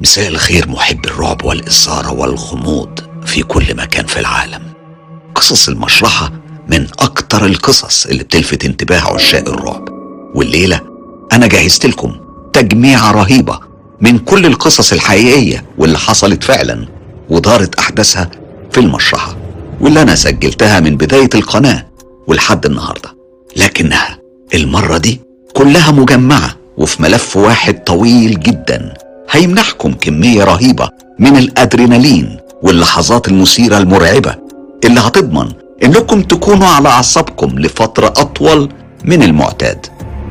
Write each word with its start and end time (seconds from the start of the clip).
مساء 0.00 0.28
الخير 0.28 0.68
محب 0.68 1.04
الرعب 1.04 1.44
والإثارة 1.44 2.12
والغموض 2.12 3.00
في 3.26 3.42
كل 3.42 3.76
مكان 3.76 4.06
في 4.06 4.20
العالم. 4.20 4.62
قصص 5.34 5.68
المشرحة 5.68 6.32
من 6.68 6.86
أكتر 6.98 7.46
القصص 7.46 8.06
اللي 8.06 8.24
بتلفت 8.24 8.64
انتباه 8.64 9.14
عشاق 9.14 9.48
الرعب. 9.48 9.88
والليلة 10.34 10.80
أنا 11.32 11.46
جهزت 11.46 11.86
لكم 11.86 12.16
تجميعة 12.52 13.10
رهيبة 13.10 13.60
من 14.00 14.18
كل 14.18 14.46
القصص 14.46 14.92
الحقيقية 14.92 15.64
واللي 15.78 15.98
حصلت 15.98 16.44
فعلا 16.44 16.88
ودارت 17.30 17.74
أحداثها 17.74 18.30
في 18.72 18.80
المشرحة 18.80 19.36
واللي 19.80 20.02
أنا 20.02 20.14
سجلتها 20.14 20.80
من 20.80 20.96
بداية 20.96 21.30
القناة 21.34 21.86
ولحد 22.26 22.66
النهاردة. 22.66 23.16
لكنها 23.56 24.18
المرة 24.54 24.98
دي 24.98 25.20
كلها 25.54 25.90
مجمعة 25.90 26.56
وفي 26.76 27.02
ملف 27.02 27.36
واحد 27.36 27.84
طويل 27.84 28.40
جدا. 28.40 28.94
هيمنحكم 29.30 29.92
كمية 29.92 30.44
رهيبة 30.44 30.88
من 31.18 31.36
الأدرينالين 31.36 32.36
واللحظات 32.62 33.28
المثيرة 33.28 33.78
المرعبة 33.78 34.34
اللي 34.84 35.00
هتضمن 35.00 35.52
إنكم 35.84 36.22
تكونوا 36.22 36.68
على 36.68 36.88
أعصابكم 36.88 37.58
لفترة 37.58 38.06
أطول 38.06 38.68
من 39.04 39.22
المعتاد. 39.22 39.86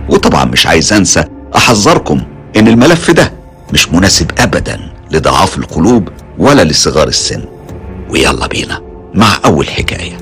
وطبعا 0.10 0.46
مش 0.46 0.68
عايز 0.68 0.94
أنسى 0.94 1.24
أحذركم 1.56 2.22
إن 2.58 2.68
الملف 2.68 3.12
ده 3.12 3.34
مش 3.74 3.90
مناسب 3.90 4.32
أبدا 4.40 4.80
لضعاف 5.12 5.58
القلوب 5.58 6.10
ولا 6.38 6.64
لصغار 6.64 7.08
السن. 7.08 7.44
ويلا 8.10 8.48
بينا 8.48 8.82
مع 9.14 9.28
أول 9.46 9.68
حكاية. 9.70 10.18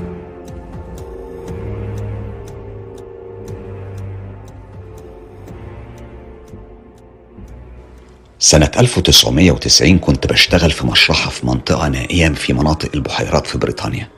سنة 8.38 8.70
1990 8.78 9.98
كنت 9.98 10.26
بشتغل 10.26 10.70
في 10.70 10.86
مشرحة 10.86 11.30
في 11.30 11.46
منطقة 11.46 11.88
نائية 11.88 12.28
في 12.28 12.52
مناطق 12.52 12.88
البحيرات 12.94 13.46
في 13.46 13.58
بريطانيا. 13.58 14.08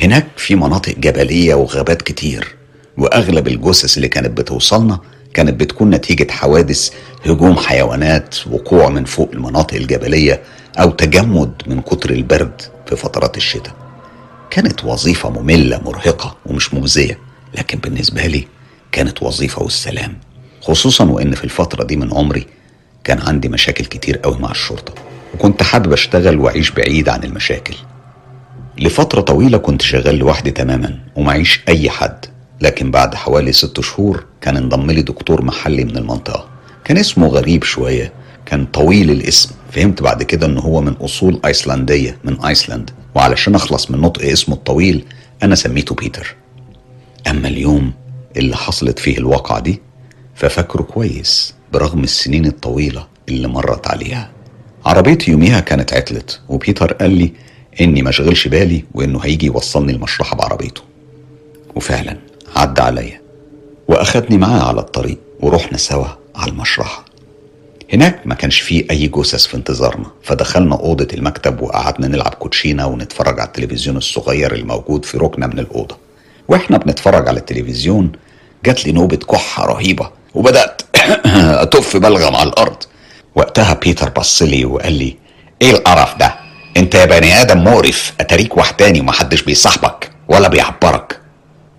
هناك 0.00 0.26
في 0.36 0.54
مناطق 0.54 0.94
جبلية 0.98 1.54
وغابات 1.54 2.02
كتير 2.02 2.54
وأغلب 2.98 3.48
الجثث 3.48 3.96
اللي 3.96 4.08
كانت 4.08 4.38
بتوصلنا 4.38 4.98
كانت 5.34 5.60
بتكون 5.60 5.90
نتيجة 5.90 6.30
حوادث 6.32 6.90
هجوم 7.26 7.56
حيوانات 7.56 8.34
وقوع 8.50 8.88
من 8.88 9.04
فوق 9.04 9.30
المناطق 9.32 9.74
الجبلية 9.74 10.42
أو 10.78 10.90
تجمد 10.90 11.62
من 11.66 11.80
كتر 11.80 12.10
البرد 12.10 12.62
في 12.86 12.96
فترات 12.96 13.36
الشتاء. 13.36 13.74
كانت 14.50 14.84
وظيفة 14.84 15.30
مملة 15.30 15.80
مرهقة 15.84 16.36
ومش 16.46 16.74
مجزية 16.74 17.18
لكن 17.54 17.78
بالنسبة 17.78 18.26
لي 18.26 18.46
كانت 18.92 19.22
وظيفة 19.22 19.62
والسلام. 19.62 20.18
خصوصا 20.62 21.04
وإن 21.04 21.34
في 21.34 21.44
الفترة 21.44 21.84
دي 21.84 21.96
من 21.96 22.14
عمري 22.14 22.46
كان 23.06 23.18
عندي 23.18 23.48
مشاكل 23.48 23.84
كتير 23.84 24.16
قوي 24.16 24.38
مع 24.38 24.50
الشرطة 24.50 24.94
وكنت 25.34 25.62
حابب 25.62 25.92
أشتغل 25.92 26.38
وأعيش 26.38 26.70
بعيد 26.70 27.08
عن 27.08 27.24
المشاكل. 27.24 27.74
لفترة 28.78 29.20
طويلة 29.20 29.58
كنت 29.58 29.82
شغال 29.82 30.14
لوحدي 30.14 30.50
تماما 30.50 30.98
ومعيش 31.16 31.60
أي 31.68 31.90
حد 31.90 32.26
لكن 32.60 32.90
بعد 32.90 33.14
حوالي 33.14 33.52
ست 33.52 33.80
شهور 33.80 34.24
كان 34.40 34.56
انضم 34.56 34.90
لي 34.90 35.02
دكتور 35.02 35.44
محلي 35.44 35.84
من 35.84 35.96
المنطقة. 35.96 36.48
كان 36.84 36.96
اسمه 36.96 37.26
غريب 37.28 37.64
شوية 37.64 38.12
كان 38.46 38.66
طويل 38.66 39.10
الاسم. 39.10 39.50
فهمت 39.72 40.02
بعد 40.02 40.22
كده 40.22 40.46
إن 40.46 40.58
هو 40.58 40.80
من 40.80 40.92
أصول 40.92 41.40
أيسلندية 41.44 42.18
من 42.24 42.44
أيسلند. 42.44 42.90
وعلشان 43.14 43.54
أخلص 43.54 43.90
من 43.90 44.00
نطق 44.00 44.22
اسمه 44.22 44.54
الطويل 44.54 45.04
أنا 45.42 45.54
سميته 45.54 45.94
بيتر. 45.94 46.36
أما 47.30 47.48
اليوم 47.48 47.92
اللي 48.36 48.56
حصلت 48.56 48.98
فيه 48.98 49.18
الواقعة 49.18 49.60
دي 49.60 49.80
ففاكره 50.34 50.82
كويس. 50.82 51.55
برغم 51.76 52.04
السنين 52.04 52.46
الطويلة 52.46 53.06
اللي 53.28 53.48
مرت 53.48 53.86
عليها. 53.86 54.30
عربيتي 54.84 55.30
يوميها 55.30 55.60
كانت 55.60 55.92
عطلت 55.92 56.40
وبيتر 56.48 56.92
قال 56.92 57.10
لي 57.10 57.32
إني 57.80 58.02
مشغلش 58.02 58.48
بالي 58.48 58.84
وإنه 58.94 59.18
هيجي 59.18 59.46
يوصلني 59.46 59.92
المشرحة 59.92 60.36
بعربيته. 60.36 60.82
وفعلا 61.74 62.16
عدى 62.56 62.82
عليا 62.82 63.20
وأخدني 63.88 64.38
معاه 64.38 64.68
على 64.68 64.80
الطريق 64.80 65.18
ورحنا 65.40 65.78
سوا 65.78 66.06
على 66.34 66.50
المشرحة. 66.50 67.04
هناك 67.92 68.26
ما 68.26 68.34
كانش 68.34 68.60
فيه 68.60 68.84
أي 68.90 69.06
جثث 69.08 69.46
في 69.46 69.56
انتظارنا 69.56 70.06
فدخلنا 70.22 70.74
أوضة 70.74 71.08
المكتب 71.14 71.60
وقعدنا 71.60 72.08
نلعب 72.08 72.34
كوتشينة 72.34 72.86
ونتفرج 72.86 73.40
على 73.40 73.46
التلفزيون 73.46 73.96
الصغير 73.96 74.54
الموجود 74.54 75.04
في 75.04 75.18
ركنة 75.18 75.46
من 75.46 75.58
الأوضة. 75.58 75.96
وإحنا 76.48 76.78
بنتفرج 76.78 77.28
على 77.28 77.40
التلفزيون 77.40 78.12
جات 78.64 78.86
لي 78.86 78.92
نوبة 78.92 79.16
كحة 79.16 79.66
رهيبة 79.66 80.10
وبدأت 80.36 80.82
أتف 81.64 81.96
بلغم 81.96 82.36
على 82.36 82.48
الأرض. 82.48 82.76
وقتها 83.34 83.74
بيتر 83.74 84.08
بص 84.08 84.42
لي 84.42 84.64
وقال 84.64 84.92
لي 84.92 85.16
إيه 85.62 85.70
القرف 85.70 86.16
ده؟ 86.16 86.34
أنت 86.76 86.94
يا 86.94 87.04
بني 87.04 87.40
آدم 87.40 87.64
مقرف. 87.64 88.12
أتاريك 88.20 88.56
وحداني 88.56 89.00
ومحدش 89.00 89.42
بيصاحبك 89.42 90.10
ولا 90.28 90.48
بيعبرك. 90.48 91.20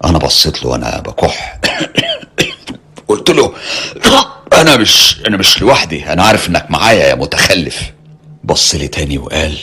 أنا 0.05 0.17
بصيت 0.17 0.63
له 0.63 0.69
وأنا 0.69 0.99
بكح. 0.99 1.59
قلت 3.07 3.29
له 3.29 3.53
أنا 4.61 4.77
مش 4.77 5.17
أنا 5.27 5.37
مش 5.37 5.61
لوحدي 5.61 6.13
أنا 6.13 6.23
عارف 6.23 6.49
إنك 6.49 6.65
معايا 6.71 7.07
يا 7.07 7.15
متخلف. 7.15 7.81
بص 8.43 8.75
لي 8.75 8.87
تاني 8.87 9.17
وقال 9.17 9.57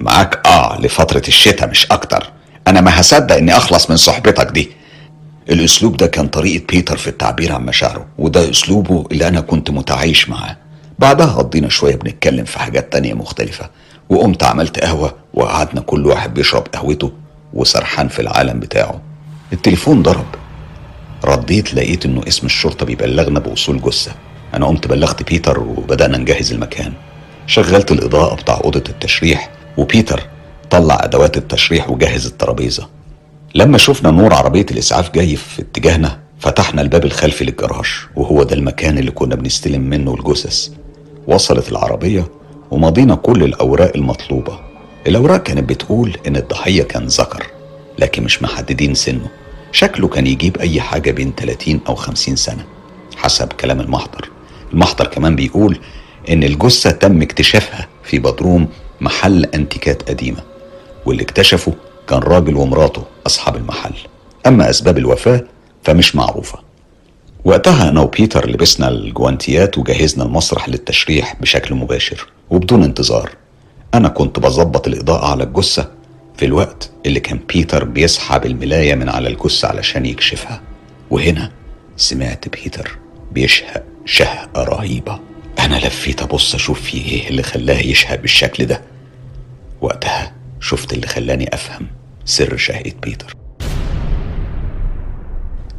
معاك 0.00 0.46
آه 0.46 0.80
لفترة 0.80 1.22
الشتاء 1.28 1.68
مش 1.68 1.86
أكتر. 1.90 2.30
أنا 2.68 2.80
ما 2.80 3.00
هصدق 3.00 3.36
إني 3.36 3.56
أخلص 3.56 3.90
من 3.90 3.96
صحبتك 3.96 4.46
دي. 4.46 4.81
الأسلوب 5.50 5.96
ده 5.96 6.06
كان 6.06 6.28
طريقة 6.28 6.64
بيتر 6.68 6.96
في 6.96 7.08
التعبير 7.08 7.52
عن 7.52 7.66
مشاعره 7.66 8.06
وده 8.18 8.50
أسلوبه 8.50 9.06
اللي 9.12 9.28
أنا 9.28 9.40
كنت 9.40 9.70
متعايش 9.70 10.28
معاه. 10.28 10.56
بعدها 10.98 11.26
قضينا 11.26 11.68
شوية 11.68 11.96
بنتكلم 11.96 12.44
في 12.44 12.58
حاجات 12.58 12.92
تانية 12.92 13.14
مختلفة 13.14 13.70
وقمت 14.08 14.42
عملت 14.42 14.78
قهوة 14.78 15.14
وقعدنا 15.34 15.80
كل 15.80 16.06
واحد 16.06 16.34
بيشرب 16.34 16.66
قهوته 16.72 17.12
وسرحان 17.54 18.08
في 18.08 18.22
العالم 18.22 18.60
بتاعه. 18.60 19.00
التليفون 19.52 20.02
ضرب. 20.02 20.26
رديت 21.24 21.74
لقيت 21.74 22.06
إنه 22.06 22.22
اسم 22.28 22.46
الشرطة 22.46 22.86
بيبلغنا 22.86 23.40
بوصول 23.40 23.80
جثة. 23.80 24.12
أنا 24.54 24.66
قمت 24.66 24.86
بلغت 24.86 25.22
بيتر 25.22 25.60
وبدأنا 25.60 26.18
نجهز 26.18 26.52
المكان. 26.52 26.92
شغلت 27.46 27.92
الإضاءة 27.92 28.34
بتاع 28.34 28.60
أوضة 28.64 28.84
التشريح 28.88 29.50
وبيتر 29.76 30.22
طلع 30.70 30.98
أدوات 31.04 31.36
التشريح 31.36 31.90
وجهز 31.90 32.26
الترابيزة. 32.26 32.88
لما 33.54 33.78
شفنا 33.78 34.10
نور 34.10 34.34
عربية 34.34 34.66
الإسعاف 34.70 35.10
جاي 35.14 35.36
في 35.36 35.62
اتجاهنا 35.62 36.18
فتحنا 36.38 36.82
الباب 36.82 37.04
الخلفي 37.04 37.44
للجراج 37.44 37.86
وهو 38.16 38.42
ده 38.42 38.54
المكان 38.56 38.98
اللي 38.98 39.10
كنا 39.10 39.34
بنستلم 39.34 39.80
منه 39.82 40.14
الجثث. 40.14 40.68
وصلت 41.26 41.72
العربية 41.72 42.28
ومضينا 42.70 43.14
كل 43.14 43.42
الأوراق 43.44 43.92
المطلوبة. 43.96 44.60
الأوراق 45.06 45.42
كانت 45.42 45.68
بتقول 45.68 46.16
إن 46.26 46.36
الضحية 46.36 46.82
كان 46.82 47.06
ذكر 47.06 47.46
لكن 47.98 48.22
مش 48.24 48.42
محددين 48.42 48.94
سنه. 48.94 49.26
شكله 49.72 50.08
كان 50.08 50.26
يجيب 50.26 50.56
أي 50.56 50.80
حاجة 50.80 51.10
بين 51.10 51.32
30 51.36 51.80
أو 51.88 51.94
50 51.94 52.36
سنة 52.36 52.64
حسب 53.16 53.52
كلام 53.52 53.80
المحضر. 53.80 54.28
المحضر 54.72 55.06
كمان 55.06 55.36
بيقول 55.36 55.78
إن 56.30 56.44
الجثة 56.44 56.90
تم 56.90 57.22
اكتشافها 57.22 57.88
في 58.04 58.18
بدروم 58.18 58.68
محل 59.00 59.44
أنتيكات 59.44 60.08
قديمة 60.08 60.40
واللي 61.06 61.22
اكتشفه 61.22 61.72
كان 62.08 62.18
راجل 62.18 62.56
ومراته 62.56 63.04
أصحاب 63.26 63.56
المحل. 63.56 63.94
أما 64.46 64.70
أسباب 64.70 64.98
الوفاة 64.98 65.44
فمش 65.84 66.16
معروفة. 66.16 66.58
وقتها 67.44 67.88
أنا 67.88 68.00
وبيتر 68.00 68.50
لبسنا 68.50 68.88
الجوانتيات 68.88 69.78
وجهزنا 69.78 70.24
المسرح 70.24 70.68
للتشريح 70.68 71.36
بشكل 71.40 71.74
مباشر 71.74 72.26
وبدون 72.50 72.82
انتظار. 72.82 73.30
أنا 73.94 74.08
كنت 74.08 74.38
بظبط 74.38 74.88
الإضاءة 74.88 75.26
على 75.30 75.44
الجثة 75.44 75.90
في 76.36 76.44
الوقت 76.44 76.90
اللي 77.06 77.20
كان 77.20 77.40
بيتر 77.48 77.84
بيسحب 77.84 78.46
الملاية 78.46 78.94
من 78.94 79.08
على 79.08 79.28
الجثة 79.28 79.68
علشان 79.68 80.06
يكشفها. 80.06 80.60
وهنا 81.10 81.52
سمعت 81.96 82.48
بيتر 82.48 82.98
بيشهق 83.32 83.82
شهقة 84.04 84.64
رهيبة. 84.64 85.20
أنا 85.58 85.76
لفيت 85.76 86.22
أبص 86.22 86.54
أشوف 86.54 86.80
فيه 86.80 87.04
إيه 87.12 87.28
اللي 87.28 87.42
خلاه 87.42 87.78
يشهق 87.80 88.20
بالشكل 88.20 88.66
ده. 88.66 88.82
وقتها 89.80 90.32
شفت 90.62 90.92
اللي 90.92 91.06
خلاني 91.06 91.54
أفهم 91.54 91.86
سر 92.24 92.56
شهقة 92.56 92.92
بيتر. 93.02 93.34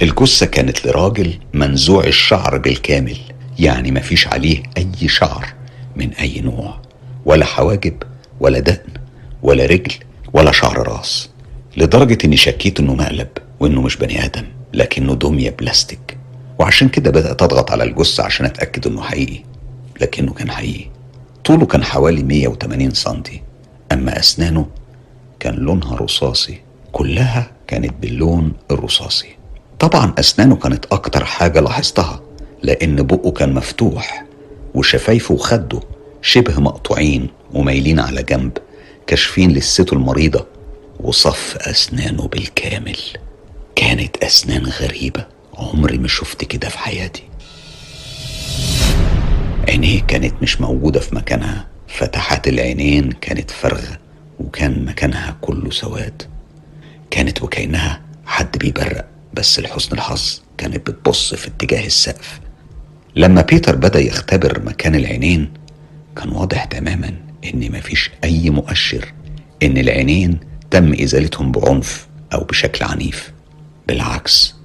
الجثة 0.01 0.45
كانت 0.45 0.85
لراجل 0.85 1.39
منزوع 1.53 2.03
الشعر 2.03 2.57
بالكامل 2.57 3.18
يعني 3.59 3.91
مفيش 3.91 4.27
عليه 4.27 4.63
أي 4.77 5.07
شعر 5.07 5.53
من 5.95 6.13
أي 6.13 6.41
نوع 6.41 6.81
ولا 7.25 7.45
حواجب 7.45 8.03
ولا 8.39 8.59
دقن 8.59 8.91
ولا 9.44 9.65
رجل 9.65 9.94
ولا 10.33 10.51
شعر 10.51 10.88
راس 10.88 11.30
لدرجة 11.77 12.18
إني 12.25 12.38
شكيت 12.38 12.80
إنه 12.80 12.95
مقلب 12.95 13.30
وإنه 13.59 13.81
مش 13.81 13.95
بني 13.97 14.25
آدم 14.25 14.45
لكنه 14.74 15.15
دمية 15.15 15.50
بلاستيك. 15.50 16.18
وعشان 16.59 16.89
كده 16.89 17.12
بدأت 17.12 17.41
أضغط 17.41 17.71
على 17.71 17.83
الجثة 17.83 18.24
عشان 18.24 18.45
أتأكد 18.45 18.88
إنه 18.88 19.01
حقيقي 19.01 19.44
لكنه 20.01 20.33
كان 20.33 20.51
حقيقي. 20.51 20.85
طوله 21.45 21.65
كان 21.65 21.83
حوالي 21.83 22.24
180 22.24 22.91
سنتي. 22.91 23.41
أما 23.91 24.19
أسنانه 24.19 24.65
كان 25.39 25.56
لونها 25.56 25.95
رصاصي 25.95 26.62
كلها 26.91 27.51
كانت 27.68 27.94
باللون 28.01 28.53
الرصاصي. 28.71 29.35
طبعا 29.80 30.13
أسنانه 30.19 30.56
كانت 30.56 30.85
أكتر 30.91 31.25
حاجة 31.25 31.59
لاحظتها 31.59 32.21
لأن 32.63 32.95
بقه 33.07 33.31
كان 33.31 33.53
مفتوح 33.53 34.25
وشفايفه 34.75 35.33
وخده 35.33 35.80
شبه 36.21 36.59
مقطوعين 36.59 37.27
ومايلين 37.53 38.00
على 38.00 38.24
جنب 38.24 38.57
كاشفين 39.07 39.51
لسته 39.51 39.94
المريضة 39.94 40.47
وصف 41.00 41.57
أسنانه 41.57 42.27
بالكامل. 42.27 42.97
كانت 43.75 44.18
أسنان 44.24 44.65
غريبة 44.65 45.25
عمري 45.53 45.97
ما 45.97 46.07
شفت 46.07 46.45
كده 46.45 46.69
في 46.69 46.77
حياتي. 46.77 47.24
عينيه 49.69 50.01
كانت 50.01 50.33
مش 50.41 50.62
موجودة 50.62 51.00
في 51.00 51.15
مكانها. 51.15 51.68
فتحات 51.94 52.48
العينين 52.48 53.12
كانت 53.12 53.51
فارغة 53.51 53.98
وكان 54.40 54.86
مكانها 54.86 55.38
كله 55.42 55.72
سواد. 55.72 56.22
كانت 57.12 57.42
وكأنها 57.44 58.01
حد 58.25 58.57
بيبرق 58.57 59.06
بس 59.34 59.60
لحسن 59.60 59.94
الحظ 59.95 60.42
كانت 60.57 60.90
بتبص 60.90 61.34
في 61.34 61.48
اتجاه 61.48 61.86
السقف. 61.86 62.40
لما 63.16 63.42
بيتر 63.42 63.75
بدأ 63.75 64.00
يختبر 64.00 64.62
مكان 64.66 64.95
العينين 64.95 65.54
كان 66.16 66.30
واضح 66.30 66.66
تماما 66.66 67.13
إن 67.54 67.72
مفيش 67.72 68.12
أي 68.24 68.50
مؤشر 68.50 69.13
إن 69.63 69.78
العينين 69.78 70.40
تم 70.72 70.94
إزالتهم 70.94 71.51
بعنف 71.51 72.07
أو 72.34 72.44
بشكل 72.44 72.86
عنيف. 72.86 73.31
بالعكس 73.88 74.56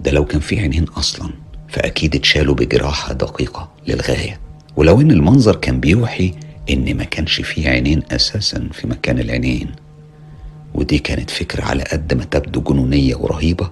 ده 0.00 0.10
لو 0.10 0.24
كان 0.24 0.40
في 0.40 0.60
عينين 0.60 0.84
أصلا 0.84 1.30
فأكيد 1.68 2.14
اتشالوا 2.14 2.54
بجراحة 2.54 3.12
دقيقة 3.12 3.72
للغاية. 3.88 4.40
ولو 4.76 5.00
إن 5.00 5.10
المنظر 5.10 5.56
كان 5.56 5.80
بيوحي 5.80 6.34
إن 6.70 6.96
ما 6.96 7.04
كانش 7.04 7.40
فيه 7.40 7.68
عينين 7.68 8.02
أساسا 8.10 8.68
في 8.72 8.86
مكان 8.86 9.18
العينين. 9.18 9.70
ودي 10.74 10.98
كانت 10.98 11.30
فكرة 11.30 11.64
على 11.64 11.82
قد 11.82 12.14
ما 12.14 12.24
تبدو 12.24 12.60
جنونية 12.60 13.14
ورهيبة 13.16 13.70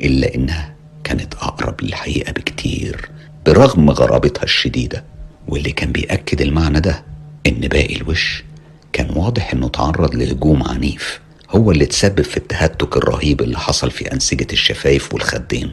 إلا 0.00 0.34
إنها 0.34 0.74
كانت 1.04 1.34
أقرب 1.34 1.82
للحقيقة 1.82 2.32
بكتير 2.32 3.10
برغم 3.46 3.90
غرابتها 3.90 4.42
الشديدة. 4.42 5.04
واللي 5.48 5.72
كان 5.72 5.92
بيأكد 5.92 6.40
المعنى 6.40 6.80
ده 6.80 7.04
إن 7.46 7.60
باقي 7.60 7.96
الوش 7.96 8.44
كان 8.92 9.10
واضح 9.16 9.52
إنه 9.52 9.68
تعرض 9.68 10.14
لهجوم 10.14 10.62
عنيف. 10.62 11.20
هو 11.50 11.70
اللي 11.70 11.86
تسبب 11.86 12.20
في 12.22 12.36
التهتك 12.36 12.96
الرهيب 12.96 13.40
اللي 13.42 13.58
حصل 13.58 13.90
في 13.90 14.12
أنسجة 14.12 14.46
الشفايف 14.52 15.14
والخدين. 15.14 15.72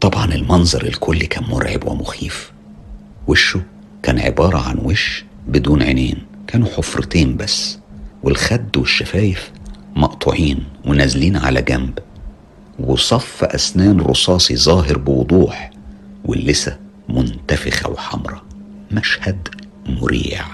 طبعا 0.00 0.34
المنظر 0.34 0.84
الكلي 0.84 1.26
كان 1.26 1.44
مرعب 1.44 1.88
ومخيف. 1.88 2.52
وشه 3.26 3.62
كان 4.02 4.18
عبارة 4.18 4.58
عن 4.58 4.78
وش 4.78 5.24
بدون 5.48 5.82
عينين. 5.82 6.18
كانوا 6.46 6.68
حفرتين 6.76 7.36
بس 7.36 7.78
والخد 8.22 8.76
والشفايف 8.76 9.50
مقطوعين 9.96 10.64
ونازلين 10.84 11.36
على 11.36 11.62
جنب. 11.62 11.98
وصف 12.78 13.44
أسنان 13.44 14.00
رصاصي 14.00 14.56
ظاهر 14.56 14.98
بوضوح 14.98 15.70
واللثة 16.24 16.76
منتفخة 17.08 17.90
وحمرة 17.90 18.42
مشهد 18.90 19.48
مريع. 19.86 20.44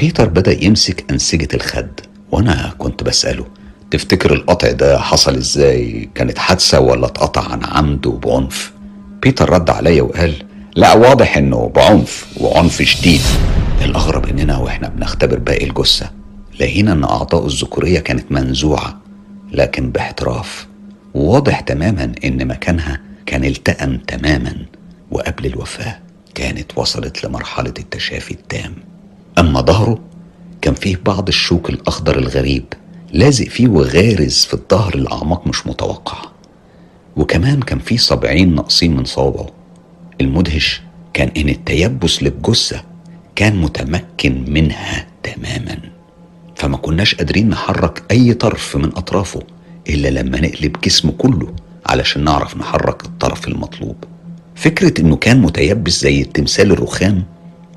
بيتر 0.00 0.28
بدأ 0.28 0.64
يمسك 0.64 1.04
أنسجة 1.10 1.48
الخد 1.54 2.00
وأنا 2.30 2.74
كنت 2.78 3.02
بسأله 3.02 3.46
تفتكر 3.90 4.32
القطع 4.32 4.70
ده 4.70 4.98
حصل 4.98 5.34
إزاي؟ 5.36 6.08
كانت 6.14 6.38
حادثة 6.38 6.80
ولا 6.80 7.06
اتقطع 7.06 7.52
عن 7.52 7.64
عمد 7.64 8.06
وبعنف؟ 8.06 8.72
بيتر 9.22 9.50
رد 9.50 9.70
عليا 9.70 10.02
وقال 10.02 10.34
لا 10.76 10.94
واضح 10.94 11.36
إنه 11.36 11.72
بعنف 11.74 12.26
وعنف 12.40 12.82
شديد. 12.82 13.20
الأغرب 13.84 14.26
إننا 14.26 14.56
وإحنا 14.56 14.88
بنختبر 14.88 15.38
باقي 15.38 15.64
الجثة 15.64 16.10
لقينا 16.60 16.92
إن 16.92 17.04
أعضاء 17.04 17.46
الذكورية 17.46 18.00
كانت 18.00 18.32
منزوعة 18.32 19.00
لكن 19.52 19.90
باحتراف 19.90 20.66
وواضح 21.14 21.60
تماما 21.60 22.12
إن 22.24 22.46
مكانها 22.48 23.00
كان 23.26 23.44
التأم 23.44 23.98
تماما 23.98 24.56
وقبل 25.10 25.46
الوفاة 25.46 25.98
كانت 26.34 26.78
وصلت 26.78 27.24
لمرحلة 27.26 27.74
التشافي 27.78 28.30
التام. 28.30 28.74
أما 29.38 29.60
ظهره 29.60 29.98
كان 30.62 30.74
فيه 30.74 30.96
بعض 31.06 31.28
الشوك 31.28 31.70
الأخضر 31.70 32.18
الغريب 32.18 32.64
لازق 33.12 33.48
فيه 33.48 33.68
وغارز 33.68 34.44
في 34.44 34.54
الظهر 34.54 34.96
لأعماق 34.96 35.46
مش 35.46 35.66
متوقعة 35.66 36.32
وكمان 37.16 37.60
كان 37.62 37.78
فيه 37.78 37.96
صبعين 37.96 38.54
ناقصين 38.54 38.96
من 38.96 39.04
صوابعه. 39.04 39.46
المدهش 40.20 40.82
كان 41.14 41.30
إن 41.36 41.48
التيبس 41.48 42.22
للجثة 42.22 42.82
كان 43.36 43.56
متمكن 43.56 44.44
منها 44.48 45.06
تماما. 45.22 45.78
فما 46.56 46.76
كناش 46.76 47.14
قادرين 47.14 47.48
نحرك 47.48 48.02
أي 48.10 48.34
طرف 48.34 48.76
من 48.76 48.84
أطرافه 48.96 49.42
إلا 49.88 50.08
لما 50.08 50.40
نقلب 50.40 50.76
جسمه 50.84 51.12
كله 51.12 51.54
علشان 51.86 52.24
نعرف 52.24 52.56
نحرك 52.56 53.04
الطرف 53.04 53.48
المطلوب. 53.48 53.96
فكرة 54.54 55.00
إنه 55.00 55.16
كان 55.16 55.40
متيبس 55.42 56.00
زي 56.00 56.20
التمثال 56.22 56.72
الرخام 56.72 57.24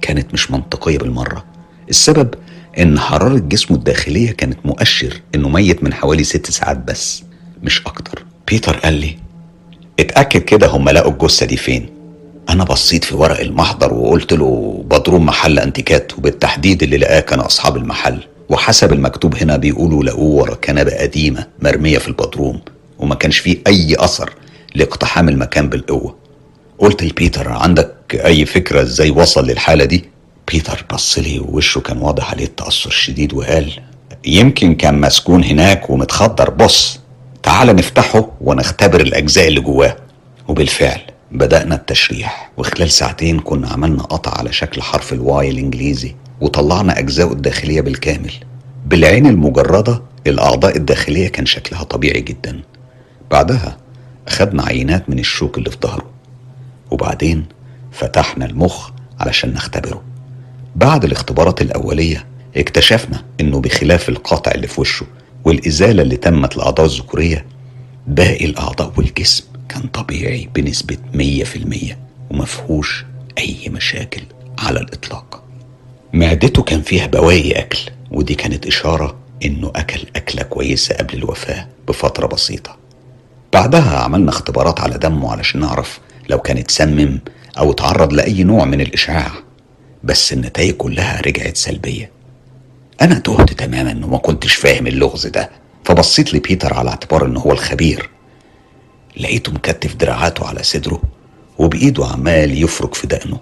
كانت 0.02 0.34
مش 0.34 0.52
منطقية 0.52 0.98
بالمرة. 0.98 1.46
السبب 1.90 2.34
إن 2.80 3.00
حرارة 3.00 3.40
جسمه 3.40 3.78
الداخلية 3.78 4.32
كانت 4.32 4.66
مؤشر 4.66 5.22
إنه 5.36 5.50
ميت 5.50 5.84
من 5.84 5.94
حوالي 5.94 6.24
ست 6.24 6.52
ساعات 6.52 6.78
بس 6.78 7.24
مش 7.64 7.82
أكتر. 7.88 8.26
بيتر 8.48 8.78
قال 8.78 8.94
لي 8.94 9.16
اتأكد 10.00 10.42
كده 10.42 10.68
هم 10.68 10.90
لقوا 10.90 11.12
الجثة 11.12 11.46
دي 11.46 11.58
فين. 11.58 11.90
أنا 12.50 12.64
بصيت 12.64 13.04
في 13.04 13.16
ورق 13.16 13.40
المحضر 13.40 13.94
وقلت 13.94 14.34
له 14.34 14.84
بدروم 14.86 15.26
محل 15.26 15.60
أنتيكات 15.60 16.18
وبالتحديد 16.18 16.84
اللي 16.84 16.98
لقاه 16.98 17.20
كان 17.20 17.40
أصحاب 17.40 17.78
المحل. 17.78 18.20
وحسب 18.50 18.94
المكتوب 18.94 19.36
هنا 19.36 19.58
بيقولوا 19.58 20.04
لقوه 20.04 20.42
ورا 20.42 20.56
كنبة 20.56 20.92
قديمة 20.98 21.48
مرمية 21.62 21.98
في 21.98 22.08
البدروم 22.08 22.62
وما 23.00 23.16
كانش 23.16 23.38
فيه 23.40 23.58
أي 23.68 23.96
أثر 24.00 24.34
لاقتحام 24.76 25.30
المكان 25.30 25.70
بالقوة. 25.70 26.16
قلت 26.80 27.04
لبيتر 27.04 27.50
عندك 27.52 27.96
أي 28.14 28.46
فكرة 28.46 28.82
إزاي 28.82 29.10
وصل 29.12 29.48
للحالة 29.48 29.86
دي؟ 29.86 30.06
بيتر 30.52 30.86
بص 30.94 31.20
لي 31.20 31.40
ووشه 31.40 31.80
كان 31.82 31.98
واضح 31.98 32.32
عليه 32.32 32.46
التأثر 32.46 32.90
الشديد 32.90 33.34
وقال 33.34 33.72
يمكن 34.26 34.76
كان 34.76 35.02
مسكون 35.02 35.44
هناك 35.44 35.90
ومتخدر 35.90 36.50
بص 36.50 37.00
تعال 37.44 37.76
نفتحه 37.76 38.32
ونختبر 38.42 39.02
الأجزاء 39.02 39.48
اللي 39.48 39.62
جواه. 39.62 39.96
وبالفعل 40.48 41.02
بدأنا 41.32 41.76
التشريح 41.76 42.52
وخلال 42.58 42.92
ساعتين 42.92 43.40
كنا 43.40 43.68
عملنا 43.68 44.04
قطع 44.04 44.38
على 44.38 44.54
شكل 44.54 44.82
حرف 44.82 45.14
الواي 45.14 45.50
الإنجليزي 45.50 46.16
وطلعنا 46.42 47.00
أجزاءه 47.00 47.34
الداخلية 47.34 47.82
بالكامل. 47.82 48.34
بالعين 48.86 49.26
المجردة 49.28 50.02
الأعضاء 50.28 50.78
الداخلية 50.78 51.28
كان 51.28 51.46
شكلها 51.46 51.84
طبيعي 51.84 52.22
جدا. 52.22 52.62
بعدها 53.32 53.78
أخدنا 54.28 54.64
عينات 54.64 55.10
من 55.10 55.20
الشوك 55.20 55.58
اللي 55.58 55.72
في 55.72 55.78
ظهره. 55.84 56.06
وبعدين 56.92 57.46
فتحنا 57.92 58.46
المخ 58.46 58.90
علشان 59.20 59.54
نختبره. 59.54 60.02
بعد 60.76 61.06
الاختبارات 61.06 61.62
الأولية 61.62 62.26
اكتشفنا 62.58 63.24
إنه 63.42 63.60
بخلاف 63.62 64.10
القطع 64.10 64.52
اللي 64.52 64.68
في 64.68 64.82
وشه 64.82 65.06
والإزالة 65.46 66.02
اللي 66.02 66.18
تمت 66.18 66.58
لأعضاء 66.58 66.86
الذكورية 66.86 67.46
باقي 68.08 68.46
الأعضاء 68.46 68.94
والجسم. 68.98 69.44
كان 69.70 69.82
طبيعي 69.82 70.50
بنسبة 70.56 70.98
مية 71.14 71.44
في 71.44 71.56
المية 71.56 72.00
ومفهوش 72.32 73.06
أي 73.38 73.58
مشاكل 73.70 74.22
على 74.60 74.80
الإطلاق. 74.80 75.44
معدته 76.14 76.64
كان 76.64 76.82
فيها 76.82 77.08
بواقي 77.08 77.52
أكل 77.52 77.80
ودي 78.12 78.36
كانت 78.36 78.68
إشارة 78.68 79.16
إنه 79.46 79.72
أكل 79.76 80.00
أكلة 80.16 80.44
كويسة 80.44 80.96
قبل 80.96 81.14
الوفاة 81.18 81.68
بفترة 81.88 82.28
بسيطة. 82.28 82.78
بعدها 83.54 84.00
عملنا 84.00 84.30
اختبارات 84.30 84.80
على 84.80 84.98
دمه 84.98 85.32
علشان 85.32 85.60
نعرف 85.62 86.00
لو 86.30 86.40
كان 86.40 86.58
اتسمم 86.58 87.20
أو 87.58 87.72
اتعرض 87.72 88.14
لأي 88.14 88.44
نوع 88.44 88.66
من 88.66 88.82
الإشعاع 88.82 89.32
بس 90.04 90.34
النتائج 90.34 90.74
كلها 90.74 91.22
رجعت 91.22 91.58
سلبية. 91.58 92.12
أنا 93.02 93.20
تهت 93.20 93.54
تماما 93.54 94.06
وما 94.06 94.18
كنتش 94.18 94.54
فاهم 94.56 94.88
اللغز 94.88 95.28
ده 95.28 95.50
فبصيت 95.86 96.34
لبيتر 96.34 96.74
على 96.74 96.90
اعتبار 96.90 97.26
إنه 97.26 97.40
هو 97.40 97.52
الخبير. 97.52 98.10
لقيته 99.20 99.52
مكتف 99.52 99.96
دراعاته 99.96 100.48
على 100.48 100.64
صدره 100.64 101.02
وبإيده 101.58 102.06
عمال 102.06 102.64
يفرك 102.64 102.94
في 102.94 103.08
دقنه. 103.08 103.40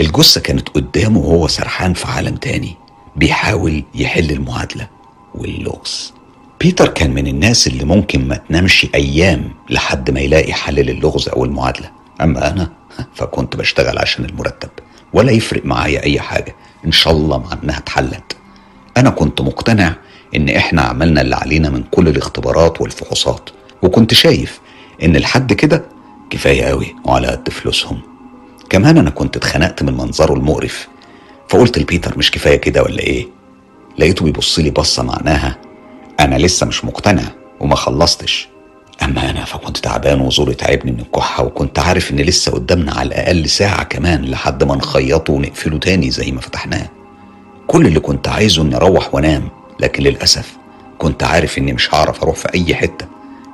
الجثة 0.00 0.40
كانت 0.40 0.68
قدامه 0.68 1.18
وهو 1.18 1.48
سرحان 1.48 1.94
في 1.94 2.06
عالم 2.06 2.36
تاني 2.36 2.76
بيحاول 3.16 3.84
يحل 3.94 4.30
المعادلة 4.30 4.88
واللغز. 5.34 6.12
بيتر 6.60 6.88
كان 6.88 7.14
من 7.14 7.26
الناس 7.26 7.66
اللي 7.66 7.84
ممكن 7.84 8.28
ما 8.28 8.36
تنامش 8.36 8.86
أيام 8.94 9.50
لحد 9.70 10.10
ما 10.10 10.20
يلاقي 10.20 10.52
حل 10.52 10.74
للغز 10.74 11.28
أو 11.28 11.44
المعادلة. 11.44 11.90
أما 12.20 12.50
أنا 12.50 12.72
فكنت 13.14 13.56
بشتغل 13.56 13.98
عشان 13.98 14.24
المرتب 14.24 14.70
ولا 15.12 15.32
يفرق 15.32 15.66
معايا 15.66 16.02
أي 16.02 16.20
حاجة. 16.20 16.56
إن 16.84 16.92
شاء 16.92 17.12
الله 17.12 17.38
مع 17.38 17.58
إنها 17.62 17.78
اتحلت. 17.78 18.36
أنا 18.96 19.10
كنت 19.10 19.40
مقتنع 19.40 19.94
إن 20.36 20.48
إحنا 20.48 20.82
عملنا 20.82 21.20
اللي 21.20 21.36
علينا 21.36 21.70
من 21.70 21.82
كل 21.82 22.08
الاختبارات 22.08 22.80
والفحوصات. 22.80 23.50
وكنت 23.82 24.14
شايف 24.14 24.60
إن 25.02 25.16
لحد 25.16 25.52
كده 25.52 25.84
كفاية 26.30 26.62
قوي 26.64 26.94
وعلى 27.04 27.26
قد 27.26 27.48
فلوسهم. 27.48 28.00
كمان 28.70 28.98
أنا 28.98 29.10
كنت 29.10 29.36
اتخنقت 29.36 29.82
من 29.82 29.92
منظره 29.96 30.34
المقرف 30.34 30.88
فقلت 31.48 31.78
لبيتر 31.78 32.18
مش 32.18 32.30
كفاية 32.30 32.56
كده 32.56 32.82
ولا 32.82 32.98
إيه؟ 32.98 33.26
لقيته 33.98 34.24
بيبص 34.24 34.58
لي 34.58 34.70
بصة 34.70 35.02
معناها 35.02 35.56
أنا 36.20 36.34
لسه 36.38 36.66
مش 36.66 36.84
مقتنع 36.84 37.22
وما 37.60 37.74
خلصتش. 37.74 38.48
أما 39.02 39.30
أنا 39.30 39.44
فكنت 39.44 39.76
تعبان 39.76 40.20
وزوري 40.20 40.54
تعبني 40.54 40.92
من 40.92 41.00
الكحة 41.00 41.44
وكنت 41.44 41.78
عارف 41.78 42.10
إن 42.10 42.16
لسه 42.16 42.52
قدامنا 42.52 42.92
على 42.92 43.06
الأقل 43.08 43.48
ساعة 43.48 43.82
كمان 43.84 44.24
لحد 44.24 44.64
ما 44.64 44.76
نخيطه 44.76 45.32
ونقفله 45.32 45.78
تاني 45.78 46.10
زي 46.10 46.32
ما 46.32 46.40
فتحناه. 46.40 46.88
كل 47.66 47.86
اللي 47.86 48.00
كنت 48.00 48.28
عايزه 48.28 48.62
إني 48.62 48.76
أروح 48.76 49.14
وأنام 49.14 49.48
لكن 49.80 50.02
للأسف 50.02 50.56
كنت 50.98 51.22
عارف 51.22 51.58
إني 51.58 51.72
مش 51.72 51.94
هعرف 51.94 52.22
أروح 52.22 52.36
في 52.36 52.54
أي 52.54 52.74
حتة. 52.74 53.06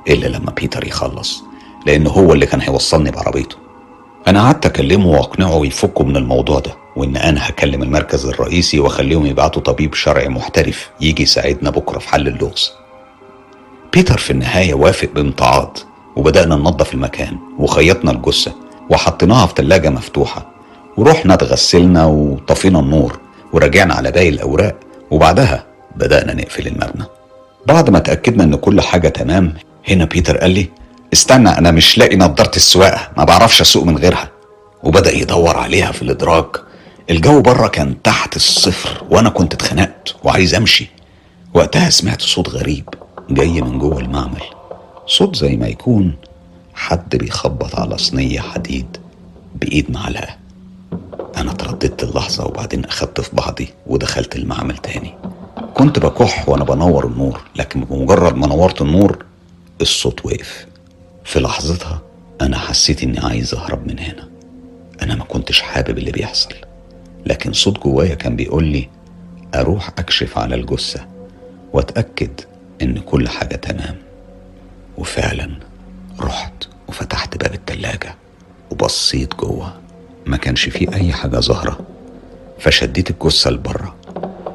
إلا 0.07 0.27
لما 0.27 0.51
بيتر 0.51 0.87
يخلص 0.87 1.43
لأنه 1.85 2.09
هو 2.09 2.33
اللي 2.33 2.45
كان 2.45 2.61
هيوصلني 2.61 3.11
بعربيته. 3.11 3.55
أنا 4.27 4.41
قعدت 4.43 4.65
أكلمه 4.65 5.07
وأقنعه 5.07 5.65
يفكوا 5.65 6.05
من 6.05 6.17
الموضوع 6.17 6.59
ده 6.59 6.71
وإن 6.95 7.17
أنا 7.17 7.49
هكلم 7.49 7.83
المركز 7.83 8.25
الرئيسي 8.25 8.79
وأخليهم 8.79 9.25
يبعتوا 9.25 9.61
طبيب 9.61 9.93
شرعي 9.93 10.27
محترف 10.29 10.89
يجي 11.01 11.23
يساعدنا 11.23 11.69
بكرة 11.69 11.99
في 11.99 12.09
حل 12.09 12.27
اللغز. 12.27 12.71
بيتر 13.93 14.17
في 14.17 14.31
النهاية 14.31 14.73
وافق 14.73 15.09
بامتعاض 15.15 15.77
وبدأنا 16.15 16.55
ننظف 16.55 16.93
المكان 16.93 17.37
وخيطنا 17.59 18.11
الجثة 18.11 18.53
وحطيناها 18.89 19.45
في 19.45 19.53
تلاجة 19.53 19.89
مفتوحة 19.89 20.51
ورحنا 20.97 21.33
اتغسلنا 21.33 22.05
وطفينا 22.05 22.79
النور 22.79 23.19
ورجعنا 23.53 23.93
على 23.93 24.11
باقي 24.11 24.29
الأوراق 24.29 24.75
وبعدها 25.11 25.65
بدأنا 25.95 26.33
نقفل 26.33 26.67
المبنى. 26.67 27.05
بعد 27.67 27.89
ما 27.89 27.97
اتأكدنا 27.97 28.43
إن 28.43 28.55
كل 28.55 28.81
حاجة 28.81 29.07
تمام 29.07 29.53
هنا 29.89 30.05
بيتر 30.05 30.37
قال 30.37 30.51
لي 30.51 30.69
استنى 31.13 31.49
أنا 31.49 31.71
مش 31.71 31.97
لاقي 31.97 32.15
نضارة 32.15 32.55
السواقة 32.55 33.11
ما 33.17 33.23
بعرفش 33.23 33.61
أسوق 33.61 33.83
من 33.83 33.97
غيرها. 33.97 34.31
وبدأ 34.83 35.11
يدور 35.17 35.57
عليها 35.57 35.91
في 35.91 36.01
الإدراج 36.01 36.45
الجو 37.09 37.41
بره 37.41 37.67
كان 37.67 38.01
تحت 38.01 38.35
الصفر 38.35 39.03
وأنا 39.09 39.29
كنت 39.29 39.53
اتخنقت 39.53 40.15
وعايز 40.23 40.55
أمشي. 40.55 40.87
وقتها 41.53 41.89
سمعت 41.89 42.21
صوت 42.21 42.49
غريب 42.49 42.89
جاي 43.29 43.61
من 43.61 43.79
جوه 43.79 43.99
المعمل. 43.99 44.41
صوت 45.07 45.35
زي 45.35 45.57
ما 45.57 45.67
يكون 45.67 46.15
حد 46.73 47.15
بيخبط 47.15 47.75
على 47.79 47.97
صينية 47.97 48.39
حديد 48.39 48.97
بإيد 49.55 49.91
معلقة. 49.91 50.35
أنا 51.37 51.53
ترددت 51.53 52.03
اللحظة 52.03 52.45
وبعدين 52.45 52.85
أخدت 52.85 53.21
في 53.21 53.35
بعضي 53.35 53.67
ودخلت 53.87 54.35
المعمل 54.35 54.77
تاني. 54.77 55.13
كنت 55.73 55.99
بكح 55.99 56.49
وأنا 56.49 56.63
بنور 56.63 57.05
النور 57.07 57.41
لكن 57.55 57.83
بمجرد 57.83 58.35
ما 58.35 58.47
نورت 58.47 58.81
النور 58.81 59.25
الصوت 59.81 60.25
وقف 60.25 60.65
في 61.23 61.39
لحظتها 61.39 62.01
أنا 62.41 62.57
حسيت 62.57 63.03
إني 63.03 63.19
عايز 63.19 63.53
أهرب 63.53 63.87
من 63.87 63.99
هنا. 63.99 64.29
أنا 65.01 65.15
ما 65.15 65.23
كنتش 65.23 65.61
حابب 65.61 65.97
اللي 65.97 66.11
بيحصل 66.11 66.55
لكن 67.25 67.53
صوت 67.53 67.79
جوايا 67.83 68.15
كان 68.15 68.35
بيقول 68.35 68.63
لي 68.63 68.89
أروح 69.55 69.89
أكشف 69.89 70.37
على 70.37 70.55
الجثة 70.55 71.07
وأتأكد 71.73 72.41
إن 72.81 72.99
كل 72.99 73.29
حاجة 73.29 73.55
تمام. 73.55 73.95
وفعلا 74.97 75.49
رحت 76.19 76.63
وفتحت 76.87 77.37
باب 77.37 77.53
التلاجة 77.53 78.15
وبصيت 78.71 79.35
جوه. 79.35 79.73
ما 80.25 80.37
كانش 80.37 80.69
فيه 80.69 80.93
أي 80.93 81.13
حاجة 81.13 81.37
ظاهرة 81.39 81.79
فشديت 82.59 83.09
الجثة 83.09 83.49
لبره 83.51 83.95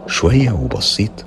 شوية 0.06 0.50
وبصيت 0.52 1.22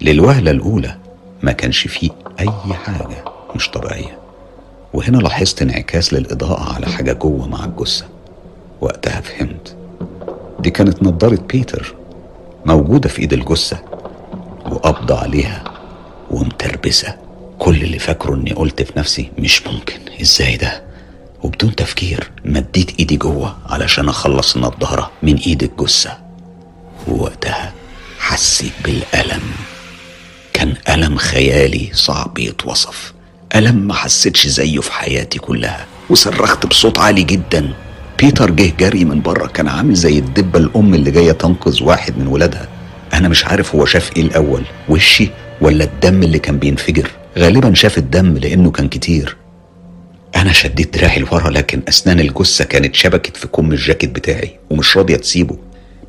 للوهلة 0.00 0.50
الأولى 0.50 0.96
ما 1.42 1.52
كانش 1.52 1.88
فيه 1.88 2.10
أي 2.40 2.74
حاجة 2.74 3.24
مش 3.56 3.70
طبيعية. 3.70 4.18
وهنا 4.92 5.16
لاحظت 5.18 5.62
انعكاس 5.62 6.14
للإضاءة 6.14 6.74
على 6.74 6.86
حاجة 6.86 7.12
جوه 7.12 7.48
مع 7.48 7.64
الجثة. 7.64 8.06
وقتها 8.80 9.20
فهمت. 9.20 9.76
دي 10.60 10.70
كانت 10.70 11.02
نضارة 11.02 11.38
بيتر 11.48 11.94
موجودة 12.66 13.08
في 13.08 13.18
إيد 13.18 13.32
الجثة 13.32 13.78
وقبض 14.70 15.12
عليها 15.12 15.64
ومتربسة. 16.30 17.16
كل 17.58 17.82
اللي 17.82 17.98
فاكره 17.98 18.34
إني 18.34 18.52
قلت 18.52 18.82
في 18.82 18.98
نفسي 18.98 19.30
مش 19.38 19.66
ممكن. 19.66 19.98
إزاي 20.20 20.56
ده؟ 20.56 20.82
وبدون 21.42 21.74
تفكير 21.74 22.30
مديت 22.44 22.98
إيدي 22.98 23.16
جوه 23.16 23.56
علشان 23.66 24.08
أخلص 24.08 24.56
النضاره 24.56 25.10
من 25.22 25.36
إيد 25.36 25.62
الجثة. 25.62 26.18
ووقتها 27.08 27.72
حسيت 28.18 28.72
بالألم. 28.84 29.42
كان 30.64 30.74
ألم 30.94 31.16
خيالي 31.16 31.90
صعب 31.92 32.38
يتوصف. 32.38 33.12
ألم 33.54 33.76
ما 33.76 33.94
حسيتش 33.94 34.46
زيه 34.46 34.80
في 34.80 34.92
حياتي 34.92 35.38
كلها. 35.38 35.86
وصرخت 36.10 36.66
بصوت 36.66 36.98
عالي 36.98 37.22
جدا. 37.22 37.72
بيتر 38.18 38.50
جه 38.50 38.72
جري 38.80 39.04
من 39.04 39.22
بره. 39.22 39.46
كان 39.46 39.68
عامل 39.68 39.94
زي 39.94 40.18
الدبة 40.18 40.58
الأم 40.58 40.94
اللي 40.94 41.10
جاية 41.10 41.32
تنقذ 41.32 41.82
واحد 41.82 42.18
من 42.18 42.26
ولادها. 42.26 42.68
أنا 43.14 43.28
مش 43.28 43.44
عارف 43.44 43.74
هو 43.74 43.84
شاف 43.84 44.16
إيه 44.16 44.22
الأول. 44.22 44.62
وشي 44.88 45.30
ولا 45.60 45.84
الدم 45.84 46.22
اللي 46.22 46.38
كان 46.38 46.58
بينفجر؟ 46.58 47.10
غالبا 47.38 47.74
شاف 47.74 47.98
الدم 47.98 48.34
لأنه 48.36 48.70
كان 48.70 48.88
كتير. 48.88 49.36
أنا 50.36 50.52
شديت 50.52 50.98
دراعي 50.98 51.18
لورا 51.18 51.50
لكن 51.50 51.82
أسنان 51.88 52.20
الجثة 52.20 52.64
كانت 52.64 52.94
شبكت 52.94 53.36
في 53.36 53.46
كم 53.46 53.72
الجاكيت 53.72 54.10
بتاعي 54.10 54.58
ومش 54.70 54.96
راضية 54.96 55.16
تسيبه. 55.16 55.58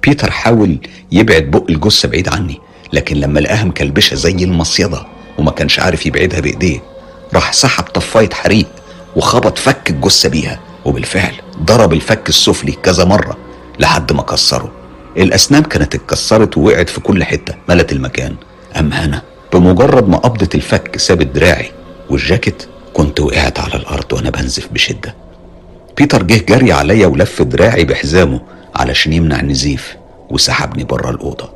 بيتر 0.03 0.31
حاول 0.31 0.77
يبعد 1.11 1.43
بق 1.43 1.65
الجثة 1.69 2.07
بعيد 2.07 2.29
عني. 2.29 2.59
لكن 2.93 3.15
لما 3.15 3.39
لقاها 3.39 3.63
مكلبشة 3.63 4.15
زي 4.15 4.31
المصيدة 4.31 5.05
وما 5.37 5.51
كانش 5.51 5.79
عارف 5.79 6.05
يبعدها 6.05 6.39
بإيديه 6.39 6.79
راح 7.33 7.53
سحب 7.53 7.83
طفاية 7.83 8.29
حريق 8.29 8.67
وخبط 9.15 9.57
فك 9.57 9.89
الجثة 9.89 10.29
بيها 10.29 10.59
وبالفعل 10.85 11.33
ضرب 11.63 11.93
الفك 11.93 12.29
السفلي 12.29 12.71
كذا 12.71 13.05
مرة 13.05 13.37
لحد 13.79 14.11
ما 14.11 14.21
كسره. 14.21 14.71
الأسنان 15.17 15.63
كانت 15.63 15.95
اتكسرت 15.95 16.57
ووقعت 16.57 16.89
في 16.89 16.99
كل 16.99 17.23
حتة 17.23 17.55
ملت 17.69 17.91
المكان. 17.91 18.35
اما 18.79 19.03
أنا 19.05 19.21
بمجرد 19.53 20.09
ما 20.09 20.17
قبضة 20.17 20.49
الفك 20.55 20.97
سابت 20.97 21.27
دراعي 21.27 21.71
والجاكيت 22.09 22.67
كنت 22.93 23.19
وقعت 23.19 23.59
على 23.59 23.75
الأرض 23.75 24.13
وأنا 24.13 24.29
بنزف 24.29 24.67
بشدة. 24.71 25.15
بيتر 25.97 26.23
جه 26.23 26.45
جري 26.49 26.71
عليا 26.71 27.07
ولف 27.07 27.41
دراعي 27.41 27.85
بحزامه 27.85 28.41
علشان 28.75 29.13
يمنع 29.13 29.39
النزيف 29.39 29.95
وسحبني 30.29 30.83
بره 30.83 31.09
الأوضة. 31.09 31.54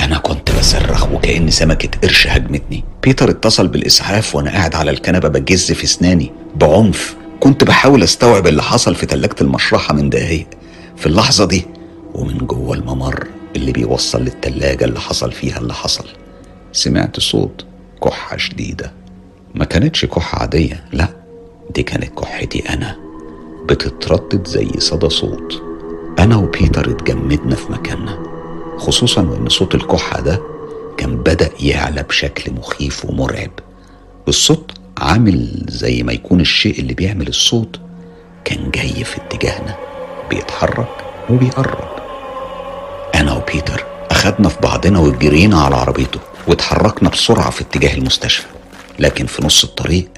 أنا 0.00 0.18
كنت 0.18 0.50
بصرخ 0.58 1.12
وكأن 1.12 1.50
سمكة 1.50 1.88
قرش 2.02 2.26
هجمتني. 2.26 2.84
بيتر 3.02 3.30
اتصل 3.30 3.68
بالإسعاف 3.68 4.34
وأنا 4.34 4.50
قاعد 4.50 4.74
على 4.74 4.90
الكنبة 4.90 5.28
بجز 5.28 5.72
في 5.72 5.84
أسناني. 5.84 6.32
بعنف. 6.56 7.16
كنت 7.40 7.64
بحاول 7.64 8.02
أستوعب 8.02 8.46
اللي 8.46 8.62
حصل 8.62 8.94
في 8.94 9.06
تلاجة 9.06 9.36
المشرحة 9.40 9.94
من 9.94 10.10
دقايق. 10.10 10.46
في 10.96 11.06
اللحظة 11.06 11.44
دي 11.44 11.66
ومن 12.14 12.38
جوه 12.38 12.76
الممر 12.76 13.26
اللي 13.56 13.72
بيوصل 13.72 14.22
للتلاجة 14.22 14.84
اللي 14.84 15.00
حصل 15.00 15.32
فيها 15.32 15.58
اللي 15.58 15.74
حصل. 15.74 16.04
سمعت 16.72 17.20
صوت 17.20 17.64
كحة 18.04 18.36
شديدة. 18.36 18.92
ما 19.54 19.64
كانتش 19.64 20.04
كحة 20.04 20.38
عادية. 20.38 20.84
لا 20.92 21.08
دي 21.74 21.82
كانت 21.82 22.18
كحتي 22.18 22.58
أنا. 22.68 22.96
بتتردد 23.68 24.46
زي 24.46 24.68
صدى 24.78 25.08
صوت. 25.08 25.62
أنا 26.18 26.36
وبيتر 26.36 26.90
اتجمدنا 26.90 27.54
في 27.54 27.72
مكاننا. 27.72 28.31
خصوصا 28.78 29.22
وإن 29.22 29.48
صوت 29.48 29.74
الكحة 29.74 30.20
ده 30.20 30.40
كان 30.96 31.16
بدأ 31.16 31.50
يعلى 31.60 32.02
بشكل 32.02 32.52
مخيف 32.52 33.04
ومرعب. 33.04 33.50
الصوت 34.28 34.70
عامل 34.98 35.66
زي 35.68 36.02
ما 36.02 36.12
يكون 36.12 36.40
الشيء 36.40 36.78
اللي 36.78 36.94
بيعمل 36.94 37.28
الصوت 37.28 37.80
كان 38.44 38.70
جاي 38.70 39.04
في 39.04 39.16
اتجاهنا 39.16 39.76
بيتحرك 40.30 40.88
وبيقرب. 41.30 41.88
أنا 43.14 43.32
وبيتر 43.32 43.84
أخدنا 44.10 44.48
في 44.48 44.60
بعضنا 44.62 44.98
وجرينا 44.98 45.60
على 45.60 45.76
عربيته 45.76 46.20
واتحركنا 46.48 47.08
بسرعة 47.08 47.50
في 47.50 47.60
اتجاه 47.60 47.94
المستشفى. 47.94 48.46
لكن 48.98 49.26
في 49.26 49.44
نص 49.46 49.64
الطريق 49.64 50.08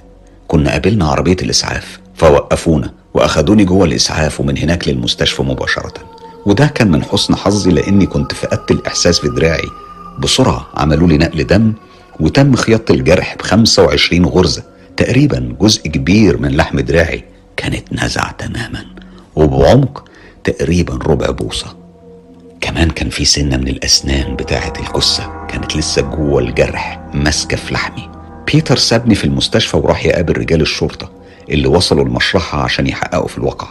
كنا 0.48 0.70
قابلنا 0.70 1.08
عربية 1.08 1.36
الإسعاف 1.42 1.98
فوقفونا 2.14 2.92
وأخدوني 3.14 3.64
جوه 3.64 3.84
الإسعاف 3.84 4.40
ومن 4.40 4.58
هناك 4.58 4.88
للمستشفى 4.88 5.42
مباشرة. 5.42 5.92
وده 6.46 6.66
كان 6.66 6.90
من 6.90 7.02
حسن 7.04 7.36
حظي 7.36 7.70
لأني 7.70 8.06
كنت 8.06 8.34
فقدت 8.34 8.70
الإحساس 8.70 9.18
في 9.20 9.28
دراعي. 9.28 9.68
بسرعة 10.18 10.66
عملوا 10.74 11.08
لي 11.08 11.18
نقل 11.18 11.46
دم 11.46 11.72
وتم 12.20 12.56
خياطة 12.56 12.92
الجرح 12.92 13.34
ب 13.36 13.42
25 13.42 14.24
غرزة 14.26 14.62
تقريبا 14.96 15.56
جزء 15.60 15.82
كبير 15.88 16.38
من 16.38 16.56
لحم 16.56 16.80
دراعي 16.80 17.24
كانت 17.56 17.92
نزع 17.92 18.30
تماما 18.30 18.84
وبعمق 19.36 20.04
تقريبا 20.44 20.94
ربع 20.94 21.30
بوصة. 21.30 21.76
كمان 22.60 22.90
كان 22.90 23.08
في 23.08 23.24
سنة 23.24 23.56
من 23.56 23.68
الأسنان 23.68 24.36
بتاعة 24.36 24.72
الجثة 24.80 25.46
كانت 25.48 25.76
لسه 25.76 26.02
جوه 26.02 26.42
الجرح 26.42 27.00
ماسكة 27.14 27.56
في 27.56 27.74
لحمي. 27.74 28.08
بيتر 28.52 28.76
سابني 28.76 29.14
في 29.14 29.24
المستشفى 29.24 29.76
وراح 29.76 30.06
يقابل 30.06 30.36
رجال 30.38 30.60
الشرطة 30.60 31.10
اللي 31.50 31.68
وصلوا 31.68 32.04
المشرحة 32.04 32.62
عشان 32.62 32.86
يحققوا 32.86 33.28
في 33.28 33.38
الواقع 33.38 33.68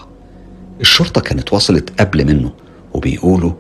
الشرطة 0.81 1.21
كانت 1.21 1.53
وصلت 1.53 2.01
قبل 2.01 2.25
منه 2.25 2.51
وبيقولوا 2.93 3.51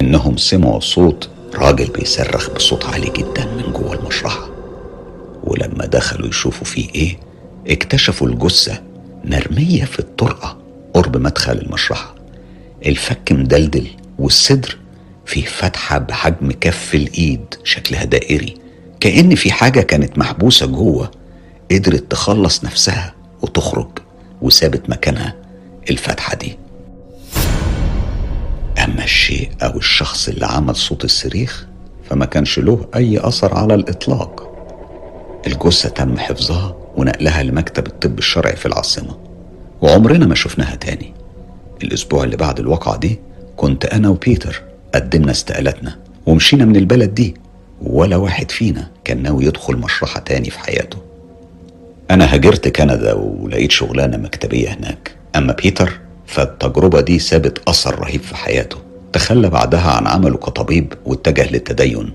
إنهم 0.00 0.36
سمعوا 0.36 0.80
صوت 0.80 1.30
راجل 1.54 1.86
بيصرخ 1.86 2.50
بصوت 2.50 2.84
عالي 2.84 3.10
جدا 3.16 3.46
من 3.46 3.72
جوه 3.72 3.94
المشرحة. 3.94 4.48
ولما 5.44 5.86
دخلوا 5.86 6.28
يشوفوا 6.28 6.64
فيه 6.66 6.88
إيه 6.94 7.18
اكتشفوا 7.68 8.28
الجثة 8.28 8.82
مرمية 9.24 9.84
في 9.84 9.98
الطرقة 9.98 10.58
قرب 10.94 11.16
مدخل 11.16 11.52
المشرحة. 11.52 12.14
الفك 12.86 13.32
مدلدل 13.32 13.86
والصدر 14.18 14.76
فيه 15.26 15.44
فتحة 15.44 15.98
بحجم 15.98 16.52
كف 16.60 16.94
الإيد 16.94 17.54
شكلها 17.64 18.04
دائري. 18.04 18.54
كأن 19.00 19.34
في 19.34 19.52
حاجة 19.52 19.80
كانت 19.80 20.18
محبوسة 20.18 20.66
جوه. 20.66 21.10
قدرت 21.70 22.10
تخلص 22.10 22.64
نفسها 22.64 23.14
وتخرج 23.42 23.88
وسابت 24.42 24.90
مكانها 24.90 25.34
الفتحة 25.90 26.36
دي. 26.36 26.58
أما 28.84 29.04
الشيء 29.04 29.50
أو 29.62 29.78
الشخص 29.78 30.28
اللي 30.28 30.46
عمل 30.46 30.76
صوت 30.76 31.04
الصريخ 31.04 31.66
فما 32.10 32.24
كانش 32.24 32.58
له 32.58 32.86
أي 32.96 33.18
أثر 33.20 33.54
على 33.54 33.74
الإطلاق. 33.74 34.48
الجثة 35.46 35.88
تم 35.88 36.18
حفظها 36.18 36.76
ونقلها 36.96 37.42
لمكتب 37.42 37.86
الطب 37.86 38.18
الشرعي 38.18 38.56
في 38.56 38.66
العاصمة. 38.66 39.18
وعمرنا 39.82 40.26
ما 40.26 40.34
شفناها 40.34 40.74
تاني. 40.74 41.14
الأسبوع 41.82 42.24
اللي 42.24 42.36
بعد 42.36 42.60
الواقعة 42.60 42.96
دي 42.96 43.20
كنت 43.56 43.84
أنا 43.84 44.08
وبيتر 44.08 44.62
قدمنا 44.94 45.30
استقالتنا 45.30 45.98
ومشينا 46.26 46.64
من 46.64 46.76
البلد 46.76 47.14
دي 47.14 47.34
ولا 47.82 48.16
واحد 48.16 48.50
فينا 48.50 48.90
كان 49.04 49.22
ناوي 49.22 49.44
يدخل 49.44 49.76
مشرحة 49.76 50.20
تاني 50.20 50.50
في 50.50 50.58
حياته. 50.58 50.98
أنا 52.10 52.34
هاجرت 52.34 52.68
كندا 52.68 53.12
ولقيت 53.12 53.70
شغلانة 53.70 54.16
مكتبية 54.16 54.68
هناك. 54.68 55.16
أما 55.36 55.52
بيتر 55.52 56.00
فالتجربة 56.32 57.00
دي 57.00 57.18
سابت 57.18 57.68
أثر 57.68 57.98
رهيب 57.98 58.20
في 58.22 58.36
حياته. 58.36 58.76
تخلى 59.12 59.48
بعدها 59.48 59.90
عن 59.90 60.06
عمله 60.06 60.36
كطبيب 60.36 60.92
واتجه 61.06 61.50
للتدين 61.50 62.12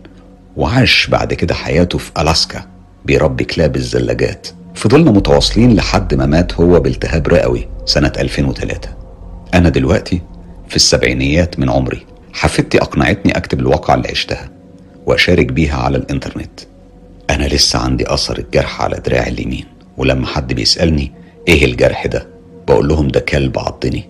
وعاش 0.57 1.07
بعد 1.07 1.33
كده 1.33 1.55
حياته 1.55 1.97
في 1.97 2.11
ألاسكا 2.19 2.65
بيربي 3.05 3.43
كلاب 3.43 3.75
الزلاجات. 3.75 4.47
فضلنا 4.75 5.11
متواصلين 5.11 5.75
لحد 5.75 6.13
ما 6.13 6.25
مات 6.25 6.53
هو 6.53 6.79
بالتهاب 6.79 7.27
رئوي 7.27 7.67
سنة 7.85 8.11
2003 8.17 8.89
أنا 9.53 9.69
دلوقتي 9.69 10.21
في 10.69 10.75
السبعينيات 10.75 11.59
من 11.59 11.69
عمري. 11.69 12.05
حفيدتي 12.33 12.81
أقنعتني 12.81 13.37
أكتب 13.37 13.59
الواقعة 13.59 13.95
اللي 13.95 14.07
عشتها 14.09 14.49
وأشارك 15.05 15.45
بيها 15.45 15.75
على 15.77 15.97
الإنترنت. 15.97 16.59
أنا 17.29 17.43
لسه 17.47 17.79
عندي 17.79 18.13
أثر 18.13 18.37
الجرح 18.37 18.81
على 18.81 19.01
دراعي 19.05 19.29
اليمين 19.31 19.65
ولما 19.97 20.27
حد 20.27 20.53
بيسألني 20.53 21.11
إيه 21.47 21.65
الجرح 21.65 22.05
ده؟ 22.05 22.36
بقول 22.67 22.87
لهم 22.87 23.07
ده 23.07 23.19
كلب 23.19 23.59
عضني. 23.59 24.09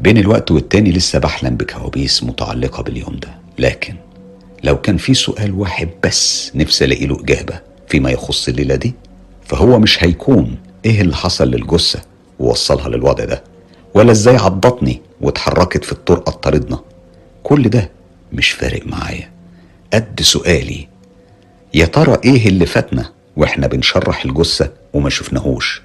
بين 0.00 0.18
الوقت 0.18 0.50
والتاني 0.50 0.92
لسه 0.92 1.18
بحلم 1.18 1.56
بكوابيس 1.56 2.22
متعلقة 2.24 2.82
باليوم 2.82 3.16
ده. 3.22 3.28
لكن 3.58 3.94
لو 4.64 4.80
كان 4.80 4.96
في 4.96 5.14
سؤال 5.14 5.52
واحد 5.54 5.88
بس 6.04 6.52
نفسي 6.54 6.84
ألاقي 6.84 7.06
له 7.06 7.20
إجابة 7.20 7.60
فيما 7.88 8.10
يخص 8.10 8.48
الليلة 8.48 8.74
دي 8.74 8.94
فهو 9.44 9.78
مش 9.78 10.04
هيكون 10.04 10.56
إيه 10.84 11.00
اللي 11.00 11.16
حصل 11.16 11.50
للجثة 11.50 12.02
ووصلها 12.38 12.88
للوضع 12.88 13.24
ده 13.24 13.42
ولا 13.94 14.12
إزاي 14.12 14.36
عضتني 14.36 15.00
واتحركت 15.20 15.84
في 15.84 15.92
الطرقة 15.92 16.30
تطاردنا 16.32 16.78
كل 17.42 17.68
ده 17.68 17.90
مش 18.32 18.50
فارق 18.50 18.86
معايا. 18.86 19.30
قد 19.92 20.20
سؤالي 20.22 20.88
يا 21.74 21.84
ترى 21.86 22.18
إيه 22.24 22.48
اللي 22.48 22.66
فاتنا 22.66 23.12
وإحنا 23.36 23.66
بنشرح 23.66 24.24
الجثة 24.24 24.70
وما 24.92 25.10
شفناهوش؟ 25.10 25.82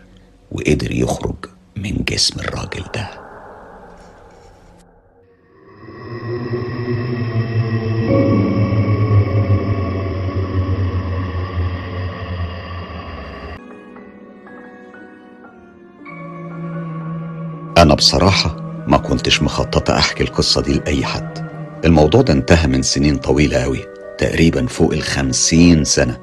وقدر 0.52 0.92
يخرج. 0.92 1.36
من 1.76 2.04
جسم 2.04 2.40
الراجل 2.40 2.84
ده. 2.96 3.10
أنا 17.78 17.94
بصراحة 17.94 18.56
ما 18.88 18.98
كنتش 18.98 19.42
مخططة 19.42 19.98
أحكي 19.98 20.24
القصة 20.24 20.62
دي 20.62 20.74
لأي 20.74 21.06
حد. 21.06 21.50
الموضوع 21.86 22.22
ده 22.22 22.34
انتهى 22.34 22.68
من 22.68 22.82
سنين 22.82 23.18
طويلة 23.18 23.64
أوي 23.66 23.80
تقريبا 24.18 24.66
فوق 24.68 24.94
الخمسين 24.94 25.84
سنة. 25.84 26.20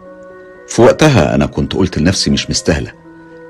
في 0.69 0.82
وقتها 0.82 1.34
أنا 1.34 1.47
كنت 1.47 1.73
قلت 1.73 1.99
لنفسي 1.99 2.30
مش 2.30 2.50
مستاهلة 2.50 2.93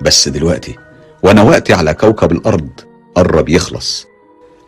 بس 0.02 0.28
دلوقتي 0.28 0.76
وأنا 1.22 1.42
وقتي 1.42 1.72
على 1.72 1.94
كوكب 1.94 2.32
الأرض 2.32 2.68
قرب 3.14 3.48
يخلص. 3.48 4.06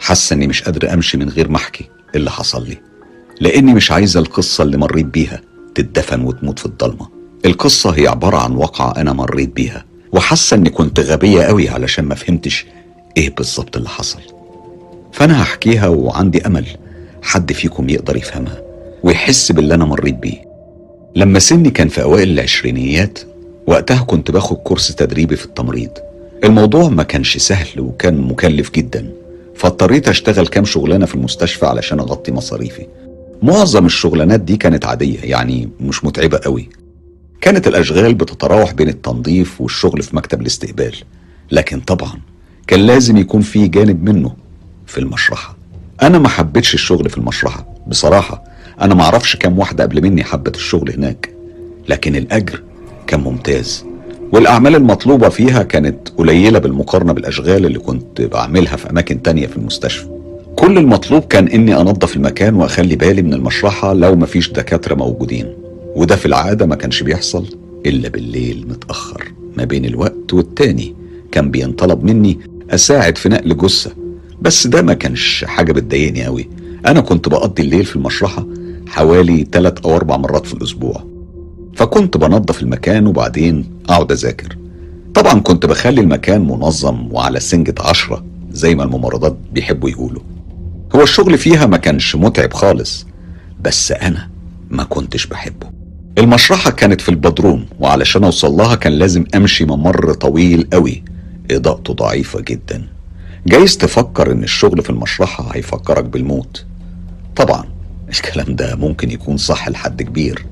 حاسة 0.00 0.34
إني 0.34 0.46
مش 0.46 0.62
قادر 0.62 0.92
أمشي 0.92 1.16
من 1.18 1.28
غير 1.28 1.48
ما 1.48 1.56
أحكي 1.56 1.88
اللي 2.14 2.30
حصل 2.30 2.68
لي. 2.68 2.78
لأني 3.40 3.74
مش 3.74 3.92
عايزة 3.92 4.20
القصة 4.20 4.64
اللي 4.64 4.76
مريت 4.76 5.06
بيها 5.06 5.40
تتدفن 5.74 6.24
وتموت 6.24 6.58
في 6.58 6.66
الضلمة. 6.66 7.08
القصة 7.44 7.90
هي 7.90 8.06
عبارة 8.08 8.36
عن 8.36 8.52
واقعة 8.52 8.90
أنا 8.96 9.12
مريت 9.12 9.56
بيها 9.56 9.84
وحاسة 10.12 10.54
إني 10.56 10.70
كنت 10.70 11.00
غبية 11.00 11.42
قوي 11.42 11.68
علشان 11.68 12.04
ما 12.04 12.14
فهمتش 12.14 12.66
إيه 13.16 13.34
بالظبط 13.34 13.76
اللي 13.76 13.88
حصل. 13.88 14.20
فأنا 15.12 15.42
هحكيها 15.42 15.88
وعندي 15.88 16.46
أمل 16.46 16.66
حد 17.22 17.52
فيكم 17.52 17.88
يقدر 17.88 18.16
يفهمها 18.16 18.62
ويحس 19.02 19.52
باللي 19.52 19.74
أنا 19.74 19.84
مريت 19.84 20.14
بيه. 20.14 20.44
لما 21.16 21.38
سني 21.38 21.70
كان 21.70 21.88
في 21.88 22.02
أوائل 22.02 22.30
العشرينيات 22.30 23.18
وقتها 23.66 24.02
كنت 24.02 24.30
باخد 24.30 24.56
كورس 24.56 24.94
تدريبي 24.94 25.36
في 25.36 25.44
التمريض. 25.44 25.90
الموضوع 26.44 26.88
ما 26.88 27.02
كانش 27.02 27.36
سهل 27.36 27.80
وكان 27.80 28.20
مكلف 28.20 28.70
جدا 28.70 29.12
فاضطريت 29.56 30.08
أشتغل 30.08 30.46
كام 30.46 30.64
شغلانة 30.64 31.06
في 31.06 31.14
المستشفى 31.14 31.66
علشان 31.66 32.00
أغطي 32.00 32.32
مصاريفي. 32.32 32.86
معظم 33.42 33.86
الشغلانات 33.86 34.40
دي 34.40 34.56
كانت 34.56 34.86
عادية 34.86 35.18
يعني 35.20 35.68
مش 35.80 36.04
متعبة 36.04 36.40
قوي. 36.44 36.68
كانت 37.40 37.66
الأشغال 37.68 38.14
بتتراوح 38.14 38.72
بين 38.72 38.88
التنظيف 38.88 39.60
والشغل 39.60 40.02
في 40.02 40.16
مكتب 40.16 40.40
الاستقبال. 40.40 40.96
لكن 41.50 41.80
طبعا 41.80 42.12
كان 42.66 42.80
لازم 42.80 43.16
يكون 43.16 43.40
في 43.40 43.68
جانب 43.68 44.08
منه 44.08 44.36
في 44.86 44.98
المشرحة. 44.98 45.56
أنا 46.02 46.18
ما 46.18 46.28
حبيتش 46.28 46.74
الشغل 46.74 47.10
في 47.10 47.18
المشرحة. 47.18 47.66
بصراحة 47.86 48.44
أنا 48.80 48.94
ما 48.94 49.02
أعرفش 49.02 49.36
كام 49.36 49.58
واحدة 49.58 49.84
قبل 49.84 50.02
مني 50.02 50.24
حبت 50.24 50.56
الشغل 50.56 50.90
هناك. 50.90 51.30
لكن 51.88 52.16
الأجر 52.16 52.62
كان 53.06 53.20
ممتاز. 53.20 53.84
والأعمال 54.32 54.74
المطلوبة 54.76 55.28
فيها 55.28 55.62
كانت 55.62 56.08
قليلة 56.08 56.58
بالمقارنة 56.58 57.12
بالأشغال 57.12 57.66
اللي 57.66 57.78
كنت 57.78 58.20
بعملها 58.20 58.76
في 58.76 58.90
أماكن 58.90 59.22
تانية 59.22 59.46
في 59.46 59.56
المستشفى. 59.56 60.06
كل 60.56 60.78
المطلوب 60.78 61.22
كان 61.22 61.48
إني 61.48 61.76
أنظف 61.80 62.16
المكان 62.16 62.54
وأخلي 62.54 62.96
بالي 62.96 63.22
من 63.22 63.34
المشرحة 63.34 63.92
لو 63.92 64.16
مفيش 64.16 64.52
دكاترة 64.52 64.94
موجودين. 64.94 65.46
وده 65.96 66.16
في 66.16 66.26
العادة 66.26 66.66
ما 66.66 66.74
كانش 66.74 67.02
بيحصل 67.02 67.46
إلا 67.86 68.08
بالليل 68.08 68.66
متأخر 68.70 69.32
ما 69.56 69.64
بين 69.64 69.84
الوقت 69.84 70.32
والتاني. 70.34 70.94
كان 71.32 71.50
بينطلب 71.50 72.04
مني 72.04 72.38
أساعد 72.70 73.18
في 73.18 73.28
نقل 73.28 73.56
جثة 73.56 73.90
بس 74.42 74.66
ده 74.66 74.82
ما 74.82 74.94
كانش 74.94 75.44
حاجة 75.48 75.72
بتضايقني 75.72 76.24
قوي 76.24 76.48
أنا 76.86 77.00
كنت 77.00 77.28
بقضي 77.28 77.62
الليل 77.62 77.84
في 77.84 77.96
المشرحة 77.96 78.46
حوالي 78.88 79.46
ثلاث 79.52 79.72
أو 79.84 79.96
أربع 79.96 80.16
مرات 80.16 80.46
في 80.46 80.54
الأسبوع. 80.54 81.11
فكنت 81.76 82.16
بنظف 82.16 82.62
المكان 82.62 83.06
وبعدين 83.06 83.64
أقعد 83.88 84.12
أذاكر. 84.12 84.56
طبعا 85.14 85.40
كنت 85.40 85.66
بخلي 85.66 86.00
المكان 86.00 86.40
منظم 86.46 87.08
وعلى 87.12 87.40
سنجة 87.40 87.74
عشرة 87.80 88.24
زي 88.52 88.74
ما 88.74 88.84
الممرضات 88.84 89.36
بيحبوا 89.52 89.90
يقولوا. 89.90 90.22
هو 90.94 91.02
الشغل 91.02 91.38
فيها 91.38 91.66
ما 91.66 91.76
كانش 91.76 92.16
متعب 92.16 92.52
خالص 92.52 93.06
بس 93.60 93.92
أنا 93.92 94.28
ما 94.70 94.84
كنتش 94.84 95.26
بحبه. 95.26 95.70
المشرحة 96.18 96.70
كانت 96.70 97.00
في 97.00 97.08
البدروم 97.08 97.66
وعلشان 97.80 98.24
أوصل 98.24 98.52
لها 98.52 98.74
كان 98.74 98.92
لازم 98.92 99.24
أمشي 99.34 99.64
ممر 99.64 100.12
طويل 100.12 100.68
قوي. 100.72 101.02
إضاءته 101.50 101.94
ضعيفة 101.94 102.40
جدا. 102.40 102.84
جايز 103.46 103.76
تفكر 103.76 104.32
إن 104.32 104.42
الشغل 104.42 104.82
في 104.82 104.90
المشرحة 104.90 105.48
هيفكرك 105.54 106.04
بالموت. 106.04 106.64
طبعا 107.36 107.64
الكلام 108.08 108.56
ده 108.56 108.76
ممكن 108.76 109.10
يكون 109.10 109.36
صح 109.36 109.68
لحد 109.68 110.02
كبير. 110.02 110.46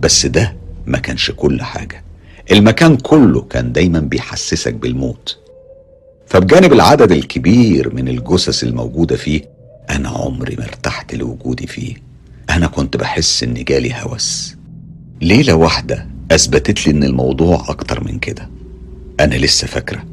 بس 0.00 0.26
ده 0.26 0.56
ما 0.86 0.98
كانش 0.98 1.30
كل 1.30 1.62
حاجة. 1.62 2.04
المكان 2.52 2.96
كله 2.96 3.42
كان 3.42 3.72
دايما 3.72 4.00
بيحسسك 4.00 4.74
بالموت. 4.74 5.38
فبجانب 6.26 6.72
العدد 6.72 7.12
الكبير 7.12 7.94
من 7.94 8.08
الجثث 8.08 8.64
الموجودة 8.64 9.16
فيه 9.16 9.42
أنا 9.90 10.08
عمري 10.08 10.56
ما 10.56 10.64
ارتحت 10.64 11.14
لوجودي 11.14 11.66
فيه. 11.66 11.94
أنا 12.50 12.66
كنت 12.66 12.96
بحس 12.96 13.42
إن 13.42 13.54
جالي 13.54 13.94
هوس. 14.02 14.56
ليلة 15.22 15.54
واحدة 15.54 16.06
أثبتت 16.30 16.86
لي 16.86 16.92
إن 16.92 17.04
الموضوع 17.04 17.64
أكتر 17.68 18.04
من 18.04 18.18
كده. 18.18 18.48
أنا 19.20 19.34
لسه 19.34 19.66
فاكرة 19.66 20.04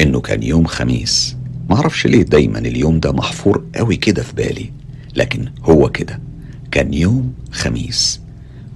إنه 0.00 0.20
كان 0.20 0.42
يوم 0.42 0.64
خميس. 0.64 1.36
معرفش 1.70 2.06
ليه 2.06 2.22
دايما 2.22 2.58
اليوم 2.58 3.00
ده 3.00 3.12
محفور 3.12 3.64
قوي 3.74 3.96
كده 3.96 4.22
في 4.22 4.32
بالي 4.34 4.70
لكن 5.16 5.48
هو 5.62 5.88
كده. 5.88 6.20
كان 6.70 6.94
يوم 6.94 7.32
خميس. 7.52 8.20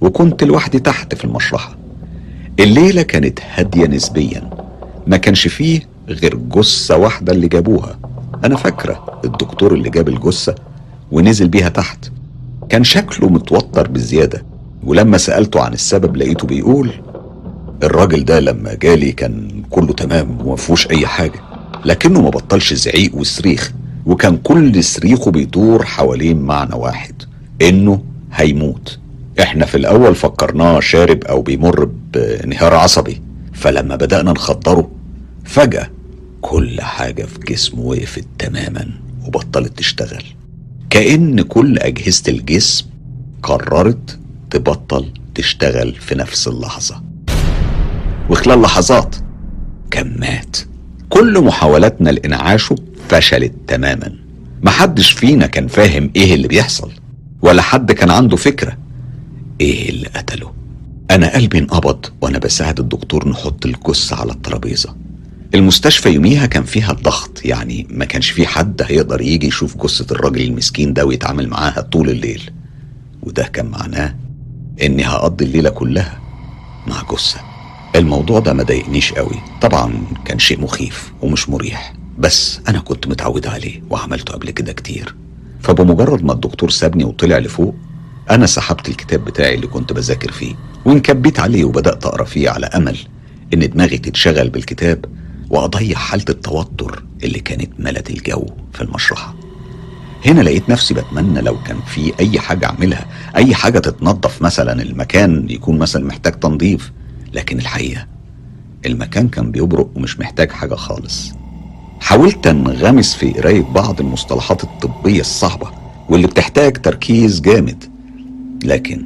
وكنت 0.05 0.43
لوحدي 0.43 0.79
تحت 0.79 1.15
في 1.15 1.25
المشرحة. 1.25 1.75
الليلة 2.59 3.01
كانت 3.01 3.39
هادية 3.55 3.85
نسبيا. 3.87 4.49
ما 5.07 5.17
كانش 5.17 5.47
فيه 5.47 5.81
غير 6.09 6.35
جثة 6.35 6.97
واحدة 6.97 7.33
اللي 7.33 7.47
جابوها. 7.47 7.99
أنا 8.43 8.55
فاكرة 8.55 9.19
الدكتور 9.25 9.73
اللي 9.73 9.89
جاب 9.89 10.09
الجثة 10.09 10.55
ونزل 11.11 11.47
بيها 11.47 11.69
تحت. 11.69 12.11
كان 12.69 12.83
شكله 12.83 13.29
متوتر 13.29 13.87
بزيادة. 13.87 14.45
ولما 14.83 15.17
سألته 15.17 15.61
عن 15.61 15.73
السبب 15.73 16.17
لقيته 16.17 16.47
بيقول 16.47 16.91
الراجل 17.83 18.25
ده 18.25 18.39
لما 18.39 18.73
جالي 18.73 19.11
كان 19.11 19.63
كله 19.69 19.93
تمام 19.93 20.37
ومفهوش 20.45 20.87
أي 20.89 21.07
حاجة. 21.07 21.39
لكنه 21.85 22.21
ما 22.21 22.29
بطلش 22.29 22.73
زعيق 22.73 23.15
وصريخ. 23.15 23.71
وكان 24.05 24.37
كل 24.37 24.83
صريخه 24.83 25.31
بيدور 25.31 25.85
حوالين 25.85 26.41
معنى 26.41 26.75
واحد 26.75 27.13
إنه 27.61 28.01
هيموت. 28.33 28.99
إحنا 29.41 29.65
في 29.65 29.77
الأول 29.77 30.15
فكرناه 30.15 30.79
شارب 30.79 31.23
أو 31.23 31.41
بيمر 31.41 31.85
بانهيار 32.13 32.73
عصبي 32.73 33.21
فلما 33.53 33.95
بدأنا 33.95 34.31
نخدره 34.31 34.91
فجأة 35.45 35.89
كل 36.41 36.81
حاجة 36.81 37.23
في 37.23 37.39
جسمه 37.39 37.81
وقفت 37.81 38.25
تماما 38.39 38.87
وبطلت 39.27 39.77
تشتغل. 39.77 40.23
كأن 40.89 41.41
كل 41.41 41.77
أجهزة 41.77 42.23
الجسم 42.27 42.85
قررت 43.43 44.19
تبطل 44.51 45.13
تشتغل 45.35 45.95
في 45.95 46.15
نفس 46.15 46.47
اللحظة. 46.47 47.03
وخلال 48.29 48.61
لحظات 48.61 49.15
كان 49.91 50.19
مات. 50.19 50.57
كل 51.09 51.41
محاولاتنا 51.41 52.09
لإنعاشه 52.09 52.75
فشلت 53.09 53.53
تماما. 53.67 54.15
محدش 54.63 55.11
فينا 55.11 55.47
كان 55.47 55.67
فاهم 55.67 56.11
إيه 56.15 56.33
اللي 56.33 56.47
بيحصل 56.47 56.91
ولا 57.41 57.61
حد 57.61 57.91
كان 57.91 58.11
عنده 58.11 58.37
فكرة. 58.37 58.77
إيه 59.61 59.89
اللي 59.89 60.07
قتله؟ 60.07 60.53
أنا 61.11 61.33
قلبي 61.33 61.57
انقبض 61.59 62.05
وأنا 62.21 62.37
بساعد 62.39 62.79
الدكتور 62.79 63.29
نحط 63.29 63.65
الجثة 63.65 64.15
على 64.15 64.31
الترابيزة. 64.31 64.95
المستشفى 65.55 66.09
يوميها 66.09 66.45
كان 66.45 66.63
فيها 66.63 66.91
الضغط 66.91 67.45
يعني 67.45 67.87
ما 67.89 68.05
كانش 68.05 68.29
في 68.29 68.47
حد 68.47 68.81
هيقدر 68.85 69.21
يجي 69.21 69.47
يشوف 69.47 69.77
جثة 69.77 70.15
الراجل 70.15 70.41
المسكين 70.41 70.93
ده 70.93 71.05
ويتعامل 71.05 71.47
معاها 71.49 71.81
طول 71.81 72.09
الليل. 72.09 72.51
وده 73.23 73.43
كان 73.43 73.65
معناه 73.65 74.15
إني 74.83 75.05
هقضي 75.05 75.45
الليلة 75.45 75.69
كلها 75.69 76.19
مع 76.87 77.03
جثة. 77.11 77.39
الموضوع 77.95 78.39
ده 78.39 78.53
ما 78.53 78.63
ضايقنيش 78.63 79.13
قوي. 79.13 79.35
طبعا 79.61 80.03
كان 80.25 80.39
شيء 80.39 80.61
مخيف 80.61 81.13
ومش 81.21 81.49
مريح. 81.49 81.93
بس 82.17 82.59
أنا 82.67 82.79
كنت 82.79 83.07
متعود 83.07 83.47
عليه 83.47 83.81
وعملته 83.89 84.33
قبل 84.33 84.51
كده 84.51 84.73
كتير. 84.73 85.15
فبمجرد 85.61 86.23
ما 86.23 86.33
الدكتور 86.33 86.69
سابني 86.69 87.03
وطلع 87.03 87.37
لفوق 87.37 87.75
أنا 88.29 88.45
سحبت 88.45 88.89
الكتاب 88.89 89.25
بتاعي 89.25 89.55
اللي 89.55 89.67
كنت 89.67 89.93
بذاكر 89.93 90.31
فيه 90.31 90.55
وانكبيت 90.85 91.39
عليه 91.39 91.63
وبدأت 91.65 92.05
أقرأ 92.05 92.23
فيه 92.23 92.49
على 92.49 92.65
أمل 92.65 92.97
إن 93.53 93.69
دماغي 93.69 93.97
تتشغل 93.97 94.49
بالكتاب 94.49 95.05
وأضيع 95.49 95.97
حالة 95.97 96.25
التوتر 96.29 97.03
اللي 97.23 97.39
كانت 97.39 97.79
ملت 97.79 98.09
الجو 98.09 98.45
في 98.73 98.81
المشرحة. 98.81 99.35
هنا 100.25 100.41
لقيت 100.41 100.69
نفسي 100.69 100.93
بتمنى 100.93 101.41
لو 101.41 101.63
كان 101.63 101.77
في 101.87 102.13
أي 102.19 102.39
حاجة 102.39 102.65
أعملها 102.65 103.05
أي 103.35 103.55
حاجة 103.55 103.79
تتنظف 103.79 104.41
مثلا 104.41 104.81
المكان 104.81 105.49
يكون 105.49 105.77
مثلا 105.77 106.05
محتاج 106.05 106.39
تنظيف 106.39 106.91
لكن 107.33 107.59
الحقيقة 107.59 108.07
المكان 108.85 109.27
كان 109.27 109.51
بيبرق 109.51 109.89
ومش 109.95 110.19
محتاج 110.19 110.51
حاجة 110.51 110.75
خالص. 110.75 111.31
حاولت 111.99 112.47
أنغمس 112.47 113.15
في 113.15 113.31
قراية 113.31 113.61
بعض 113.61 113.99
المصطلحات 114.01 114.63
الطبية 114.63 115.21
الصعبة 115.21 115.67
واللي 116.09 116.27
بتحتاج 116.27 116.77
تركيز 116.81 117.41
جامد. 117.41 117.83
لكن 118.63 119.05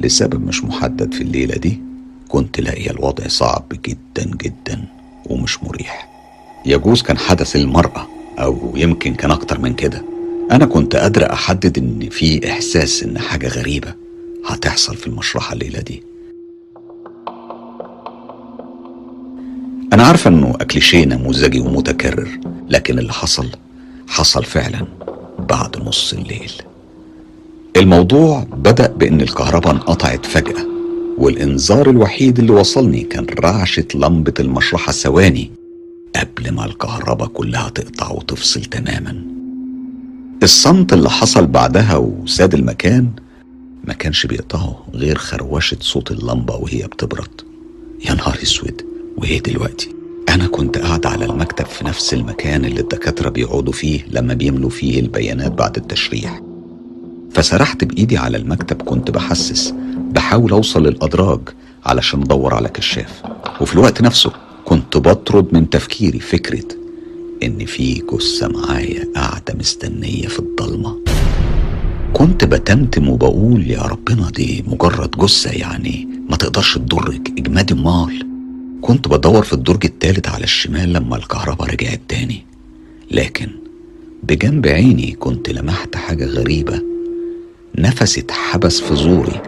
لسبب 0.00 0.46
مش 0.46 0.64
محدد 0.64 1.14
في 1.14 1.20
الليلة 1.20 1.54
دي 1.56 1.80
كنت 2.28 2.60
لاقي 2.60 2.90
الوضع 2.90 3.28
صعب 3.28 3.64
جدا 3.84 4.30
جدا 4.36 4.84
ومش 5.26 5.64
مريح. 5.64 6.08
يجوز 6.66 7.02
كان 7.02 7.18
حدث 7.18 7.56
المرأة 7.56 8.06
أو 8.38 8.72
يمكن 8.76 9.14
كان 9.14 9.30
أكتر 9.30 9.60
من 9.60 9.74
كده. 9.74 10.02
أنا 10.50 10.66
كنت 10.66 10.96
قادر 10.96 11.32
أحدد 11.32 11.78
إن 11.78 12.08
في 12.10 12.50
إحساس 12.50 13.02
إن 13.02 13.18
حاجة 13.18 13.48
غريبة 13.48 13.94
هتحصل 14.46 14.96
في 14.96 15.06
المشرحة 15.06 15.52
الليلة 15.52 15.80
دي. 15.80 16.02
أنا 19.92 20.02
عارفة 20.02 20.28
إنه 20.30 20.54
أكليشيه 20.60 21.04
نموذجي 21.04 21.60
ومتكرر 21.60 22.28
لكن 22.68 22.98
اللي 22.98 23.12
حصل 23.12 23.48
حصل 24.08 24.44
فعلا 24.44 24.86
بعد 25.38 25.82
نص 25.82 26.12
الليل. 26.12 26.52
الموضوع 27.76 28.44
بدأ 28.44 28.86
بإن 28.86 29.20
الكهرباء 29.20 29.72
انقطعت 29.74 30.26
فجأة 30.26 30.66
والإنذار 31.18 31.90
الوحيد 31.90 32.38
اللي 32.38 32.52
وصلني 32.52 33.00
كان 33.02 33.26
رعشة 33.40 33.84
لمبة 33.94 34.34
المشرحة 34.40 34.92
ثواني 34.92 35.50
قبل 36.16 36.50
ما 36.54 36.64
الكهرباء 36.64 37.28
كلها 37.28 37.68
تقطع 37.68 38.10
وتفصل 38.10 38.60
تماما. 38.64 39.22
الصمت 40.42 40.92
اللي 40.92 41.10
حصل 41.10 41.46
بعدها 41.46 41.96
وساد 41.96 42.54
المكان 42.54 43.08
ما 43.84 43.92
كانش 43.92 44.26
بيقطعه 44.26 44.86
غير 44.94 45.18
خروشة 45.18 45.76
صوت 45.80 46.10
اللمبة 46.10 46.56
وهي 46.56 46.86
بتبرد. 46.86 47.40
يا 48.08 48.14
نهار 48.14 48.38
أسود! 48.42 48.82
وإيه 49.16 49.42
دلوقتي؟ 49.42 49.88
أنا 50.28 50.46
كنت 50.46 50.78
قاعد 50.78 51.06
على 51.06 51.24
المكتب 51.24 51.66
في 51.66 51.84
نفس 51.84 52.14
المكان 52.14 52.64
اللي 52.64 52.80
الدكاترة 52.80 53.28
بيقعدوا 53.28 53.72
فيه 53.72 54.04
لما 54.10 54.34
بيملوا 54.34 54.70
فيه 54.70 55.00
البيانات 55.00 55.52
بعد 55.52 55.76
التشريح. 55.76 56.40
فسرحت 57.32 57.84
بإيدي 57.84 58.16
على 58.16 58.36
المكتب 58.36 58.82
كنت 58.82 59.10
بحسس 59.10 59.74
بحاول 60.12 60.50
أوصل 60.50 60.86
للأدراج 60.86 61.40
علشان 61.86 62.22
أدور 62.22 62.54
على 62.54 62.68
كشاف. 62.68 63.22
وفي 63.60 63.74
الوقت 63.74 64.02
نفسه 64.02 64.32
كنت 64.64 64.96
بطرد 64.96 65.54
من 65.54 65.70
تفكيري 65.70 66.18
فكرة 66.20 66.64
إن 67.42 67.64
في 67.64 68.02
جثة 68.12 68.48
معايا 68.48 69.04
قاعدة 69.14 69.54
مستنية 69.58 70.26
في 70.26 70.38
الضلمة. 70.38 70.96
كنت 72.12 72.44
بتمتم 72.44 73.08
وبقول 73.08 73.70
يا 73.70 73.82
ربنا 73.82 74.30
دي 74.30 74.64
مجرد 74.66 75.10
جثة 75.10 75.50
يعني 75.50 76.08
ما 76.30 76.36
تقدرش 76.36 76.74
تضرك 76.78 77.32
إجمادي 77.38 77.74
مال. 77.74 78.26
كنت 78.82 79.08
بدور 79.08 79.42
في 79.42 79.52
الدرج 79.52 79.84
التالت 79.84 80.28
على 80.28 80.44
الشمال 80.44 80.92
لما 80.92 81.16
الكهرباء 81.16 81.70
رجعت 81.70 82.00
تاني. 82.08 82.44
لكن 83.10 83.48
بجنب 84.22 84.66
عيني 84.66 85.12
كنت 85.12 85.50
لمحت 85.50 85.96
حاجة 85.96 86.24
غريبة. 86.26 86.95
نفسي 87.78 88.20
اتحبس 88.20 88.80
في 88.80 88.96
زوري 88.96 89.42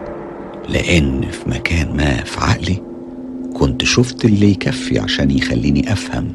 لأن 0.69 1.21
في 1.31 1.49
مكان 1.49 1.97
ما 1.97 2.23
في 2.23 2.39
عقلي 2.39 2.81
كنت 3.53 3.83
شفت 3.83 4.25
اللي 4.25 4.51
يكفي 4.51 4.99
عشان 4.99 5.31
يخليني 5.31 5.93
أفهم 5.93 6.31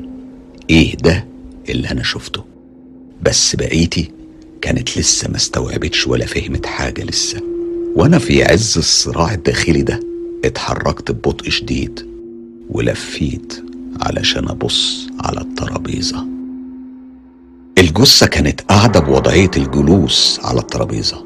إيه 0.70 0.96
ده 0.96 1.24
اللي 1.68 1.90
أنا 1.90 2.02
شفته. 2.02 2.44
بس 3.22 3.57
بقيتي 3.57 4.11
كانت 4.61 4.98
لسه 4.98 5.28
ما 5.30 5.37
استوعبتش 5.37 6.07
ولا 6.07 6.26
فهمت 6.26 6.66
حاجة 6.66 7.04
لسه. 7.04 7.40
وأنا 7.96 8.18
في 8.18 8.44
عز 8.44 8.78
الصراع 8.78 9.35
الداخلي 9.35 9.83
ده 9.83 10.00
اتحركت 10.44 11.11
ببطء 11.12 11.50
شديد 11.50 12.07
ولفيت 12.70 13.64
علشان 14.00 14.48
أبص 14.48 15.07
على 15.20 15.40
الترابيزة. 15.40 16.26
الجثة 17.78 18.26
كانت 18.26 18.61
قاعدة 18.61 19.00
بوضعية 19.00 19.50
الجلوس 19.57 20.40
على 20.44 20.61
الترابيزة. 20.61 21.24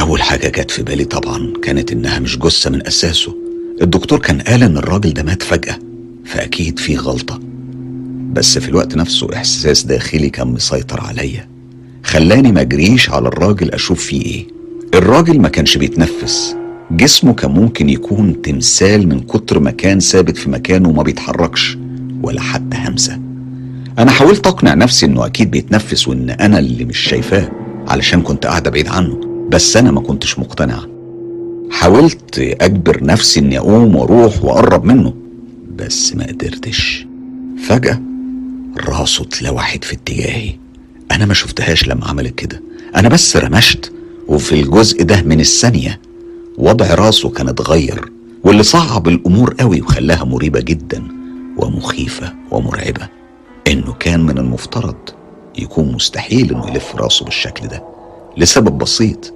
أول 0.00 0.22
حاجة 0.22 0.48
جت 0.48 0.70
في 0.70 0.82
بالي 0.82 1.04
طبعا 1.04 1.52
كانت 1.62 1.92
إنها 1.92 2.18
مش 2.18 2.38
جثة 2.38 2.70
من 2.70 2.86
أساسه. 2.86 3.34
الدكتور 3.82 4.18
كان 4.18 4.40
قال 4.40 4.62
إن 4.62 4.76
الراجل 4.76 5.12
ده 5.14 5.22
مات 5.22 5.42
فجأة 5.42 5.78
فأكيد 6.24 6.78
في 6.78 6.96
غلطة. 6.96 7.40
بس 8.32 8.58
في 8.58 8.68
الوقت 8.68 8.96
نفسه 8.96 9.28
إحساس 9.34 9.82
داخلي 9.84 10.30
كان 10.30 10.48
مسيطر 10.48 11.00
عليا. 11.00 11.48
خلاني 12.02 12.52
مجريش 12.52 13.10
على 13.10 13.28
الراجل 13.28 13.70
أشوف 13.70 14.04
فيه 14.04 14.22
إيه. 14.22 14.46
الراجل 14.94 15.40
ما 15.40 15.48
كانش 15.48 15.76
بيتنفس. 15.76 16.56
جسمه 16.90 17.34
كان 17.34 17.50
ممكن 17.50 17.88
يكون 17.88 18.42
تمثال 18.42 19.08
من 19.08 19.20
كتر 19.20 19.58
ما 19.58 19.70
كان 19.70 20.00
ثابت 20.00 20.36
في 20.36 20.50
مكانه 20.50 20.88
وما 20.88 21.02
بيتحركش 21.02 21.78
ولا 22.22 22.40
حتى 22.40 22.76
همسة. 22.76 23.20
أنا 23.98 24.10
حاولت 24.10 24.46
أقنع 24.46 24.74
نفسي 24.74 25.06
إنه 25.06 25.26
أكيد 25.26 25.50
بيتنفس 25.50 26.08
وإن 26.08 26.30
أنا 26.30 26.58
اللي 26.58 26.84
مش 26.84 26.98
شايفاه 26.98 27.50
علشان 27.88 28.22
كنت 28.22 28.46
قاعدة 28.46 28.70
بعيد 28.70 28.88
عنه. 28.88 29.35
بس 29.48 29.76
أنا 29.76 29.90
ما 29.90 30.00
كنتش 30.00 30.38
مقتنع. 30.38 30.80
حاولت 31.70 32.38
أجبر 32.38 33.04
نفسي 33.04 33.40
إني 33.40 33.58
أقوم 33.58 33.96
وأروح 33.96 34.44
وأقرب 34.44 34.84
منه 34.84 35.14
بس 35.76 36.14
ما 36.16 36.26
قدرتش. 36.26 37.06
فجأة 37.68 38.00
راسه 38.88 39.22
اتلوحت 39.24 39.84
في 39.84 39.92
اتجاهي. 39.94 40.52
أنا 41.12 41.26
ما 41.26 41.34
شفتهاش 41.34 41.88
لما 41.88 42.06
عملت 42.08 42.34
كده. 42.34 42.62
أنا 42.96 43.08
بس 43.08 43.36
رمشت 43.36 43.92
وفي 44.28 44.60
الجزء 44.60 45.02
ده 45.02 45.22
من 45.22 45.40
الثانية 45.40 46.00
وضع 46.58 46.94
راسه 46.94 47.28
كان 47.28 47.48
اتغير 47.48 48.12
واللي 48.44 48.62
صعب 48.62 49.08
الأمور 49.08 49.54
قوي 49.60 49.80
وخلاها 49.80 50.24
مريبة 50.24 50.60
جدا 50.60 51.02
ومخيفة 51.56 52.32
ومرعبة. 52.50 53.08
إنه 53.66 53.92
كان 53.92 54.20
من 54.20 54.38
المفترض 54.38 54.96
يكون 55.58 55.92
مستحيل 55.92 56.50
إنه 56.54 56.68
يلف 56.70 56.96
راسه 56.96 57.24
بالشكل 57.24 57.68
ده. 57.68 57.95
لسبب 58.36 58.78
بسيط. 58.78 59.32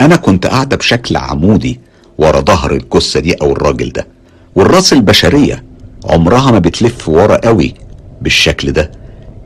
أنا 0.00 0.16
كنت 0.16 0.46
قاعدة 0.46 0.76
بشكل 0.76 1.16
عمودي 1.16 1.80
ورا 2.18 2.40
ظهر 2.40 2.72
الجثة 2.74 3.20
دي 3.20 3.34
أو 3.34 3.52
الراجل 3.52 3.92
ده 3.92 4.06
والراس 4.54 4.92
البشرية 4.92 5.64
عمرها 6.04 6.50
ما 6.50 6.58
بتلف 6.58 7.08
ورا 7.08 7.36
قوي 7.36 7.74
بالشكل 8.22 8.72
ده 8.72 8.90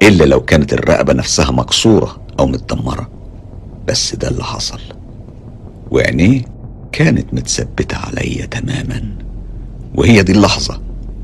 إلا 0.02 0.24
لو 0.24 0.40
كانت 0.44 0.72
الرقبة 0.72 1.12
نفسها 1.12 1.50
مكسورة 1.50 2.20
أو 2.40 2.46
متدمرة. 2.46 3.10
بس 3.88 4.14
ده 4.14 4.28
اللي 4.28 4.44
حصل. 4.44 4.80
وعينيه 5.90 6.42
كانت 6.92 7.34
متثبتة 7.34 7.96
عليا 7.96 8.46
تماما. 8.46 9.02
وهي 9.94 10.22
دي 10.22 10.32
اللحظة 10.32 10.80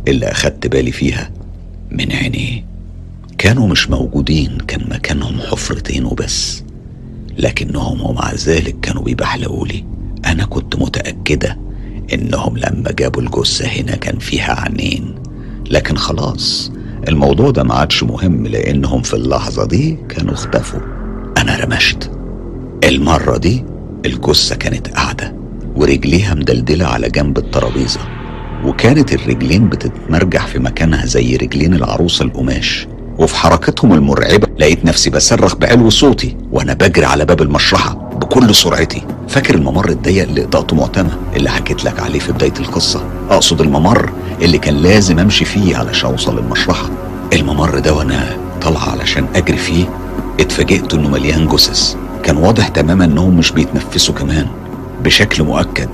اللي 0.09 0.27
أخدت 0.27 0.67
بالي 0.67 0.93
فيها 0.93 1.31
من 1.91 2.13
عينيه. 2.13 2.65
كانوا 3.39 3.69
مش 3.69 3.91
موجودين 3.91 4.59
كان 4.69 4.89
مكانهم 4.91 5.41
حفرتين 5.41 6.05
وبس. 6.05 6.64
لكنهم 7.39 8.01
ومع 8.11 8.33
ذلك 8.35 8.81
كانوا 8.81 9.03
بيبحلقوا 9.03 9.67
لي. 9.67 9.85
أنا 10.27 10.45
كنت 10.45 10.77
متأكدة 10.77 11.59
إنهم 12.13 12.57
لما 12.59 12.93
جابوا 12.99 13.23
الجثة 13.23 13.67
هنا 13.67 13.97
كان 13.97 14.19
فيها 14.19 14.61
عينين 14.61 15.15
لكن 15.71 15.97
خلاص 15.97 16.73
الموضوع 17.09 17.51
ده 17.51 17.63
ما 17.63 17.75
عادش 17.75 18.03
مهم 18.03 18.47
لأنهم 18.47 19.03
في 19.03 19.15
اللحظة 19.15 19.67
دي 19.67 19.99
كانوا 20.09 20.35
اختفوا. 20.35 20.81
أنا 21.39 21.57
رمشت. 21.65 22.11
المرة 22.85 23.37
دي 23.37 23.65
الجثة 24.07 24.57
كانت 24.57 24.89
قاعدة 24.89 25.35
ورجليها 25.77 26.35
مدلدلة 26.35 26.87
على 26.87 27.09
جنب 27.11 27.39
الترابيزة 27.39 28.01
وكانت 28.65 29.13
الرجلين 29.13 29.69
بتتمرجح 29.69 30.47
في 30.47 30.59
مكانها 30.59 31.07
زي 31.07 31.37
رجلين 31.37 31.75
العروسة 31.75 32.25
القماش. 32.25 32.89
وفي 33.19 33.37
حركتهم 33.37 33.93
المرعبة 33.93 34.49
لقيت 34.59 34.85
نفسي 34.85 35.11
بصرخ 35.11 35.55
بعلو 35.57 35.91
صوتي 35.91 36.37
وأنا 36.53 36.73
بجري 36.75 37.05
على 37.07 37.25
باب 37.25 37.43
المشرحة 37.43 37.95
بكل 37.95 38.55
سرعتي. 38.55 39.03
فاكر 39.29 39.55
الممر 39.55 39.89
الضيق 39.89 40.23
اللي 40.23 40.43
قطعته 40.43 40.77
معتمة 40.77 41.11
اللي 41.37 41.51
حكيت 41.51 41.85
لك 41.85 42.01
عليه 42.01 42.19
في 42.19 42.33
بداية 42.33 42.53
القصة؟ 42.61 43.05
أقصد 43.31 43.61
الممر 43.61 44.13
اللي 44.43 44.59
كان 44.59 44.75
لازم 44.77 45.19
أمشي 45.19 45.45
فيه 45.45 45.77
علشان 45.77 46.11
أوصل 46.11 46.37
للمشرحة. 46.39 46.91
الممر 47.33 47.79
ده 47.79 47.95
وأنا 47.95 48.37
طالعة 48.63 48.91
علشان 48.91 49.27
أجري 49.35 49.57
فيه 49.57 49.85
اتفاجئت 50.41 50.95
إنه 50.95 51.09
مليان 51.09 51.47
جثث. 51.49 51.95
كان 52.23 52.37
واضح 52.37 52.69
تماما 52.69 53.05
إنهم 53.05 53.37
مش 53.37 53.53
بيتنفسوا 53.53 54.15
كمان. 54.15 54.47
بشكل 55.05 55.43
مؤكد 55.45 55.91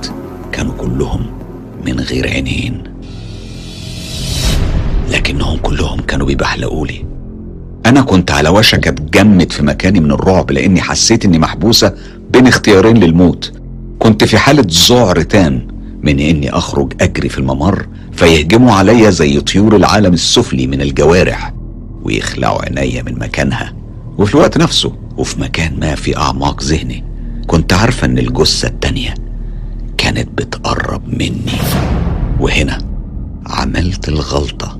كانوا 0.51 0.73
كلهم 0.77 1.25
من 1.85 1.99
غير 1.99 2.27
عينين. 2.27 2.83
لكنهم 5.09 5.57
كلهم 5.57 5.99
كانوا 6.01 6.27
بيبحلقوا 6.27 6.87
لي 6.87 7.05
أنا 7.85 8.01
كنت 8.01 8.31
على 8.31 8.49
وشك 8.49 8.87
اتجمد 8.87 9.51
في 9.51 9.63
مكاني 9.63 9.99
من 9.99 10.11
الرعب 10.11 10.51
لأني 10.51 10.81
حسيت 10.81 11.25
إني 11.25 11.39
محبوسة 11.39 11.93
بين 12.33 12.47
اختيارين 12.47 12.97
للموت. 12.97 13.53
كنت 13.99 14.23
في 14.23 14.37
حالة 14.37 14.65
ذعر 14.89 15.21
تام 15.21 15.67
من 16.03 16.19
إني 16.19 16.49
أخرج 16.49 16.93
أجري 17.01 17.29
في 17.29 17.37
الممر 17.37 17.87
فيهجموا 18.11 18.73
عليا 18.73 19.09
زي 19.09 19.39
طيور 19.39 19.75
العالم 19.75 20.13
السفلي 20.13 20.67
من 20.67 20.81
الجوارح 20.81 21.53
ويخلعوا 22.03 22.61
عينيا 22.61 23.03
من 23.03 23.19
مكانها 23.19 23.73
وفي 24.17 24.35
الوقت 24.35 24.57
نفسه 24.57 24.93
وفي 25.17 25.41
مكان 25.41 25.79
ما 25.79 25.95
في 25.95 26.17
أعماق 26.17 26.63
ذهني. 26.63 27.03
كنت 27.47 27.73
عارفة 27.73 28.07
إن 28.07 28.17
الجثة 28.17 28.67
التانية 28.67 29.13
كانت 29.97 30.29
بتقرب 30.37 31.07
مني. 31.07 31.59
وهنا 32.39 32.77
عملت 33.45 34.09
الغلطة. 34.09 34.79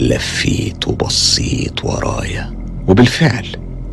لفيت 0.00 0.88
وبصيت 0.88 1.84
ورايا. 1.84 2.54
وبالفعل 2.88 3.46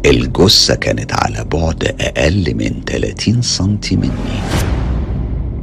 الجثة 0.06 0.76
كانت 0.76 1.14
على 1.14 1.46
بعد 1.54 1.96
أقل 2.00 2.56
من 2.56 2.82
30 2.86 3.42
سنتي 3.42 3.96
مني. 3.96 4.40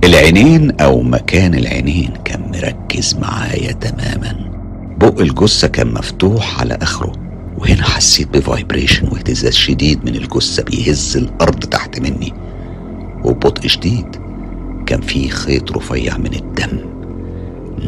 العينين 0.05 0.81
أو 0.81 1.03
مكان 1.03 1.55
العينين 1.55 2.11
كان 2.25 2.41
مركز 2.41 3.15
معايا 3.15 3.73
تماما. 3.73 4.51
بق 5.01 5.21
الجثة 5.21 5.69
كان 5.69 5.95
مفتوح 5.95 6.61
على 6.61 6.79
آخره 6.83 7.13
وهنا 7.59 7.83
حسيت 7.83 8.29
بفايبريشن 8.29 9.09
واهتزاز 9.09 9.53
شديد 9.55 10.05
من 10.05 10.17
الجثة 10.17 10.63
بيهز 10.63 11.17
الأرض 11.17 11.65
تحت 11.65 12.01
مني. 12.01 12.33
وببطء 13.25 13.69
شديد 13.69 14.07
كان 14.87 15.01
في 15.01 15.29
خيط 15.29 15.73
رفيع 15.73 16.19
من 16.19 16.35
الدم 16.35 16.79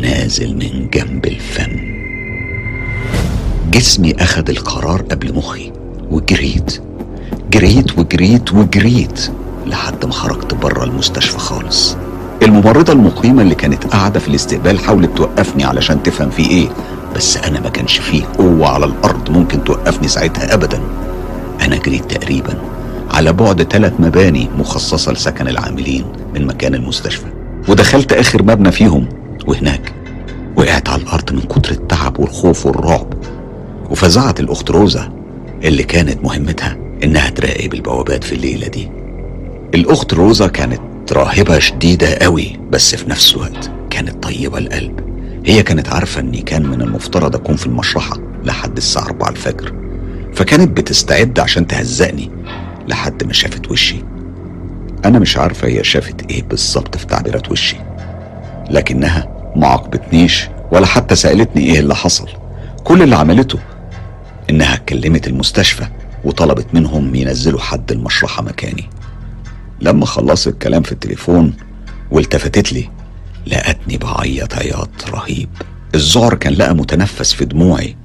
نازل 0.00 0.54
من 0.56 0.90
جنب 0.90 1.26
الفم. 1.26 1.93
جسمي 3.74 4.14
أخد 4.20 4.50
القرار 4.50 5.02
قبل 5.02 5.34
مخي. 5.34 5.72
وجريت. 6.10 6.82
جريت 7.50 7.98
وجريت 7.98 8.52
وجريت 8.52 9.30
لحد 9.66 10.04
ما 10.06 10.12
خرجت 10.12 10.54
بره 10.54 10.84
المستشفى 10.84 11.38
خالص. 11.38 11.96
الممرضة 12.42 12.92
المقيمة 12.92 13.42
اللي 13.42 13.54
كانت 13.54 13.84
قاعدة 13.86 14.20
في 14.20 14.28
الاستقبال 14.28 14.78
حاولت 14.78 15.16
توقفني 15.16 15.64
علشان 15.64 16.02
تفهم 16.02 16.30
في 16.30 16.50
إيه 16.50 16.68
بس 17.16 17.36
أنا 17.36 17.60
ما 17.60 17.68
كانش 17.68 17.98
فيه 17.98 18.24
قوة 18.38 18.68
على 18.68 18.84
الأرض 18.86 19.30
ممكن 19.30 19.64
توقفني 19.64 20.08
ساعتها 20.08 20.54
ابدا. 20.54 20.80
أنا 21.60 21.76
جريت 21.76 22.12
تقريبا 22.12 22.54
على 23.10 23.32
بعد 23.32 23.62
ثلاث 23.62 23.92
مباني 23.98 24.48
مخصصة 24.58 25.12
لسكن 25.12 25.48
العاملين 25.48 26.04
من 26.34 26.46
مكان 26.46 26.74
المستشفى. 26.74 27.26
ودخلت 27.68 28.12
آخر 28.12 28.42
مبنى 28.42 28.72
فيهم 28.72 29.08
وهناك 29.46 29.92
وقعت 30.56 30.88
على 30.88 31.02
الأرض 31.02 31.32
من 31.32 31.40
كتر 31.40 31.72
التعب 31.72 32.20
والخوف 32.20 32.66
والرعب. 32.66 33.06
وفزعت 33.90 34.40
الأخت 34.40 34.70
روزا 34.70 35.12
اللي 35.64 35.82
كانت 35.82 36.24
مهمتها 36.24 36.76
إنها 37.04 37.30
تراقب 37.30 37.74
البوابات 37.74 38.24
في 38.24 38.34
الليلة 38.34 38.68
دي. 38.68 38.90
الأخت 39.74 40.14
روزا 40.14 40.46
كانت 40.46 40.80
راهبة 41.12 41.58
شديدة 41.58 42.14
قوي 42.14 42.60
بس 42.70 42.94
في 42.94 43.10
نفس 43.10 43.34
الوقت 43.34 43.70
كانت 43.90 44.22
طيبة 44.22 44.58
القلب. 44.58 45.00
هي 45.46 45.62
كانت 45.62 45.88
عارفة 45.88 46.20
إني 46.20 46.42
كان 46.42 46.66
من 46.66 46.82
المفترض 46.82 47.34
أكون 47.36 47.56
في 47.56 47.66
المشرحة 47.66 48.16
لحد 48.44 48.76
الساعة 48.76 49.04
4 49.04 49.28
الفجر. 49.30 49.74
فكانت 50.34 50.76
بتستعد 50.76 51.40
عشان 51.40 51.66
تهزقني 51.66 52.30
لحد 52.88 53.24
ما 53.24 53.32
شافت 53.32 53.70
وشي. 53.70 53.96
أنا 55.04 55.18
مش 55.18 55.36
عارفة 55.36 55.68
هي 55.68 55.84
شافت 55.84 56.30
إيه 56.30 56.42
بالظبط 56.42 56.96
في 56.96 57.06
تعبيرات 57.06 57.50
وشي 57.50 57.76
لكنها 58.70 59.52
ما 59.56 59.66
عاقبتنيش 59.66 60.48
ولا 60.72 60.86
حتى 60.86 61.14
سألتني 61.16 61.62
إيه 61.62 61.80
اللي 61.80 61.94
حصل. 61.94 62.28
كل 62.84 63.02
اللي 63.02 63.16
عملته 63.16 63.58
إنها 64.50 64.76
كلمت 64.76 65.26
المستشفى 65.26 65.86
وطلبت 66.24 66.66
منهم 66.74 67.14
ينزلوا 67.14 67.60
حد 67.60 67.92
المشرحة 67.92 68.42
مكاني. 68.42 68.90
لما 69.80 70.06
خلصت 70.06 70.48
الكلام 70.48 70.82
في 70.82 70.92
التليفون 70.92 71.54
والتفتت 72.10 72.72
لي 72.72 72.90
لقتني 73.46 73.96
بعيط 73.98 74.54
عياط 74.54 75.08
رهيب. 75.10 75.48
الذعر 75.94 76.34
كان 76.34 76.52
لقى 76.52 76.74
متنفس 76.74 77.32
في 77.32 77.44
دموعي 77.44 77.96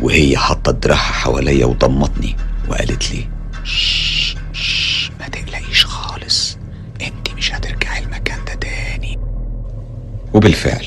وهي 0.00 0.36
حاطة 0.36 0.72
دراعها 0.72 0.98
حواليا 1.12 1.66
وضمتني 1.66 2.36
وقالت 2.68 3.14
لي 3.14 3.28
شش 3.64 4.36
شش 4.52 5.10
ما 5.20 5.28
تقلقيش 5.28 5.84
خالص 5.86 6.58
أنت 7.00 7.30
مش 7.36 7.54
هترجعي 7.54 8.02
المكان 8.04 8.38
ده 8.46 8.54
تاني. 8.54 9.18
وبالفعل 10.34 10.86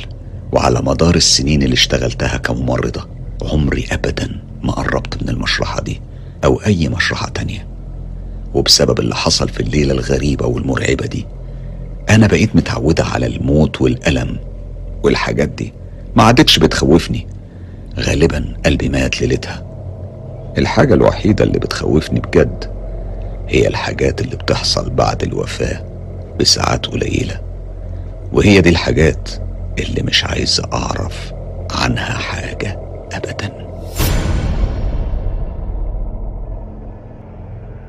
وعلى 0.52 0.82
مدار 0.82 1.16
السنين 1.16 1.64
اللي 1.64 1.74
اشتغلتها 1.74 2.38
كممرضة 2.38 3.08
عمري 3.42 3.88
أبدا 3.92 4.44
ما 4.64 4.72
قربت 4.72 5.24
من 5.24 5.30
المشرحة 5.30 5.82
دي 5.82 6.02
أو 6.46 6.62
أي 6.66 6.90
مشرحة 6.90 7.30
تانية. 7.30 7.68
وبسبب 8.54 9.00
اللي 9.00 9.16
حصل 9.16 9.50
في 9.50 9.60
الليلة 9.60 9.94
الغريبة 9.94 10.46
والمرعبة 10.46 11.06
دي 11.06 11.26
أنا 12.10 12.28
بقيت 12.28 12.56
متعودة 12.56 13.04
على 13.04 13.26
الموت 13.26 13.82
والألم 13.82 14.40
والحاجات 15.04 15.50
دي. 15.50 15.74
ما 16.16 16.24
عادتش 16.24 16.60
بتخوفني. 16.60 17.28
غالبا 18.00 18.58
قلبي 18.66 18.90
مات 18.90 19.22
ليلتها. 19.22 19.66
الحاجة 20.58 20.94
الوحيدة 20.94 21.44
اللي 21.44 21.60
بتخوفني 21.60 22.20
بجد 22.20 22.72
هي 23.48 23.68
الحاجات 23.68 24.22
اللي 24.22 24.36
بتحصل 24.36 24.90
بعد 24.90 25.24
الوفاة 25.24 25.86
بساعات 26.40 26.86
قليلة. 26.86 27.42
وهي 28.34 28.62
دي 28.62 28.70
الحاجات 28.70 29.30
اللي 29.80 30.02
مش 30.02 30.24
عايز 30.26 30.62
أعرف 30.74 31.34
عنها 31.72 32.18
حاجة 32.18 32.80
أبداً. 33.12 33.64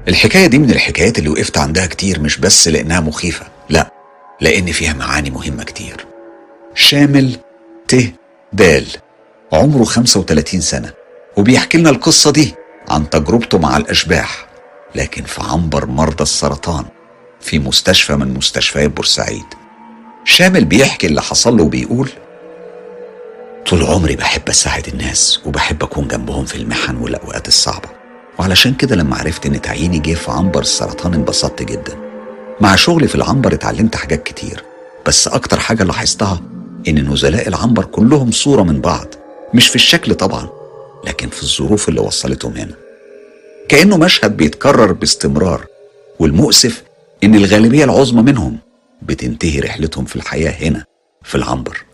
الحكاية 0.08 0.46
دي 0.46 0.58
من 0.58 0.70
الحكايات 0.70 1.18
اللي 1.18 1.28
وقفت 1.28 1.58
عندها 1.58 1.86
كتير 1.86 2.20
مش 2.20 2.38
بس 2.38 2.68
لأنها 2.68 3.00
مخيفة 3.00 3.46
لا 3.70 3.90
لأن 4.40 4.72
فيها 4.72 4.92
معاني 4.92 5.30
مهمة 5.30 5.64
كتير. 5.64 6.06
شامل 6.74 7.36
ت 7.88 7.96
دال 8.52 8.86
عمره 9.52 9.84
35 9.84 10.60
سنة 10.60 10.92
وبيحكي 11.36 11.78
لنا 11.78 11.90
القصة 11.90 12.30
دي 12.32 12.54
عن 12.88 13.10
تجربته 13.10 13.58
مع 13.58 13.76
الأشباح 13.76 14.46
لكن 14.94 15.22
في 15.24 15.40
عنبر 15.44 15.86
مرضى 15.86 16.22
السرطان 16.22 16.84
في 17.40 17.58
مستشفى 17.58 18.16
من 18.16 18.34
مستشفيات 18.34 18.90
بورسعيد. 18.90 19.44
شامل 20.24 20.64
بيحكي 20.64 21.06
اللي 21.06 21.22
حصل 21.22 21.56
له 21.56 21.62
وبيقول 21.64 22.10
طول 23.66 23.82
عمري 23.82 24.16
بحب 24.16 24.48
أساعد 24.48 24.88
الناس 24.88 25.40
وبحب 25.46 25.82
أكون 25.82 26.08
جنبهم 26.08 26.44
في 26.44 26.54
المحن 26.54 26.96
والأوقات 26.96 27.48
الصعبة. 27.48 27.88
وعلشان 28.38 28.74
كده 28.74 28.96
لما 28.96 29.16
عرفت 29.16 29.46
إن 29.46 29.60
تعييني 29.62 29.98
جه 29.98 30.14
في 30.14 30.30
عنبر 30.30 30.60
السرطان 30.60 31.14
انبسطت 31.14 31.62
جدا. 31.62 31.96
مع 32.60 32.76
شغلي 32.76 33.08
في 33.08 33.14
العنبر 33.14 33.54
اتعلمت 33.54 33.96
حاجات 33.96 34.22
كتير 34.22 34.64
بس 35.06 35.28
أكتر 35.28 35.60
حاجة 35.60 35.84
لاحظتها 35.84 36.40
إن 36.88 37.10
نزلاء 37.12 37.48
العنبر 37.48 37.84
كلهم 37.84 38.30
صورة 38.30 38.62
من 38.62 38.80
بعض 38.80 39.06
مش 39.54 39.68
في 39.68 39.74
الشكل 39.74 40.14
طبعا 40.14 40.48
لكن 41.06 41.28
في 41.28 41.42
الظروف 41.42 41.88
اللي 41.88 42.00
وصلتهم 42.00 42.52
هنا. 42.52 42.74
كأنه 43.68 43.96
مشهد 43.96 44.36
بيتكرر 44.36 44.92
باستمرار 44.92 45.66
والمؤسف 46.18 46.82
إن 47.24 47.34
الغالبية 47.34 47.84
العظمى 47.84 48.22
منهم 48.22 48.58
بتنتهي 49.02 49.60
رحلتهم 49.60 50.04
في 50.04 50.16
الحياة 50.16 50.50
هنا 50.68 50.84
في 51.22 51.34
العنبر. 51.34 51.84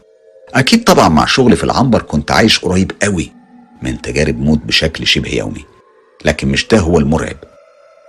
أكيد 0.54 0.84
طبعا 0.84 1.08
مع 1.08 1.26
شغلي 1.26 1.56
في 1.56 1.64
العنبر 1.64 2.02
كنت 2.02 2.30
عايش 2.30 2.58
قريب 2.58 2.92
قوي 3.02 3.32
من 3.82 4.00
تجارب 4.02 4.38
موت 4.40 4.58
بشكل 4.58 5.06
شبه 5.06 5.30
يومي. 5.34 5.64
لكن 6.24 6.48
مش 6.48 6.68
ده 6.68 6.78
هو 6.78 6.98
المرعب. 6.98 7.36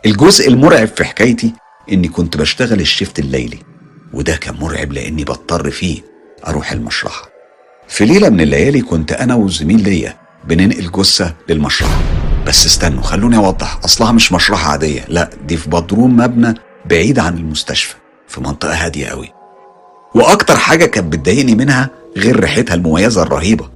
الجزء 0.06 0.48
المرعب 0.50 0.88
في 0.88 1.04
حكايتي 1.06 1.54
إني 1.92 2.08
كنت 2.08 2.38
بشتغل 2.38 2.80
الشفت 2.80 3.20
الليلي 3.20 3.58
وده 4.14 4.36
كان 4.36 4.56
مرعب 4.60 4.94
لإني 4.94 5.24
بضطر 5.24 5.72
فيه 5.72 6.02
أروح 6.48 6.72
المشرحة. 6.72 7.30
في 7.88 8.06
ليلة 8.06 8.30
من 8.30 8.42
الليالي 8.42 8.82
كنت 8.82 9.12
أنا 9.12 9.36
وزميل 9.36 9.84
ليا 9.84 10.18
بننقل 10.48 10.92
جثة 10.92 11.34
للمشرحة. 11.50 12.02
بس 12.48 12.66
استنوا 12.66 13.02
خلوني 13.04 13.38
أوضح 13.38 13.80
أصلها 13.86 14.12
مش 14.12 14.32
مشرحة 14.32 14.72
عادية 14.72 15.06
لا 15.08 15.30
دي 15.48 15.58
في 15.58 15.70
بدروم 15.70 16.18
مبنى 16.18 16.54
بعيد 16.86 17.20
عن 17.20 17.38
المستشفى 17.38 17.96
في 18.28 18.42
منطقة 18.42 18.74
هادية 18.86 19.08
قوي 19.08 19.30
وأكتر 20.16 20.58
حاجة 20.58 20.86
كانت 20.86 21.14
بتضايقني 21.14 21.56
منها 21.56 21.90
غير 22.18 22.40
ريحتها 22.40 22.74
المميزة 22.74 23.24
الرهيبة 23.24 23.70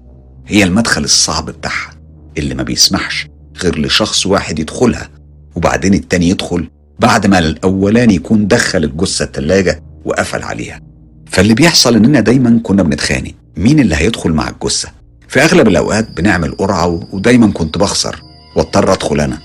هي 0.48 0.64
المدخل 0.64 1.04
الصعب 1.04 1.46
بتاعها 1.46 1.90
اللي 2.38 2.56
ما 2.56 2.64
بيسمحش. 2.64 3.28
غير 3.64 3.80
لشخص 3.80 4.26
واحد 4.26 4.60
يدخلها 4.60 5.10
وبعدين 5.56 5.94
التاني 5.94 6.30
يدخل 6.30 6.70
بعد 7.00 7.28
ما 7.28 7.40
الاولاني 7.40 8.16
يكون 8.16 8.48
دخل 8.48 8.84
الجثة 8.84 9.26
التلاجة 9.26 9.84
وقفل 10.06 10.44
عليها. 10.44 10.82
فاللي 11.26 11.54
بيحصل 11.54 11.96
إننا 11.96 12.20
دايما 12.20 12.60
كنا 12.64 12.84
بنتخانق 12.84 13.32
مين 13.58 13.80
اللي 13.80 13.96
هيدخل 13.96 14.32
مع 14.32 14.50
الجثة. 14.50 14.90
في 15.28 15.44
أغلب 15.44 15.68
الأوقات 15.68 16.12
بنعمل 16.12 16.52
قرعة 16.52 16.88
ودايما 16.88 17.52
كنت 17.52 17.78
بخسر 17.78 18.22
واضطر 18.56 18.94
أدخل 18.94 19.20
أنا. 19.22 19.38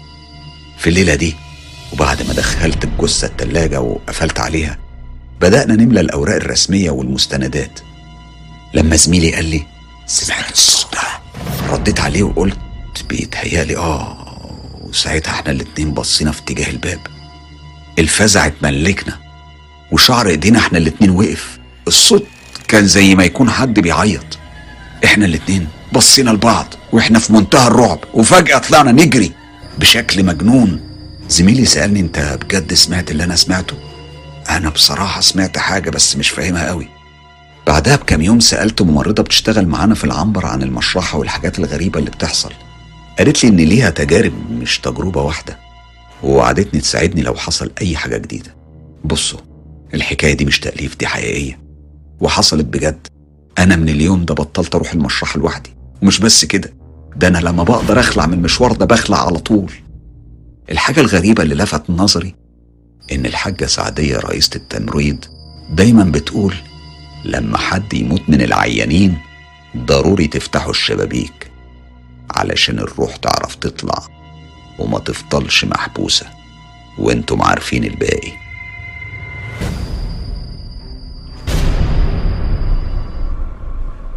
في 0.78 0.90
الليلة 0.90 1.14
دي 1.14 1.34
وبعد 1.92 2.22
ما 2.22 2.34
دخلت 2.34 2.84
الجثة 2.84 3.26
التلاجة 3.26 3.80
وقفلت 3.80 4.40
عليها 4.40 4.78
بدأنا 5.40 5.74
نملى 5.76 6.00
الأوراق 6.00 6.36
الرسمية 6.36 6.90
والمستندات. 6.90 7.80
لما 8.74 8.96
زميلي 8.96 9.34
قال 9.34 9.44
لي 9.44 9.62
سمعت 10.06 10.52
الصوت 10.52 10.92
ده؟ 10.92 11.00
رديت 11.74 12.00
عليه 12.00 12.22
وقلت 12.22 12.58
بيتهيألي 13.09 13.76
آه 13.76 14.16
وساعتها 14.81 15.31
إحنا 15.31 15.53
الاتنين 15.53 15.94
بصينا 15.94 16.33
في 16.33 16.40
اتجاه 16.40 16.70
الباب. 16.70 16.98
الفزع 17.98 18.46
اتملكنا 18.46 19.18
وشعر 19.92 20.29
إيدينا 20.29 20.59
إحنا 20.59 20.79
الاتنين 20.79 21.11
وقف. 21.11 21.59
الصوت 21.88 22.26
كان 22.68 22.87
زي 22.87 23.14
ما 23.14 23.24
يكون 23.24 23.50
حد 23.50 23.81
بيعيط. 23.81 24.38
إحنا 25.05 25.26
الاتنين 25.26 25.68
بصينا 25.92 26.31
لبعض 26.31 26.74
وإحنا 26.92 27.18
في 27.18 27.33
منتهى 27.33 27.66
الرعب 27.66 27.98
وفجأة 28.14 28.59
طلعنا 28.59 28.92
نجري 28.92 29.33
بشكل 29.79 30.24
مجنون. 30.24 30.81
زميلي 31.29 31.64
سألني 31.64 32.00
أنت 32.00 32.38
بجد 32.42 32.74
سمعت 32.74 33.11
اللي 33.11 33.24
أنا 33.24 33.37
سمعته؟ 33.37 33.76
أنا 34.50 34.68
بصراحة 34.68 35.20
سمعت 35.20 35.59
حاجة 35.59 35.90
بس 35.90 36.16
مش 36.16 36.31
فاهمها 36.31 36.68
قوي. 36.68 36.88
بعدها 37.66 37.96
بكام 37.96 38.22
يوم 38.22 38.40
سألت 38.40 38.83
ممرضة 38.83 39.22
بتشتغل 39.22 39.66
معانا 39.68 39.94
في 39.94 40.05
العنبر 40.05 40.46
عن 40.46 40.62
المشرحة 40.62 41.18
والحاجات 41.18 41.59
الغريبة 41.59 41.98
اللي 41.98 42.11
بتحصل. 42.11 42.53
قالت 43.20 43.44
لي 43.44 43.50
إن 43.50 43.56
ليها 43.56 43.90
تجارب 43.90 44.33
مش 44.50 44.78
تجربة 44.78 45.22
واحدة 45.22 45.59
ووعدتني 46.22 46.80
تساعدني 46.80 47.22
لو 47.22 47.35
حصل 47.35 47.70
أي 47.80 47.96
حاجة 47.96 48.16
جديدة. 48.16 48.54
بصوا 49.04 49.38
الحكاية 49.94 50.33
دي 50.33 50.44
مش 50.44 50.61
تأليف 50.61 50.96
دي 50.96 51.06
حقيقية. 51.06 51.59
وحصلت 52.20 52.64
بجد. 52.64 53.06
أنا 53.59 53.76
من 53.76 53.88
اليوم 53.88 54.24
ده 54.24 54.35
بطلت 54.35 54.74
أروح 54.74 54.92
المشرحة 54.92 55.38
لوحدي. 55.38 55.70
ومش 56.02 56.18
بس 56.20 56.44
كده 56.44 56.72
ده 57.16 57.28
أنا 57.28 57.38
لما 57.38 57.62
بقدر 57.62 58.00
أخلع 58.00 58.26
من 58.26 58.35
المشوار 58.35 58.72
ده 58.72 58.87
بخلع 58.87 59.26
على 59.26 59.38
طول. 59.38 59.72
الحاجة 60.70 61.00
الغريبة 61.00 61.42
اللي 61.42 61.54
لفت 61.54 61.90
نظري 61.90 62.35
إن 63.12 63.26
الحاجة 63.26 63.66
سعدية 63.66 64.16
رئيسة 64.18 64.50
التمريض 64.56 65.24
دايما 65.72 66.04
بتقول 66.04 66.54
لما 67.24 67.59
حد 67.59 67.94
يموت 67.94 68.22
من 68.28 68.42
العيانين 68.42 69.18
ضروري 69.76 70.26
تفتحوا 70.26 70.70
الشبابيك. 70.70 71.39
علشان 72.36 72.78
الروح 72.78 73.16
تعرف 73.16 73.54
تطلع 73.54 74.02
وما 74.78 74.98
تفضلش 74.98 75.64
محبوسة. 75.64 76.26
وأنتم 76.98 77.42
عارفين 77.42 77.84
الباقي. 77.84 78.32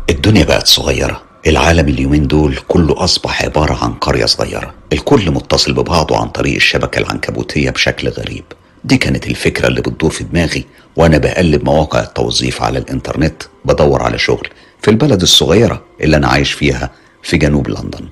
الدنيا 0.10 0.43
بقت 0.43 0.67
صغيرة. 0.67 1.21
العالم 1.47 1.88
اليومين 1.88 2.28
دول 2.28 2.58
كله 2.67 3.04
أصبح 3.04 3.43
عبارة 3.43 3.84
عن 3.84 3.93
قرية 3.93 4.26
صغيرة. 4.26 4.73
الكل 4.93 5.32
متصل 5.32 5.73
ببعضه 5.73 6.17
عن 6.21 6.28
طريق 6.28 6.56
الشبكة 6.56 6.99
العنكبوتية 6.99 7.69
بشكل 7.69 8.10
غريب. 8.10 8.43
دي 8.84 8.97
كانت 8.97 9.28
الفكرة 9.28 9.67
اللي 9.67 9.82
بتدور 9.82 10.10
في 10.10 10.23
دماغي 10.23 10.65
وأنا 10.95 11.17
بقلب 11.17 11.65
مواقع 11.65 11.99
التوظيف 11.99 12.62
على 12.62 12.80
الإنترنت 12.80 13.43
بدور 13.65 14.02
على 14.02 14.19
شغل 14.19 14.47
في 14.82 14.91
البلد 14.91 15.21
الصغيرة 15.21 15.84
اللي 16.02 16.17
أنا 16.17 16.28
عايش 16.28 16.52
فيها 16.52 16.89
في 17.24 17.38
جنوب 17.38 17.70
لندن. 17.70 18.10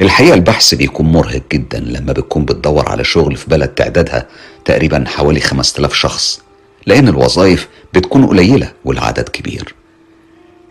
الحقيقة 0.00 0.34
البحث 0.34 0.74
بيكون 0.74 1.06
مرهق 1.12 1.42
جدا 1.52 1.80
لما 1.80 2.12
بتكون 2.12 2.44
بتدور 2.44 2.88
على 2.88 3.04
شغل 3.04 3.36
في 3.36 3.50
بلد 3.50 3.68
تعدادها 3.68 4.26
تقريبا 4.64 5.04
حوالي 5.08 5.40
5000 5.40 5.94
شخص 5.94 6.40
لأن 6.86 7.08
الوظائف 7.08 7.68
بتكون 7.94 8.26
قليلة 8.26 8.72
والعدد 8.84 9.28
كبير. 9.28 9.74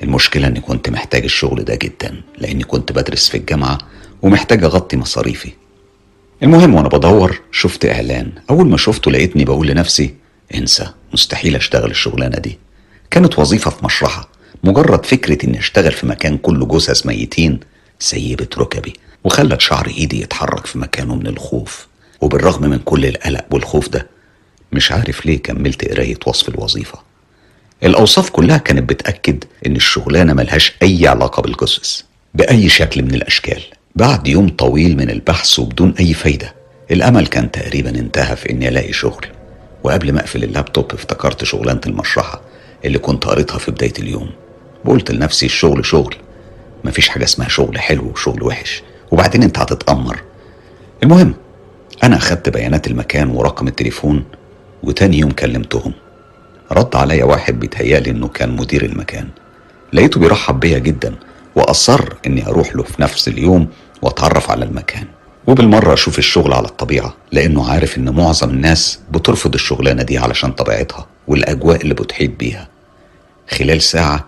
المشكلة 0.04 0.48
إني 0.48 0.60
كنت 0.62 0.90
محتاج 0.90 1.24
الشغل 1.24 1.64
ده 1.64 1.76
جدا 1.76 2.22
لأني 2.38 2.64
كنت 2.64 2.92
بدرس 2.92 3.30
في 3.30 3.38
الجامعة 3.38 3.78
ومحتاج 4.22 4.64
أغطي 4.64 4.98
مصاريفي. 4.98 5.52
المهم 6.44 6.76
وأنا 6.76 6.88
بدور 6.88 7.42
شفت 7.52 7.86
إعلان. 7.86 8.32
أول 8.50 8.68
ما 8.70 8.78
شفته 8.78 9.12
لقيتني 9.12 9.46
بقول 9.46 9.68
لنفسي 9.68 10.14
إنسى 10.56 10.88
مستحيل 11.14 11.56
أشتغل 11.56 11.92
الشغلانة 11.92 12.38
دي. 12.38 12.60
كانت 13.12 13.40
وظيفة 13.40 13.72
في 13.72 13.86
مشرحة. 13.86 14.30
مجرد 14.64 15.06
فكرة 15.06 15.46
إني 15.46 15.60
أشتغل 15.60 15.92
في 15.92 16.08
مكان 16.08 16.38
كله 16.38 16.66
جثث 16.66 17.06
ميتين 17.06 17.60
سيبت 18.00 18.58
ركبي 18.58 18.94
وخلت 19.24 19.62
شعر 19.62 19.88
إيدي 19.88 20.22
يتحرك 20.22 20.66
في 20.66 20.80
مكانه 20.80 21.16
من 21.16 21.28
الخوف. 21.28 21.88
وبالرغم 22.22 22.70
من 22.70 22.80
كل 22.80 23.06
القلق 23.06 23.46
والخوف 23.52 23.90
ده 23.90 24.08
مش 24.72 24.92
عارف 24.92 25.26
ليه 25.26 25.42
كملت 25.42 25.92
قراية 25.92 26.18
وصف 26.26 26.50
الوظيفة. 26.50 27.00
الأوصاف 27.84 28.30
كلها 28.30 28.58
كانت 28.58 28.90
بتأكد 28.90 29.44
إن 29.68 29.76
الشغلانة 29.76 30.34
ملهاش 30.34 30.74
أي 30.84 31.08
علاقة 31.08 31.42
بالجثث 31.42 32.02
بأي 32.34 32.70
شكل 32.70 33.04
من 33.04 33.14
الأشكال. 33.14 33.62
بعد 33.96 34.28
يوم 34.28 34.50
طويل 34.50 34.98
من 34.98 35.10
البحث 35.10 35.60
وبدون 35.60 35.94
أي 36.00 36.14
فايدة 36.14 36.56
الأمل 36.92 37.28
كان 37.28 37.52
تقريبا 37.52 37.90
انتهى 37.90 38.36
في 38.36 38.50
إني 38.50 38.68
ألاقي 38.70 38.94
شغل. 38.94 39.26
وقبل 39.84 40.14
ما 40.14 40.20
أقفل 40.20 40.44
اللابتوب 40.44 40.94
افتكرت 40.94 41.44
شغلانة 41.44 41.82
المشرحة 41.88 42.42
اللي 42.86 43.00
كنت 43.00 43.26
قريتها 43.26 43.58
في 43.58 43.72
بداية 43.72 43.94
اليوم. 44.00 44.30
وقلت 44.86 45.12
لنفسي 45.12 45.46
الشغل 45.46 45.86
شغل. 45.86 46.16
مفيش 46.84 47.10
حاجة 47.10 47.24
اسمها 47.24 47.48
شغل 47.48 47.80
حلو 47.80 48.04
وشغل 48.12 48.44
وحش. 48.44 48.84
وبعدين 49.12 49.44
انت 49.44 49.60
هتتأمر. 49.60 50.20
المهم 51.04 51.34
أنا 52.04 52.16
أخدت 52.16 52.50
بيانات 52.50 52.88
المكان 52.88 53.30
ورقم 53.30 53.68
التليفون 53.68 54.24
وتاني 54.84 55.20
يوم 55.20 55.32
كلمتهم. 55.32 55.94
رد 56.72 56.96
عليا 56.96 57.24
واحد 57.26 57.60
بيتهيألي 57.60 58.12
إنه 58.12 58.28
كان 58.28 58.56
مدير 58.56 58.86
المكان. 58.86 59.28
لقيته 59.94 60.20
بيرحب 60.20 60.60
بيا 60.60 60.80
جدا 60.80 61.16
وأصر 61.56 62.14
إني 62.28 62.48
أروح 62.48 62.76
له 62.76 62.84
في 62.84 63.02
نفس 63.02 63.28
اليوم 63.28 63.68
وأتعرف 64.02 64.52
على 64.52 64.66
المكان. 64.66 65.06
وبالمرة 65.48 65.94
أشوف 65.94 66.20
الشغل 66.20 66.54
على 66.54 66.68
الطبيعة 66.68 67.14
لأنه 67.32 67.70
عارف 67.70 67.98
إن 67.98 68.10
معظم 68.10 68.50
الناس 68.50 69.00
بترفض 69.12 69.54
الشغلانة 69.54 70.04
دي 70.04 70.18
علشان 70.18 70.52
طبيعتها 70.52 71.08
والأجواء 71.28 71.82
اللي 71.82 71.94
بتحيط 71.94 72.32
بيها. 72.40 72.68
خلال 73.50 73.82
ساعة 73.82 74.28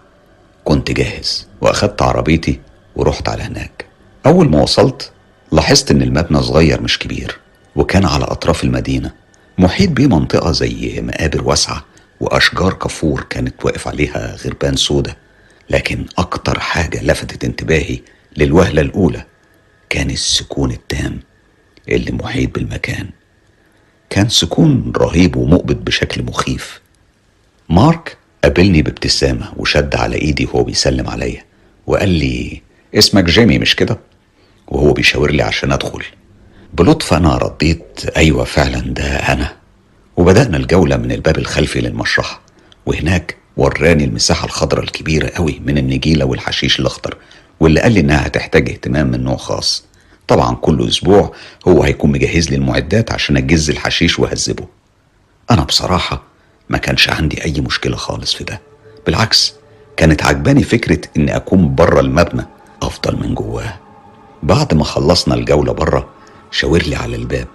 كنت 0.69 0.91
جاهز 0.91 1.47
وأخدت 1.61 2.01
عربيتي 2.01 2.59
ورحت 2.95 3.29
على 3.29 3.43
هناك. 3.43 3.85
أول 4.25 4.49
ما 4.49 4.61
وصلت 4.61 5.11
لاحظت 5.51 5.91
إن 5.91 6.01
المبنى 6.01 6.41
صغير 6.41 6.81
مش 6.81 6.99
كبير 6.99 7.39
وكان 7.75 8.05
على 8.05 8.23
أطراف 8.23 8.63
المدينة. 8.63 9.11
محيط 9.57 9.89
بيه 9.89 10.07
منطقة 10.07 10.51
زي 10.51 11.01
مقابر 11.01 11.43
واسعة 11.43 11.85
وأشجار 12.19 12.73
كفور 12.73 13.25
كانت 13.29 13.65
واقف 13.65 13.87
عليها 13.87 14.35
غربان 14.35 14.75
سودة. 14.75 15.17
لكن 15.69 16.05
أكتر 16.17 16.59
حاجة 16.59 17.03
لفتت 17.03 17.43
انتباهي 17.43 17.99
للوهلة 18.37 18.81
الأولى 18.81 19.25
كان 19.89 20.09
السكون 20.09 20.71
التام 20.71 21.19
اللي 21.89 22.11
محيط 22.11 22.55
بالمكان. 22.55 23.09
كان 24.09 24.29
سكون 24.29 24.93
رهيب 24.97 25.35
ومقبض 25.35 25.85
بشكل 25.85 26.23
مخيف. 26.23 26.81
مارك 27.69 28.18
قابلني 28.43 28.81
بابتسامة 28.81 29.53
وشد 29.57 29.95
على 29.95 30.15
إيدي 30.15 30.45
وهو 30.45 30.63
بيسلم 30.63 31.09
عليا 31.09 31.43
وقال 31.87 32.09
لي 32.09 32.61
اسمك 32.95 33.23
جيمي 33.23 33.59
مش 33.59 33.75
كده؟ 33.75 33.99
وهو 34.67 34.93
بيشاور 34.93 35.31
لي 35.31 35.43
عشان 35.43 35.71
أدخل. 35.71 36.03
بلطف 36.73 37.13
أنا 37.13 37.37
رديت 37.37 38.01
أيوه 38.17 38.43
فعلا 38.43 38.79
ده 38.79 39.03
أنا. 39.03 39.53
وبدأنا 40.17 40.57
الجولة 40.57 40.97
من 40.97 41.11
الباب 41.11 41.37
الخلفي 41.37 41.81
للمشرحة 41.81 42.41
وهناك 42.85 43.37
وراني 43.57 44.03
المساحة 44.03 44.45
الخضراء 44.45 44.83
الكبيرة 44.83 45.29
قوي 45.29 45.61
من 45.65 45.77
النجيلة 45.77 46.25
والحشيش 46.25 46.79
الأخضر 46.79 47.17
واللي 47.59 47.79
قال 47.81 47.91
لي 47.91 47.99
إنها 47.99 48.27
هتحتاج 48.27 48.69
اهتمام 48.69 49.07
من 49.11 49.23
نوع 49.23 49.37
خاص. 49.37 49.85
طبعا 50.27 50.55
كل 50.55 50.87
أسبوع 50.87 51.35
هو 51.67 51.83
هيكون 51.83 52.11
مجهز 52.11 52.49
لي 52.49 52.55
المعدات 52.55 53.11
عشان 53.11 53.37
أجز 53.37 53.69
الحشيش 53.69 54.19
وأهذبه 54.19 54.67
أنا 55.51 55.63
بصراحة 55.63 56.23
ما 56.69 56.77
كانش 56.77 57.09
عندي 57.09 57.45
أي 57.45 57.61
مشكلة 57.61 57.95
خالص 57.95 58.33
في 58.33 58.43
ده. 58.43 58.61
بالعكس 59.05 59.53
كانت 59.97 60.23
عجباني 60.23 60.63
فكرة 60.63 61.01
إني 61.17 61.35
أكون 61.35 61.75
بره 61.75 61.99
المبنى 61.99 62.45
أفضل 62.81 63.15
من 63.15 63.35
جواه. 63.35 63.79
بعد 64.43 64.73
ما 64.73 64.83
خلصنا 64.83 65.35
الجولة 65.35 65.73
بره 65.73 66.09
شاور 66.51 66.81
لي 66.81 66.95
على 66.95 67.15
الباب 67.15 67.47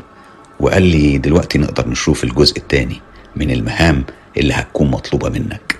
وقال 0.60 0.82
لي 0.82 1.18
دلوقتي 1.18 1.58
نقدر 1.58 1.88
نشوف 1.88 2.24
الجزء 2.24 2.56
التاني 2.58 3.00
من 3.36 3.50
المهام 3.50 4.04
اللي 4.36 4.54
هتكون 4.54 4.90
مطلوبة 4.90 5.28
منك. 5.28 5.76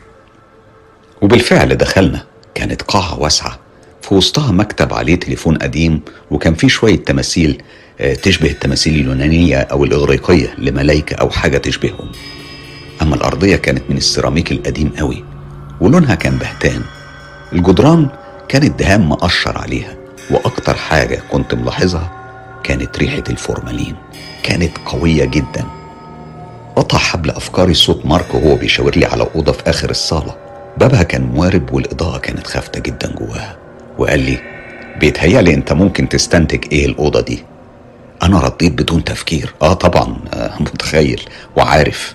وبالفعل 1.22 1.76
دخلنا. 1.76 2.24
كانت 2.54 2.82
قاعة 2.82 3.20
واسعة. 3.20 3.58
في 4.02 4.14
وسطها 4.14 4.52
مكتب 4.52 4.94
عليه 4.94 5.14
تليفون 5.14 5.56
قديم 5.56 6.00
وكان 6.30 6.54
فيه 6.54 6.68
شوية 6.68 6.96
تماثيل 6.96 7.62
آه، 8.00 8.14
تشبه 8.14 8.50
التماثيل 8.50 8.94
اليونانية 8.94 9.56
أو 9.56 9.84
الإغريقية 9.84 10.54
لملايكة 10.58 11.14
أو 11.14 11.30
حاجة 11.30 11.58
تشبههم. 11.58 12.12
أما 13.04 13.14
الأرضية 13.14 13.56
كانت 13.56 13.82
من 13.90 13.96
السيراميك 13.96 14.52
القديم 14.52 14.92
قوي 14.98 15.24
ولونها 15.80 16.14
كان 16.14 16.36
بهتان. 16.36 16.82
الجدران 17.52 18.08
كانت 18.48 18.78
دهان 18.78 19.06
مقشر 19.08 19.58
عليها 19.58 19.96
وأكتر 20.30 20.74
حاجة 20.74 21.22
كنت 21.32 21.54
ملاحظها 21.54 22.10
كانت 22.64 22.98
ريحة 22.98 23.22
الفورمالين. 23.30 23.96
كانت 24.42 24.78
قوية 24.86 25.24
جدا. 25.24 25.64
قطع 26.76 26.98
حبل 26.98 27.30
أفكاري 27.30 27.74
صوت 27.74 28.06
مارك 28.06 28.34
وهو 28.34 28.54
بيشاور 28.56 28.96
لي 28.96 29.06
على 29.06 29.26
أوضة 29.34 29.52
في 29.52 29.62
آخر 29.70 29.90
الصالة. 29.90 30.34
بابها 30.78 31.02
كان 31.02 31.22
موارب 31.22 31.72
والإضاءة 31.72 32.18
كانت 32.18 32.46
خافتة 32.46 32.80
جدا 32.80 33.12
جواها 33.14 33.56
وقال 33.98 34.20
لي 34.20 34.38
بيتهيألي 35.00 35.54
أنت 35.54 35.72
ممكن 35.72 36.08
تستنتج 36.08 36.64
إيه 36.72 36.86
الأوضة 36.86 37.20
دي؟ 37.20 37.44
أنا 38.22 38.40
رديت 38.40 38.72
بدون 38.72 39.04
تفكير. 39.04 39.54
آه 39.62 39.72
طبعا 39.72 40.16
آه 40.34 40.54
متخيل 40.60 41.22
وعارف. 41.56 42.14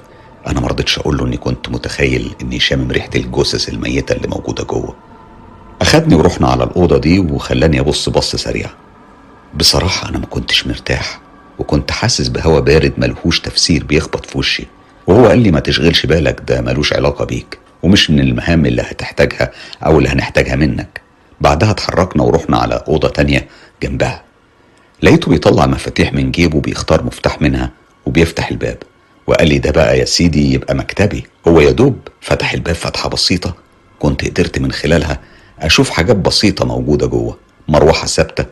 أنا 0.50 0.60
مرضتش 0.60 1.00
أقول 1.00 1.18
له 1.18 1.26
إني 1.26 1.38
كنت 1.38 1.70
متخيل 1.70 2.36
إني 2.42 2.60
شامم 2.60 2.92
ريحة 2.92 3.10
الجثث 3.16 3.70
الميتة 3.70 4.14
اللي 4.14 4.28
موجودة 4.28 4.64
جوه. 4.64 4.96
أخدني 5.82 6.16
ورحنا 6.16 6.48
على 6.48 6.64
الأوضة 6.64 6.98
دي 6.98 7.20
وخلاني 7.20 7.80
أبص 7.80 8.10
بص 8.10 8.36
سريع. 8.36 8.70
بصراحة 9.56 10.10
أنا 10.10 10.18
ما 10.18 10.26
كنتش 10.26 10.68
مرتاح 10.68 11.20
وكنت 11.60 11.92
حاسس 11.92 12.28
بهوا 12.28 12.60
بارد 12.60 12.94
ملهوش 12.98 13.40
تفسير 13.40 13.84
بيخبط 13.84 14.26
في 14.26 14.38
وشي. 14.38 14.68
وهو 15.08 15.28
قال 15.28 15.40
لي 15.40 15.52
ما 15.52 15.60
تشغلش 15.60 16.06
بالك 16.06 16.42
ده 16.48 16.62
ملوش 16.62 16.94
علاقة 16.94 17.26
بيك 17.26 17.60
ومش 17.84 18.12
من 18.12 18.20
المهام 18.20 18.66
اللي 18.66 18.82
هتحتاجها 18.82 19.52
أو 19.86 19.98
اللي 19.98 20.10
هنحتاجها 20.10 20.56
منك. 20.56 21.02
بعدها 21.42 21.72
اتحركنا 21.72 22.24
ورحنا 22.24 22.58
على 22.58 22.84
أوضة 22.88 23.10
تانية 23.10 23.48
جنبها. 23.84 24.24
لقيته 25.04 25.30
بيطلع 25.32 25.66
مفاتيح 25.66 26.14
من 26.14 26.32
جيبه 26.32 26.62
بيختار 26.62 27.04
مفتاح 27.04 27.42
منها 27.42 27.72
وبيفتح 28.06 28.50
الباب. 28.52 28.78
وقال 29.30 29.48
لي 29.48 29.58
ده 29.58 29.72
بقى 29.72 30.00
يا 30.00 30.06
سيدي 30.06 30.54
يبقى 30.54 30.76
مكتبي. 30.76 31.24
هو 31.48 31.60
يا 31.62 31.72
دوب 31.72 31.98
فتح 32.22 32.54
الباب 32.54 32.76
فتحة 32.76 33.10
بسيطة. 33.10 33.56
كنت 34.00 34.26
قدرت 34.26 34.60
من 34.60 34.72
خلالها 34.72 35.20
أشوف 35.60 35.90
حاجات 35.90 36.16
بسيطة 36.16 36.66
موجودة 36.66 37.08
جوه. 37.08 37.38
مروحة 37.68 38.08
ثابتة 38.08 38.46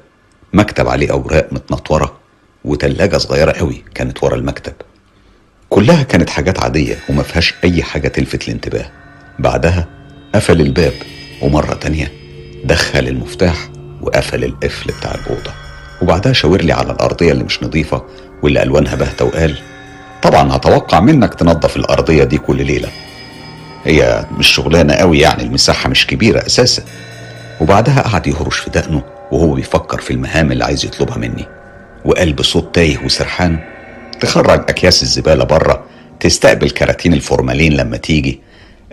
مكتب 0.53 0.87
عليه 0.87 1.11
أوراق 1.11 1.47
متنطورة 1.51 2.17
وتلاجة 2.65 3.17
صغيرة 3.17 3.51
قوي 3.51 3.83
كانت 3.95 4.23
ورا 4.23 4.35
المكتب. 4.35 4.73
كلها 5.69 6.03
كانت 6.03 6.29
حاجات 6.29 6.59
عادية 6.63 6.95
وما 7.09 7.23
فيهاش 7.23 7.53
أي 7.63 7.83
حاجة 7.83 8.07
تلفت 8.07 8.47
الانتباه. 8.47 8.91
بعدها 9.39 9.87
قفل 10.35 10.61
الباب 10.61 10.93
ومرة 11.41 11.73
تانية 11.73 12.11
دخل 12.63 13.07
المفتاح 13.07 13.69
وقفل 14.01 14.43
القفل 14.43 14.91
بتاع 14.99 15.15
الأوضة. 15.15 15.51
وبعدها 16.01 16.33
شاور 16.33 16.61
لي 16.61 16.73
على 16.73 16.91
الأرضية 16.91 17.31
اللي 17.31 17.43
مش 17.43 17.63
نظيفة 17.63 18.05
واللي 18.43 18.63
ألوانها 18.63 18.95
باهتة 18.95 19.25
وقال 19.25 19.57
طبعا 20.21 20.55
هتوقع 20.55 20.99
منك 20.99 21.33
تنظف 21.33 21.75
الأرضية 21.77 22.23
دي 22.23 22.37
كل 22.37 22.65
ليلة. 22.65 22.89
هي 23.85 24.25
مش 24.37 24.47
شغلانة 24.47 24.93
قوي 24.93 25.19
يعني 25.19 25.43
المساحة 25.43 25.89
مش 25.89 26.07
كبيرة 26.07 26.45
أساسا. 26.45 26.83
وبعدها 27.61 28.01
قعد 28.01 28.27
يهرش 28.27 28.57
في 28.57 28.69
دقنه 28.69 29.03
وهو 29.31 29.53
بيفكر 29.53 30.01
في 30.01 30.11
المهام 30.11 30.51
اللي 30.51 30.63
عايز 30.65 30.85
يطلبها 30.85 31.17
مني. 31.17 31.45
وقال 32.05 32.33
بصوت 32.33 32.75
تايه 32.75 32.97
وسرحان 33.05 33.59
تخرج 34.19 34.59
أكياس 34.69 35.03
الزبالة 35.03 35.43
بره 35.43 35.83
تستقبل 36.19 36.69
كراتين 36.69 37.13
الفورمالين 37.13 37.73
لما 37.73 37.97
تيجي. 37.97 38.41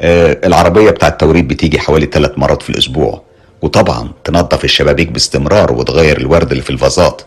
آه 0.01 0.39
العربية 0.45 0.91
بتاع 0.91 1.09
التوريد 1.09 1.49
بتيجي 1.49 1.79
حوالي 1.79 2.07
ثلاث 2.07 2.31
مرات 2.37 2.63
في 2.63 2.71
الأسبوع. 2.71 3.23
وطبعا 3.63 4.13
تنظف 4.25 4.65
الشبابيك 4.65 5.09
باستمرار 5.09 5.73
وتغير 5.73 6.19
الورد 6.21 6.51
اللي 6.51 6.63
في 6.63 6.71
الفازات. 6.71 7.23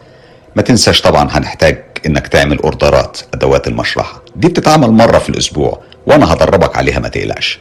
ما 0.58 0.64
تنساش 0.64 1.01
طبعا 1.01 1.28
هنحتاج 1.32 1.84
إنك 2.05 2.28
تعمل 2.28 2.60
أوردرات 2.60 3.18
أدوات 3.34 3.68
المشرحة. 3.68 4.22
دي 4.36 4.47
بتتعمل 4.47 4.91
مرة 4.91 5.18
في 5.18 5.30
الأسبوع 5.30 5.82
وأنا 6.08 6.34
هدربك 6.34 6.78
عليها 6.78 6.99
ما 6.99 7.08
تقلقش. 7.08 7.60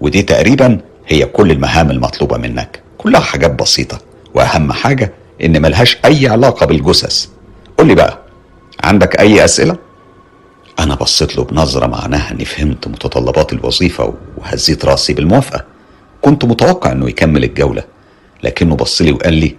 ودي 0.00 0.22
تقريبا 0.22 0.80
هي 1.06 1.24
كل 1.24 1.50
المهام 1.50 1.90
المطلوبة 1.90 2.36
منك. 2.36 2.80
كلها 2.98 3.20
حاجات 3.20 3.50
بسيطة 3.50 3.98
وأهم 4.34 4.72
حاجة 4.72 5.12
إن 5.44 5.62
ملهاش 5.62 5.98
أي 6.04 6.28
علاقة 6.28 6.66
بالجثث. 6.66 7.26
قول 7.78 7.86
لي 7.88 7.94
بقى 7.94 8.18
عندك 8.84 9.20
أي 9.20 9.44
أسئلة؟ 9.44 9.76
أنا 10.78 10.94
بصيت 10.94 11.36
له 11.36 11.44
بنظرة 11.44 11.86
معناها 11.86 12.30
إني 12.32 12.44
فهمت 12.44 12.88
متطلبات 12.88 13.52
الوظيفة 13.52 14.14
وهزيت 14.36 14.84
رأسي 14.84 15.12
بالموافقة. 15.12 15.64
كنت 16.22 16.44
متوقع 16.44 16.92
إنه 16.92 17.08
يكمل 17.08 17.44
الجولة 17.44 17.84
لكنه 18.42 18.76
بص 18.76 19.02
لي 19.02 19.12
وقال 19.12 19.32
لي 19.34 19.56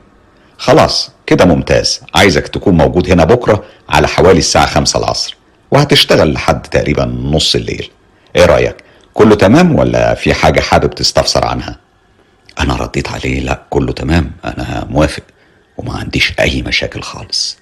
خلاص 0.60 1.12
كده 1.28 1.46
ممتاز. 1.46 2.02
عايزك 2.16 2.48
تكون 2.48 2.78
موجود 2.78 3.12
هنا 3.12 3.24
بكرة 3.24 3.64
على 3.90 4.08
حوالي 4.08 4.40
الساعة 4.40 4.66
خمسة 4.66 5.00
العصر 5.00 5.38
وهتشتغل 5.72 6.34
لحد 6.34 6.62
تقريبا 6.62 7.06
نص 7.06 7.56
الليل. 7.56 7.90
إيه 8.36 8.46
رأيك؟ 8.46 8.76
كله 9.14 9.36
تمام 9.36 9.76
ولا 9.76 10.14
في 10.14 10.34
حاجة 10.34 10.60
حابب 10.60 10.90
تستفسر 10.96 11.46
عنها؟ 11.46 11.78
أنا 12.60 12.76
رديت 12.76 13.10
عليه 13.10 13.40
لا 13.40 13.62
كله 13.70 13.94
تمام 13.94 14.32
أنا 14.46 14.88
موافق 14.90 15.24
وما 15.78 15.98
عنديش 15.98 16.34
أي 16.40 16.62
مشاكل 16.62 17.02
خالص. 17.02 17.58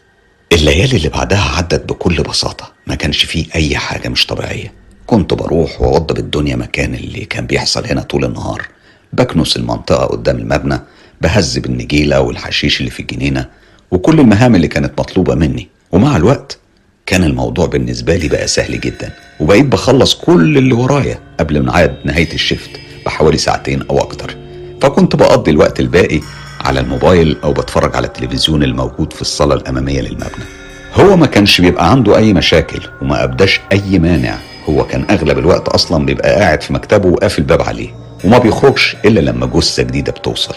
الليالي 0.52 0.98
اللي 0.98 1.10
بعدها 1.10 1.52
عدت 1.58 1.89
بكل 1.89 2.24
بساطة 2.24 2.72
ما 2.88 2.95
كانش 2.95 3.26
فيه 3.26 3.45
أي 3.56 3.78
حاجة 3.78 4.10
مش 4.10 4.26
طبيعية. 4.26 4.74
كنت 5.08 5.34
بروح 5.34 5.82
وأوضب 5.82 6.18
الدنيا 6.18 6.56
مكان 6.56 6.95
اللي 6.95 7.26
كان 7.26 7.45
بيحصل 7.48 7.86
هنا 7.86 8.02
طول 8.02 8.26
النهار. 8.26 8.68
بكنس 9.14 9.58
المنطقة 9.58 10.06
قدام 10.06 10.38
المبنى 10.38 10.80
بهذب 11.22 11.65
النجيلة 11.65 12.22
والحشيش 12.22 12.80
اللي 12.80 12.91
في 12.91 12.99
الجنينة 12.99 13.45
وكل 13.91 14.20
المهام 14.20 14.55
اللي 14.55 14.68
كانت 14.68 14.99
مطلوبة 14.99 15.36
مني. 15.36 15.68
ومع 15.91 16.15
الوقت 16.18 16.57
كان 17.05 17.24
الموضوع 17.24 17.65
بالنسبة 17.65 18.15
لي 18.15 18.28
بقى 18.28 18.47
سهل 18.47 18.80
جدا 18.80 19.11
وبقيت 19.39 19.65
بخلص 19.65 20.15
كل 20.15 20.57
اللي 20.57 20.74
ورايا 20.74 21.20
قبل 21.39 21.65
ميعاد 21.65 21.95
نهاية 22.05 22.34
الشفت 22.34 22.70
بحوالي 23.05 23.38
ساعتين 23.38 23.82
أو 23.89 23.99
أكتر. 23.99 24.36
فكنت 24.82 25.15
بقضي 25.15 25.51
الوقت 25.51 25.80
الباقي 25.80 26.20
على 26.61 26.80
الموبايل 26.80 27.38
أو 27.43 27.53
بتفرج 27.53 27.95
على 27.95 28.07
التلفزيون 28.07 28.63
الموجود 28.63 29.13
في 29.13 29.22
الصالة 29.22 29.55
الأمامية 29.55 30.01
للمبنى. 30.01 30.45
هو 30.93 31.18
ما 31.18 31.26
كانش 31.26 31.61
بيبقى 31.61 31.91
عنده 31.91 32.18
أي 32.18 32.34
مشاكل 32.34 32.80
وما 33.01 33.24
أبداش 33.24 33.61
أي 33.72 33.99
مانع. 33.99 34.38
هو 34.70 34.84
كان 34.88 35.05
أغلب 35.09 35.38
الوقت 35.39 35.68
أصلا 35.68 36.05
بيبقى 36.05 36.36
قاعد 36.36 36.61
في 36.61 36.74
مكتبه 36.74 37.09
وقافل 37.09 37.41
الباب 37.41 37.61
عليه 37.61 37.89
وما 38.24 38.38
بيخرجش 38.38 38.95
إلا 39.05 39.20
لما 39.20 39.45
جثة 39.45 39.84
جديدة 39.84 40.11
بتوصل. 40.11 40.55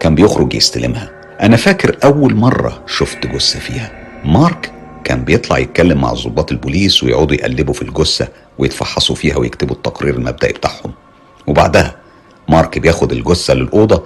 كان 0.00 0.14
بيخرج 0.14 0.54
يستلمها. 0.54 1.10
أنا 1.40 1.56
فاكر 1.56 1.98
أول 2.04 2.34
مرة 2.34 2.82
شفت 2.86 3.26
جثة 3.26 3.58
فيها. 3.58 3.90
مارك 4.24 4.72
كان 5.04 5.24
بيطلع 5.24 5.58
يتكلم 5.58 6.00
مع 6.00 6.12
ضباط 6.12 6.52
البوليس 6.52 7.02
ويقعدوا 7.04 7.34
يقلبوا 7.36 7.74
في 7.74 7.82
الجثة 7.82 8.28
ويتفحصوا 8.58 9.16
فيها 9.16 9.36
ويكتبوا 9.36 9.76
التقرير 9.76 10.14
المبدئي 10.14 10.52
بتاعهم. 10.52 10.92
وبعدها 11.46 11.96
مارك 12.48 12.78
بياخد 12.78 13.12
الجثة 13.12 13.54
للأوضة 13.54 14.04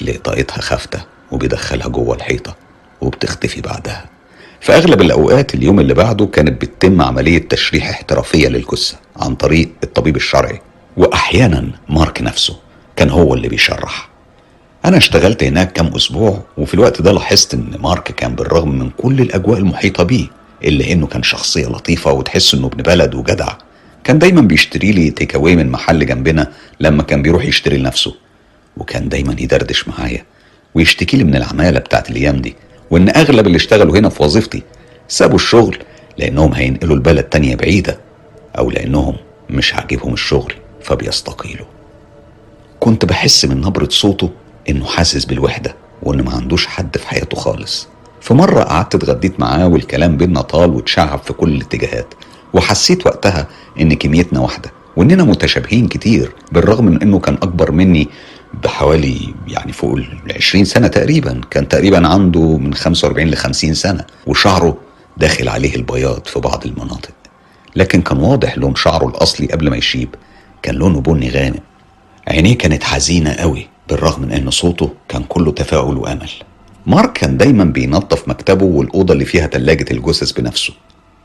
اللي 0.00 0.16
إضاءتها 0.16 0.60
خافتة 0.60 1.00
وبيدخلها 1.30 1.88
جوه 1.88 2.16
الحيطة 2.16 2.56
وبتختفي 3.00 3.60
بعدها. 3.60 4.04
في 4.60 4.72
أغلب 4.72 5.00
الأوقات 5.00 5.54
اليوم 5.54 5.80
اللي 5.80 5.94
بعده 5.94 6.26
كانت 6.26 6.62
بتتم 6.62 7.02
عملية 7.02 7.48
تشريح 7.48 7.88
احترافية 7.88 8.48
للجثة 8.48 8.96
عن 9.16 9.34
طريق 9.34 9.70
الطبيب 9.82 10.16
الشرعي. 10.16 10.60
وأحيانا 10.96 11.70
مارك 11.88 12.22
نفسه 12.22 12.56
كان 12.96 13.10
هو 13.10 13.34
اللي 13.34 13.48
بيشرح. 13.48 14.07
أنا 14.84 14.96
اشتغلت 14.96 15.44
هناك 15.44 15.72
كام 15.72 15.86
أسبوع 15.86 16.42
وفي 16.58 16.74
الوقت 16.74 17.02
ده 17.02 17.12
لاحظت 17.12 17.54
إن 17.54 17.76
مارك 17.80 18.02
كان 18.02 18.34
بالرغم 18.34 18.78
من 18.78 18.90
كل 18.90 19.20
الأجواء 19.20 19.58
المحيطة 19.58 20.02
بيه 20.04 20.26
إلا 20.64 20.92
إنه 20.92 21.06
كان 21.06 21.22
شخصية 21.22 21.66
لطيفة 21.66 22.12
وتحس 22.12 22.54
إنه 22.54 22.66
ابن 22.66 22.82
بلد 22.82 23.14
وجدع. 23.14 23.52
كان 24.04 24.18
دايما 24.18 24.40
بيشتري 24.40 24.92
لي 24.92 25.10
تيك 25.10 25.34
أواي 25.34 25.56
من 25.56 25.70
محل 25.70 26.06
جنبنا 26.06 26.52
لما 26.80 27.02
كان 27.02 27.22
بيروح 27.22 27.44
يشتري 27.44 27.76
لنفسه 27.76 28.14
وكان 28.76 29.08
دايما 29.08 29.36
يدردش 29.38 29.88
معايا 29.88 30.24
ويشتكي 30.74 31.16
لي 31.16 31.24
من 31.24 31.36
العمالة 31.36 31.78
بتاعت 31.80 32.10
الأيام 32.10 32.36
دي 32.36 32.56
وإن 32.90 33.08
أغلب 33.08 33.46
اللي 33.46 33.56
اشتغلوا 33.56 33.98
هنا 33.98 34.08
في 34.08 34.22
وظيفتي 34.22 34.62
سابوا 35.08 35.36
الشغل 35.36 35.78
لأنهم 36.18 36.52
هينقلوا 36.54 36.94
البلد 36.96 37.24
تانية 37.24 37.56
بعيدة 37.56 37.98
أو 38.58 38.70
لأنهم 38.70 39.16
مش 39.50 39.74
عاجبهم 39.74 40.12
الشغل 40.12 40.54
فبيستقيلوا. 40.82 41.66
كنت 42.80 43.04
بحس 43.04 43.44
من 43.44 43.60
نبرة 43.60 43.88
صوته 43.90 44.30
إنه 44.68 44.84
حاسس 44.86 45.24
بالوحدة 45.24 45.74
وإن 46.02 46.22
ما 46.24 46.32
عندوش 46.32 46.66
حد 46.66 46.96
في 46.98 47.08
حياته 47.08 47.36
خالص. 47.36 47.88
في 48.20 48.34
مرة 48.34 48.62
قعدت 48.62 48.94
اتغديت 48.94 49.40
معاه 49.40 49.66
والكلام 49.68 50.16
بينا 50.16 50.40
طال 50.40 50.70
واتشعب 50.70 51.18
في 51.18 51.32
كل 51.32 51.48
الاتجاهات 51.48 52.14
وحسيت 52.54 53.06
وقتها 53.06 53.46
إن 53.80 53.94
كميتنا 53.94 54.40
واحدة 54.40 54.70
وإننا 54.96 55.24
متشابهين 55.24 55.88
كتير 55.88 56.32
بالرغم 56.52 56.84
من 56.84 57.02
إنه 57.02 57.18
كان 57.18 57.34
أكبر 57.34 57.72
مني 57.72 58.08
بحوالي 58.64 59.34
يعني 59.48 59.72
فوق 59.72 59.94
ال 59.96 60.06
20 60.36 60.64
سنة 60.64 60.88
تقريبا 60.88 61.40
كان 61.50 61.68
تقريبا 61.68 62.08
عنده 62.08 62.56
من 62.58 62.74
45 62.74 63.28
ل 63.28 63.36
50 63.36 63.74
سنة 63.74 64.04
وشعره 64.26 64.76
داخل 65.16 65.48
عليه 65.48 65.76
البياض 65.76 66.26
في 66.26 66.40
بعض 66.40 66.66
المناطق. 66.66 67.10
لكن 67.76 68.02
كان 68.02 68.18
واضح 68.18 68.58
لون 68.58 68.74
شعره 68.74 69.08
الأصلي 69.08 69.46
قبل 69.46 69.70
ما 69.70 69.76
يشيب 69.76 70.14
كان 70.62 70.74
لونه 70.74 71.00
بني 71.00 71.30
غامق. 71.30 71.60
عينيه 72.28 72.58
كانت 72.58 72.82
حزينة 72.82 73.32
قوي. 73.32 73.68
بالرغم 73.88 74.22
من 74.22 74.32
إن 74.32 74.50
صوته 74.50 74.92
كان 75.08 75.22
كله 75.22 75.52
تفاؤل 75.52 75.96
وأمل. 75.96 76.30
مارك 76.86 77.12
كان 77.12 77.36
دايما 77.36 77.64
بينظف 77.64 78.28
مكتبه 78.28 78.64
والأوضة 78.64 79.14
اللي 79.14 79.24
فيها 79.24 79.46
تلاجة 79.46 79.86
الجثث 79.90 80.32
بنفسه. 80.32 80.72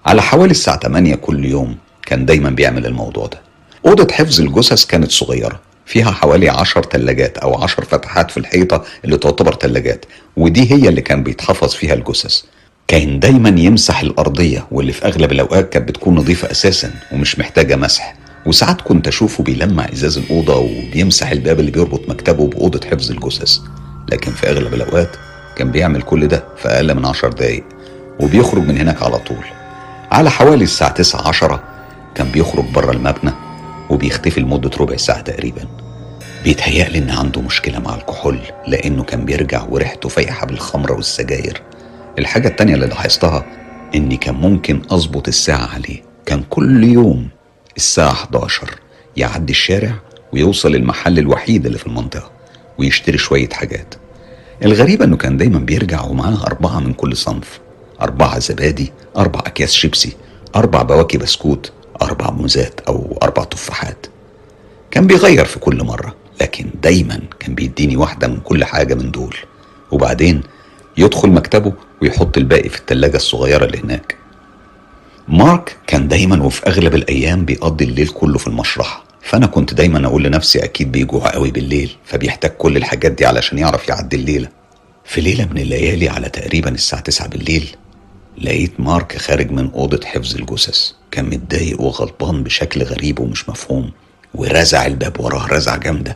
على 0.05 0.21
حوالي 0.21 0.51
الساعة 0.51 0.79
8 0.79 1.15
كل 1.15 1.45
يوم 1.45 1.75
كان 2.05 2.25
دايما 2.25 2.49
بيعمل 2.49 2.85
الموضوع 2.85 3.25
ده. 3.27 3.41
أوضة 3.85 4.13
حفظ 4.13 4.41
الجثث 4.41 4.85
كانت 4.85 5.11
صغيرة 5.11 5.59
فيها 5.85 6.11
حوالي 6.11 6.49
عشر 6.49 6.83
تلاجات 6.83 7.37
أو 7.37 7.63
عشر 7.63 7.85
فتحات 7.85 8.31
في 8.31 8.37
الحيطة 8.37 8.83
اللي 9.05 9.17
تعتبر 9.17 9.53
تلاجات 9.53 10.05
ودي 10.37 10.71
هي 10.71 10.89
اللي 10.89 11.01
كان 11.01 11.23
بيتحفظ 11.23 11.73
فيها 11.73 11.93
الجثث. 11.93 12.41
كان 12.87 13.19
دايما 13.19 13.49
يمسح 13.49 14.01
الأرضية 14.01 14.67
واللي 14.71 14.91
في 14.91 15.05
أغلب 15.05 15.31
الأوقات 15.31 15.69
كانت 15.69 15.87
بتكون 15.89 16.15
نظيفة 16.15 16.51
أساسا 16.51 16.91
ومش 17.11 17.39
محتاجة 17.39 17.75
مسح. 17.75 18.15
وساعات 18.45 18.81
كنت 18.81 19.07
أشوفه 19.07 19.43
بيلمع 19.43 19.85
إزاز 19.93 20.17
الأوضة 20.17 20.57
وبيمسح 20.57 21.31
الباب 21.31 21.59
اللي 21.59 21.71
بيربط 21.71 22.09
مكتبه 22.09 22.47
بأوضة 22.47 22.79
حفظ 22.87 23.11
الجثث. 23.11 23.59
لكن 24.11 24.31
في 24.31 24.49
أغلب 24.49 24.73
الأوقات 24.73 25.09
كان 25.55 25.71
بيعمل 25.71 26.01
كل 26.01 26.27
ده 26.27 26.43
في 26.57 26.67
أقل 26.67 26.95
من 26.95 27.05
عشر 27.05 27.29
دقايق 27.29 27.63
وبيخرج 28.19 28.63
من 28.63 28.77
هناك 28.77 29.03
على 29.03 29.17
طول. 29.17 29.45
على 30.11 30.31
حوالي 30.31 30.63
الساعة 30.63 30.91
تسعة 30.91 31.27
عشرة 31.27 31.63
كان 32.15 32.27
بيخرج 32.27 32.65
بره 32.65 32.91
المبنى 32.91 33.31
وبيختفي 33.89 34.41
لمدة 34.41 34.71
ربع 34.79 34.97
ساعة 34.97 35.21
تقريبا. 35.21 35.67
بيتهيألي 36.43 36.97
إن 36.97 37.09
عنده 37.09 37.41
مشكلة 37.41 37.79
مع 37.79 37.95
الكحول 37.95 38.39
لأنه 38.67 39.03
كان 39.03 39.25
بيرجع 39.25 39.63
وريحته 39.69 40.09
فايحة 40.09 40.45
بالخمرة 40.47 40.93
والسجاير. 40.93 41.61
الحاجة 42.19 42.47
التانية 42.47 42.73
اللي 42.75 42.87
لاحظتها 42.87 43.45
إني 43.95 44.17
كان 44.17 44.35
ممكن 44.35 44.81
أظبط 44.91 45.27
الساعة 45.27 45.69
عليه. 45.73 46.01
كان 46.25 46.43
كل 46.49 46.83
يوم 46.83 47.27
الساعة 47.77 48.11
11 48.11 48.69
يعدي 49.17 49.51
الشارع 49.51 49.93
ويوصل 50.33 50.75
المحل 50.75 51.19
الوحيد 51.19 51.65
اللي 51.65 51.77
في 51.77 51.87
المنطقة 51.87 52.31
ويشتري 52.77 53.17
شوية 53.17 53.49
حاجات. 53.49 53.95
الغريب 54.63 55.01
إنه 55.01 55.17
كان 55.17 55.37
دايما 55.37 55.59
بيرجع 55.59 56.01
ومعاه 56.03 56.43
أربعة 56.47 56.79
من 56.79 56.93
كل 56.93 57.17
صنف 57.17 57.59
أربعة 58.01 58.39
زبادي 58.39 58.91
أربع 59.17 59.39
أكياس 59.39 59.71
شيبسي 59.73 60.13
أربع 60.55 60.81
بواكي 60.81 61.17
بسكوت 61.17 61.71
أربع 62.01 62.31
موزات 62.31 62.79
أو 62.87 63.17
أربع 63.23 63.43
تفاحات. 63.43 64.07
كان 64.91 65.07
بيغير 65.07 65.45
في 65.45 65.59
كل 65.59 65.83
مرة 65.83 66.15
لكن 66.41 66.69
دايما 66.83 67.19
كان 67.39 67.55
بيديني 67.55 67.97
واحدة 67.97 68.27
من 68.27 68.39
كل 68.39 68.63
حاجة 68.65 68.93
من 68.93 69.11
دول. 69.11 69.35
وبعدين 69.91 70.43
يدخل 70.97 71.29
مكتبه 71.29 71.73
ويحط 72.01 72.37
الباقي 72.37 72.69
في 72.69 72.77
التلاجة 72.79 73.15
الصغيرة 73.15 73.65
اللي 73.65 73.77
هناك. 73.79 74.22
مارك 75.27 75.77
كان 75.87 76.07
دايما 76.07 76.43
وفي 76.43 76.67
أغلب 76.67 76.95
الأيام 76.95 77.45
بيقضي 77.45 77.85
الليل 77.85 78.07
كله 78.07 78.37
في 78.37 78.47
المشرحة 78.47 79.03
فأنا 79.21 79.45
كنت 79.47 79.73
دايما 79.73 80.07
أقول 80.07 80.23
لنفسي 80.23 80.63
أكيد 80.63 80.91
بيجوع 80.91 81.29
قوي 81.29 81.51
بالليل 81.51 81.95
فبيحتاج 82.05 82.51
كل 82.51 82.77
الحاجات 82.77 83.11
دي 83.11 83.25
علشان 83.25 83.57
يعرف 83.57 83.89
يعدي 83.89 84.15
الليلة. 84.15 84.49
في 85.05 85.21
ليلة 85.21 85.45
من 85.45 85.57
الليالي 85.57 86.09
على 86.09 86.29
تقريبا 86.29 86.69
الساعة 86.69 87.01
9 87.01 87.27
بالليل 87.27 87.75
لقيت 88.41 88.79
مارك 88.79 89.17
خارج 89.17 89.51
من 89.51 89.71
أوضة 89.71 90.05
حفظ 90.05 90.35
الجثث 90.35 90.91
كان 91.11 91.25
متضايق 91.25 91.81
وغضبان 91.81 92.43
بشكل 92.43 92.83
غريب 92.83 93.19
ومش 93.19 93.49
مفهوم 93.49 93.91
ورزع 94.35 94.85
الباب 94.85 95.19
وراه 95.19 95.47
رزعة 95.47 95.77
جامدة 95.77 96.15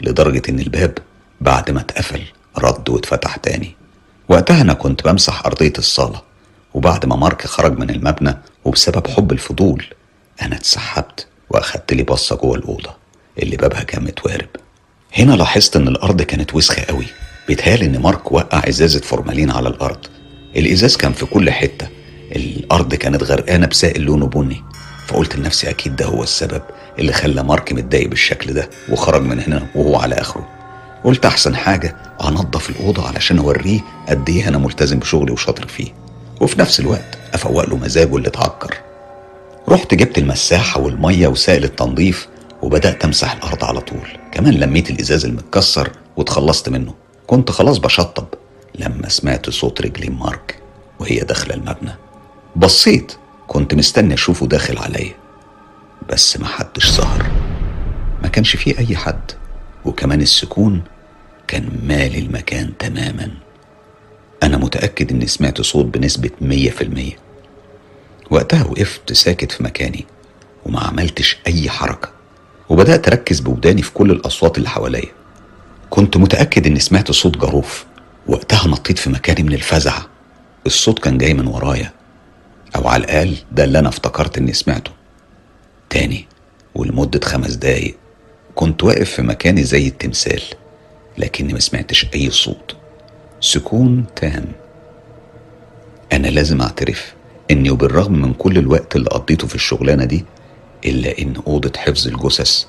لدرجة 0.00 0.42
إن 0.48 0.60
الباب 0.60 0.98
بعد 1.40 1.70
ما 1.70 1.80
اتقفل 1.80 2.22
رد 2.58 2.88
واتفتح 2.88 3.36
تاني. 3.36 3.74
وقتها 4.28 4.60
أنا 4.60 4.72
كنت 4.72 5.04
بمسح 5.04 5.46
أرضية 5.46 5.72
الصالة. 5.78 6.22
وبعد 6.76 7.06
ما 7.06 7.16
مارك 7.16 7.46
خرج 7.46 7.78
من 7.78 7.90
المبنى 7.90 8.34
وبسبب 8.64 9.06
حب 9.06 9.32
الفضول 9.32 9.84
أنا 10.42 10.56
اتسحبت 10.56 11.26
وأخدت 11.50 11.92
لي 11.92 12.02
بصة 12.02 12.36
جوه 12.36 12.56
الأوضة 12.56 12.90
اللي 13.42 13.56
بابها 13.56 13.82
كان 13.82 14.04
متوارب. 14.04 14.48
هنا 15.18 15.32
لاحظت 15.34 15.76
إن 15.76 15.88
الأرض 15.88 16.22
كانت 16.22 16.54
وسخة 16.54 16.82
قوي. 16.82 17.06
بيتهيألي 17.48 17.86
إن 17.86 17.98
مارك 17.98 18.32
وقع 18.32 18.68
إزازة 18.68 19.00
فورمالين 19.00 19.50
على 19.50 19.68
الأرض. 19.68 19.98
الإزاز 20.56 20.96
كان 20.96 21.12
في 21.12 21.26
كل 21.26 21.50
حتة. 21.50 21.88
الأرض 22.36 22.94
كانت 22.94 23.22
غرقانة 23.22 23.66
بسائل 23.66 24.02
لونه 24.02 24.26
بني 24.26 24.62
فقلت 25.06 25.36
لنفسي 25.36 25.70
أكيد 25.70 25.96
ده 25.96 26.04
هو 26.06 26.22
السبب 26.22 26.62
اللي 26.98 27.12
خلى 27.12 27.42
مارك 27.42 27.72
متضايق 27.72 28.08
بالشكل 28.08 28.52
ده 28.54 28.70
وخرج 28.90 29.22
من 29.22 29.40
هنا 29.40 29.66
وهو 29.74 29.96
على 29.96 30.14
آخره. 30.14 30.48
قلت 31.04 31.26
أحسن 31.26 31.56
حاجة 31.56 31.96
انضف 32.24 32.70
الأوضة 32.70 33.08
علشان 33.08 33.38
أوريه 33.38 33.80
قد 34.08 34.28
إيه 34.28 34.48
أنا 34.48 34.58
ملتزم 34.58 34.98
بشغلي 34.98 35.32
وشاطر 35.32 35.66
فيه. 35.68 36.05
وفي 36.40 36.60
نفس 36.60 36.80
الوقت 36.80 37.18
أفوق 37.34 37.68
له 37.68 37.76
مزاجه 37.76 38.16
اللي 38.16 38.28
اتعكر. 38.28 38.74
رحت 39.68 39.94
جبت 39.94 40.18
المساحة 40.18 40.80
والمية 40.80 41.28
وسائل 41.28 41.64
التنظيف 41.64 42.28
وبدأت 42.62 43.04
أمسح 43.04 43.32
الأرض 43.32 43.64
على 43.64 43.80
طول. 43.80 44.08
كمان 44.32 44.54
لميت 44.54 44.90
الإزاز 44.90 45.24
المتكسر 45.24 45.92
واتخلصت 46.16 46.68
منه. 46.68 46.94
كنت 47.26 47.50
خلاص 47.50 47.78
بشطب 47.78 48.26
لما 48.74 49.08
سمعت 49.08 49.50
صوت 49.50 49.80
رجلي 49.80 50.08
مارك 50.08 50.58
وهي 51.00 51.18
داخلة 51.18 51.54
المبنى. 51.54 51.94
بصيت 52.56 53.12
كنت 53.46 53.74
مستني 53.74 54.14
أشوفه 54.14 54.46
داخل 54.46 54.78
عليا. 54.78 55.14
بس 56.08 56.36
ما 56.36 56.46
حدش 56.46 56.90
ظهر. 56.90 57.26
ما 58.22 58.28
كانش 58.28 58.56
فيه 58.56 58.78
أي 58.78 58.96
حد. 58.96 59.30
وكمان 59.84 60.20
السكون 60.20 60.82
كان 61.48 61.68
مالي 61.82 62.18
المكان 62.18 62.72
تماما. 62.78 63.30
أنا 64.46 64.56
متأكد 64.56 65.12
إني 65.12 65.26
سمعت 65.26 65.60
صوت 65.60 65.84
بنسبة 65.84 66.30
مية 66.40 66.70
في 66.70 66.82
المية. 66.84 67.16
وقتها 68.30 68.64
وقفت 68.64 69.12
ساكت 69.12 69.52
في 69.52 69.62
مكاني 69.62 70.04
وما 70.66 70.80
عملتش 70.80 71.36
أي 71.46 71.70
حركة 71.70 72.10
وبدأت 72.68 73.08
أركز 73.08 73.40
بوداني 73.40 73.82
في 73.82 73.92
كل 73.92 74.10
الأصوات 74.10 74.58
اللي 74.58 74.68
حواليا. 74.68 75.10
كنت 75.90 76.16
متأكد 76.16 76.66
إني 76.66 76.80
سمعت 76.80 77.10
صوت 77.10 77.36
جروف 77.38 77.84
وقتها 78.26 78.68
نطيت 78.68 78.98
في 78.98 79.10
مكاني 79.10 79.42
من 79.42 79.52
الفزع. 79.52 79.98
الصوت 80.66 80.98
كان 80.98 81.18
جاي 81.18 81.34
من 81.34 81.46
ورايا 81.46 81.92
أو 82.76 82.88
على 82.88 83.04
الأقل 83.04 83.36
ده 83.52 83.64
اللي 83.64 83.78
أنا 83.78 83.88
افتكرت 83.88 84.38
إني 84.38 84.52
سمعته. 84.52 84.90
تاني 85.90 86.26
ولمدة 86.74 87.20
خمس 87.24 87.50
دقايق 87.54 87.96
كنت 88.54 88.84
واقف 88.84 89.10
في 89.10 89.22
مكاني 89.22 89.64
زي 89.64 89.88
التمثال 89.88 90.42
لكني 91.18 91.52
ما 91.52 91.60
سمعتش 91.60 92.06
أي 92.14 92.30
صوت. 92.30 92.75
سكون 93.40 94.04
تام. 94.16 94.44
أنا 96.12 96.26
لازم 96.28 96.60
أعترف 96.60 97.14
إني 97.50 97.70
وبالرغم 97.70 98.12
من 98.22 98.32
كل 98.32 98.58
الوقت 98.58 98.96
اللي 98.96 99.08
قضيته 99.10 99.46
في 99.46 99.54
الشغلانة 99.54 100.04
دي 100.04 100.24
إلا 100.84 101.18
إن 101.18 101.34
أوضة 101.46 101.72
حفظ 101.76 102.08
الجثث 102.08 102.64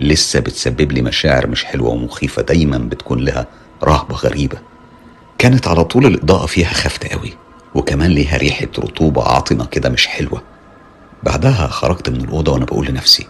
لسه 0.00 0.40
بتسبب 0.40 0.92
لي 0.92 1.02
مشاعر 1.02 1.46
مش 1.46 1.64
حلوة 1.64 1.88
ومخيفة 1.90 2.42
دايما 2.42 2.78
بتكون 2.78 3.24
لها 3.24 3.46
رهبة 3.84 4.14
غريبة. 4.16 4.58
كانت 5.38 5.68
على 5.68 5.84
طول 5.84 6.06
الإضاءة 6.06 6.46
فيها 6.46 6.68
خافته 6.72 7.08
قوي 7.08 7.32
وكمان 7.74 8.10
ليها 8.10 8.36
ريحة 8.36 8.66
رطوبة 8.78 9.22
عاطمة 9.28 9.66
كده 9.66 9.88
مش 9.88 10.06
حلوة. 10.06 10.42
بعدها 11.22 11.66
خرجت 11.66 12.08
من 12.10 12.20
الأوضة 12.24 12.52
وأنا 12.52 12.64
بقول 12.64 12.86
لنفسي 12.86 13.26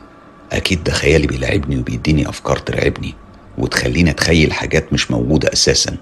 أكيد 0.53 0.85
ده 0.85 0.93
خيالي 0.93 1.27
بيلعبني 1.27 1.79
وبيديني 1.81 2.29
أفكار 2.29 2.57
ترعبني 2.57 3.15
وتخليني 3.59 4.11
أتخيل 4.11 4.53
حاجات 4.53 4.93
مش 4.93 5.11
موجودة 5.11 5.53
أساسا. 5.53 5.97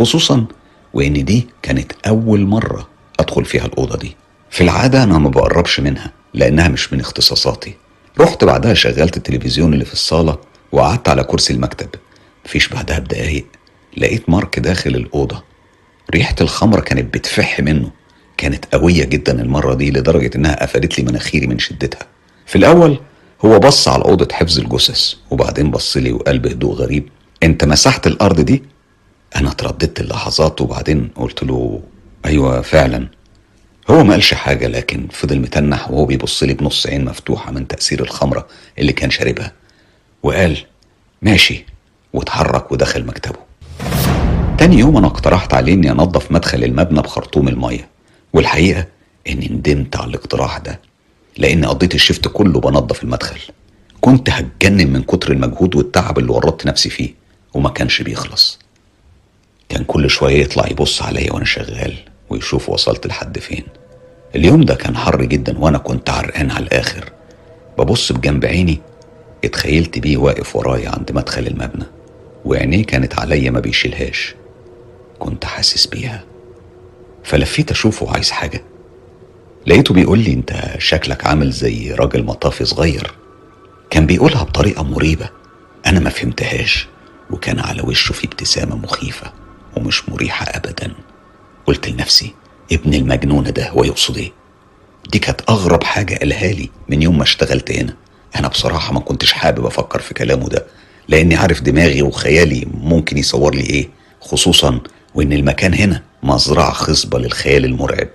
خصوصا 0.00 0.46
وإن 0.94 1.24
دي 1.24 1.46
كانت 1.62 1.92
أول 2.06 2.40
مرة 2.46 2.88
أدخل 3.20 3.44
فيها 3.44 3.64
الأوضة 3.64 3.98
دي. 3.98 4.16
في 4.50 4.60
العادة 4.60 5.02
أنا 5.02 5.18
ما 5.18 5.28
بقربش 5.28 5.80
منها 5.80 6.12
لأنها 6.34 6.68
مش 6.68 6.92
من 6.92 7.00
اختصاصاتي. 7.00 7.74
رحت 8.20 8.44
بعدها 8.44 8.74
شغلت 8.74 9.16
التلفزيون 9.16 9.74
اللي 9.74 9.84
في 9.84 9.92
الصالة 9.92 10.38
وقعدت 10.72 11.08
على 11.08 11.24
كرسي 11.24 11.52
المكتب. 11.52 11.88
مفيش 12.46 12.68
بعدها 12.68 12.98
بدقايق 12.98 13.46
لقيت 13.96 14.30
مارك 14.30 14.58
داخل 14.58 14.90
الأوضة. 14.90 15.42
ريحة 16.10 16.34
الخمرة 16.40 16.80
كانت 16.80 17.14
بتفح 17.14 17.60
منه. 17.60 17.90
كانت 18.36 18.64
قوية 18.74 19.04
جدا 19.04 19.42
المرة 19.42 19.74
دي 19.74 19.90
لدرجة 19.90 20.30
إنها 20.36 20.62
قفلت 20.62 20.98
لي 20.98 21.04
مناخيري 21.04 21.46
من 21.46 21.58
شدتها. 21.58 22.06
في 22.46 22.56
الأول 22.56 22.98
هو 23.44 23.58
بص 23.58 23.88
على 23.88 24.04
أوضة 24.04 24.28
حفظ 24.32 24.58
الجثث 24.58 25.14
وبعدين 25.30 25.70
بص 25.70 25.96
لي 25.96 26.12
وقال 26.12 26.38
بهدوء 26.38 26.74
غريب 26.74 27.08
أنت 27.42 27.64
مسحت 27.64 28.06
الأرض 28.06 28.40
دي؟ 28.40 28.62
أنا 29.36 29.50
ترددت 29.50 30.00
اللحظات 30.00 30.60
وبعدين 30.60 31.10
قلت 31.16 31.42
له 31.42 31.82
أيوة 32.24 32.60
فعلا. 32.60 33.08
هو 33.90 34.04
ما 34.04 34.12
قالش 34.12 34.34
حاجة 34.34 34.66
لكن 34.68 35.08
فضل 35.12 35.38
متنح 35.40 35.90
وهو 35.90 36.04
بيبص 36.04 36.42
لي 36.42 36.54
بنص 36.54 36.86
عين 36.86 37.04
مفتوحة 37.04 37.52
من 37.52 37.66
تأثير 37.68 38.02
الخمرة 38.02 38.46
اللي 38.78 38.92
كان 38.92 39.10
شاربها. 39.10 39.52
وقال 40.22 40.58
ماشي 41.22 41.64
واتحرك 42.12 42.72
ودخل 42.72 43.04
مكتبه. 43.06 43.38
تاني 44.58 44.78
يوم 44.78 44.96
أنا 44.96 45.06
اقترحت 45.06 45.54
عليه 45.54 45.74
إني 45.74 45.90
أنظف 45.90 46.32
مدخل 46.32 46.64
المبنى 46.64 47.00
بخرطوم 47.02 47.48
المية. 47.48 47.88
والحقيقة 48.32 48.86
إني 49.28 49.48
ندمت 49.48 49.96
على 49.96 50.10
الاقتراح 50.10 50.58
ده 50.58 50.80
لأن 51.38 51.64
قضيت 51.64 51.94
الشفت 51.94 52.28
كله 52.28 52.60
بنظف 52.60 53.02
المدخل. 53.02 53.40
كنت 54.00 54.30
هتجنن 54.30 54.92
من 54.92 55.02
كتر 55.02 55.32
المجهود 55.32 55.76
والتعب 55.76 56.18
اللي 56.18 56.32
ورطت 56.32 56.66
نفسي 56.66 56.90
فيه 56.90 57.14
وما 57.54 57.68
كانش 57.70 58.02
بيخلص. 58.02 58.58
كان 59.68 59.84
كل 59.84 60.10
شوية 60.10 60.42
يطلع 60.42 60.66
يبص 60.70 61.02
عليا 61.02 61.32
وأنا 61.32 61.44
شغال 61.44 61.94
ويشوف 62.30 62.68
وصلت 62.68 63.06
لحد 63.06 63.38
فين. 63.38 63.64
اليوم 64.34 64.62
ده 64.64 64.74
كان 64.74 64.96
حر 64.96 65.24
جدا 65.24 65.58
وأنا 65.58 65.78
كنت 65.78 66.10
عرقان 66.10 66.50
على 66.50 66.64
الآخر. 66.64 67.12
ببص 67.78 68.12
بجنب 68.12 68.44
عيني 68.44 68.80
اتخيلت 69.44 69.98
بيه 69.98 70.16
واقف 70.16 70.56
ورايا 70.56 70.90
عند 70.90 71.12
مدخل 71.12 71.46
المبنى 71.46 71.84
وعينيه 72.44 72.84
كانت 72.84 73.18
عليا 73.18 73.50
ما 73.50 73.60
بيشيلهاش. 73.60 74.34
كنت 75.18 75.44
حاسس 75.44 75.86
بيها. 75.86 76.24
فلفيت 77.24 77.70
أشوفه 77.70 78.12
عايز 78.12 78.30
حاجة. 78.30 78.64
لقيته 79.66 79.94
بيقول 79.94 80.18
لي 80.18 80.32
أنت 80.32 80.74
شكلك 80.78 81.26
عامل 81.26 81.50
زي 81.50 81.92
راجل 81.94 82.24
مطافي 82.24 82.64
صغير. 82.64 83.12
كان 83.90 84.06
بيقولها 84.06 84.42
بطريقة 84.42 84.82
مريبة. 84.82 85.28
أنا 85.86 86.00
ما 86.00 86.10
فهمتهاش 86.10 86.88
وكان 87.30 87.60
على 87.60 87.82
وشه 87.82 88.12
في 88.12 88.26
ابتسامة 88.26 88.76
مخيفة. 88.76 89.32
ومش 89.76 90.08
مريحة 90.08 90.46
ابدا. 90.48 90.92
قلت 91.66 91.88
لنفسي 91.88 92.34
ابن 92.72 92.94
المجنون 92.94 93.44
ده 93.52 93.68
هو 93.70 93.84
يقصد 93.84 94.16
إيه؟ 94.18 94.32
دي 95.12 95.18
كانت 95.18 95.40
أغرب 95.48 95.84
حاجة 95.84 96.14
قالها 96.14 96.52
لي 96.52 96.70
من 96.88 97.02
يوم 97.02 97.16
ما 97.16 97.22
اشتغلت 97.22 97.70
هنا. 97.70 97.94
أنا 98.36 98.48
بصراحة 98.48 98.92
ما 98.92 99.00
كنتش 99.00 99.32
حابب 99.32 99.66
أفكر 99.66 100.00
في 100.00 100.14
كلامه 100.14 100.48
ده 100.48 100.66
لأني 101.08 101.36
عارف 101.36 101.60
دماغي 101.62 102.02
وخيالي 102.02 102.66
ممكن 102.74 103.18
يصور 103.18 103.54
لي 103.54 103.60
إيه 103.62 103.88
خصوصا 104.20 104.80
وإن 105.14 105.32
المكان 105.32 105.74
هنا 105.74 106.02
مزرعة 106.22 106.72
خصبة 106.72 107.18
للخيال 107.18 107.64
المرعب. 107.64 108.08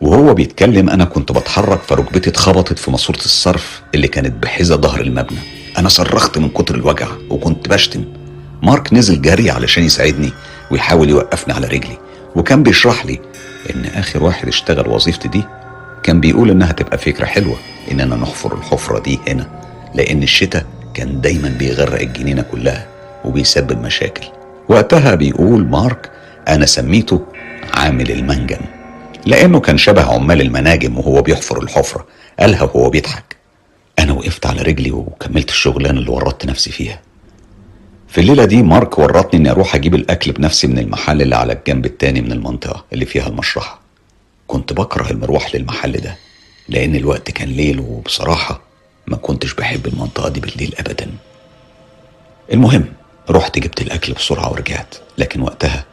وهو 0.00 0.34
بيتكلم 0.34 0.90
أنا 0.90 1.04
كنت 1.04 1.32
بتحرك 1.32 1.80
فركبتي 1.82 2.30
اتخبطت 2.30 2.78
في 2.78 2.90
ماسورة 2.90 3.16
الصرف 3.18 3.82
اللي 3.94 4.08
كانت 4.08 4.42
بحذا 4.42 4.76
ظهر 4.76 5.00
المبنى. 5.00 5.38
أنا 5.78 5.88
صرخت 5.88 6.38
من 6.38 6.48
كتر 6.48 6.74
الوجع 6.74 7.08
وكنت 7.30 7.68
بشتم. 7.68 8.04
مارك 8.62 8.92
نزل 8.92 9.22
جري 9.22 9.50
علشان 9.50 9.84
يساعدني 9.84 10.32
ويحاول 10.70 11.08
يوقفني 11.08 11.54
على 11.54 11.66
رجلي. 11.66 11.98
وكان 12.36 12.62
بيشرح 12.62 13.06
لي 13.06 13.20
إن 13.74 13.84
آخر 13.84 14.22
واحد 14.24 14.48
اشتغل 14.48 14.88
وظيفتي 14.88 15.28
دي 15.28 15.42
كان 16.02 16.20
بيقول 16.20 16.50
إنها 16.50 16.72
تبقى 16.72 16.98
فكرة 16.98 17.24
حلوة 17.24 17.56
اننا 17.90 18.16
نحفر 18.16 18.54
الحفرة 18.54 18.98
دي 18.98 19.18
هنا 19.28 19.48
لأن 19.94 20.22
الشتاء 20.22 20.66
كان 20.94 21.20
دايما 21.20 21.48
بيغرق 21.48 22.00
الجنينة 22.00 22.42
كلها 22.42 22.86
وبيسبب 23.24 23.82
مشاكل. 23.82 24.26
وقتها 24.68 25.14
بيقول 25.14 25.66
مارك 25.66 26.10
أنا 26.48 26.66
سميته 26.66 27.26
عامل 27.74 28.10
المنجم 28.10 28.60
لأنه 29.26 29.60
كان 29.60 29.78
شبه 29.78 30.02
عمال 30.14 30.40
المناجم 30.40 30.98
وهو 30.98 31.22
بيحفر 31.22 31.62
الحفرة 31.62 32.06
قالها 32.40 32.62
وهو 32.62 32.90
بيضحك. 32.90 33.36
أنا 33.98 34.12
وقفت 34.12 34.46
على 34.46 34.62
رجلي 34.62 34.90
وكملت 34.90 35.50
الشغلانة 35.50 35.98
اللي 35.98 36.10
ورطت 36.10 36.46
نفسي 36.46 36.70
فيها. 36.70 37.00
في 38.08 38.20
الليلة 38.20 38.44
دي 38.44 38.62
مارك 38.62 38.98
ورطني 38.98 39.40
إني 39.40 39.50
أروح 39.50 39.74
أجيب 39.74 39.94
الأكل 39.94 40.32
بنفسي 40.32 40.66
من 40.66 40.78
المحل 40.78 41.22
اللي 41.22 41.36
على 41.36 41.52
الجنب 41.52 41.86
التاني 41.86 42.20
من 42.20 42.32
المنطقة 42.32 42.84
اللي 42.92 43.04
فيها 43.06 43.26
المشرحة. 43.28 43.80
كنت 44.46 44.72
بكره 44.72 45.10
المروح 45.10 45.54
للمحل 45.54 45.92
ده 45.92 46.16
لأن 46.68 46.96
الوقت 46.96 47.30
كان 47.30 47.48
ليل 47.48 47.80
وبصراحة 47.80 48.60
ما 49.06 49.16
كنتش 49.16 49.54
بحب 49.54 49.86
المنطقة 49.86 50.28
دي 50.28 50.40
بالليل 50.40 50.74
ابدا. 50.78 51.10
المهم 52.52 52.84
رحت 53.30 53.58
جبت 53.58 53.80
الأكل 53.82 54.12
بسرعة 54.12 54.52
ورجعت 54.52 54.94
لكن 55.18 55.40
وقتها 55.40 55.84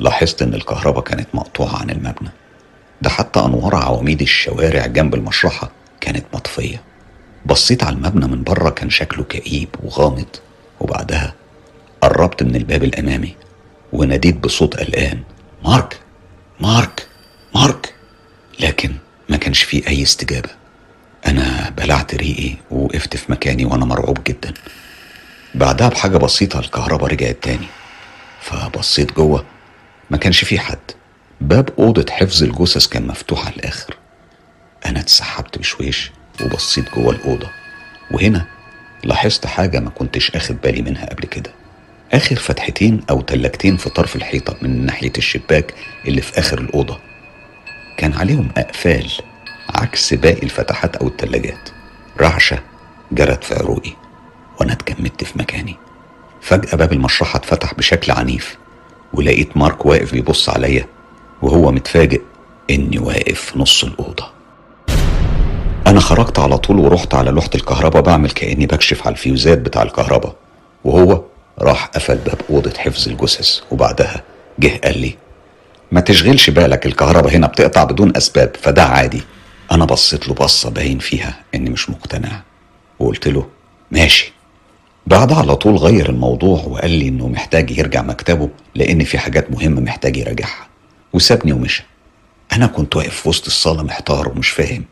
لاحظت 0.00 0.42
إن 0.42 0.54
الكهرباء 0.54 1.04
كانت 1.04 1.28
مقطوعة 1.34 1.76
عن 1.76 1.90
المبنى. 1.90 2.30
ده 3.02 3.10
حتى 3.10 3.40
أنوار 3.40 3.76
عواميد 3.76 4.20
الشوارع 4.22 4.86
جنب 4.86 5.14
المشرحة 5.14 5.70
كانت 6.00 6.24
مطفية. 6.34 6.82
بصيت 7.46 7.84
على 7.84 7.96
المبنى 7.96 8.26
من 8.26 8.42
بره 8.44 8.70
كان 8.70 8.90
شكله 8.90 9.24
كئيب 9.24 9.68
وغامض 9.82 10.26
وبعدها 10.80 11.34
قربت 12.02 12.42
من 12.42 12.56
الباب 12.56 12.84
الأمامي 12.84 13.34
وناديت 13.92 14.36
بصوت 14.36 14.76
قلقان 14.76 15.22
مارك 15.64 15.98
مارك 16.60 17.06
مارك. 17.54 17.94
لكن 18.60 18.92
ما 19.28 19.36
كانش 19.36 19.62
فيه 19.62 19.86
أي 19.88 20.02
استجابة. 20.02 20.48
أنا 21.26 21.70
بلعت 21.76 22.14
ريقي 22.14 22.54
ووقفت 22.70 23.16
في 23.16 23.32
مكاني 23.32 23.64
وأنا 23.64 23.84
مرعوب 23.84 24.18
جدا. 24.26 24.54
بعدها 25.54 25.88
بحاجة 25.88 26.16
بسيطة 26.16 26.58
الكهرباء 26.58 27.10
رجعت 27.10 27.36
تاني. 27.42 27.66
فبصيت 28.40 29.12
جوه 29.12 29.44
ما 30.10 30.16
كانش 30.16 30.44
فيه 30.44 30.58
حد. 30.58 30.78
باب 31.40 31.70
أوضة 31.78 32.12
حفظ 32.12 32.42
الجثث 32.42 32.86
كان 32.86 33.06
مفتوح 33.06 33.46
على 33.46 33.56
الآخر. 33.56 33.96
أنا 34.86 35.00
اتسحبت 35.00 35.58
بشويش 35.58 36.12
وبصيت 36.42 36.94
جوه 36.94 37.10
الأوضة. 37.12 37.50
وهنا 38.10 38.46
لاحظت 39.04 39.46
حاجة 39.46 39.80
ما 39.80 39.90
كنتش 39.90 40.30
أخد 40.30 40.60
بالي 40.60 40.82
منها 40.82 41.06
قبل 41.06 41.24
كده. 41.24 41.50
آخر 42.12 42.36
فتحتين 42.36 43.00
أو 43.10 43.20
تلاجتين 43.20 43.76
في 43.76 43.90
طرف 43.90 44.16
الحيطة 44.16 44.56
من 44.62 44.86
ناحية 44.86 45.12
الشباك 45.18 45.74
اللي 46.08 46.20
في 46.20 46.38
آخر 46.38 46.58
الأوضة. 46.58 46.98
كان 47.96 48.12
عليهم 48.12 48.48
أقفال 48.56 49.12
عكس 49.74 50.14
باقي 50.14 50.42
الفتحات 50.42 50.96
أو 50.96 51.06
التلاجات. 51.06 51.68
رعشة 52.20 52.58
جرت 53.12 53.44
في 53.44 53.54
عروقي 53.54 53.92
وأنا 54.60 54.72
اتجمدت 54.72 55.24
في 55.24 55.38
مكاني. 55.38 55.76
فجأة 56.40 56.76
باب 56.76 56.92
المشرحة 56.92 57.36
اتفتح 57.36 57.74
بشكل 57.74 58.12
عنيف 58.12 58.56
ولقيت 59.12 59.56
مارك 59.56 59.86
واقف 59.86 60.12
بيبص 60.12 60.48
عليا 60.48 60.86
وهو 61.42 61.72
متفاجئ 61.72 62.20
إني 62.70 62.98
واقف 62.98 63.40
في 63.40 63.58
نص 63.58 63.84
الأوضة. 63.84 64.30
أنا 65.86 66.00
خرجت 66.00 66.38
على 66.38 66.58
طول 66.58 66.78
ورحت 66.78 67.14
على 67.14 67.30
لوحة 67.30 67.50
الكهرباء 67.54 68.02
بعمل 68.02 68.30
كأني 68.30 68.66
بكشف 68.66 69.06
على 69.06 69.12
الفيوزات 69.12 69.58
بتاع 69.58 69.82
الكهرباء. 69.82 70.36
وهو 70.84 71.22
راح 71.60 71.86
قفل 71.86 72.16
باب 72.16 72.40
أوضة 72.50 72.72
حفظ 72.78 73.08
الجثث 73.08 73.60
وبعدها 73.70 74.22
جه 74.58 74.80
قال 74.84 74.98
لي 74.98 75.16
ما 75.92 76.00
تشغلش 76.00 76.50
بالك 76.50 76.86
الكهرباء 76.86 77.36
هنا 77.36 77.46
بتقطع 77.46 77.84
بدون 77.84 78.16
أسباب 78.16 78.56
فده 78.62 78.82
عادي. 78.82 79.22
أنا 79.72 79.84
بصيت 79.84 80.28
له 80.28 80.34
بصة 80.34 80.70
باين 80.70 80.98
فيها 80.98 81.40
إني 81.54 81.70
مش 81.70 81.90
مقتنع 81.90 82.42
وقلت 82.98 83.28
له 83.28 83.46
ماشي. 83.90 84.32
بعد 85.06 85.32
على 85.32 85.56
طول 85.56 85.76
غير 85.76 86.08
الموضوع 86.08 86.64
وقال 86.64 86.90
لي 86.90 87.08
إنه 87.08 87.28
محتاج 87.28 87.78
يرجع 87.78 88.02
مكتبه 88.02 88.48
لإن 88.74 89.04
في 89.04 89.18
حاجات 89.18 89.50
مهمة 89.50 89.80
محتاج 89.80 90.16
يراجعها 90.16 90.66
وسابني 91.12 91.52
ومشى. 91.52 91.84
أنا 92.52 92.66
كنت 92.66 92.96
واقف 92.96 93.20
في 93.20 93.28
وسط 93.28 93.46
الصالة 93.46 93.82
محتار 93.82 94.28
ومش 94.28 94.48
فاهم 94.48 94.84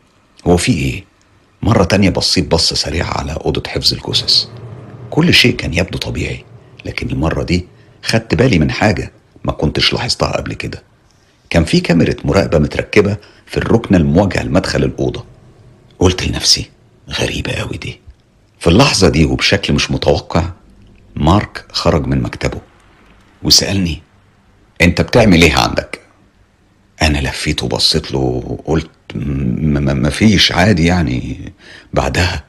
هو 0.47 0.57
في 0.57 0.71
إيه؟ 0.71 1.03
مرة 1.61 1.83
تانية 1.83 2.09
بصيت 2.09 2.47
بصة 2.51 2.75
سريعة 2.75 3.17
على 3.19 3.31
أوضة 3.45 3.63
حفظ 3.67 3.93
الجثث. 3.93 4.45
كل 5.09 5.33
شيء 5.33 5.55
كان 5.55 5.73
يبدو 5.73 5.97
طبيعي. 5.97 6.43
لكن 6.87 7.09
المرة 7.09 7.43
دي 7.43 7.65
خدت 8.03 8.35
بالي 8.35 8.59
من 8.59 8.71
حاجة 8.71 9.11
ما 9.43 9.51
كنتش 9.51 9.93
لاحظتها 9.93 10.31
قبل 10.37 10.53
كده. 10.53 10.83
كان 11.49 11.65
في 11.65 11.79
كاميرا 11.79 12.13
مراقبة 12.23 12.59
متركبة 12.59 13.17
في 13.45 13.57
الركن 13.57 13.95
المواجهة 13.95 14.43
لمدخل 14.43 14.83
الأوضة. 14.83 15.25
قلت 15.99 16.27
لنفسي 16.27 16.69
غريبة 17.09 17.51
قوي 17.51 17.77
دي. 17.77 17.99
في 18.59 18.67
اللحظة 18.67 19.09
دي 19.09 19.25
وبشكل 19.25 19.73
مش 19.73 19.91
متوقع 19.91 20.43
مارك 21.15 21.65
خرج 21.71 22.05
من 22.07 22.21
مكتبه 22.21 22.61
وسألني 23.43 24.01
أنت 24.81 25.01
بتعمل 25.01 25.41
إيه 25.41 25.55
عندك؟ 25.55 25.99
أنا 27.01 27.17
لفيت 27.17 27.63
وبصيت 27.63 28.11
له 28.11 28.19
وقلت 28.19 28.89
ما 29.15 30.09
فيش 30.09 30.51
عادي 30.51 30.85
يعني. 30.85 31.51
بعدها 31.93 32.43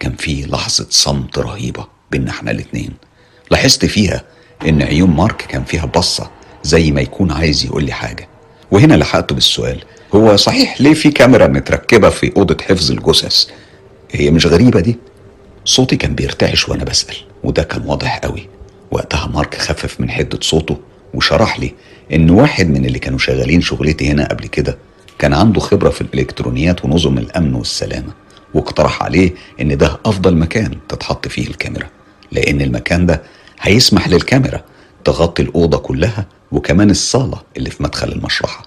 كان 0.00 0.16
في 0.16 0.46
لحظة 0.46 0.86
صمت 0.90 1.38
رهيبة 1.38 1.86
بينا 2.10 2.30
إحنا 2.30 2.50
الاتنين. 2.50 2.90
لاحظت 3.50 3.84
فيها 3.84 4.22
إن 4.68 4.82
عيون 4.82 5.10
مارك 5.10 5.36
كان 5.36 5.64
فيها 5.64 5.86
بصة 5.86 6.30
زي 6.62 6.90
ما 6.92 7.00
يكون 7.00 7.30
عايز 7.32 7.64
يقول 7.64 7.84
لي 7.84 7.92
حاجة. 7.92 8.28
وهنا 8.70 8.94
لحقته 8.94 9.34
بالسؤال 9.34 9.84
هو 10.14 10.36
صحيح 10.36 10.80
ليه 10.80 10.94
في 10.94 11.10
كاميرا 11.10 11.46
متركبة 11.46 12.10
في 12.10 12.32
أوضة 12.36 12.56
حفظ 12.64 12.90
الجثث؟ 12.90 13.46
هي 14.12 14.30
مش 14.30 14.46
غريبة 14.46 14.80
دي؟ 14.80 14.96
صوتي 15.64 15.96
كان 15.96 16.14
بيرتعش 16.14 16.68
وأنا 16.68 16.84
بسأل 16.84 17.16
وده 17.44 17.62
كان 17.62 17.82
واضح 17.86 18.18
قوي. 18.18 18.48
وقتها 18.90 19.26
مارك 19.26 19.54
خفف 19.54 20.00
من 20.00 20.10
حدة 20.10 20.38
صوته 20.42 20.76
وشرح 21.14 21.60
لي 21.60 21.74
إن 22.12 22.30
واحد 22.30 22.70
من 22.70 22.84
اللي 22.86 22.98
كانوا 22.98 23.18
شغالين 23.18 23.60
شغلتي 23.60 24.08
هنا 24.10 24.28
قبل 24.28 24.46
كده 24.46 24.78
كان 25.18 25.34
عنده 25.34 25.60
خبرة 25.60 25.90
في 25.90 26.00
الإلكترونيات 26.00 26.84
ونظم 26.84 27.18
الأمن 27.18 27.54
والسلامة 27.54 28.12
واقترح 28.54 29.02
عليه 29.02 29.34
إن 29.60 29.76
ده 29.76 30.00
أفضل 30.06 30.36
مكان 30.36 30.78
تتحط 30.88 31.28
فيه 31.28 31.46
الكاميرا. 31.48 31.86
لأن 32.34 32.60
المكان 32.60 33.06
ده 33.06 33.22
هيسمح 33.60 34.08
للكاميرا 34.08 34.60
تغطي 35.04 35.42
الأوضة 35.42 35.78
كلها 35.78 36.26
وكمان 36.52 36.90
الصالة 36.90 37.42
اللي 37.56 37.70
في 37.70 37.82
مدخل 37.82 38.12
المشرحة. 38.12 38.62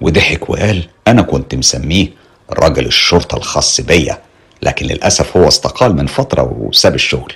وضحك 0.00 0.50
وقال 0.50 0.88
أنا 1.08 1.22
كنت 1.22 1.54
مسميه 1.54 2.08
رجل 2.50 2.86
الشرطة 2.86 3.36
الخاص 3.36 3.80
بيا 3.80 4.18
لكن 4.62 4.86
للأسف 4.86 5.36
هو 5.36 5.48
استقال 5.48 5.96
من 5.96 6.06
فترة 6.06 6.42
وساب 6.58 6.94
الشغل. 6.94 7.32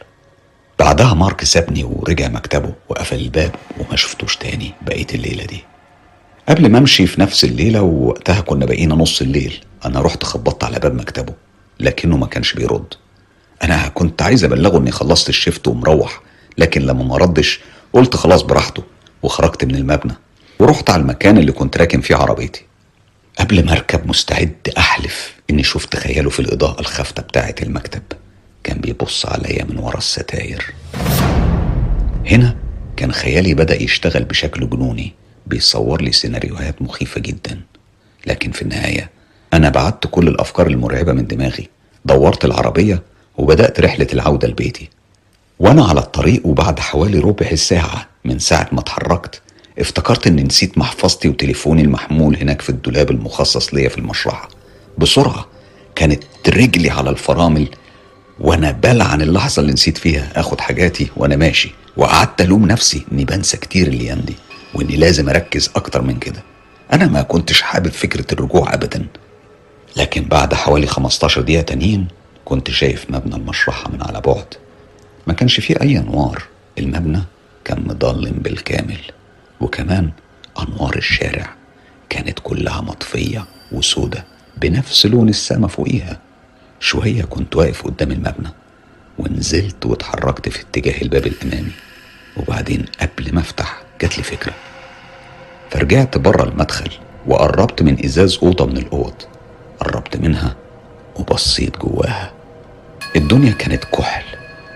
بعدها 0.78 1.14
مارك 1.14 1.44
سابني 1.44 1.84
ورجع 1.84 2.28
مكتبه 2.28 2.72
وقفل 2.88 3.16
الباب 3.16 3.54
وما 3.80 3.96
شفتوش 3.96 4.36
تاني 4.36 4.72
بقية 4.82 5.06
الليلة 5.14 5.44
دي. 5.44 5.64
قبل 6.48 6.68
ما 6.68 6.78
أمشي 6.78 7.06
في 7.06 7.20
نفس 7.20 7.44
الليلة 7.44 7.82
ووقتها 7.82 8.40
كنا 8.40 8.66
بقينا 8.66 8.94
نص 8.94 9.20
الليل. 9.20 9.60
أنا 9.84 10.00
رحت 10.00 10.24
خبطت 10.24 10.64
على 10.64 10.78
باب 10.78 10.94
مكتبه 10.94 11.32
لكنه 11.80 12.16
ما 12.16 12.26
كانش 12.26 12.52
بيرد. 12.54 12.94
أنا 13.62 13.88
كنت 13.88 14.22
عايز 14.22 14.44
أبلغه 14.44 14.78
إني 14.78 14.90
خلصت 14.90 15.28
الشفت 15.28 15.68
ومروح 15.68 16.20
لكن 16.58 16.82
لما 16.82 17.04
ما 17.04 17.16
ردش 17.16 17.60
قلت 17.92 18.16
خلاص 18.16 18.42
براحته 18.42 18.82
وخرجت 19.22 19.64
من 19.64 19.74
المبنى. 19.74 20.12
ورحت 20.58 20.90
على 20.90 21.02
المكان 21.02 21.38
اللي 21.38 21.52
كنت 21.52 21.76
راكن 21.76 22.00
فيه 22.00 22.16
عربيتي. 22.16 22.64
قبل 23.38 23.66
ما 23.66 23.72
أركب 23.72 24.08
مستعد 24.08 24.56
أحلف 24.78 25.34
إني 25.50 25.62
شفت 25.62 25.96
خياله 25.96 26.30
في 26.30 26.40
الإضاءة 26.40 26.80
الخافتة 26.80 27.22
بتاعة 27.22 27.54
المكتب. 27.62 28.02
كان 28.64 28.78
بيبص 28.80 29.26
عليا 29.26 29.64
من 29.64 29.78
ورا 29.78 29.98
الستاير. 29.98 30.74
هنا 32.26 32.56
كان 32.96 33.12
خيالي 33.12 33.54
بدأ 33.54 33.82
يشتغل 33.82 34.24
بشكل 34.24 34.70
جنوني 34.70 35.14
بيصور 35.46 36.02
لي 36.02 36.12
سيناريوهات 36.12 36.82
مخيفة 36.82 37.20
جدا. 37.20 37.60
لكن 38.26 38.50
في 38.50 38.62
النهاية 38.62 39.10
أنا 39.52 39.68
بعدت 39.68 40.06
كل 40.06 40.28
الأفكار 40.28 40.66
المرعبة 40.66 41.12
من 41.12 41.26
دماغي. 41.26 41.68
دورت 42.04 42.44
العربية 42.44 43.02
وبدأت 43.38 43.80
رحلة 43.80 44.06
العودة 44.12 44.48
لبيتي. 44.48 44.88
وأنا 45.58 45.84
على 45.84 46.00
الطريق 46.00 46.46
وبعد 46.46 46.80
حوالي 46.80 47.18
ربع 47.18 47.54
ساعة 47.54 48.06
من 48.24 48.38
ساعة 48.38 48.68
ما 48.72 48.80
اتحركت 48.80 49.40
افتكرت 49.78 50.26
إني 50.26 50.42
نسيت 50.42 50.78
محفظتي 50.78 51.28
وتليفوني 51.28 51.82
المحمول 51.82 52.36
هناك 52.36 52.62
في 52.62 52.70
الدولاب 52.70 53.10
المخصص 53.10 53.74
ليا 53.74 53.88
في 53.88 53.98
المشرحة. 53.98 54.48
بسرعة 54.98 55.46
كانت 55.94 56.22
رجلي 56.48 56.90
على 56.90 57.10
الفرامل 57.10 57.68
وأنا 58.40 58.70
بلعن 58.70 59.22
اللحظة 59.22 59.60
اللي 59.60 59.72
نسيت 59.72 59.98
فيها 59.98 60.32
آخد 60.36 60.60
حاجاتي 60.60 61.08
وأنا 61.16 61.36
ماشي. 61.36 61.70
وقعدت 61.96 62.40
ألوم 62.40 62.66
نفسي 62.66 63.02
إني 63.12 63.24
بنسى 63.24 63.56
كتير 63.56 63.86
الأيام 63.86 64.18
دي 64.20 64.34
وإني 64.74 64.96
لازم 64.96 65.28
أركز 65.28 65.70
أكتر 65.76 66.02
من 66.02 66.18
كده. 66.18 66.42
أنا 66.92 67.06
ما 67.06 67.22
كنتش 67.22 67.62
حابب 67.62 67.90
فكرة 67.92 68.24
الرجوع 68.34 68.74
ابدا. 68.74 69.06
لكن 69.96 70.22
بعد 70.24 70.54
حوالي 70.54 70.86
15 70.86 71.40
دقيقة 71.40 71.62
تانيين 71.62 72.08
كنت 72.48 72.70
شايف 72.70 73.10
مبنى 73.10 73.36
المشرحة 73.36 73.90
من 73.90 74.02
على 74.02 74.20
بعد. 74.20 74.54
ما 75.26 75.32
كانش 75.32 75.60
فيه 75.60 75.74
أي 75.82 75.98
أنوار. 75.98 76.42
المبنى 76.78 77.22
كان 77.64 77.84
مضلم 77.86 78.32
بالكامل. 78.32 79.00
وكمان 79.60 80.10
أنوار 80.58 80.96
الشارع 80.96 81.54
كانت 82.08 82.38
كلها 82.42 82.80
مطفية 82.80 83.44
وسودة 83.72 84.24
بنفس 84.56 85.06
لون 85.06 85.28
السما 85.28 85.68
فوقيها. 85.68 86.20
شوية 86.80 87.22
كنت 87.22 87.56
واقف 87.56 87.82
قدام 87.82 88.12
المبنى 88.12 88.48
ونزلت 89.18 89.86
واتحركت 89.86 90.48
في 90.48 90.60
اتجاه 90.60 91.02
الباب 91.02 91.26
الأمامي. 91.26 91.72
وبعدين 92.36 92.84
قبل 93.00 93.34
ما 93.34 93.40
أفتح 93.40 93.82
جات 94.00 94.18
لي 94.18 94.22
فكرة. 94.24 94.54
فرجعت 95.70 96.18
بره 96.18 96.42
المدخل 96.44 96.90
وقربت 97.26 97.82
من 97.82 98.04
إزاز 98.04 98.38
أوضة 98.42 98.66
من 98.66 98.76
الأوض. 98.76 99.14
قربت 99.80 100.16
منها 100.16 100.56
وبصيت 101.16 101.78
جواها. 101.78 102.37
الدنيا 103.16 103.52
كانت 103.52 103.84
كحل 103.84 104.24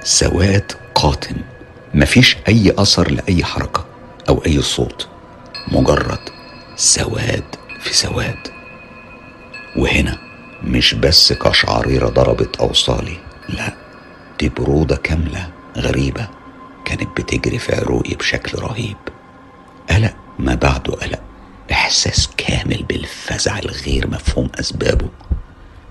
سواد 0.02 0.72
قاتم 0.94 1.36
مفيش 1.94 2.36
أي 2.48 2.74
أثر 2.78 3.10
لأي 3.10 3.44
حركة 3.44 3.84
أو 4.28 4.44
أي 4.46 4.62
صوت 4.62 5.08
مجرد 5.68 6.18
سواد 6.76 7.44
في 7.80 7.94
سواد. 7.94 8.48
وهنا 9.76 10.18
مش 10.62 10.94
بس 10.94 11.32
قشعريرة 11.32 12.08
ضربت 12.08 12.56
أوصالي 12.56 13.16
لا 13.48 13.72
دي 14.40 14.48
برودة 14.48 14.96
كاملة 14.96 15.48
غريبة 15.76 16.28
كانت 16.84 17.20
بتجري 17.20 17.58
في 17.58 17.76
عروقي 17.76 18.14
بشكل 18.14 18.58
رهيب. 18.58 18.96
قلق 19.90 20.14
ما 20.38 20.54
بعده 20.54 20.92
قلق 20.92 21.20
إحساس 21.72 22.28
كامل 22.36 22.82
بالفزع 22.88 23.58
الغير 23.58 24.10
مفهوم 24.10 24.48
أسبابه. 24.60 25.08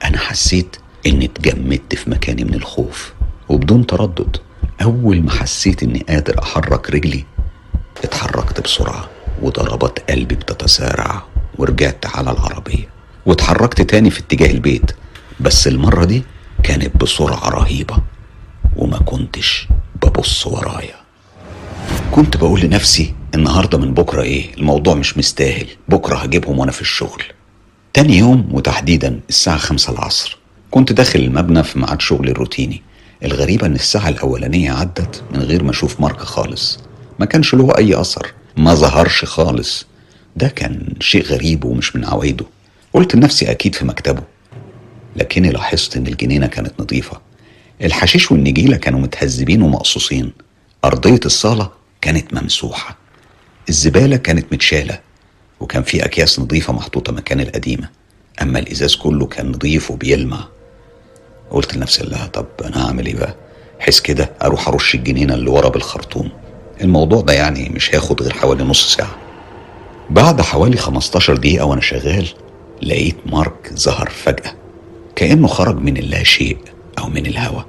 أنا 0.03 0.17
حسيت 0.17 0.77
إني 1.07 1.25
اتجمدت 1.25 1.95
في 1.95 2.09
مكاني 2.09 2.43
من 2.43 2.53
الخوف 2.53 3.13
وبدون 3.49 3.85
تردد 3.87 4.37
أول 4.81 5.21
ما 5.21 5.31
حسيت 5.31 5.83
إني 5.83 6.05
قادر 6.09 6.43
أحرك 6.43 6.89
رجلي 6.89 7.23
اتحركت 8.03 8.61
بسرعة 8.61 9.09
وضربات 9.41 10.11
قلبي 10.11 10.35
بتتسارع 10.35 11.23
ورجعت 11.57 12.05
على 12.05 12.31
العربية 12.31 12.89
واتحركت 13.25 13.81
تاني 13.81 14.09
في 14.09 14.19
اتجاه 14.19 14.51
البيت 14.51 14.91
بس 15.39 15.67
المرة 15.67 16.05
دي 16.05 16.23
كانت 16.63 16.97
بسرعة 16.97 17.49
رهيبة 17.49 17.97
وما 18.75 18.97
كنتش 18.97 19.67
ببص 20.03 20.47
ورايا. 20.47 20.95
كنت 22.11 22.37
بقول 22.37 22.61
لنفسي 22.61 23.13
النهارده 23.35 23.77
من 23.77 23.93
بكرة 23.93 24.21
إيه؟ 24.21 24.55
الموضوع 24.57 24.93
مش 24.93 25.17
مستاهل 25.17 25.67
بكرة 25.89 26.15
هجيبهم 26.17 26.59
وأنا 26.59 26.71
في 26.71 26.81
الشغل. 26.81 27.23
تاني 27.93 28.17
يوم 28.17 28.49
وتحديدا 28.51 29.19
الساعة 29.29 29.57
خمسة 29.57 29.93
العصر 29.93 30.37
كنت 30.71 30.93
داخل 30.93 31.19
المبنى 31.19 31.63
في 31.63 31.79
ميعاد 31.79 32.01
شغلي 32.01 32.31
الروتيني. 32.31 32.81
الغريبة 33.23 33.67
إن 33.67 33.75
الساعة 33.75 34.09
الأولانية 34.09 34.71
عدت 34.71 35.23
من 35.33 35.39
غير 35.39 35.63
ما 35.63 35.71
أشوف 35.71 36.01
مارك 36.01 36.19
خالص. 36.19 36.79
ما 37.19 37.25
كانش 37.25 37.53
له 37.53 37.77
أي 37.77 38.01
أثر. 38.01 38.33
ما 38.57 38.75
ظهرش 38.75 39.25
خالص. 39.25 39.85
ده 40.35 40.47
كان 40.47 40.93
شيء 40.99 41.23
غريب 41.23 41.65
ومش 41.65 41.95
من 41.95 42.05
عوايده. 42.05 42.45
قلت 42.93 43.15
لنفسي 43.15 43.51
أكيد 43.51 43.75
في 43.75 43.85
مكتبه. 43.85 44.23
لكني 45.15 45.49
لاحظت 45.49 45.97
إن 45.97 46.07
الجنينة 46.07 46.47
كانت 46.47 46.73
نظيفة. 46.79 47.21
الحشيش 47.83 48.31
والنجيلة 48.31 48.77
كانوا 48.77 48.99
متهذبين 48.99 49.61
ومقصوصين. 49.61 50.31
أرضية 50.85 51.19
الصالة 51.25 51.69
كانت 52.01 52.33
ممسوحة. 52.33 52.97
الزبالة 53.69 54.17
كانت 54.17 54.53
متشالة. 54.53 54.99
وكان 55.59 55.83
في 55.83 56.05
أكياس 56.05 56.39
نظيفة 56.39 56.73
محطوطة 56.73 57.13
مكان 57.13 57.39
القديمة. 57.39 57.89
أما 58.41 58.59
الإزاز 58.59 58.95
كله 58.95 59.25
كان 59.25 59.51
نظيف 59.51 59.91
وبيلمع. 59.91 60.47
قلت 61.51 61.75
لنفسي 61.75 62.03
الله 62.03 62.25
طب 62.25 62.45
أنا 62.65 62.87
هعمل 62.87 63.05
إيه 63.05 63.15
بقى؟ 63.15 63.35
حس 63.79 63.99
كده 63.99 64.31
أروح 64.41 64.67
أرش 64.67 64.95
الجنينة 64.95 65.33
اللي 65.33 65.49
ورا 65.49 65.69
بالخرطوم. 65.69 66.29
الموضوع 66.81 67.21
ده 67.21 67.33
يعني 67.33 67.69
مش 67.69 67.95
هياخد 67.95 68.21
غير 68.21 68.33
حوالي 68.33 68.63
نص 68.63 68.95
ساعة. 68.95 69.15
بعد 70.09 70.41
حوالي 70.41 70.77
15 70.77 71.37
دقيقة 71.37 71.65
وأنا 71.65 71.81
شغال 71.81 72.27
لقيت 72.81 73.15
مارك 73.25 73.71
ظهر 73.73 74.09
فجأة 74.09 74.53
كأنه 75.15 75.47
خرج 75.47 75.77
من 75.77 75.97
اللا 75.97 76.23
شيء 76.23 76.57
أو 76.99 77.09
من 77.09 77.25
الهوا. 77.25 77.61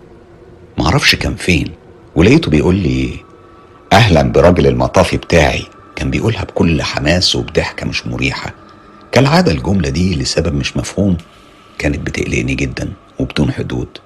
معرفش 0.79 1.15
كان 1.15 1.35
فين 1.35 1.71
ولقيته 2.17 2.51
بيقول 2.51 2.75
لي 2.75 3.11
أهلا 3.93 4.23
براجل 4.23 4.67
المطافي 4.67 5.17
بتاعي. 5.17 5.63
كان 5.97 6.11
بيقولها 6.11 6.45
بكل 6.45 6.83
حماس 6.83 7.37
وبضحكة 7.37 7.87
مش 7.87 8.07
مريحة. 8.07 8.55
كالعادة 9.13 9.53
الجملة 9.53 9.89
دي 9.89 10.15
لسبب 10.15 10.55
مش 10.55 10.77
مفهوم 10.77 11.17
كانت 11.79 11.99
بتقلقني 11.99 12.55
جدا. 12.55 12.93
وبدون 13.23 13.53
حدود. 13.53 13.99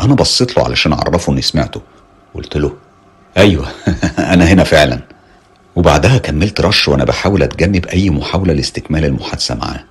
أنا 0.00 0.14
بصيت 0.14 0.56
له 0.56 0.64
علشان 0.64 0.92
أعرفه 0.92 1.32
إني 1.32 1.42
سمعته. 1.42 1.82
قلت 2.34 2.56
له 2.56 2.76
أيوه 3.36 3.68
أنا 4.34 4.44
هنا 4.44 4.64
فعلا. 4.64 5.00
وبعدها 5.76 6.18
كملت 6.18 6.60
رش 6.60 6.88
وأنا 6.88 7.04
بحاول 7.04 7.42
أتجنب 7.42 7.86
أي 7.86 8.10
محاولة 8.10 8.52
لاستكمال 8.52 9.04
المحادثة 9.04 9.54
معاه. 9.54 9.84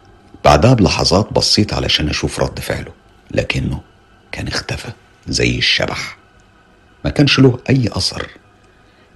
بعدها 0.45 0.73
بلحظات 0.73 1.33
بصيت 1.33 1.73
علشان 1.73 2.09
أشوف 2.09 2.39
رد 2.39 2.59
فعله 2.59 2.91
لكنه 3.31 3.81
كان 4.31 4.47
اختفى 4.47 4.89
زي 5.27 5.57
الشبح. 5.57 6.17
ما 7.05 7.11
كانش 7.11 7.39
له 7.39 7.59
أي 7.69 7.89
أثر. 7.91 8.27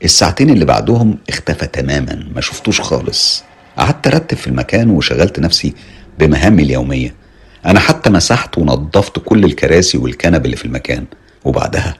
الساعتين 0.04 0.50
اللي 0.50 0.66
بعدهم 0.66 1.18
اختفى 1.30 1.68
تماما 1.68 2.28
ما 2.36 2.42
شفتوش 2.42 2.82
خالص. 2.82 3.44
قعدت 3.78 4.08
أرتب 4.08 4.38
في 4.38 4.48
المكان 4.48 4.90
وشغلت 4.90 5.40
نفسي 5.40 5.74
بمهامي 6.20 6.64
اليومية. 6.64 7.21
أنا 7.66 7.80
حتى 7.80 8.10
مسحت 8.10 8.58
ونظفت 8.58 9.20
كل 9.20 9.46
الكراسي 9.46 9.98
والكنب 9.98 10.46
اللي 10.46 10.58
في 10.58 10.66
المكان. 10.66 11.06
وبعدها 11.46 11.98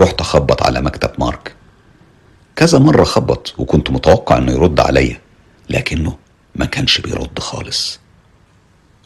رحت 0.00 0.20
أخبط 0.20 0.62
على 0.62 0.80
مكتب 0.80 1.10
مارك. 1.18 1.54
كذا 2.56 2.78
مرة 2.78 3.04
خبط 3.04 3.54
وكنت 3.58 3.90
متوقع 3.90 4.38
إنه 4.38 4.52
يرد 4.52 4.80
عليا 4.80 5.20
لكنه 5.70 6.16
ما 6.54 6.64
كانش 6.64 7.00
بيرد 7.00 7.38
خالص. 7.38 8.00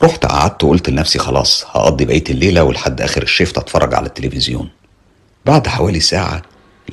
رحت 0.02 0.26
قعدت 0.26 0.64
وقلت 0.64 0.90
لنفسي 0.90 1.18
خلاص 1.18 1.64
هقضي 1.70 2.04
بقية 2.04 2.24
الليلة 2.30 2.64
ولحد 2.64 3.00
آخر 3.00 3.22
ال 3.22 3.28
shift 3.28 3.58
أتفرج 3.58 3.94
على 3.94 4.06
التلفزيون. 4.06 4.68
بعد 5.46 5.66
حوالي 5.66 6.00
ساعة 6.00 6.42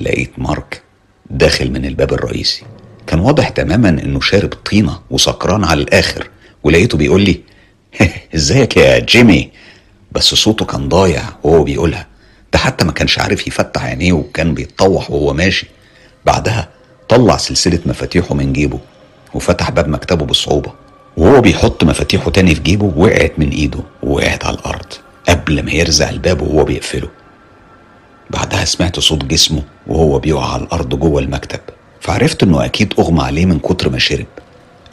لقيت 0.00 0.32
مارك 0.38 0.82
داخل 1.30 1.70
من 1.70 1.84
الباب 1.84 2.12
الرئيسي. 2.12 2.62
كان 3.06 3.20
واضح 3.20 3.48
تماما 3.48 3.88
إنه 3.88 4.20
شارب 4.20 4.48
طينة 4.54 5.00
وسكران 5.10 5.64
على 5.64 5.82
الآخر 5.82 6.30
ولقيته 6.64 6.98
بيقول 6.98 7.22
لي 7.22 7.40
ازيك 8.34 8.76
يا 8.76 8.98
جيمي؟ 8.98 9.50
بس 10.12 10.34
صوته 10.34 10.64
كان 10.64 10.88
ضايع 10.88 11.22
وهو 11.42 11.64
بيقولها. 11.64 12.06
ده 12.52 12.58
حتى 12.58 12.84
ما 12.84 12.92
كانش 12.92 13.18
عارف 13.18 13.46
يفتح 13.46 13.84
عينيه 13.84 14.12
وكان 14.12 14.54
بيتطوح 14.54 15.10
وهو 15.10 15.32
ماشي. 15.32 15.66
بعدها 16.26 16.68
طلع 17.08 17.36
سلسلة 17.36 17.78
مفاتيحه 17.86 18.34
من 18.34 18.52
جيبه 18.52 18.78
وفتح 19.34 19.70
باب 19.70 19.88
مكتبه 19.88 20.24
بصعوبة. 20.26 20.72
وهو 21.16 21.40
بيحط 21.40 21.84
مفاتيحه 21.84 22.30
تاني 22.30 22.54
في 22.54 22.60
جيبه 22.60 22.92
وقعت 22.96 23.32
من 23.38 23.48
ايده 23.50 23.80
ووقعت 24.02 24.44
على 24.44 24.56
الأرض 24.56 24.86
قبل 25.28 25.62
ما 25.62 25.72
يرزع 25.72 26.10
الباب 26.10 26.42
وهو 26.42 26.64
بيقفله. 26.64 27.08
بعدها 28.30 28.64
سمعت 28.64 29.00
صوت 29.00 29.24
جسمه 29.24 29.62
وهو 29.86 30.18
بيقع 30.18 30.52
على 30.52 30.62
الأرض 30.62 30.94
جوه 30.94 31.20
المكتب. 31.22 31.60
فعرفت 32.00 32.42
إنه 32.42 32.64
أكيد 32.64 32.94
أغمى 32.98 33.22
عليه 33.22 33.46
من 33.46 33.58
كتر 33.58 33.88
ما 33.90 33.98
شرب. 33.98 34.26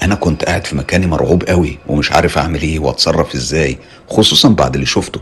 أنا 0.03 0.15
كنت 0.15 0.45
قاعد 0.45 0.67
في 0.67 0.75
مكاني 0.75 1.07
مرعوب 1.07 1.43
قوي 1.43 1.77
ومش 1.87 2.11
عارف 2.11 2.37
أعمل 2.37 2.61
إيه 2.61 2.79
وأتصرف 2.79 3.35
إزاي 3.35 3.77
خصوصا 4.09 4.49
بعد 4.49 4.73
اللي 4.73 4.85
شفته. 4.85 5.21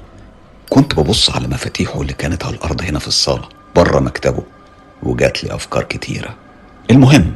كنت 0.69 0.95
ببص 0.95 1.29
على 1.29 1.47
مفاتيحه 1.47 2.01
اللي 2.01 2.13
كانت 2.13 2.45
على 2.45 2.55
الأرض 2.55 2.81
هنا 2.81 2.99
في 2.99 3.07
الصالة 3.07 3.49
بره 3.75 3.99
مكتبه 3.99 4.43
وجات 5.03 5.43
لي 5.43 5.55
أفكار 5.55 5.83
كتيرة. 5.83 6.35
المهم 6.91 7.33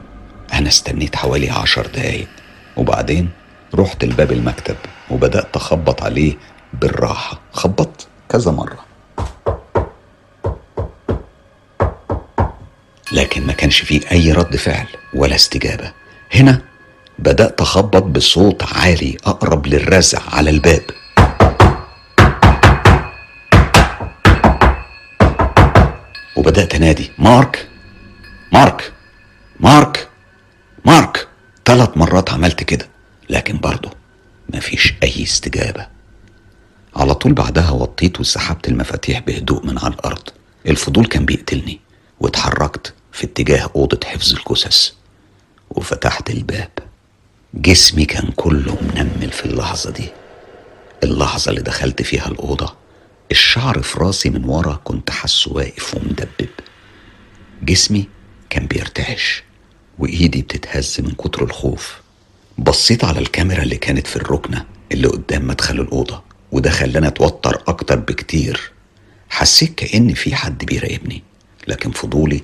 أنا 0.53 0.67
استنيت 0.67 1.15
حوالي 1.15 1.49
عشر 1.49 1.87
دقايق 1.87 2.27
وبعدين 2.77 3.29
رحت 3.75 4.05
لباب 4.05 4.31
المكتب 4.31 4.75
وبدأت 5.11 5.55
أخبط 5.55 6.03
عليه 6.03 6.37
بالراحة. 6.73 7.39
خبطت 7.51 8.07
كذا 8.29 8.51
مرة. 8.51 8.79
لكن 13.11 13.47
ما 13.47 13.53
كانش 13.53 13.81
فيه 13.81 14.01
أي 14.11 14.31
رد 14.31 14.55
فعل 14.55 14.87
ولا 15.13 15.35
استجابة. 15.35 15.91
هنا 16.33 16.61
بدأت 17.19 17.61
أخبط 17.61 18.03
بصوت 18.03 18.63
عالي 18.63 19.17
أقرب 19.25 19.67
للرزع 19.67 20.19
على 20.31 20.49
الباب. 20.49 20.83
وبدأت 26.35 26.75
أنادي 26.75 27.11
مارك! 27.17 27.67
مارك! 28.53 28.91
مارك! 29.59 30.09
مارك! 30.85 31.27
ثلاث 31.65 31.97
مرات 31.97 32.29
عملت 32.33 32.63
كده 32.63 32.87
لكن 33.29 33.57
برضه 33.57 33.91
مفيش 34.53 34.93
أي 35.03 35.23
استجابة. 35.23 35.87
على 36.95 37.13
طول 37.15 37.33
بعدها 37.33 37.71
وطيت 37.71 38.19
وسحبت 38.19 38.67
المفاتيح 38.67 39.19
بهدوء 39.19 39.65
من 39.65 39.77
على 39.79 39.93
الأرض. 39.93 40.29
الفضول 40.67 41.05
كان 41.05 41.25
بيقتلني 41.25 41.79
واتحركت 42.19 42.93
في 43.11 43.23
اتجاه 43.25 43.69
أوضة 43.75 43.99
حفظ 44.05 44.33
الجثث 44.35 44.89
وفتحت 45.69 46.29
الباب. 46.29 46.69
جسمي 47.55 48.05
كان 48.05 48.29
كله 48.35 48.77
منمل 48.81 49.31
في 49.31 49.45
اللحظة 49.45 49.91
دي. 49.91 50.09
اللحظة 51.03 51.49
اللي 51.49 51.61
دخلت 51.61 52.01
فيها 52.01 52.27
الأوضة 52.27 52.75
الشعر 53.31 53.81
في 53.81 53.99
راسي 53.99 54.29
من 54.29 54.45
ورا 54.45 54.81
كنت 54.83 55.09
حاسه 55.09 55.53
واقف 55.53 55.95
ومدبب. 55.95 56.49
جسمي 57.63 58.07
كان 58.49 58.65
بيرتعش 58.65 59.43
وإيدي 59.99 60.41
بتتهز 60.41 61.01
من 61.01 61.11
كتر 61.11 61.43
الخوف. 61.43 62.01
بصيت 62.57 63.03
على 63.03 63.19
الكاميرا 63.19 63.63
اللي 63.63 63.77
كانت 63.77 64.07
في 64.07 64.15
الركنة 64.15 64.65
اللي 64.91 65.07
قدام 65.07 65.47
مدخل 65.47 65.79
الأوضة 65.79 66.23
وده 66.51 66.69
خلاني 66.69 67.07
أتوتر 67.07 67.63
أكتر 67.67 67.95
بكتير. 67.99 68.71
حسيت 69.29 69.75
كأن 69.75 70.13
في 70.13 70.35
حد 70.35 70.65
بيراقبني 70.65 71.23
لكن 71.67 71.91
فضولي 71.91 72.43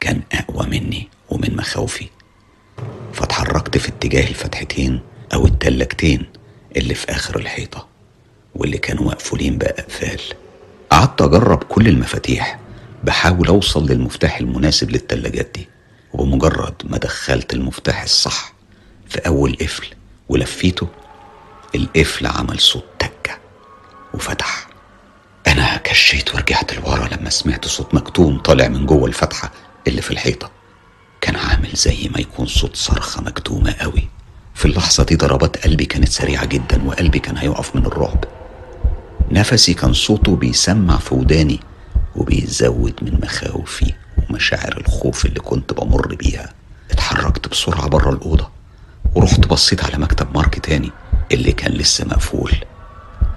كان 0.00 0.22
أقوى 0.32 0.66
مني 0.66 1.08
ومن 1.28 1.56
مخاوفي. 1.56 2.06
فاتحركت 3.12 3.78
في 3.78 3.88
اتجاه 3.88 4.28
الفتحتين 4.28 5.00
أو 5.34 5.46
التلاجتين 5.46 6.26
اللي 6.76 6.94
في 6.94 7.10
آخر 7.12 7.38
الحيطة 7.38 7.86
واللي 8.54 8.78
كانوا 8.78 9.04
مقفولين 9.04 9.58
بأقفال. 9.58 10.20
قعدت 10.90 11.22
أجرب 11.22 11.62
كل 11.62 11.88
المفاتيح 11.88 12.58
بحاول 13.04 13.48
أوصل 13.48 13.86
للمفتاح 13.90 14.38
المناسب 14.38 14.90
للتلاجات 14.90 15.50
دي 15.54 15.68
وبمجرد 16.12 16.74
ما 16.84 16.98
دخلت 16.98 17.52
المفتاح 17.54 18.02
الصح 18.02 18.52
في 19.08 19.18
أول 19.18 19.56
قفل 19.60 19.86
ولفيته 20.28 20.88
القفل 21.74 22.26
عمل 22.26 22.60
صوت 22.60 22.84
تكة 22.98 23.38
وفتح. 24.14 24.68
أنا 25.46 25.76
كشيت 25.76 26.34
ورجعت 26.34 26.74
لورا 26.74 27.08
لما 27.08 27.30
سمعت 27.30 27.66
صوت 27.68 27.94
مكتوم 27.94 28.38
طالع 28.38 28.68
من 28.68 28.86
جوه 28.86 29.06
الفتحة 29.06 29.50
اللي 29.88 30.02
في 30.02 30.10
الحيطة. 30.10 30.50
كان 31.20 31.36
عامل 31.36 31.70
زي 31.74 32.08
ما 32.14 32.20
يكون 32.20 32.46
صوت 32.46 32.76
صرخة 32.76 33.22
مكتومة 33.22 33.74
قوي. 33.80 34.08
في 34.54 34.64
اللحظة 34.66 35.04
دي 35.04 35.16
ضربات 35.16 35.64
قلبي 35.64 35.84
كانت 35.84 36.08
سريعة 36.08 36.44
جدا 36.44 36.82
وقلبي 36.86 37.18
كان 37.18 37.36
هيقف 37.36 37.76
من 37.76 37.86
الرعب. 37.86 38.24
نفسي 39.30 39.74
كان 39.74 39.92
صوته 39.92 40.36
بيسمع 40.36 40.96
في 40.96 41.14
وداني 41.14 41.60
وبيزود 42.16 42.94
من 43.02 43.20
مخاوفي 43.22 43.92
ومشاعر 44.30 44.76
الخوف 44.78 45.26
اللي 45.26 45.40
كنت 45.40 45.72
بمر 45.72 46.14
بيها. 46.14 46.52
اتحركت 46.90 47.48
بسرعة 47.48 47.88
بره 47.88 48.10
الأوضة 48.10 48.50
ورحت 49.14 49.46
بصيت 49.46 49.84
على 49.84 49.98
مكتب 49.98 50.26
مارك 50.34 50.58
تاني 50.58 50.90
اللي 51.32 51.52
كان 51.52 51.72
لسه 51.72 52.04
مقفول. 52.04 52.52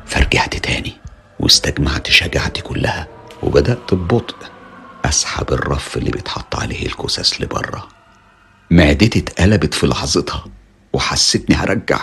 فرجعت 0.05 0.55
تاني 0.55 0.93
واستجمعت 1.39 2.09
شجاعتي 2.09 2.61
كلها 2.61 3.07
وبدأت 3.43 3.93
ببطء 3.93 4.35
أسحب 5.05 5.53
الرف 5.53 5.97
اللي 5.97 6.11
بيتحط 6.11 6.55
عليه 6.55 6.85
الكساس 6.85 7.41
لبره 7.41 7.87
معدتي 8.71 9.19
اتقلبت 9.19 9.73
في 9.73 9.87
لحظتها 9.87 10.45
وحسيتني 10.93 11.55
هرجع 11.55 11.99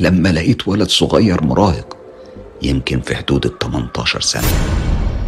لما 0.00 0.28
لقيت 0.28 0.68
ولد 0.68 0.88
صغير 0.88 1.44
مراهق 1.44 1.96
يمكن 2.62 3.00
في 3.00 3.16
حدود 3.16 3.46
ال 3.46 3.58
18 3.58 4.20
سنة. 4.20 4.48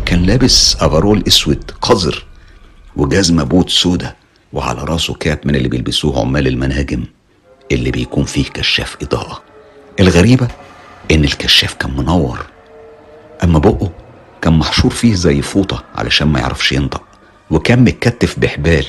كان 0.06 0.22
لابس 0.22 0.76
overall 0.76 1.24
أسود 1.28 1.70
قذر 1.82 2.26
وجزمة 2.96 3.42
بوت 3.44 3.70
سودا 3.70 4.16
وعلى 4.52 4.84
راسه 4.84 5.14
كاب 5.14 5.38
من 5.44 5.56
اللي 5.56 5.68
بيلبسوه 5.68 6.20
عمال 6.20 6.46
المناجم 6.46 7.04
اللي 7.72 7.90
بيكون 7.90 8.24
فيه 8.24 8.44
كشاف 8.44 8.96
إضاءة. 9.02 9.42
الغريبة 10.00 10.48
إن 11.10 11.24
الكشاف 11.24 11.74
كان 11.74 11.96
منور 11.96 12.46
أما 13.44 13.58
بقه 13.58 13.90
كان 14.42 14.52
محشور 14.58 14.90
فيه 14.90 15.14
زي 15.14 15.42
فوطة 15.42 15.84
علشان 15.94 16.28
ما 16.28 16.40
يعرفش 16.40 16.72
ينطق. 16.72 17.02
وكان 17.50 17.84
متكتف 17.84 18.38
بحبال 18.38 18.86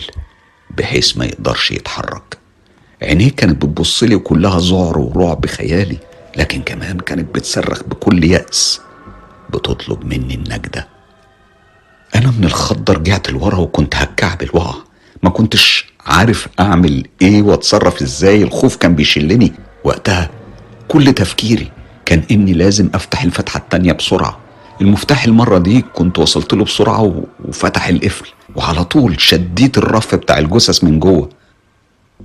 بحيث 0.78 1.18
ما 1.18 1.26
يقدرش 1.26 1.72
يتحرك. 1.72 2.38
عينيه 3.02 3.30
كانت 3.32 3.66
بتبصلي 3.66 4.16
وكلها 4.16 4.60
ذعر 4.60 4.99
ورعب 4.99 5.45
خيالي 5.45 5.97
لكن 6.38 6.62
كمان 6.62 6.99
كانت 6.99 7.36
بتصرخ 7.36 7.84
بكل 7.84 8.24
يأس 8.24 8.82
بتطلب 9.49 10.06
مني 10.06 10.36
النجدة. 10.36 10.88
أنا 12.16 12.32
من 12.32 12.43
الخضة 12.43 12.93
رجعت 12.93 13.30
لورا 13.30 13.58
وكنت 13.58 13.95
هتكعبل 13.95 14.49
وقع 14.54 14.76
ما 15.24 15.30
كنتش 15.30 15.86
عارف 16.06 16.47
أعمل 16.60 17.08
إيه 17.22 17.41
وأتصرف 17.41 18.02
إزاي. 18.02 18.43
الخوف 18.43 18.76
كان 18.76 18.95
بيشلني. 18.95 19.54
وقتها 19.84 20.30
كل 20.88 21.14
تفكيري 21.14 21.72
كان 22.06 22.24
إني 22.32 22.54
لازم 22.54 22.89
أفتح 22.93 23.24
الفتحة 23.24 23.58
التانية 23.58 23.91
بسرعة. 23.93 24.39
المفتاح 24.82 25.23
المرة 25.25 25.57
دي 25.57 25.82
كنت 25.82 26.19
وصلت 26.19 26.53
له 26.53 26.63
بسرعة 26.65 27.23
وفتح 27.45 27.88
القفل 27.88 28.27
وعلى 28.55 28.84
طول 28.84 29.21
شديت 29.21 29.77
الرف 29.77 30.15
بتاع 30.15 30.38
الجثث 30.38 30.84
من 30.84 30.99
جوه. 30.99 31.29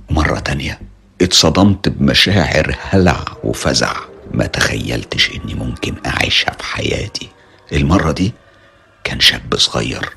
مرة 0.09 0.39
تانية 0.39 0.79
اتصدمت 1.21 1.89
بمشاعر 1.89 2.75
هلع 2.89 3.25
وفزع 3.43 3.93
ما 4.31 4.45
تخيلتش 4.45 5.31
إني 5.31 5.53
ممكن 5.53 5.95
أعيشها 6.05 6.51
في 6.51 6.63
حياتي. 6.63 7.29
المرة 7.73 8.11
دي 8.11 8.33
كان 9.03 9.19
شاب 9.19 9.55
صغير 9.57 10.09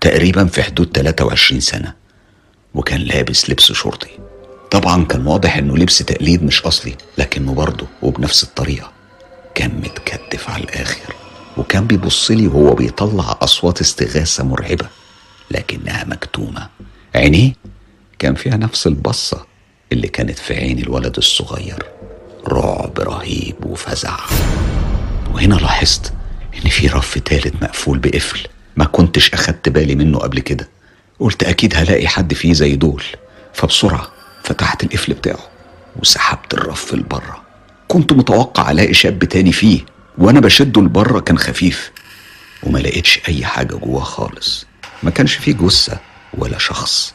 تقريبا 0.00 0.44
في 0.44 0.62
حدود 0.62 0.90
23 0.94 1.60
سنة 1.60 1.94
وكان 2.74 3.00
لابس 3.00 3.50
لبس 3.50 3.72
شرطي. 3.72 4.10
طبعا 4.70 5.04
كان 5.04 5.26
واضح 5.26 5.56
إنه 5.56 5.76
لبس 5.76 5.98
تقليد 5.98 6.42
مش 6.42 6.62
أصلي 6.62 6.94
لكنه 7.18 7.54
برضه 7.54 7.86
وبنفس 8.02 8.42
الطريقة 8.44 8.92
كان 9.54 9.70
متكتف 9.84 10.50
على 10.50 10.64
الآخر. 10.64 11.17
وكان 11.58 11.86
بيبص 11.86 12.30
لي 12.30 12.46
وهو 12.46 12.74
بيطلع 12.74 13.38
أصوات 13.42 13.80
استغاثة 13.80 14.44
مرعبة 14.44 14.88
لكنها 15.50 16.04
مكتومة. 16.04 16.68
عينيه 17.14 17.52
كان 18.18 18.34
فيها 18.34 18.56
نفس 18.56 18.86
البصة 18.86 19.46
اللي 19.92 20.08
كانت 20.08 20.38
في 20.38 20.54
عين 20.54 20.78
الولد 20.78 21.16
الصغير. 21.16 21.84
رعب 22.48 22.98
رهيب 22.98 23.66
وفزع. 23.66 24.16
وهنا 25.34 25.54
لاحظت 25.54 26.12
إن 26.54 26.70
في 26.70 26.86
رف 26.86 27.18
تالت 27.18 27.62
مقفول 27.62 27.98
بقفل. 27.98 28.40
ما 28.76 28.84
كنتش 28.84 29.34
أخدت 29.34 29.68
بالي 29.68 29.94
منه 29.94 30.18
قبل 30.18 30.40
كده. 30.40 30.68
قلت 31.20 31.42
أكيد 31.42 31.74
هلاقي 31.76 32.08
حد 32.08 32.34
فيه 32.34 32.52
زي 32.52 32.76
دول. 32.76 33.02
فبسرعة 33.54 34.08
فتحت 34.42 34.84
القفل 34.84 35.12
بتاعه 35.14 35.48
وسحبت 35.96 36.54
الرف 36.54 36.94
لبره. 36.94 37.42
كنت 37.88 38.12
متوقع 38.12 38.70
ألاقي 38.70 38.94
شاب 38.94 39.24
تاني 39.24 39.52
فيه. 39.52 39.80
وأنا 40.18 40.40
بشده 40.40 40.82
لبره 40.82 41.20
كان 41.20 41.38
خفيف 41.38 41.92
وما 42.62 42.78
لقيتش 42.78 43.20
اي 43.28 43.44
حاجة 43.44 43.74
جواه 43.74 44.02
خالص. 44.02 44.66
ما 45.02 45.10
كانش 45.10 45.34
فيه 45.34 45.52
جثة 45.52 45.98
ولا 46.34 46.58
شخص. 46.58 47.14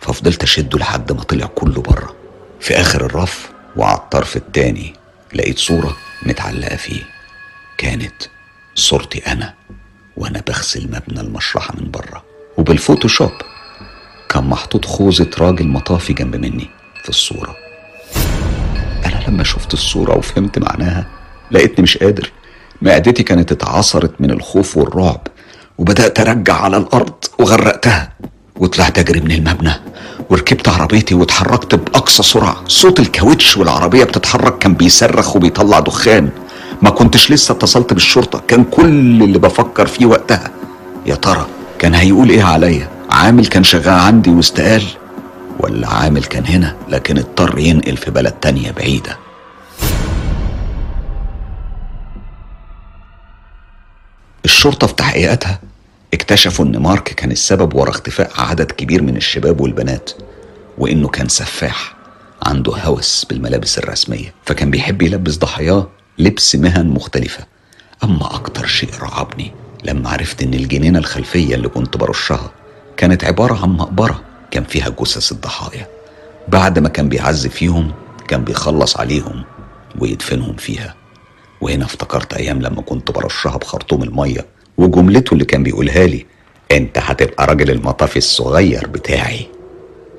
ففضلت 0.00 0.42
اشده 0.42 0.78
لحد 0.78 1.12
ما 1.12 1.22
طلع 1.22 1.46
كله 1.46 1.82
بره. 1.82 2.16
في 2.60 2.74
اخر 2.80 3.06
الرف 3.06 3.50
وعلى 3.76 3.98
الطرف 3.98 4.36
التاني 4.36 4.94
لقيت 5.34 5.58
صورة 5.58 5.96
متعلقة 6.22 6.76
فيه. 6.76 7.02
كانت 7.78 8.22
صورتي 8.74 9.18
أنا 9.18 9.54
وأنا 10.16 10.42
بغسل 10.48 10.86
مبنى 10.86 11.20
المشرحة 11.20 11.74
من 11.80 11.90
بره. 11.90 12.24
وبالفوتوشوب 12.56 13.32
كان 14.28 14.44
محطوط 14.44 14.84
خوذة 14.84 15.30
راجل 15.38 15.66
مطافي 15.68 16.12
جنب 16.12 16.36
مني 16.36 16.70
في 17.02 17.08
الصورة. 17.08 17.56
أنا 19.06 19.24
لما 19.28 19.44
شفت 19.44 19.74
الصورة 19.74 20.16
وفهمت 20.16 20.58
معناها 20.58 21.15
لقيتني 21.50 21.82
مش 21.82 21.98
قادر. 21.98 22.30
معدتي 22.82 23.22
كانت 23.22 23.52
اتعصرت 23.52 24.12
من 24.20 24.30
الخوف 24.30 24.76
والرعب 24.76 25.20
وبدأت 25.78 26.20
أرجع 26.20 26.54
على 26.54 26.76
الأرض 26.76 27.12
وغرقتها 27.38 28.12
وطلعت 28.56 28.98
أجري 28.98 29.20
من 29.20 29.30
المبنى 29.30 29.72
وركبت 30.30 30.68
عربيتي 30.68 31.14
واتحركت 31.14 31.74
بأقصى 31.74 32.22
سرعة. 32.22 32.56
صوت 32.68 33.00
الكاوتش 33.00 33.56
والعربية 33.56 34.04
بتتحرك 34.04 34.58
كان 34.58 34.74
بيصرخ 34.74 35.36
وبيطلع 35.36 35.80
دخان. 35.80 36.28
ما 36.82 36.90
كنتش 36.90 37.30
لسه 37.30 37.52
اتصلت 37.52 37.92
بالشرطة 37.92 38.42
كان 38.48 38.64
كل 38.64 39.22
اللي 39.22 39.38
بفكر 39.38 39.86
فيه 39.86 40.06
وقتها 40.06 40.50
يا 41.06 41.14
ترى 41.14 41.46
كان 41.78 41.94
هيقول 41.94 42.30
إيه 42.30 42.42
عليا؟ 42.42 42.88
عامل 43.10 43.46
كان 43.46 43.64
شغال 43.64 43.88
عندي 44.00 44.30
واستقال 44.30 44.82
ولا 45.60 45.88
عامل 45.88 46.24
كان 46.24 46.46
هنا 46.46 46.76
لكن 46.88 47.18
اضطر 47.18 47.58
ينقل 47.58 47.96
في 47.96 48.10
بلد 48.10 48.32
تانية 48.32 48.70
بعيدة. 48.70 49.16
الشرطة 54.46 54.86
في 54.86 54.94
تحقيقاتها 54.94 55.60
اكتشفوا 56.14 56.64
إن 56.64 56.76
مارك 56.76 57.02
كان 57.02 57.30
السبب 57.32 57.74
ورا 57.74 57.90
اختفاء 57.90 58.30
عدد 58.38 58.72
كبير 58.72 59.02
من 59.02 59.16
الشباب 59.16 59.60
والبنات 59.60 60.10
وإنه 60.78 61.08
كان 61.08 61.28
سفاح 61.28 61.96
عنده 62.42 62.72
هوس 62.76 63.24
بالملابس 63.24 63.78
الرسمية 63.78 64.34
فكان 64.44 64.70
بيحب 64.70 65.02
يلبس 65.02 65.36
ضحاياه 65.36 65.88
لبس 66.18 66.56
مهن 66.56 66.86
مختلفة. 66.86 67.46
أما 68.04 68.34
أكتر 68.34 68.66
شيء 68.66 68.90
رعبني 69.00 69.52
لما 69.84 70.10
عرفت 70.10 70.42
إن 70.42 70.54
الجنينة 70.54 70.98
الخلفية 70.98 71.54
اللي 71.54 71.68
كنت 71.68 71.96
برشها 71.96 72.50
كانت 72.96 73.24
عبارة 73.24 73.62
عن 73.62 73.68
مقبرة 73.68 74.22
كان 74.50 74.64
فيها 74.64 74.88
جثث 74.88 75.32
الضحايا. 75.32 75.88
بعد 76.48 76.78
ما 76.78 76.88
كان 76.88 77.08
بيعذب 77.08 77.50
فيهم 77.50 77.92
كان 78.28 78.44
بيخلص 78.44 78.96
عليهم 78.96 79.44
ويدفنهم 79.98 80.56
فيها. 80.56 80.94
وهنا 81.60 81.84
افتكرت 81.84 82.34
أيام 82.34 82.62
لما 82.62 82.82
كنت 82.82 83.10
برشها 83.10 83.56
بخرطوم 83.56 84.02
المية 84.02 84.46
وجملته 84.78 85.34
اللي 85.34 85.44
كان 85.44 85.62
بيقولها 85.62 86.06
لي 86.06 86.26
أنت 86.72 86.98
هتبقى 86.98 87.46
راجل 87.46 87.70
المطافي 87.70 88.16
الصغير 88.16 88.86
بتاعي. 88.86 89.48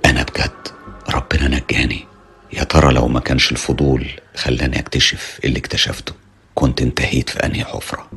أنا 0.06 0.24
بجد 0.24 0.68
ربنا 1.10 1.48
نجاني. 1.48 2.06
يا 2.54 2.64
ترى 2.64 2.94
لو 2.94 3.08
ما 3.08 3.20
كانش 3.20 3.52
الفضول 3.52 4.08
خلاني 4.36 4.80
أكتشف 4.80 5.40
اللي 5.46 5.60
اكتشفته 5.60 6.14
كنت 6.56 6.82
انتهيت 6.82 7.30
في 7.30 7.46
أنهي 7.46 7.64
حفرة؟ 7.64 8.08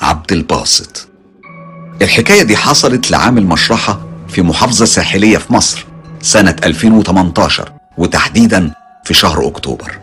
عبد 0.00 0.32
الباسط. 0.32 1.08
الحكاية 2.02 2.42
دي 2.42 2.56
حصلت 2.56 3.10
لعامل 3.10 3.46
مشرحة 3.46 4.00
في 4.28 4.42
محافظة 4.42 4.84
ساحلية 4.84 5.38
في 5.38 5.52
مصر. 5.52 5.84
سنة 6.22 6.56
2018 6.64 7.72
وتحديدا 7.98 8.72
في 9.04 9.14
شهر 9.14 9.48
أكتوبر. 9.48 9.98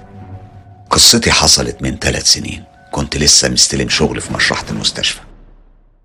قصتي 0.89 1.31
حصلت 1.31 1.81
من 1.81 1.97
ثلاث 1.97 2.31
سنين. 2.31 2.63
كنت 2.91 3.17
لسه 3.17 3.49
مستلم 3.49 3.89
شغل 3.89 4.21
في 4.21 4.33
مشرحة 4.33 4.65
المستشفى. 4.69 5.19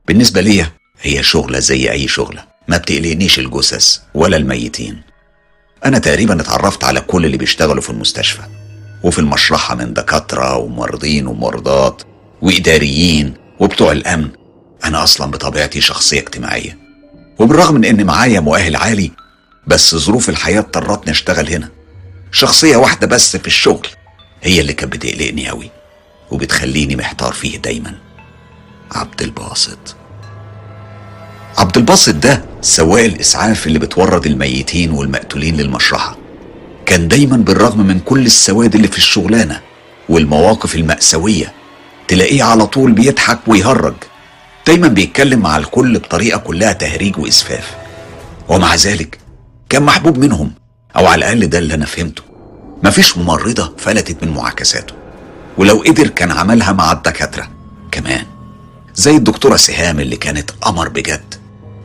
بالنسبة 0.08 0.40
ليا 0.40 0.70
هي 1.00 1.22
شغلة 1.22 1.58
زي 1.58 1.90
أي 1.90 2.08
شغلة. 2.08 2.44
ما 2.68 2.76
بتقلقنيش 2.76 3.38
الجثث 3.38 3.98
ولا 4.14 4.36
الميتين. 4.36 5.02
أنا 5.84 5.98
تقريبا 5.98 6.40
اتعرفت 6.40 6.84
على 6.84 7.00
كل 7.00 7.24
اللي 7.24 7.36
بيشتغلوا 7.36 7.82
في 7.82 7.90
المستشفى. 7.90 8.42
وفي 9.02 9.18
المشرحة 9.18 9.74
من 9.74 9.94
دكاترة 9.94 10.56
وممرضين 10.56 11.26
وممرضات 11.26 12.02
وإداريين 12.42 13.34
وبتوع 13.60 13.92
الأمن. 13.92 14.28
أنا 14.84 15.02
أصلا 15.02 15.30
بطبيعتي 15.30 15.80
شخصية 15.80 16.20
اجتماعية. 16.20 16.78
وبالرغم 17.38 17.74
من 17.74 17.84
إن 17.84 18.06
معايا 18.06 18.40
مؤهل 18.40 18.76
عالي 18.76 19.10
بس 19.66 19.94
ظروف 19.94 20.28
الحياة 20.28 20.58
اضطرتني 20.58 21.12
أشتغل 21.12 21.48
هنا. 21.48 21.68
شخصية 22.32 22.76
واحدة 22.76 23.06
بس 23.06 23.36
في 23.36 23.46
الشغل 23.46 23.86
هي 24.42 24.60
اللي 24.60 24.72
كانت 24.72 24.92
بتقلقني 24.92 25.50
أوي 25.50 25.70
وبتخليني 26.30 26.96
محتار 26.96 27.32
فيه 27.32 27.58
دايما. 27.58 27.94
عبد 28.92 29.22
الباسط. 29.22 29.96
عبد 31.58 31.76
الباسط 31.76 32.14
ده 32.14 32.44
سواق 32.60 33.04
الإسعاف 33.04 33.66
اللي 33.66 33.78
بتورد 33.78 34.26
الميتين 34.26 34.90
والمقتولين 34.90 35.56
للمشرحة. 35.56 36.16
كان 36.86 37.08
دايما 37.08 37.36
بالرغم 37.36 37.86
من 37.86 38.00
كل 38.00 38.26
السواد 38.26 38.74
اللي 38.74 38.88
في 38.88 38.98
الشغلانة 38.98 39.60
والمواقف 40.08 40.74
المأساوية 40.74 41.52
تلاقيه 42.08 42.42
على 42.42 42.66
طول 42.66 42.92
بيضحك 42.92 43.38
ويهرج. 43.46 43.94
دايما 44.66 44.88
بيتكلم 44.88 45.40
مع 45.40 45.56
الكل 45.56 45.98
بطريقة 45.98 46.38
كلها 46.38 46.72
تهريج 46.72 47.18
وإسفاف. 47.18 47.74
ومع 48.48 48.74
ذلك 48.74 49.19
كان 49.70 49.82
محبوب 49.82 50.18
منهم 50.18 50.52
أو 50.96 51.06
على 51.06 51.18
الأقل 51.18 51.46
ده 51.50 51.58
اللي 51.58 51.74
أنا 51.74 51.86
فهمته. 51.86 52.22
مفيش 52.84 53.18
ممرضة 53.18 53.74
فلتت 53.78 54.24
من 54.24 54.32
معاكساته 54.34 54.94
ولو 55.58 55.82
قدر 55.86 56.08
كان 56.08 56.30
عملها 56.30 56.72
مع 56.72 56.92
الدكاترة 56.92 57.50
كمان 57.92 58.26
زي 58.94 59.16
الدكتورة 59.16 59.56
سهام 59.56 60.00
اللي 60.00 60.16
كانت 60.16 60.50
قمر 60.50 60.88
بجد 60.88 61.34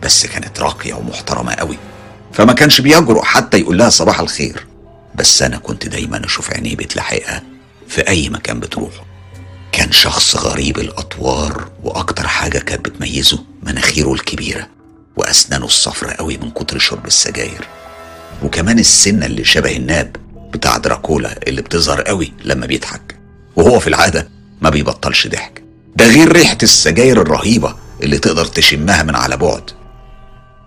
بس 0.03 0.25
كانت 0.25 0.59
راقية 0.59 0.93
ومحترمة 0.93 1.53
قوي. 1.53 1.77
فما 2.33 2.53
كانش 2.53 2.81
بيجرؤ 2.81 3.23
حتى 3.23 3.59
يقول 3.59 3.77
لها 3.77 3.89
صباح 3.89 4.19
الخير. 4.19 4.65
بس 5.15 5.41
أنا 5.41 5.57
كنت 5.57 5.87
دايما 5.87 6.25
أشوف 6.25 6.51
عينيه 6.53 6.75
بتلاحقها 6.75 7.43
في 7.87 8.07
أي 8.07 8.29
مكان 8.29 8.59
بتروحه. 8.59 9.05
كان 9.71 9.91
شخص 9.91 10.35
غريب 10.35 10.79
الأطوار 10.79 11.67
وأكتر 11.83 12.27
حاجة 12.27 12.57
كانت 12.59 12.85
بتميزه 12.85 13.43
مناخيره 13.63 14.13
الكبيرة. 14.13 14.67
وأسنانه 15.17 15.65
الصفرة 15.65 16.11
قوي 16.11 16.37
من 16.37 16.51
كتر 16.51 16.79
شرب 16.79 17.05
السجاير. 17.05 17.67
وكمان 18.43 18.79
السنة 18.79 19.25
اللي 19.25 19.43
شبه 19.43 19.75
الناب 19.75 20.15
بتاع 20.53 20.77
دراكولا 20.77 21.47
اللي 21.47 21.61
بتظهر 21.61 22.01
قوي 22.01 22.33
لما 22.45 22.65
بيضحك. 22.65 23.17
وهو 23.55 23.79
في 23.79 23.87
العادة 23.87 24.29
ما 24.61 24.69
بيبطلش 24.69 25.27
ضحك. 25.27 25.63
ده 25.95 26.07
غير 26.07 26.31
ريحة 26.31 26.57
السجاير 26.63 27.21
الرهيبة 27.21 27.75
اللي 28.03 28.17
تقدر 28.17 28.45
تشمها 28.45 29.03
من 29.03 29.15
على 29.15 29.37
بعد. 29.37 29.71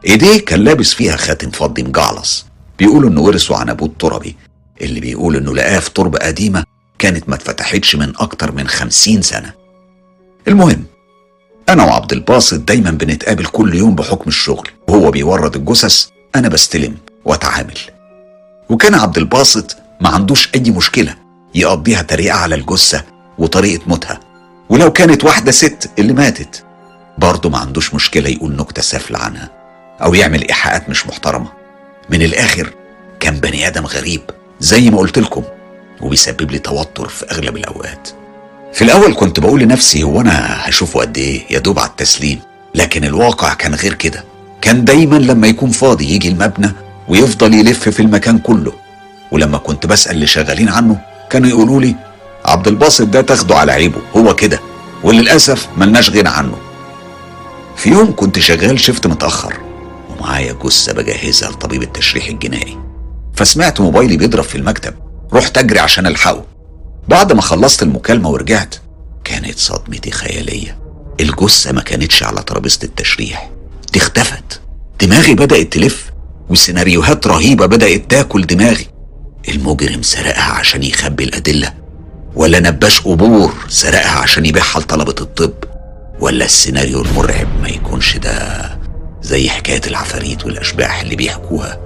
إيديه 0.07 0.45
كان 0.45 0.61
لابس 0.61 0.95
فيها 0.95 1.17
خاتم 1.17 1.51
فضي 1.51 1.83
مجعلص. 1.83 2.47
بيقولوا 2.79 3.11
إنه 3.11 3.21
ورثه 3.21 3.57
عن 3.57 3.71
ابوه 3.71 3.89
التربي 3.89 4.37
اللي 4.81 5.01
بيقول 5.01 5.37
إنه 5.37 5.55
لقاه 5.55 5.79
في 5.79 5.91
تربة 5.91 6.19
قديمة 6.19 6.65
كانت 6.99 7.29
ما 7.29 7.35
اتفتحتش 7.35 7.97
من 7.97 8.13
أكتر 8.17 8.53
من 8.53 8.69
خمسين 8.69 9.23
سنة. 9.23 9.53
المهم 10.49 10.85
أنا 11.69 11.85
وعبد 11.85 12.13
الباسط 12.13 12.61
دايما 12.61 12.91
بنتقابل 12.91 13.45
كل 13.45 13.75
يوم 13.75 13.95
بحكم 13.95 14.29
الشغل. 14.29 14.69
وهو 14.89 15.11
بيورد 15.11 15.57
الجثث 15.57 16.07
أنا 16.37 16.49
بستلم 16.49 16.97
وأتعامل. 17.25 17.79
وكان 18.69 18.95
عبد 18.95 19.19
الباسط 19.19 19.77
ما 20.01 20.09
عندوش 20.09 20.49
أي 20.55 20.71
مشكلة 20.71 21.15
يقضيها 21.55 22.03
تريقة 22.03 22.37
على 22.37 22.55
الجثة 22.55 23.05
وطريقة 23.39 23.83
موتها. 23.87 24.21
ولو 24.69 24.93
كانت 24.93 25.25
واحدة 25.25 25.53
ست 25.53 25.91
اللي 25.99 26.13
ماتت 26.13 26.65
برضه 27.19 27.51
ما 27.51 27.59
عندوش 27.59 27.95
مشكلة 27.95 28.29
يقول 28.29 28.57
نكتة 28.57 28.83
سافلة 28.83 29.19
عنها 29.19 29.51
أو 30.03 30.15
يعمل 30.15 30.49
إيحاءات 30.49 30.91
مش 30.91 31.07
محترمة. 31.07 31.49
من 32.11 32.23
الآخر 32.23 32.73
كان 33.21 33.35
بني 33.35 33.67
آدم 33.67 33.87
غريب 33.87 34.21
زي 34.61 34.91
ما 34.91 34.99
قلت 34.99 35.19
لكم 35.19 35.43
وبيسبب 36.01 36.51
لي 36.51 36.59
توتر 36.59 37.09
في 37.09 37.31
أغلب 37.31 37.57
الأوقات. 37.57 38.09
في 38.79 38.85
الأول 38.85 39.15
كنت 39.15 39.41
بقول 39.41 39.61
لنفسي 39.61 40.03
هو 40.03 40.21
أنا 40.21 40.69
هشوفه 40.69 41.01
قد 41.01 41.19
إيه؟ 41.19 41.43
يا 41.51 41.59
دوب 41.59 41.79
على 41.79 41.89
التسليم. 41.89 42.41
لكن 42.75 43.05
الواقع 43.05 43.55
كان 43.55 43.75
غير 43.75 43.95
كده. 43.95 44.25
كان 44.61 44.85
دايما 44.85 45.17
لما 45.17 45.47
يكون 45.47 45.71
فاضي 45.71 46.15
يجي 46.15 46.29
المبنى 46.29 46.73
ويفضل 47.09 47.55
يلف 47.55 47.89
في 47.89 48.01
المكان 48.01 48.39
كله. 48.39 48.73
ولما 49.33 49.59
كنت 49.59 49.87
بسأل 49.87 50.15
اللي 50.15 50.27
شغالين 50.27 50.69
عنه 50.69 51.01
كانوا 51.31 51.49
يقولوا 51.49 51.81
لي 51.81 51.95
عبد 52.45 52.69
الباسط 52.69 53.07
ده 53.07 53.21
تاخده 53.21 53.57
على 53.57 53.73
عيبه 53.73 54.01
هو 54.17 54.35
كده. 54.35 54.61
وللأسف 55.03 55.69
ملناش 55.77 56.11
غنى 56.11 56.29
عنه. 56.29 56.57
في 57.77 57.91
يوم 57.91 58.15
كنت 58.17 58.39
شغال 58.39 58.81
شفت 58.81 59.07
متأخر 59.07 59.55
ومعايا 60.11 60.53
جثة 60.53 60.93
بجهزها 60.93 61.51
لطبيب 61.51 61.83
التشريح 61.83 62.27
الجنائي. 62.27 62.79
فسمعت 63.35 63.81
موبايلي 63.81 64.17
بيضرب 64.17 64.45
في 64.45 64.55
المكتب 64.55 64.95
رحت 65.33 65.59
أجري 65.59 65.79
عشان 65.79 66.07
ألحقه. 66.07 66.58
بعد 67.09 67.33
ما 67.33 67.43
خلصت 67.43 67.83
المكالمة 67.83 68.29
ورجعت 68.31 68.75
كانت 69.25 69.59
صدمتي 69.59 70.11
خيالية. 70.11 70.79
الجثة 71.21 71.73
ما 71.73 71.81
كانتش 71.81 72.23
على 72.23 72.43
ترابيزة 72.43 72.79
التشريح. 72.83 73.51
دي 73.93 73.99
اختفت. 73.99 74.61
دماغي 75.01 75.35
بدأت 75.35 75.73
تلف 75.73 76.11
وسيناريوهات 76.51 77.27
رهيبة 77.27 77.67
بدأت 77.67 78.11
تاكل 78.11 78.47
دماغي. 78.47 78.87
المجرم 79.49 80.03
سرقها 80.03 80.53
عشان 80.53 80.83
يخبي 80.83 81.25
الأدلة 81.25 81.75
ولا 82.35 82.61
نباش 82.61 83.01
قبور 83.01 83.55
سرقها 83.69 84.19
عشان 84.19 84.47
يبيعها 84.47 84.81
لطلبة 84.81 85.15
الطب 85.21 85.55
ولا 86.21 86.45
السيناريو 86.45 87.03
المرعب 87.03 87.49
ما 87.63 87.69
يكونش 87.69 88.17
ده 88.17 88.79
زي 89.23 89.49
حكاية 89.51 89.81
العفاريت 89.87 90.45
والأشباح 90.45 91.01
اللي 91.01 91.17
بيحكوها. 91.17 91.81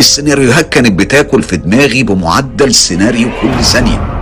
السيناريوهات 0.00 0.68
كانت 0.68 0.98
بتاكل 0.98 1.42
في 1.42 1.56
دماغي 1.56 2.02
بمعدل 2.02 2.74
سيناريو 2.74 3.28
كل 3.42 3.64
ثانية. 3.64 4.17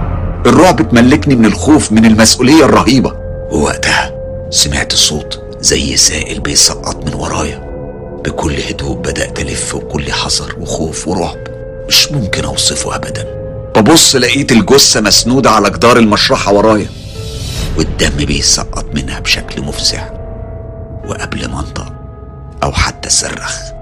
الرعب 0.47 0.91
تملكني 0.91 1.37
من 1.37 1.47
الخوف 1.47 1.93
من 1.93 2.05
المسؤولية 2.05 2.65
الرهيبة. 2.65 3.13
ووقتها 3.51 4.15
سمعت 4.51 4.95
صوت 4.95 5.43
زي 5.61 5.97
سائل 5.97 6.41
بيسقط 6.41 7.05
من 7.07 7.15
ورايا. 7.15 7.59
بكل 8.25 8.55
هدوء 8.69 8.97
بدأت 8.97 9.41
ألف 9.41 9.77
بكل 9.77 10.13
حذر 10.13 10.57
وخوف 10.61 11.09
ورعب. 11.09 11.39
مش 11.89 12.13
ممكن 12.13 12.45
أوصفه 12.45 12.97
أبدا. 12.97 13.27
ببص 13.77 14.17
لقيت 14.17 14.53
الجثة 14.53 15.01
مسنودة 15.01 15.51
على 15.51 15.71
جدار 15.71 15.97
المشرحة 15.97 16.53
ورايا. 16.53 16.89
والدم 17.79 18.25
بيسقط 18.25 18.85
منها 18.95 19.21
بشكل 19.21 19.63
مفزع. 19.63 20.11
وقبل 21.09 21.49
ما 21.49 21.61
انطق 21.61 21.93
أو 22.63 22.73
حتى 22.73 23.11
صرخ. 23.11 23.76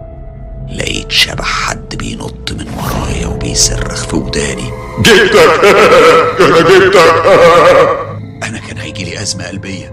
لقيت 0.72 1.12
شبح 1.12 1.44
حد 1.44 1.96
بينط 1.96 2.52
من 2.52 2.66
ورايا 2.76 3.26
وبيصرخ 3.26 4.06
في 4.06 4.16
وداني. 4.16 4.70
جبتك 4.98 5.36
أنا 6.40 6.60
جبتك 6.60 6.96
أنا 8.42 8.58
كان 8.58 8.78
هيجي 8.78 9.04
لي 9.04 9.22
أزمة 9.22 9.46
قلبية. 9.48 9.92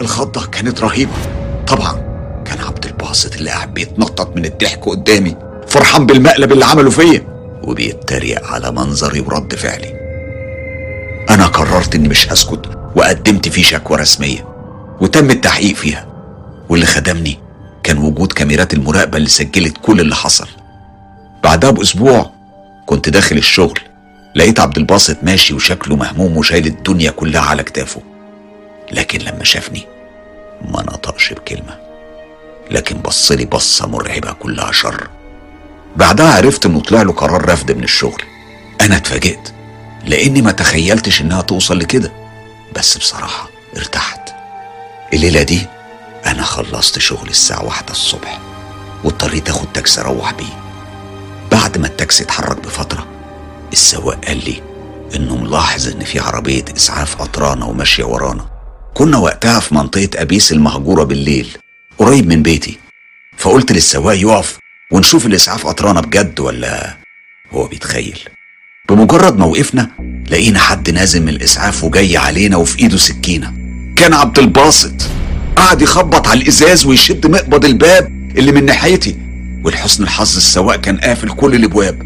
الخضة 0.00 0.46
كانت 0.46 0.80
رهيبة. 0.80 1.12
طبعا 1.66 1.92
كان 2.44 2.60
عبد 2.66 2.84
الباسط 2.84 3.36
اللي 3.36 3.50
قاعد 3.50 3.74
بيتنطط 3.74 4.36
من 4.36 4.44
الضحك 4.44 4.88
قدامي 4.88 5.36
فرحان 5.68 6.06
بالمقلب 6.06 6.52
اللي 6.52 6.64
عمله 6.64 6.90
فيا. 6.90 7.22
وبيتريق 7.62 8.46
على 8.46 8.70
منظري 8.72 9.20
ورد 9.20 9.54
فعلي. 9.54 10.00
أنا 11.30 11.46
قررت 11.46 11.94
إني 11.94 12.08
مش 12.08 12.32
هسكت 12.32 12.66
وقدمت 12.96 13.48
فيه 13.48 13.62
شكوى 13.62 13.98
رسمية 13.98 14.48
وتم 15.00 15.30
التحقيق 15.30 15.76
فيها. 15.76 16.06
واللي 16.68 16.86
خدمني 16.86 17.39
كان 17.82 17.98
وجود 17.98 18.32
كاميرات 18.32 18.74
المراقبة 18.74 19.16
اللي 19.16 19.28
سجلت 19.28 19.76
كل 19.82 20.00
اللي 20.00 20.14
حصل. 20.14 20.48
بعدها 21.42 21.70
بأسبوع 21.70 22.30
كنت 22.86 23.08
داخل 23.08 23.36
الشغل 23.36 23.80
لقيت 24.34 24.60
عبد 24.60 24.76
الباسط 24.76 25.16
ماشي 25.22 25.54
وشكله 25.54 25.96
مهموم 25.96 26.36
وشايل 26.36 26.66
الدنيا 26.66 27.10
كلها 27.10 27.40
على 27.42 27.62
كتافه. 27.62 28.02
لكن 28.92 29.18
لما 29.18 29.44
شافني 29.44 29.86
ما 30.68 30.82
نطقش 30.82 31.32
بكلمة 31.32 31.78
لكن 32.70 32.96
بصلي 32.98 33.44
بصة 33.44 33.86
مرعبة 33.86 34.32
كلها 34.32 34.72
شر. 34.72 35.08
بعدها 35.96 36.34
عرفت 36.36 36.66
إنه 36.66 36.80
طلع 36.80 37.02
له 37.02 37.12
قرار 37.12 37.48
رفض 37.48 37.70
من 37.70 37.84
الشغل. 37.84 38.22
أنا 38.80 38.96
اتفاجئت 38.96 39.52
لأني 40.06 40.42
ما 40.42 40.52
تخيلتش 40.52 41.20
إنها 41.20 41.42
توصل 41.42 41.78
لكده. 41.78 42.12
بس 42.76 42.98
بصراحة 42.98 43.50
ارتحت. 43.76 44.20
الليلة 45.12 45.42
دي 45.42 45.66
أنا 46.26 46.42
خلصت 46.42 46.98
شغل 46.98 47.28
الساعة 47.28 47.64
واحدة 47.64 47.90
الصبح 47.90 48.40
واضطريت 49.04 49.48
آخد 49.48 49.72
تاكسي 49.72 50.00
أروح 50.00 50.32
بيه. 50.32 50.60
بعد 51.52 51.78
ما 51.78 51.86
التاكسي 51.86 52.24
اتحرك 52.24 52.56
بفترة 52.56 53.06
السواق 53.72 54.24
قال 54.24 54.36
لي 54.36 54.62
إنه 55.16 55.36
ملاحظ 55.36 55.88
إن 55.88 56.04
في 56.04 56.18
عربية 56.20 56.64
إسعاف 56.76 57.16
قطرانة 57.16 57.68
وماشية 57.68 58.04
ورانا. 58.04 58.50
كنا 58.94 59.18
وقتها 59.18 59.60
في 59.60 59.74
منطقة 59.74 60.08
أبيس 60.14 60.52
المهجورة 60.52 61.04
بالليل 61.04 61.48
قريب 61.98 62.28
من 62.28 62.42
بيتي. 62.42 62.78
فقلت 63.36 63.72
للسواق 63.72 64.16
يقف 64.16 64.58
ونشوف 64.92 65.26
الإسعاف 65.26 65.66
قطرانة 65.66 66.00
بجد 66.00 66.40
ولا 66.40 66.96
هو 67.52 67.66
بيتخيل. 67.66 68.18
بمجرد 68.88 69.38
ما 69.38 69.44
وقفنا 69.46 69.90
لقينا 70.30 70.58
حد 70.58 70.90
نازل 70.90 71.22
من 71.22 71.28
الإسعاف 71.28 71.84
وجاي 71.84 72.16
علينا 72.16 72.56
وفي 72.56 72.78
إيده 72.78 72.96
سكينة. 72.96 73.54
كان 73.96 74.14
عبد 74.14 74.38
الباسط. 74.38 74.94
قعد 75.60 75.82
يخبط 75.82 76.28
على 76.28 76.42
الإزاز 76.42 76.86
ويشد 76.86 77.26
مقبض 77.26 77.64
الباب 77.64 78.32
اللي 78.38 78.52
من 78.52 78.64
ناحيتي. 78.64 79.16
ولحسن 79.64 80.02
الحظ 80.02 80.36
السواق 80.36 80.76
كان 80.76 80.96
قافل 80.96 81.28
كل 81.30 81.54
الأبواب. 81.54 82.02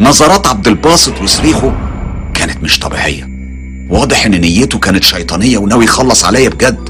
نظرات 0.00 0.46
عبد 0.46 0.68
الباسط 0.68 1.20
وصريخه 1.22 1.72
كانت 2.34 2.62
مش 2.62 2.78
طبيعية. 2.78 3.28
واضح 3.90 4.26
إن 4.26 4.40
نيته 4.40 4.78
كانت 4.78 5.04
شيطانية 5.04 5.58
وناوي 5.58 5.84
يخلص 5.84 6.24
عليا 6.24 6.48
بجد. 6.48 6.88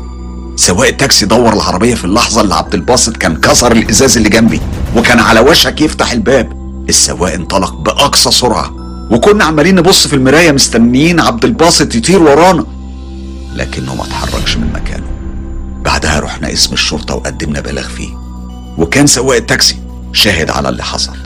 سواق 0.56 0.88
التاكسي 0.88 1.26
دور 1.26 1.52
العربية 1.52 1.94
في 1.94 2.04
اللحظة 2.04 2.40
اللي 2.40 2.54
عبد 2.54 2.74
الباسط 2.74 3.16
كان 3.16 3.36
كسر 3.36 3.72
الإزاز 3.72 4.16
اللي 4.16 4.28
جنبي 4.28 4.60
وكان 4.96 5.18
على 5.18 5.40
وشك 5.40 5.80
يفتح 5.80 6.12
الباب. 6.12 6.52
السواق 6.88 7.32
انطلق 7.32 7.74
بأقصى 7.74 8.30
سرعة 8.30 8.74
وكنا 9.10 9.44
عمالين 9.44 9.74
نبص 9.74 10.06
في 10.06 10.16
المراية 10.16 10.52
مستنيين 10.52 11.20
عبد 11.20 11.44
الباسط 11.44 11.94
يطير 11.94 12.22
ورانا. 12.22 12.66
لكنه 13.54 13.94
ما 13.94 14.04
اتحركش 14.04 14.56
من 14.56 14.72
مكانه. 14.74 15.15
بعدها 15.86 16.20
رحنا 16.20 16.52
اسم 16.52 16.72
الشرطة 16.72 17.14
وقدمنا 17.14 17.60
بلاغ 17.60 17.88
فيه. 17.88 18.14
وكان 18.78 19.06
سواق 19.06 19.36
التاكسي 19.36 19.78
شاهد 20.12 20.50
على 20.50 20.68
اللي 20.68 20.84
حصل. 20.84 21.16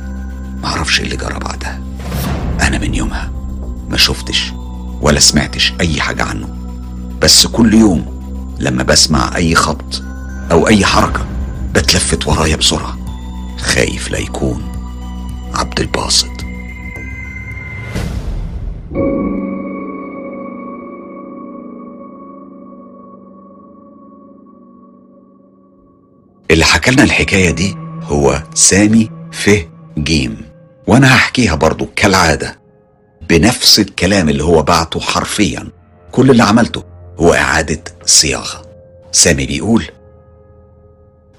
معرفش 0.62 1.00
اللي 1.00 1.16
جرى 1.16 1.38
بعدها. 1.38 1.80
أنا 2.60 2.78
من 2.78 2.94
يومها 2.94 3.32
ما 3.88 3.96
شفتش 3.96 4.52
ولا 5.00 5.20
سمعتش 5.20 5.72
أي 5.80 6.00
حاجة 6.00 6.22
عنه. 6.22 6.48
بس 7.20 7.46
كل 7.46 7.74
يوم 7.74 8.20
لما 8.58 8.82
بسمع 8.82 9.36
أي 9.36 9.54
خبط 9.54 10.02
أو 10.52 10.68
أي 10.68 10.84
حركة 10.84 11.26
بتلفت 11.74 12.26
ورايا 12.26 12.56
بسرعة. 12.56 12.98
خايف 13.58 14.10
لا 14.10 14.18
يكون 14.18 14.62
عبد 15.54 15.80
الباسط. 15.80 16.30
اللي 26.50 26.64
حكى 26.64 26.90
لنا 26.90 27.02
الحكاية 27.02 27.50
دي 27.50 27.76
هو 28.02 28.42
سامي 28.54 29.10
فه 29.32 29.68
جيم. 29.98 30.36
وأنا 30.86 31.14
هحكيها 31.16 31.54
برضو 31.54 31.86
كالعادة 31.96 32.60
بنفس 33.28 33.78
الكلام 33.80 34.28
اللي 34.28 34.44
هو 34.44 34.62
بعته 34.62 35.00
حرفيا. 35.00 35.68
كل 36.12 36.30
اللي 36.30 36.42
عملته 36.42 36.84
هو 37.18 37.34
إعادة 37.34 37.84
صياغة. 38.06 38.62
سامي 39.12 39.46
بيقول 39.46 39.84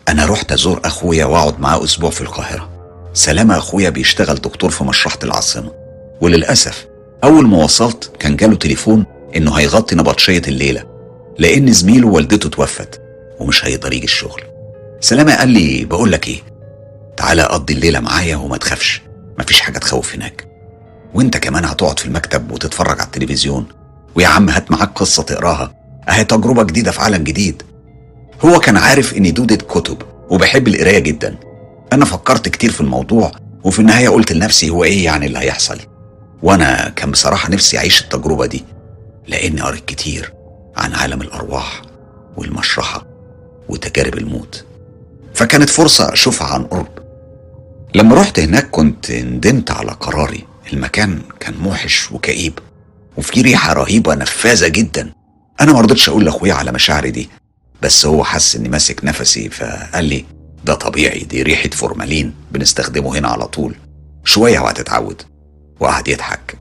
أنا 0.09 0.25
رحت 0.25 0.51
أزور 0.51 0.81
أخويا 0.85 1.25
وأقعد 1.25 1.59
معاه 1.59 1.83
أسبوع 1.83 2.09
في 2.09 2.21
القاهرة. 2.21 2.69
سلامة 3.13 3.57
أخويا 3.57 3.89
بيشتغل 3.89 4.35
دكتور 4.35 4.69
في 4.69 4.83
مشرحة 4.83 5.19
العاصمة. 5.23 5.71
وللأسف 6.21 6.87
أول 7.23 7.47
ما 7.47 7.57
وصلت 7.63 8.11
كان 8.19 8.35
جاله 8.35 8.55
تليفون 8.55 9.05
إنه 9.35 9.53
هيغطي 9.53 9.95
نبطشية 9.95 10.41
الليلة 10.47 10.83
لأن 11.39 11.71
زميله 11.73 12.07
والدته 12.07 12.49
توفت 12.49 13.01
ومش 13.39 13.65
هيقدر 13.65 13.93
يجي 13.93 14.05
الشغل. 14.05 14.50
سلامة 15.01 15.35
قال 15.35 15.49
لي 15.49 15.85
بقول 15.85 16.11
لك 16.11 16.27
إيه؟ 16.27 16.41
تعالى 17.17 17.43
قضي 17.43 17.73
الليلة 17.73 17.99
معايا 17.99 18.35
وما 18.35 18.57
تخافش 18.57 19.01
مفيش 19.39 19.61
حاجة 19.61 19.77
تخوف 19.77 20.15
هناك. 20.15 20.47
وأنت 21.13 21.37
كمان 21.37 21.65
هتقعد 21.65 21.99
في 21.99 22.05
المكتب 22.05 22.51
وتتفرج 22.51 22.99
على 22.99 23.07
التلفزيون. 23.07 23.65
ويا 24.15 24.27
عم 24.27 24.49
هات 24.49 24.71
معاك 24.71 24.89
قصة 24.95 25.23
تقراها. 25.23 25.73
أهي 26.09 26.23
تجربة 26.23 26.63
جديدة 26.63 26.91
في 26.91 27.01
عالم 27.01 27.23
جديد. 27.23 27.63
هو 28.45 28.59
كان 28.59 28.77
عارف 28.77 29.13
إني 29.17 29.31
دودة 29.31 29.55
كتب 29.55 29.97
وبحب 30.29 30.67
القراية 30.67 30.99
جدا. 30.99 31.35
أنا 31.93 32.05
فكرت 32.05 32.49
كتير 32.49 32.71
في 32.71 32.81
الموضوع 32.81 33.31
وفي 33.63 33.79
النهاية 33.79 34.09
قلت 34.09 34.31
لنفسي 34.31 34.69
هو 34.69 34.83
إيه 34.83 35.05
يعني 35.05 35.25
اللي 35.25 35.39
هيحصل. 35.39 35.79
وأنا 36.43 36.89
كان 36.89 37.11
بصراحة 37.11 37.49
نفسي 37.49 37.77
أعيش 37.77 38.01
التجربة 38.01 38.45
دي 38.45 38.65
لأني 39.27 39.61
قريت 39.61 39.85
كتير 39.85 40.33
عن 40.77 40.93
عالم 40.93 41.21
الأرواح 41.21 41.81
والمشرحة 42.37 43.07
وتجارب 43.69 44.17
الموت. 44.17 44.65
فكانت 45.41 45.69
فرصة 45.69 46.13
أشوفها 46.13 46.47
عن 46.47 46.63
قرب. 46.63 46.87
لما 47.95 48.15
رحت 48.15 48.39
هناك 48.39 48.69
كنت 48.69 49.11
ندمت 49.11 49.71
على 49.71 49.91
قراري. 49.91 50.45
المكان 50.73 51.21
كان 51.39 51.53
موحش 51.57 52.11
وكئيب 52.11 52.59
وفي 53.17 53.41
ريحة 53.41 53.73
رهيبة 53.73 54.15
نفاذة 54.15 54.67
جدا. 54.67 55.13
أنا 55.61 55.73
ما 55.73 55.81
رضيتش 55.81 56.09
أقول 56.09 56.25
لأخويا 56.25 56.53
على 56.53 56.71
مشاعري 56.71 57.11
دي 57.11 57.29
بس 57.81 58.05
هو 58.05 58.23
حس 58.23 58.55
إني 58.55 58.69
ماسك 58.69 59.05
نفسي 59.05 59.49
فقال 59.49 60.05
لي 60.05 60.25
ده 60.65 60.73
طبيعي 60.73 61.19
دي 61.19 61.43
ريحة 61.43 61.69
فورمالين 61.69 62.33
بنستخدمه 62.51 63.17
هنا 63.17 63.27
على 63.27 63.47
طول. 63.47 63.75
شوية 64.25 64.59
وهتتعود. 64.59 65.21
وقعد 65.79 66.07
يضحك. 66.07 66.57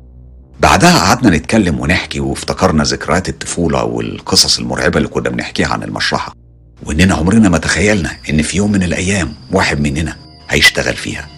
بعدها 0.61 0.99
قعدنا 0.99 1.37
نتكلم 1.37 1.81
ونحكي 1.81 2.21
وافتكرنا 2.21 2.85
ذكريات 2.85 3.29
الطفولة 3.29 3.85
والقصص 3.85 4.59
المرعبة 4.59 4.97
اللي 4.99 5.09
كنا 5.09 5.31
بنحكيها 5.31 5.69
عن 5.69 5.83
المشرحة. 5.83 6.40
وإننا 6.83 7.15
عمرنا 7.15 7.49
ما 7.49 7.59
تخيلنا 7.59 8.17
إن 8.31 8.43
في 8.43 8.57
يوم 8.57 8.73
من 8.73 8.83
الأيام 8.83 9.35
واحد 9.53 9.81
مننا 9.81 10.17
هيشتغل 10.51 10.97
فيها. 10.97 11.29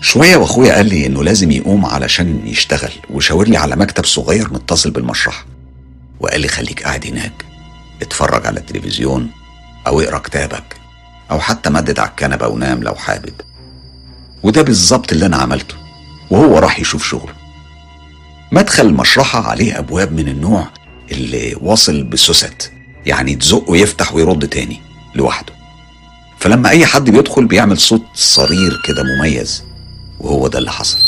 شوية 0.00 0.36
وأخويا 0.36 0.74
قال 0.74 0.86
لي 0.88 1.06
إنه 1.06 1.24
لازم 1.24 1.50
يقوم 1.50 1.86
علشان 1.86 2.46
يشتغل 2.46 2.92
وشاور 3.10 3.48
لي 3.48 3.56
على 3.56 3.76
مكتب 3.76 4.04
صغير 4.04 4.52
متصل 4.52 4.90
بالمشرحة 4.90 5.46
وقال 6.20 6.40
لي 6.40 6.48
خليك 6.48 6.82
قاعد 6.82 7.06
هناك 7.06 7.32
اتفرج 8.02 8.46
على 8.46 8.60
التلفزيون 8.60 9.30
أو 9.86 10.00
اقرأ 10.00 10.18
كتابك 10.18 10.76
أو 11.30 11.40
حتى 11.40 11.70
مدد 11.70 11.98
على 11.98 12.08
الكنبة 12.08 12.48
ونام 12.48 12.82
لو 12.82 12.94
حابب. 12.94 13.34
وده 14.42 14.62
بالظبط 14.62 15.12
اللي 15.12 15.26
أنا 15.26 15.36
عملته 15.36 15.74
وهو 16.30 16.58
راح 16.58 16.80
يشوف 16.80 17.08
شغله. 17.08 17.32
مدخل 18.52 18.86
المشرحة 18.86 19.48
عليه 19.50 19.78
أبواب 19.78 20.12
من 20.12 20.28
النوع 20.28 20.68
اللي 21.12 21.56
واصل 21.60 22.02
بسوست. 22.02 22.72
يعني 23.06 23.34
تزق 23.34 23.70
ويفتح 23.70 24.14
ويرد 24.14 24.48
تاني 24.48 24.80
لوحده. 25.14 25.52
فلما 26.38 26.68
أي 26.70 26.86
حد 26.86 27.10
بيدخل 27.10 27.44
بيعمل 27.46 27.78
صوت 27.78 28.02
صرير 28.14 28.82
كده 28.84 29.02
مميز 29.02 29.64
وهو 30.20 30.48
ده 30.48 30.58
اللي 30.58 30.70
حصل. 30.70 30.98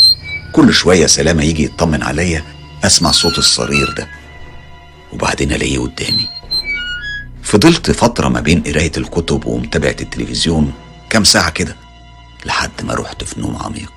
كل 0.52 0.74
شوية 0.74 1.06
سلامة 1.06 1.42
يجي 1.42 1.64
يطمن 1.64 2.02
عليا 2.02 2.44
أسمع 2.84 3.10
صوت 3.10 3.38
الصرير 3.38 3.90
ده 3.90 4.08
وبعدين 5.12 5.52
ألاقيه 5.52 5.78
قدامي. 5.78 6.28
فضلت 7.42 7.90
فترة 7.90 8.28
ما 8.28 8.40
بين 8.40 8.62
قراية 8.62 8.92
الكتب 8.96 9.46
ومتابعة 9.46 9.96
التلفزيون 10.00 10.72
كام 11.10 11.24
ساعة 11.24 11.50
كده 11.50 11.76
لحد 12.46 12.70
ما 12.82 12.94
رحت 12.94 13.24
في 13.24 13.40
نوم 13.40 13.56
عميق. 13.56 13.92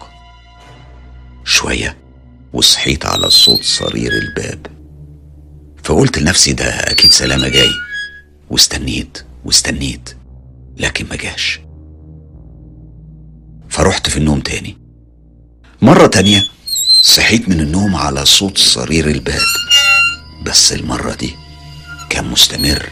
شوية 1.45 1.97
وصحيت 2.53 3.05
على 3.05 3.30
صوت 3.30 3.63
صرير 3.63 4.11
الباب. 4.11 4.67
فقلت 5.84 6.19
لنفسي 6.19 6.53
ده 6.53 6.65
أكيد 6.65 7.11
سلامة 7.11 7.47
جاي. 7.49 7.72
واستنيت 8.49 9.26
واستنيت 9.45 10.09
لكن 10.77 11.05
ما 11.09 11.15
جاش. 11.15 11.59
فرحت 13.69 14.09
في 14.09 14.17
النوم 14.17 14.39
تاني. 14.39 14.77
مرة 15.81 16.07
تانية 16.07 16.43
صحيت 17.03 17.49
من 17.49 17.59
النوم 17.59 17.95
على 17.95 18.26
صوت 18.26 18.57
صرير 18.57 19.07
الباب. 19.09 19.41
بس 20.45 20.73
المرة 20.73 21.13
دي 21.13 21.35
كان 22.09 22.26
مستمر 22.27 22.89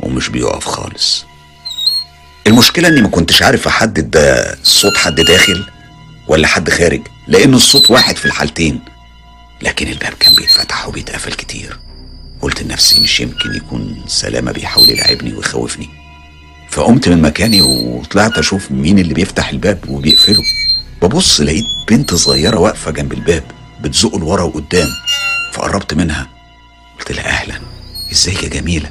ومش 0.00 0.28
بيقف 0.28 0.64
خالص. 0.64 1.24
المشكلة 2.46 2.88
إني 2.88 3.00
ما 3.00 3.08
كنتش 3.08 3.42
عارف 3.42 3.66
أحدد 3.68 4.10
ده 4.10 4.56
صوت 4.62 4.96
حد 4.96 5.14
داخل 5.20 5.64
ولا 6.28 6.46
حد 6.46 6.70
خارج 6.70 7.00
لأن 7.28 7.54
الصوت 7.54 7.90
واحد 7.90 8.16
في 8.16 8.24
الحالتين 8.24 8.80
لكن 9.62 9.88
الباب 9.88 10.12
كان 10.20 10.34
بيتفتح 10.34 10.88
وبيتقفل 10.88 11.32
كتير. 11.32 11.78
قلت 12.44 12.62
لنفسي 12.62 13.00
مش 13.00 13.20
يمكن 13.20 13.54
يكون 13.54 14.02
سلامة 14.06 14.52
بيحاول 14.52 14.90
يلعبني 14.90 15.34
ويخوفني. 15.34 15.88
فقمت 16.70 17.08
من 17.08 17.22
مكاني 17.22 17.60
وطلعت 17.62 18.38
أشوف 18.38 18.70
مين 18.70 18.98
اللي 18.98 19.14
بيفتح 19.14 19.48
الباب 19.48 19.88
وبيقفله. 19.88 20.42
ببص 21.02 21.40
لقيت 21.40 21.64
بنت 21.88 22.14
صغيرة 22.14 22.58
واقفة 22.58 22.90
جنب 22.90 23.12
الباب 23.12 23.44
بتزقه 23.80 24.18
لورا 24.18 24.42
وقدام. 24.42 24.88
فقربت 25.52 25.94
منها. 25.94 26.28
قلت 26.98 27.12
لها 27.12 27.26
أهلا. 27.28 27.60
ازيك 28.12 28.42
يا 28.42 28.48
جميلة؟ 28.48 28.90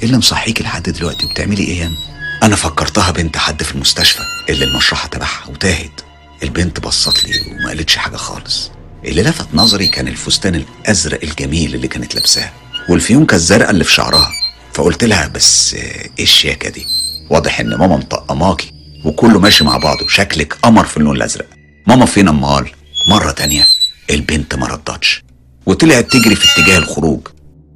إيه 0.00 0.06
اللي 0.06 0.18
مصحيكي 0.18 0.62
لحد 0.62 0.82
دلوقتي؟ 0.90 1.26
وبتعملي 1.26 1.62
إيه 1.64 1.82
هنا 1.82 1.96
أنا 2.42 2.56
فكرتها 2.56 3.10
بنت 3.10 3.36
حد 3.36 3.62
في 3.62 3.72
المستشفى 3.74 4.22
اللي 4.48 4.64
المشرحة 4.64 5.08
تبعها 5.08 5.46
وتاهت. 5.48 6.00
البنت 6.42 6.80
بصت 6.80 7.24
لي 7.24 7.40
وما 7.50 7.68
قالتش 7.68 7.96
حاجة 7.96 8.16
خالص. 8.16 8.70
اللي 9.04 9.22
لفت 9.22 9.46
نظري 9.54 9.86
كان 9.88 10.08
الفستان 10.08 10.54
الأزرق 10.54 11.20
الجميل 11.22 11.74
اللي 11.74 11.88
كانت 11.88 12.14
لابساه. 12.14 12.50
والفيونكة 12.88 13.34
الزرقاء 13.34 13.70
اللي 13.70 13.84
في 13.84 13.92
شعرها. 13.92 14.30
فقلت 14.72 15.04
لها 15.04 15.26
بس 15.28 15.74
إيه 15.74 16.10
الشياكة 16.20 16.68
دي؟ 16.70 16.86
واضح 17.30 17.60
إن 17.60 17.74
ماما 17.74 17.96
مطقماكي 17.96 18.72
وكله 19.04 19.38
ماشي 19.38 19.64
مع 19.64 19.76
بعضه 19.76 20.08
شكلك 20.08 20.54
قمر 20.62 20.84
في 20.84 20.96
اللون 20.96 21.16
الأزرق. 21.16 21.46
ماما 21.86 22.06
فين 22.06 22.28
امال 22.28 22.70
مرة 23.08 23.30
تانية 23.30 23.66
البنت 24.10 24.54
ما 24.54 24.66
ردتش 24.66 25.24
وطلعت 25.66 26.10
تجري 26.12 26.34
في 26.34 26.46
اتجاه 26.60 26.78
الخروج. 26.78 27.20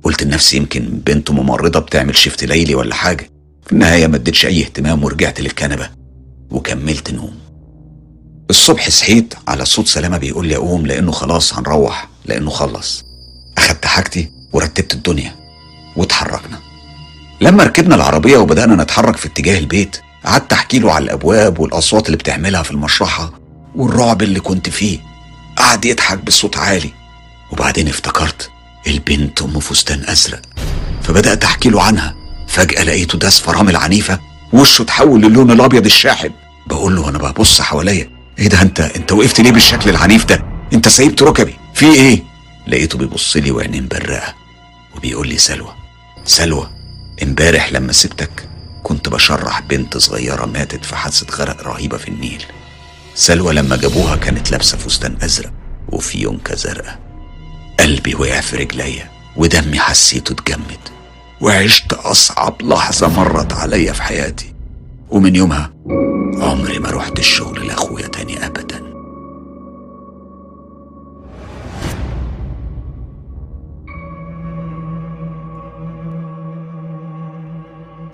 قلت 0.02 0.22
لنفسي 0.22 0.56
يمكن 0.56 1.02
بنت 1.06 1.30
ممرضة 1.30 1.80
بتعمل 1.80 2.16
شيفت 2.16 2.44
ليلي 2.44 2.74
ولا 2.74 2.94
حاجة. 2.94 3.30
في 3.66 3.72
النهاية 3.72 4.06
ما 4.06 4.16
اديتش 4.16 4.46
أي 4.46 4.60
اهتمام 4.62 5.04
ورجعت 5.04 5.40
للكنبة 5.40 5.90
وكملت 6.50 7.10
نوم. 7.10 7.38
الصبح 8.50 8.88
صحيت 8.90 9.34
على 9.48 9.64
صوت 9.64 9.86
سلامة 9.86 10.18
بيقول 10.18 10.46
لي 10.46 10.56
أقوم 10.56 10.86
لأنه 10.86 11.12
خلاص 11.12 11.54
هنروح 11.54 12.08
لأنه 12.24 12.50
خلص. 12.50 13.04
أخدت 13.58 13.86
حاجتي 13.86 14.30
ورتبت 14.56 14.94
الدنيا 14.94 15.34
واتحركنا. 15.96 16.58
لما 17.40 17.64
ركبنا 17.64 17.94
العربية 17.94 18.36
وبدأنا 18.36 18.82
نتحرك 18.82 19.16
في 19.16 19.26
اتجاه 19.26 19.58
البيت 19.58 19.96
قعدت 20.24 20.52
أحكي 20.52 20.78
له 20.78 20.92
على 20.92 21.04
الأبواب 21.04 21.58
والأصوات 21.58 22.06
اللي 22.06 22.16
بتعملها 22.16 22.62
في 22.62 22.70
المشرحة 22.70 23.32
والرعب 23.74 24.22
اللي 24.22 24.40
كنت 24.40 24.68
فيه. 24.68 24.98
قعد 25.56 25.84
يضحك 25.84 26.18
بصوت 26.18 26.56
عالي. 26.56 26.90
وبعدين 27.52 27.88
افتكرت 27.88 28.50
البنت 28.86 29.42
أم 29.42 29.60
فستان 29.60 30.04
أزرق. 30.08 30.42
فبدأت 31.02 31.44
أحكي 31.44 31.68
له 31.68 31.82
عنها. 31.82 32.14
فجأة 32.48 32.84
لقيته 32.84 33.18
داس 33.18 33.40
فرامل 33.40 33.76
عنيفة 33.76 34.18
وشه 34.52 34.82
اتحول 34.82 35.20
للون 35.22 35.50
الأبيض 35.50 35.84
الشاحب. 35.84 36.32
بقول 36.66 36.96
له 36.96 37.02
وأنا 37.02 37.18
ببص 37.18 37.60
حواليا. 37.60 38.10
إيه 38.38 38.48
ده 38.48 38.62
أنت 38.62 38.80
أنت 38.80 39.12
وقفت 39.12 39.40
ليه 39.40 39.50
بالشكل 39.50 39.90
العنيف 39.90 40.24
ده؟ 40.24 40.44
أنت 40.72 40.88
سيبت 40.88 41.22
ركبي 41.22 41.54
في 41.74 41.86
إيه؟ 41.94 42.22
لقيته 42.66 42.98
بيبص 42.98 43.36
لي 43.36 43.50
وعينيه 43.50 43.80
مبرقة 43.80 44.34
وبيقول 44.97 45.28
لي 45.28 45.39
سلوى 45.39 45.74
سلوى 46.24 46.70
امبارح 47.23 47.73
لما 47.73 47.93
سبتك 47.93 48.48
كنت 48.82 49.09
بشرح 49.09 49.60
بنت 49.60 49.97
صغيرة 49.97 50.47
ماتت 50.47 50.85
في 50.85 50.97
حادثة 50.97 51.36
غرق 51.36 51.62
رهيبة 51.62 51.97
في 51.97 52.09
النيل. 52.09 52.44
سلوى 53.14 53.55
لما 53.55 53.77
جابوها 53.77 54.16
كانت 54.16 54.51
لابسة 54.51 54.78
فستان 54.78 55.16
أزرق 55.23 55.52
وفيونكة 55.89 56.55
زرقاء. 56.55 56.98
قلبي 57.81 58.14
وقع 58.14 58.40
في 58.40 58.56
رجليا 58.56 59.10
ودمي 59.36 59.78
حسيته 59.78 60.32
اتجمد. 60.32 60.78
وعشت 61.40 61.93
أصعب 61.93 62.62
لحظة 62.62 63.09
مرت 63.09 63.52
عليا 63.52 63.93
في 63.93 64.02
حياتي. 64.02 64.55
ومن 65.10 65.36
يومها 65.36 65.73
عمري 66.40 66.78
ما 66.78 66.90
رحت 66.90 67.18
الشغل 67.18 67.66
لأخويا 67.66 68.06
تاني 68.06 68.47
أبدا. 68.47 68.95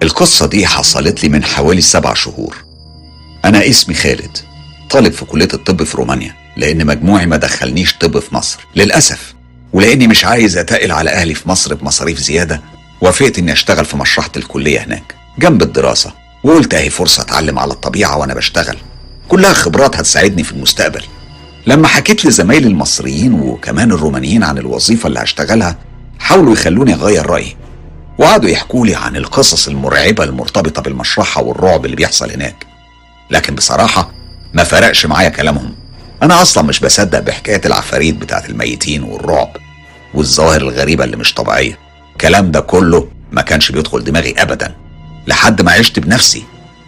القصة 0.03 0.47
دي 0.47 0.67
حصلت 0.67 1.23
لي 1.23 1.29
من 1.29 1.45
حوالي 1.45 1.81
سبع 1.81 2.15
شهور. 2.15 2.57
أنا 3.45 3.69
اسمي 3.69 3.95
خالد 3.95 4.39
طالب 4.91 5.13
في 5.13 5.25
كلية 5.25 5.49
الطب 5.55 5.83
في 5.83 5.97
رومانيا 5.97 6.35
لأن 6.57 6.87
مجموعي 6.87 7.27
ما 7.27 7.37
دخلنيش 7.37 7.95
طب 7.95 8.19
في 8.19 8.35
مصر. 8.35 8.67
للأسف. 8.77 9.35
ولأني 9.73 10.07
مش 10.07 10.25
عايز 10.25 10.57
أتقل 10.57 10.93
على 10.93 11.11
أهلي 11.11 11.35
في 11.35 11.49
مصر 11.49 11.75
بمصاريف 11.75 12.19
زيادة 12.19 12.63
وافقت 13.01 13.39
إني 13.39 13.53
أشتغل 13.53 13.85
في 13.85 13.97
مشرحة 13.97 14.31
الكلية 14.37 14.81
هناك. 14.85 15.15
جنب 15.39 15.63
الدراسة 15.63 16.13
وقلت 16.45 16.75
أهي 16.75 16.91
فرصة 16.91 17.23
أتعلم 17.23 17.59
على 17.59 17.73
الطبيعة 17.73 18.19
وأنا 18.19 18.35
بشتغل. 18.35 18.77
كلها 19.29 19.53
خبرات 19.53 19.97
هتساعدني 19.97 20.43
في 20.45 20.53
المستقبل. 20.53 21.03
لما 21.67 21.89
حكيت 21.89 22.25
لزمايلي 22.25 22.69
المصريين 22.69 23.35
وكمان 23.35 23.93
الرومانيين 23.93 24.43
عن 24.43 24.59
الوظيفة 24.59 25.07
اللي 25.07 25.21
هشتغلها 25.23 25.79
حاولوا 26.19 26.53
يخلوني 26.53 26.95
أغير 26.95 27.27
رأيي. 27.27 27.57
وقعدوا 28.19 28.51
يحكوا 28.51 28.87
لي 28.87 28.95
عن 28.95 29.17
القصص 29.17 29.69
المرعبة 29.69 30.25
المرتبطة 30.25 30.83
بالمشرحة 30.83 31.43
والرعب 31.43 31.85
اللي 31.85 31.97
بيحصل 31.97 32.31
هناك. 32.31 32.67
لكن 33.31 33.55
بصراحة 33.55 34.11
ما 34.55 34.65
فرقش 34.65 35.07
معايا 35.07 35.29
كلامهم. 35.29 35.75
أنا 36.23 36.43
أصلا 36.43 36.65
مش 36.65 36.81
بصدق 36.81 37.19
بحكاية 37.19 37.61
العفاريت 37.67 38.15
بتاعت 38.15 38.51
الميتين 38.51 39.03
والرعب 39.03 39.57
والظواهر 40.15 40.61
الغريبة 40.61 41.05
اللي 41.05 41.17
مش 41.17 41.35
طبيعية. 41.35 41.79
الكلام 42.13 42.51
ده 42.51 42.61
كله 42.61 43.09
ما 43.33 43.43
كانش 43.43 43.71
بيدخل 43.73 44.05
دماغي 44.05 44.35
أبدا. 44.39 44.75
لحد 45.27 45.63
ما 45.63 45.73
عشت 45.73 45.99
بنفسي 45.99 46.45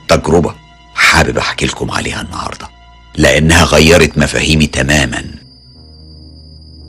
تجربة 0.09 0.55
حابب 0.95 1.39
أحكي 1.39 1.67
لكم 1.67 1.91
عليها 1.91 2.21
النهاردة. 2.21 2.69
لأنها 3.17 3.65
غيرت 3.65 4.19
مفاهيمي 4.19 4.67
تماما. 4.67 5.25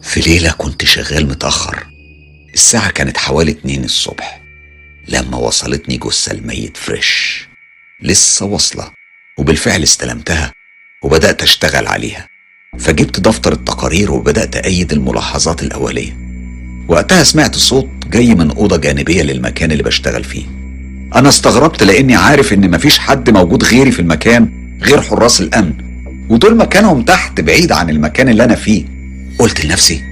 في 0.01 0.19
ليلة 0.19 0.51
كنت 0.51 0.85
شغال 0.85 1.27
متأخر. 1.27 1.87
الساعة 2.55 2.91
كانت 2.91 3.17
حوالي 3.17 3.51
اتنين 3.51 3.83
الصبح 3.83 4.41
لما 5.07 5.37
وصلتني 5.37 5.97
جثة 5.97 6.31
الميت 6.31 6.77
فريش. 6.77 7.47
لسه 8.01 8.45
واصلة 8.45 8.91
وبالفعل 9.37 9.83
استلمتها 9.83 10.53
وبدأت 11.03 11.43
أشتغل 11.43 11.87
عليها. 11.87 12.27
فجبت 12.79 13.19
دفتر 13.19 13.53
التقارير 13.53 14.11
وبدأت 14.11 14.55
أيد 14.55 14.91
الملاحظات 14.91 15.63
الأولية. 15.63 16.17
وقتها 16.87 17.23
سمعت 17.23 17.55
صوت 17.55 17.89
جاي 18.07 18.35
من 18.35 18.51
أوضة 18.51 18.77
جانبية 18.77 19.23
للمكان 19.23 19.71
اللي 19.71 19.83
بشتغل 19.83 20.23
فيه. 20.23 20.45
أنا 21.15 21.29
استغربت 21.29 21.83
لأني 21.83 22.15
عارف 22.15 22.53
إن 22.53 22.71
مفيش 22.71 22.99
حد 22.99 23.29
موجود 23.29 23.63
غيري 23.63 23.91
في 23.91 23.99
المكان 23.99 24.49
غير 24.81 25.01
حراس 25.01 25.41
الأمن. 25.41 25.73
ودول 26.29 26.57
مكانهم 26.57 27.01
تحت 27.03 27.41
بعيد 27.41 27.71
عن 27.71 27.89
المكان 27.89 28.29
اللي 28.29 28.43
أنا 28.43 28.55
فيه 28.55 28.85
قلت 29.39 29.65
لنفسي 29.65 30.03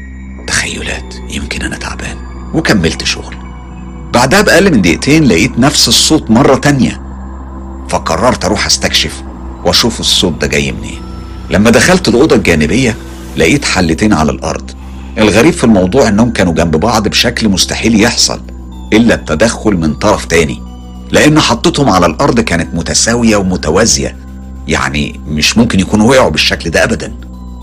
تخيلات 0.48 1.16
يمكن 1.30 1.62
أنا 1.62 1.78
تعبان. 1.78 2.23
وكملت 2.54 3.04
شغل. 3.04 3.36
بعدها 4.14 4.42
بأقل 4.42 4.72
من 4.72 4.82
دقيقتين 4.82 5.24
لقيت 5.24 5.60
نفس 5.60 5.88
الصوت 5.88 6.32
مرة 6.32 6.56
تانية. 6.56 7.02
فقررت 7.90 8.46
أروح 8.46 8.66
أستكشف 8.66 9.24
وأشوف 9.66 10.00
الصوت 10.00 10.42
ده 10.42 10.48
جاي 10.48 10.72
منين. 10.72 11.02
لما 11.50 11.70
دخلت 11.70 12.08
الأوضة 12.08 12.36
الجانبية 12.36 12.96
لقيت 13.38 13.66
حلتين 13.66 14.14
على 14.14 14.32
الأرض. 14.32 14.72
الغريب 15.18 15.54
في 15.54 15.64
الموضوع 15.64 16.08
إنهم 16.08 16.32
كانوا 16.32 16.54
جنب 16.54 16.76
بعض 16.76 17.08
بشكل 17.08 17.50
مستحيل 17.50 18.02
يحصل 18.02 18.42
إلا 18.94 19.16
التدخل 19.16 19.78
من 19.78 19.94
طرف 19.94 20.26
تاني. 20.26 20.62
لأن 21.12 21.40
حطتهم 21.40 21.90
على 21.90 22.06
الأرض 22.06 22.40
كانت 22.40 22.76
متساوية 22.76 23.36
ومتوازية. 23.36 24.16
يعني 24.68 25.20
مش 25.28 25.58
ممكن 25.58 25.80
يكونوا 25.80 26.10
وقعوا 26.10 26.30
بالشكل 26.30 26.70
ده 26.70 26.84
أبدا. 26.84 27.14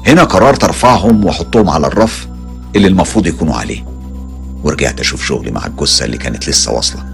هنا 0.06 0.24
قررت 0.24 0.64
أرفعهم 0.64 1.24
وأحطهم 1.24 1.70
على 1.70 1.86
الرف 1.86 2.28
اللي 2.76 2.88
المفروض 2.88 3.26
يكونوا 3.26 3.54
عليه. 3.54 3.89
ورجعت 4.64 5.00
أشوف 5.00 5.26
شغلي 5.26 5.50
مع 5.50 5.66
الجثة 5.66 6.04
اللي 6.04 6.18
كانت 6.18 6.48
لسه 6.48 6.72
واصلة. 6.72 7.04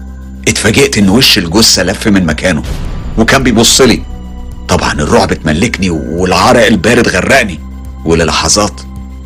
اتفاجئت 0.47 0.97
إن 0.97 1.09
وش 1.09 1.37
الجثة 1.37 1.83
لف 1.83 2.07
من 2.07 2.25
مكانه 2.25 2.63
وكان 3.17 3.43
بيبص 3.43 3.81
لي. 3.81 4.03
طبعا 4.67 4.93
الرعب 4.93 5.31
اتملكني 5.31 5.89
والعرق 5.89 6.65
البارد 6.65 7.07
غرقني. 7.07 7.59
وللحظات 8.05 8.81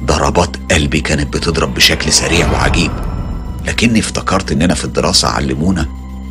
ضربات 0.06 0.56
قلبي 0.72 1.02
كانت 1.02 1.34
بتضرب 1.34 1.74
بشكل 1.74 2.14
سريع 2.14 2.52
وعجيب. 2.52 2.92
لكني 3.66 4.00
افتكرت 4.00 4.52
إننا 4.52 4.74
في 4.74 4.86
الدراسة 4.86 5.28
علمونا 5.28 5.88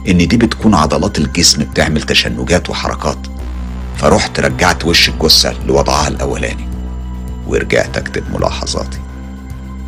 إن 0.09 0.29
دي 0.29 0.37
بتكون 0.37 0.75
عضلات 0.75 1.19
الجسم 1.19 1.65
بتعمل 1.65 2.03
تشنجات 2.03 2.71
وحركات. 2.71 3.19
فرحت 3.97 4.41
رجعت 4.41 4.85
وش 4.85 5.09
الجثة 5.09 5.55
لوضعها 5.67 6.09
الأولاني 6.09 6.69
ورجعت 7.47 7.97
أكتب 7.97 8.23
ملاحظاتي. 8.35 8.99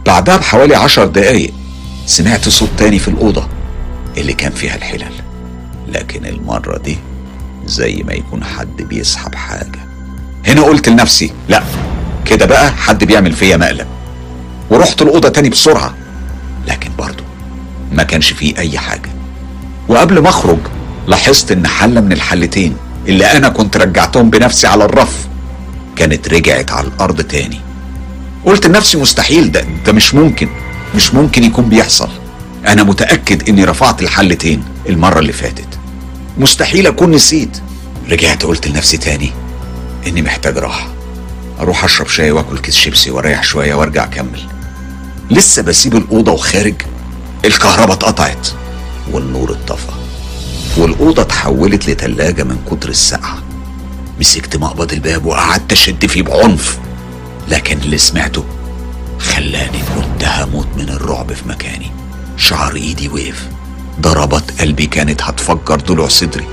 بعدها 0.06 0.36
بحوالي 0.36 0.74
عشر 0.74 1.06
دقايق 1.06 1.52
سمعت 2.06 2.48
صوت 2.48 2.68
تاني 2.78 2.98
في 2.98 3.08
الأوضة 3.08 3.48
اللي 4.16 4.32
كان 4.32 4.52
فيها 4.52 4.74
الحلل. 4.76 5.12
لكن 5.88 6.26
المرة 6.26 6.78
دي 6.78 6.98
زي 7.66 8.02
ما 8.06 8.12
يكون 8.12 8.44
حد 8.44 8.76
بيسحب 8.82 9.34
حاجة. 9.34 9.80
هنا 10.46 10.62
قلت 10.62 10.88
لنفسي 10.88 11.32
لا 11.48 11.62
كده 12.24 12.46
بقى 12.46 12.72
حد 12.72 13.04
بيعمل 13.04 13.32
فيا 13.32 13.56
مقلب 13.56 13.86
ورحت 14.70 15.02
الأوضة 15.02 15.28
تاني 15.28 15.48
بسرعة 15.48 15.94
لكن 16.66 16.90
برضو 16.98 17.22
ما 17.92 18.02
كانش 18.02 18.32
فيه 18.32 18.58
أي 18.58 18.78
حاجة. 18.78 19.10
وقبل 19.88 20.18
ما 20.18 20.28
أخرج 20.28 20.58
لاحظت 21.06 21.52
إن 21.52 21.66
حلة 21.66 22.00
من 22.00 22.12
الحلتين 22.12 22.76
اللي 23.08 23.24
أنا 23.24 23.48
كنت 23.48 23.76
رجعتهم 23.76 24.30
بنفسي 24.30 24.66
على 24.66 24.84
الرف 24.84 25.26
كانت 25.96 26.28
رجعت 26.28 26.70
على 26.72 26.86
الأرض 26.86 27.20
تاني. 27.20 27.60
قلت 28.44 28.66
لنفسي 28.66 28.98
مستحيل 28.98 29.52
ده 29.52 29.64
ده 29.86 29.92
مش 29.92 30.14
ممكن. 30.14 30.48
مش 30.94 31.14
ممكن 31.14 31.44
يكون 31.44 31.68
بيحصل. 31.68 32.08
أنا 32.66 32.82
متأكد 32.82 33.48
إني 33.48 33.64
رفعت 33.64 34.02
الحلتين 34.02 34.64
المرة 34.88 35.18
اللي 35.18 35.32
فاتت. 35.32 35.68
مستحيل 36.38 36.86
أكون 36.86 37.10
نسيت. 37.10 37.58
رجعت 38.10 38.42
قلت 38.42 38.68
لنفسي 38.68 38.96
تاني 38.96 39.32
إني 40.06 40.22
محتاج 40.22 40.58
راحة. 40.58 40.88
أروح 41.60 41.84
أشرب 41.84 42.08
شاي 42.08 42.30
وآكل 42.30 42.58
كيس 42.58 42.76
شيبسي 42.76 43.10
وأريح 43.10 43.44
شوية 43.44 43.74
وأرجع 43.74 44.04
أكمل. 44.04 44.40
لسه 45.30 45.62
بسيب 45.62 45.96
الأوضة 45.96 46.32
وخارج. 46.32 46.74
الكهرباء 47.44 47.96
اتقطعت 47.96 48.48
والنور 49.12 49.52
اتطفى 49.52 49.92
والأوضة 50.76 51.22
اتحولت 51.22 51.90
لتلاجة 51.90 52.42
من 52.42 52.58
كتر 52.70 52.88
السقعة. 52.88 53.38
مسكت 54.20 54.56
مقبض 54.56 54.92
الباب 54.92 55.24
وقعدت 55.26 55.72
أشد 55.72 56.06
فيه 56.06 56.22
بعنف. 56.22 56.78
لكن 57.48 57.78
اللي 57.78 57.98
سمعته 57.98 58.44
خلاني 59.22 59.78
كنت 59.94 60.24
هموت 60.24 60.68
من 60.76 60.88
الرعب 60.88 61.32
في 61.32 61.48
مكاني. 61.48 61.90
شعر 62.36 62.76
إيدي 62.76 63.08
وقف. 63.08 63.48
ضربات 64.00 64.60
قلبي 64.60 64.86
كانت 64.86 65.22
هتفجر 65.22 65.76
ضلوع 65.76 66.08
صدري. 66.08 66.46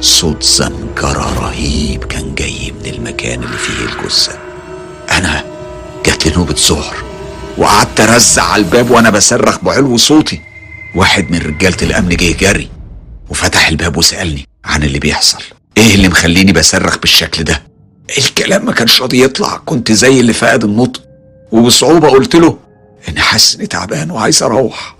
صوت 0.00 0.42
زمجرة 0.42 1.40
رهيب 1.40 2.04
كان 2.04 2.34
جاي 2.34 2.72
من 2.80 2.90
المكان 2.94 3.42
اللي 3.42 3.58
فيه 3.58 3.84
الجثة. 3.84 4.38
أنا 5.10 5.44
جات 6.06 6.26
لي 6.26 6.32
نوبة 6.36 6.54
سهر 6.54 6.96
وقعدت 7.58 8.00
أرزع 8.00 8.42
على 8.42 8.62
الباب 8.62 8.90
وأنا 8.90 9.10
بصرخ 9.10 9.64
بعلو 9.64 9.96
صوتي. 9.96 10.40
واحد 10.94 11.30
من 11.30 11.38
رجالة 11.38 11.76
الأمن 11.82 12.08
جه 12.08 12.32
جري 12.32 12.68
وفتح 13.28 13.68
الباب 13.68 13.96
وسألني 13.96 14.48
عن 14.64 14.82
اللي 14.82 14.98
بيحصل. 14.98 15.42
إيه 15.76 15.94
اللي 15.94 16.08
مخليني 16.08 16.52
بصرخ 16.52 16.98
بالشكل 16.98 17.44
ده؟ 17.44 17.62
الكلام 18.18 18.66
ما 18.66 18.72
كانش 18.72 19.02
راضي 19.02 19.22
يطلع. 19.22 19.56
كنت 19.56 19.92
زي 19.92 20.20
اللي 20.20 20.32
فقد 20.32 20.64
النطق. 20.64 21.02
وبصعوبة 21.52 22.08
قلت 22.08 22.36
له 22.36 22.58
إني 23.08 23.20
حاسس 23.20 23.56
إني 23.56 23.66
تعبان 23.66 24.10
وعايز 24.10 24.42
أروح. 24.42 24.96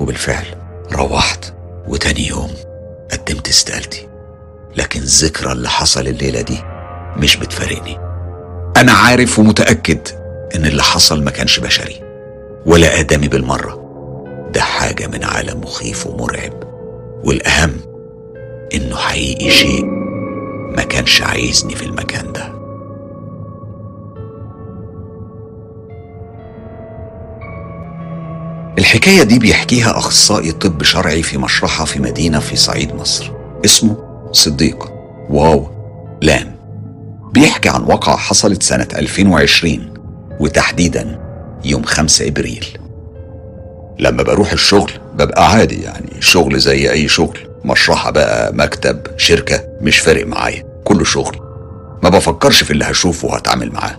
وبالفعل 0.00 0.44
روحت 0.92 1.54
وتاني 1.88 2.28
يوم 2.28 2.50
قدمت 3.12 3.48
استقالتي. 3.48 4.08
لكن 4.76 5.00
ذكرى 5.00 5.52
اللي 5.52 5.68
حصل 5.68 6.06
الليلة 6.06 6.40
دي 6.40 6.58
مش 7.16 7.36
بتفارقني. 7.36 7.98
أنا 8.76 8.92
عارف 8.92 9.38
ومتأكد 9.38 10.08
إن 10.54 10.66
اللي 10.66 10.82
حصل 10.82 11.24
ما 11.24 11.30
كانش 11.30 11.58
بشري 11.58 12.00
ولا 12.66 13.00
آدمي 13.00 13.28
بالمرة. 13.28 13.82
ده 14.54 14.60
حاجة 14.60 15.06
من 15.06 15.24
عالم 15.24 15.60
مخيف 15.60 16.06
ومرعب. 16.06 16.52
والأهم 17.24 17.76
إنه 18.74 18.96
حقيقي 18.96 19.50
شيء 19.50 19.84
ما 20.76 20.82
كانش 20.82 21.22
عايزني 21.22 21.74
في 21.74 21.84
المكان 21.84 22.32
ده. 22.32 22.61
الحكاية 28.78 29.22
دي 29.22 29.38
بيحكيها 29.38 29.98
أخصائي 29.98 30.52
طب 30.52 30.82
شرعي 30.82 31.22
في 31.22 31.38
مشرحة 31.38 31.84
في 31.84 31.98
مدينة 32.00 32.38
في 32.38 32.56
صعيد 32.56 32.94
مصر. 32.94 33.30
اسمه 33.64 33.96
صديق 34.32 34.92
واو 35.30 35.70
لام. 36.22 36.56
بيحكي 37.32 37.68
عن 37.68 37.82
واقعة 37.82 38.16
حصلت 38.16 38.62
سنة 38.62 38.88
2020 38.96 39.94
وتحديدا 40.40 41.20
يوم 41.64 41.82
5 41.82 42.28
إبريل. 42.28 42.66
لما 43.98 44.22
بروح 44.22 44.52
الشغل 44.52 44.92
ببقى 45.14 45.50
عادي 45.50 45.82
يعني 45.82 46.10
شغل 46.20 46.58
زي 46.58 46.90
أي 46.90 47.08
شغل. 47.08 47.38
مشرحة 47.64 48.10
بقى 48.10 48.52
مكتب 48.54 49.00
شركة 49.16 49.64
مش 49.80 49.98
فارق 49.98 50.26
معايا. 50.26 50.64
كله 50.84 51.04
شغل. 51.04 51.36
ما 52.02 52.08
بفكرش 52.08 52.62
في 52.62 52.70
اللي 52.70 52.84
هشوفه 52.84 53.28
وهتعامل 53.28 53.72
معاه. 53.72 53.96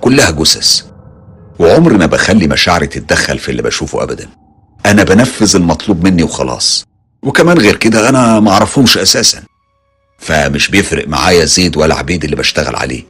كلها 0.00 0.30
جثث. 0.30 0.82
وعمري 1.58 1.96
ما 1.96 2.06
بخلي 2.06 2.46
مشاعري 2.46 2.86
تتدخل 2.86 3.38
في 3.38 3.48
اللي 3.48 3.62
بشوفه 3.62 4.02
ابدا. 4.02 4.28
أنا 4.86 5.02
بنفذ 5.04 5.56
المطلوب 5.56 6.04
مني 6.04 6.22
وخلاص. 6.22 6.84
وكمان 7.22 7.58
غير 7.58 7.76
كده 7.76 8.08
أنا 8.08 8.40
ما 8.40 8.50
أعرفهمش 8.50 8.98
أساسا. 8.98 9.42
فمش 10.18 10.68
بيفرق 10.68 11.08
معايا 11.08 11.44
زيد 11.44 11.76
ولا 11.76 11.94
عبيد 11.94 12.24
اللي 12.24 12.36
بشتغل 12.36 12.76
عليه. 12.76 13.02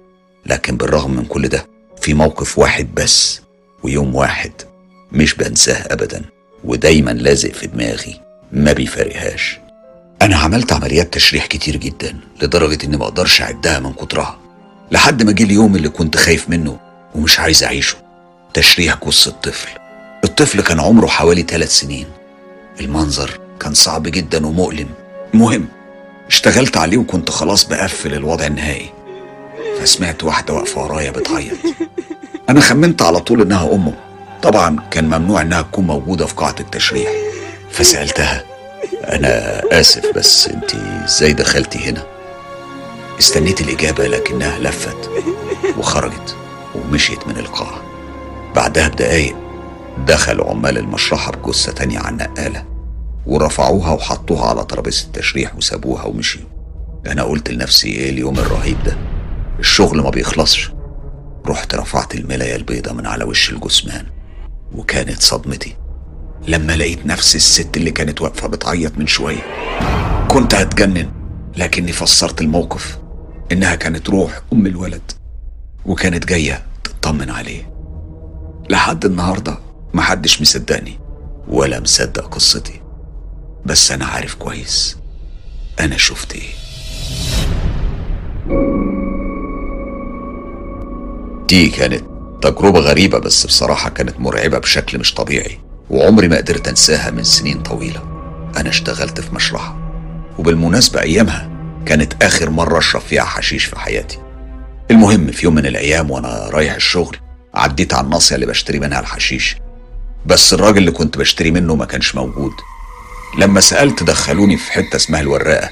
لكن 0.46 0.76
بالرغم 0.76 1.10
من 1.16 1.24
كل 1.24 1.48
ده 1.48 1.66
في 2.00 2.14
موقف 2.14 2.58
واحد 2.58 2.94
بس 2.94 3.40
ويوم 3.82 4.14
واحد 4.14 4.52
مش 5.12 5.34
بنساه 5.34 5.92
ابدا. 5.92 6.22
ودايما 6.64 7.10
لازق 7.10 7.52
في 7.52 7.66
دماغي. 7.66 8.20
ما 8.52 8.72
بيفارقهاش 8.72 9.58
أنا 10.22 10.36
عملت 10.36 10.72
عمليات 10.72 11.14
تشريح 11.14 11.46
كتير 11.46 11.76
جدا 11.76 12.16
لدرجة 12.42 12.86
إني 12.86 12.96
ما 12.96 13.04
أقدرش 13.04 13.42
أعدها 13.42 13.78
من 13.80 13.92
كترها. 13.92 14.38
لحد 14.92 15.22
ما 15.22 15.32
جه 15.32 15.42
اليوم 15.44 15.76
اللي 15.76 15.88
كنت 15.88 16.16
خايف 16.16 16.50
منه 16.50 16.78
ومش 17.14 17.40
عايز 17.40 17.64
أعيشه. 17.64 18.03
تشريح 18.55 18.97
جثة 19.06 19.31
طفل 19.31 19.68
الطفل 20.24 20.60
كان 20.60 20.81
عمره 20.81 21.06
حوالي 21.06 21.43
ثلاث 21.43 21.70
سنين. 21.72 22.06
المنظر 22.81 23.40
كان 23.60 23.74
صعب 23.74 24.02
جدا 24.02 24.47
ومؤلم. 24.47 24.89
المهم 25.35 25.68
اشتغلت 26.28 26.76
عليه 26.76 26.97
وكنت 26.98 27.31
خلاص 27.31 27.64
بقفل 27.64 28.14
الوضع 28.14 28.47
النهائي. 28.47 28.90
فسمعت 29.81 30.24
واحدة 30.24 30.55
واقفة 30.55 30.82
ورايا 30.82 31.10
بتعيط. 31.10 31.56
أنا 32.48 32.60
خمنت 32.60 33.02
على 33.02 33.20
طول 33.20 33.43
إنها 33.43 33.74
أمه. 33.74 33.94
طبعا 34.43 34.76
كان 34.90 35.05
ممنوع 35.05 35.40
إنها 35.40 35.62
تكون 35.62 35.86
موجودة 35.86 36.26
في 36.26 36.35
قاعة 36.35 36.56
التشريح. 36.60 37.10
فسألتها 37.70 38.44
أنا 39.05 39.62
آسف 39.81 40.06
بس 40.16 40.48
أنت 40.48 40.74
إزاي 41.05 41.32
دخلتي 41.32 41.78
هنا؟ 41.78 42.06
استنيت 43.18 43.60
الإجابة 43.60 44.06
لكنها 44.06 44.59
لفت 44.59 45.10
وخرجت 45.78 46.36
ومشيت 46.74 47.28
من 47.28 47.39
القاعة. 47.39 47.93
بعدها 48.55 48.89
بدقايق 48.89 49.36
دخل 50.06 50.40
عمال 50.40 50.78
المشرحة 50.78 51.32
بجثة 51.32 51.72
تانية 51.72 51.98
على 51.98 52.09
النقالة 52.09 52.64
ورفعوها 53.26 53.90
وحطوها 53.93 54.47
على 54.47 54.64
ترابيزة 54.64 55.06
التشريح 55.06 55.56
وسابوها 55.56 56.05
ومشيوا. 56.05 56.48
أنا 57.06 57.22
قلت 57.22 57.51
لنفسي 57.51 57.89
إيه 57.89 58.10
اليوم 58.10 58.39
الرهيب 58.39 58.82
ده؟ 58.85 58.97
الشغل 59.59 60.02
ما 60.02 60.10
بيخلصش. 60.10 60.70
رحت 61.47 61.74
رفعت 61.74 62.14
الملاية 62.14 62.56
البيضة 62.56 62.93
من 62.93 63.06
على 63.06 63.24
وش 63.24 63.51
الجثمان 63.51 64.06
وكانت 64.74 65.22
صدمتي. 65.22 65.76
لما 66.48 66.76
لقيت 66.76 67.06
نفس 67.06 67.36
الست 67.36 67.76
اللي 67.76 67.90
كانت 67.90 68.22
واقفة 68.22 68.48
بتعيط 68.48 68.98
من 68.98 69.06
شوية. 69.06 69.43
كنت 70.28 70.55
هتجنن 70.55 71.10
لكني 71.56 71.93
فسرت 71.93 72.40
الموقف 72.40 72.98
إنها 73.52 73.74
كانت 73.74 74.10
روح 74.10 74.40
أم 74.52 74.66
الولد 74.66 75.12
وكانت 75.86 76.24
جاية 76.26 76.62
تطمن 76.85 77.31
عليه. 77.31 77.73
لحد 78.70 79.05
النهاردة 79.05 79.59
محدش 79.95 80.41
مصدقني 80.41 80.99
ولا 81.49 81.81
مصدق 81.81 82.35
قصتي. 82.35 82.81
بس 83.66 83.93
أنا 83.93 84.05
عارف 84.07 84.35
كويس 84.35 84.97
أنا 85.81 85.97
شفت 85.97 86.32
إيه. 86.35 86.51
دي 91.49 91.69
كانت 91.69 92.05
تجربة 92.43 92.81
غريبة 92.81 93.19
بس 93.19 93.47
بصراحة 93.47 93.91
كانت 93.91 94.20
مرعبة 94.20 94.59
بشكل 94.59 94.99
مش 94.99 95.15
طبيعي 95.15 95.59
وعمري 95.91 96.28
ما 96.28 96.36
قدرت 96.36 96.69
أنساها 96.69 97.11
من 97.11 97.23
سنين 97.23 97.62
طويلة. 97.62 98.03
أنا 98.57 98.69
اشتغلت 98.69 99.20
في 99.20 99.35
مشرحة 99.35 99.77
وبالمناسبة 100.39 101.01
أيامها 101.01 101.51
كانت 101.86 102.24
آخر 102.24 102.51
مرة 102.51 102.78
أشرب 102.78 103.03
فيها 103.03 103.24
حشيش 103.24 103.65
في 103.65 103.78
حياتي. 103.78 104.19
المهم 104.91 105.27
في 105.31 105.45
يوم 105.47 105.55
من 105.55 105.66
الأيام 105.66 106.11
وأنا 106.11 106.49
رايح 106.51 106.74
الشغل 106.74 107.16
عديت 107.56 107.94
على 107.94 108.05
الناصية 108.05 108.35
اللي 108.35 108.47
بشتري 108.47 108.78
منها 108.81 109.01
الحشيش. 109.01 109.56
بس 110.26 110.52
الراجل 110.55 110.78
اللي 110.78 110.90
كنت 110.90 111.18
بشتري 111.18 111.51
منه 111.51 111.74
ما 111.74 111.85
كانش 111.85 112.14
موجود. 112.14 112.52
لما 113.39 113.60
سألت 113.60 114.02
دخلوني 114.02 114.56
في 114.56 114.72
حتة 114.72 114.97
اسمها 114.97 115.20
الوراقة 115.20 115.70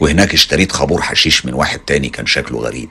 وهناك 0.00 0.34
اشتريت 0.34 0.72
خابور 0.72 1.02
حشيش 1.02 1.46
من 1.46 1.54
واحد 1.54 1.78
تاني 1.78 2.08
كان 2.08 2.26
شكله 2.26 2.58
غريب. 2.58 2.88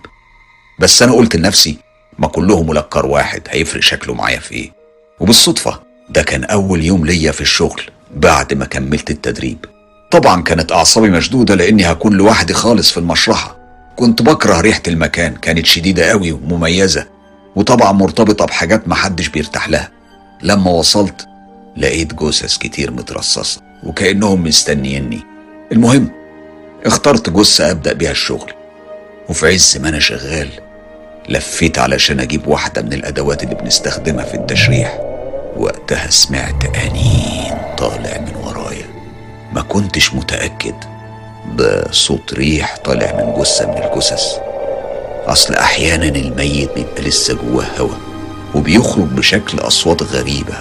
بس 0.80 1.02
أنا 1.02 1.14
قلت 1.14 1.36
لنفسي 1.36 1.78
ما 2.20 2.28
كلهم 2.28 2.68
ملكر 2.70 3.06
واحد 3.06 3.42
هيفرق 3.50 3.82
شكله 3.82 4.14
معايا 4.14 4.40
في 4.40 4.52
إيه؟ 4.54 4.72
وبالصدفة 5.20 5.80
ده 6.10 6.24
كان 6.24 6.44
أول 6.44 6.84
يوم 6.84 7.06
ليا 7.06 7.32
في 7.32 7.42
الشغل 7.42 7.82
بعد 8.16 8.54
ما 8.54 8.66
كملت 8.66 9.10
التدريب. 9.12 9.66
طبعا 10.12 10.42
كانت 10.42 10.72
أعصابي 10.72 11.10
مشدودة 11.10 11.56
لأني 11.56 11.92
هكون 11.92 12.14
لوحدي 12.14 12.54
خالص 12.54 12.92
في 12.92 12.98
المشرحة. 12.98 13.58
كنت 13.96 14.22
بكره 14.22 14.62
ريحة 14.62 14.82
المكان 14.88 15.36
كانت 15.36 15.66
شديدة 15.66 16.10
قوي 16.10 16.32
ومميزة. 16.32 17.08
وطبعا 17.56 17.92
مرتبطة 17.92 18.46
بحاجات 18.46 18.88
محدش 18.88 19.28
بيرتاح 19.28 19.70
لها. 19.70 19.90
لما 20.42 20.72
وصلت 20.72 21.28
لقيت 21.78 22.14
جثث 22.14 22.58
كتير 22.58 22.92
مترصصة 22.92 23.62
وكأنهم 23.84 24.44
مستنيني. 24.44 25.22
المهم 25.72 26.12
اخترت 26.86 27.30
جثة 27.30 27.72
أبدأ 27.72 27.94
بيها 27.94 28.12
الشغل. 28.12 28.54
وفي 29.30 29.48
عز 29.48 29.78
ما 29.78 29.90
أنا 29.90 30.00
شغال 30.00 30.50
لفيت 31.30 31.80
علشان 31.80 32.20
أجيب 32.20 32.48
واحدة 32.48 32.82
من 32.82 32.94
الأدوات 32.94 33.44
اللي 33.44 33.56
بنستخدمها 33.56 34.26
في 34.26 34.34
التشريح. 34.34 35.00
وقتها 35.58 36.10
سمعت 36.10 36.66
أنين 36.66 37.58
طالع 37.78 38.20
من 38.20 38.36
ورايا. 38.44 38.86
ما 39.54 39.62
كنتش 39.62 40.14
متأكد 40.14 40.76
ده 41.56 41.92
صوت 41.92 42.34
ريح 42.34 42.78
طالع 42.78 43.12
من 43.12 43.42
جثة 43.42 43.66
من 43.72 43.84
الجثث. 43.84 44.38
أصل 45.28 45.54
أحيانا 45.54 46.06
الميت 46.06 46.70
بيبقى 46.76 47.02
لسه 47.02 47.34
جواه 47.34 47.66
هوا 47.80 47.96
وبيخرج 48.56 49.06
بشكل 49.06 49.60
أصوات 49.60 50.04
غريبة. 50.04 50.54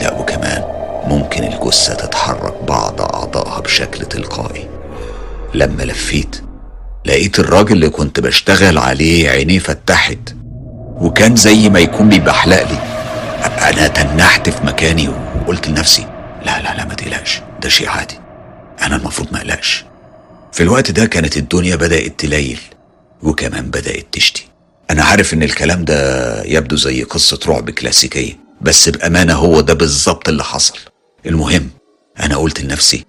لا 0.00 0.18
وكمان 0.18 0.64
ممكن 1.06 1.44
الجثة 1.44 1.94
تتحرك 1.94 2.54
بعض 2.68 3.00
أعضائها 3.00 3.60
بشكل 3.60 4.04
تلقائي. 4.04 4.68
لما 5.54 5.82
لفيت 5.82 6.42
لقيت 7.04 7.38
الراجل 7.38 7.72
اللي 7.72 7.88
كنت 7.88 8.20
بشتغل 8.20 8.78
عليه 8.78 9.30
عينيه 9.30 9.58
فتحت 9.58 10.34
وكان 11.00 11.36
زي 11.36 11.68
ما 11.68 11.78
يكون 11.78 12.08
بيبحلق 12.08 12.62
لي. 12.62 12.78
أنا 13.70 13.88
تنحت 13.88 14.48
في 14.48 14.66
مكاني 14.66 15.08
وقلت 15.08 15.68
لنفسي 15.68 16.06
لا 16.46 16.62
لا 16.62 16.74
لا 16.76 16.84
ما 16.84 16.94
تقلقش 16.94 17.40
ده 17.62 17.68
شيء 17.68 17.88
عادي 17.88 18.18
أنا 18.82 18.96
المفروض 18.96 19.28
ما 19.32 19.38
أقلقش. 19.38 19.84
في 20.52 20.62
الوقت 20.62 20.90
ده 20.90 21.04
كانت 21.06 21.36
الدنيا 21.36 21.76
بدأت 21.76 22.20
تليل. 22.20 22.58
وكمان 23.22 23.70
بدأت 23.70 24.06
تشتي. 24.12 24.48
أنا 24.90 25.02
عارف 25.04 25.34
إن 25.34 25.42
الكلام 25.42 25.84
ده 25.84 26.42
يبدو 26.44 26.76
زي 26.76 27.02
قصة 27.02 27.40
رعب 27.46 27.70
كلاسيكية 27.70 28.38
بس 28.60 28.88
بأمانة 28.88 29.34
هو 29.34 29.60
ده 29.60 29.74
بالظبط 29.74 30.28
اللي 30.28 30.44
حصل. 30.44 30.78
المهم 31.26 31.70
أنا 32.20 32.36
قلت 32.36 32.60
لنفسي 32.60 33.04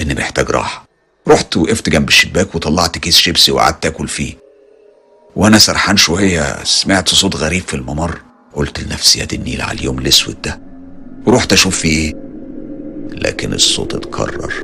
إني 0.00 0.14
محتاج 0.14 0.50
راحة. 0.50 0.86
رحت 1.28 1.56
وقفت 1.56 1.88
جنب 1.88 2.08
الشباك 2.08 2.54
وطلعت 2.54 2.98
كيس 2.98 3.16
شيبسي 3.16 3.52
وقعدت 3.52 3.86
آكل 3.86 4.08
فيه. 4.08 4.34
وأنا 5.36 5.58
سرحان 5.58 5.96
شوية 5.96 6.64
سمعت 6.64 7.08
صوت 7.08 7.36
غريب 7.36 7.62
في 7.62 7.74
الممر. 7.74 8.20
قلت 8.54 8.80
لنفسي 8.80 9.18
يا 9.20 9.24
دي 9.24 9.36
النيل 9.36 9.62
على 9.62 9.78
اليوم 9.78 9.98
الأسود 9.98 10.42
ده. 10.42 10.60
ورحت 11.26 11.52
أشوف 11.52 11.78
فيه 11.78 11.98
إيه؟ 11.98 12.14
لكن 13.10 13.52
الصوت 13.52 13.94
اتكرر 13.94 14.54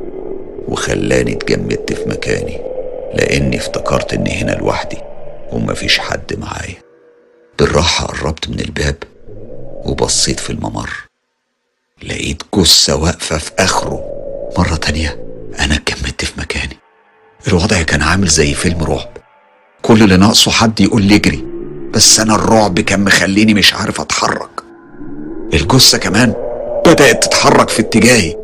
وخلاني 0.68 1.32
اتجمدت 1.32 1.92
في 1.92 2.08
مكاني. 2.08 2.69
لأني 3.14 3.56
افتكرت 3.56 4.14
إني 4.14 4.42
هنا 4.42 4.52
لوحدي 4.52 4.98
ومفيش 5.52 5.98
حد 5.98 6.38
معايا. 6.38 6.76
بالراحة 7.58 8.06
قربت 8.06 8.48
من 8.48 8.60
الباب 8.60 8.96
وبصيت 9.84 10.40
في 10.40 10.50
الممر. 10.50 10.90
لقيت 12.02 12.42
جثة 12.54 12.96
واقفة 12.96 13.38
في 13.38 13.50
آخره. 13.58 14.04
مرة 14.58 14.74
تانية 14.74 15.24
أنا 15.60 15.74
اتجمدت 15.74 16.24
في 16.24 16.40
مكاني. 16.40 16.76
الوضع 17.48 17.82
كان 17.82 18.02
عامل 18.02 18.28
زي 18.28 18.54
فيلم 18.54 18.84
رعب. 18.84 19.08
كل 19.82 20.02
اللي 20.02 20.16
ناقصه 20.16 20.50
حد 20.50 20.80
يقول 20.80 21.02
لي 21.02 21.16
اجري. 21.16 21.44
بس 21.90 22.20
أنا 22.20 22.34
الرعب 22.34 22.80
كان 22.80 23.04
مخليني 23.04 23.54
مش 23.54 23.74
عارف 23.74 24.00
أتحرك. 24.00 24.60
الجثة 25.54 25.98
كمان 25.98 26.34
بدأت 26.86 27.24
تتحرك 27.24 27.68
في 27.68 27.82
اتجاهي. 27.82 28.36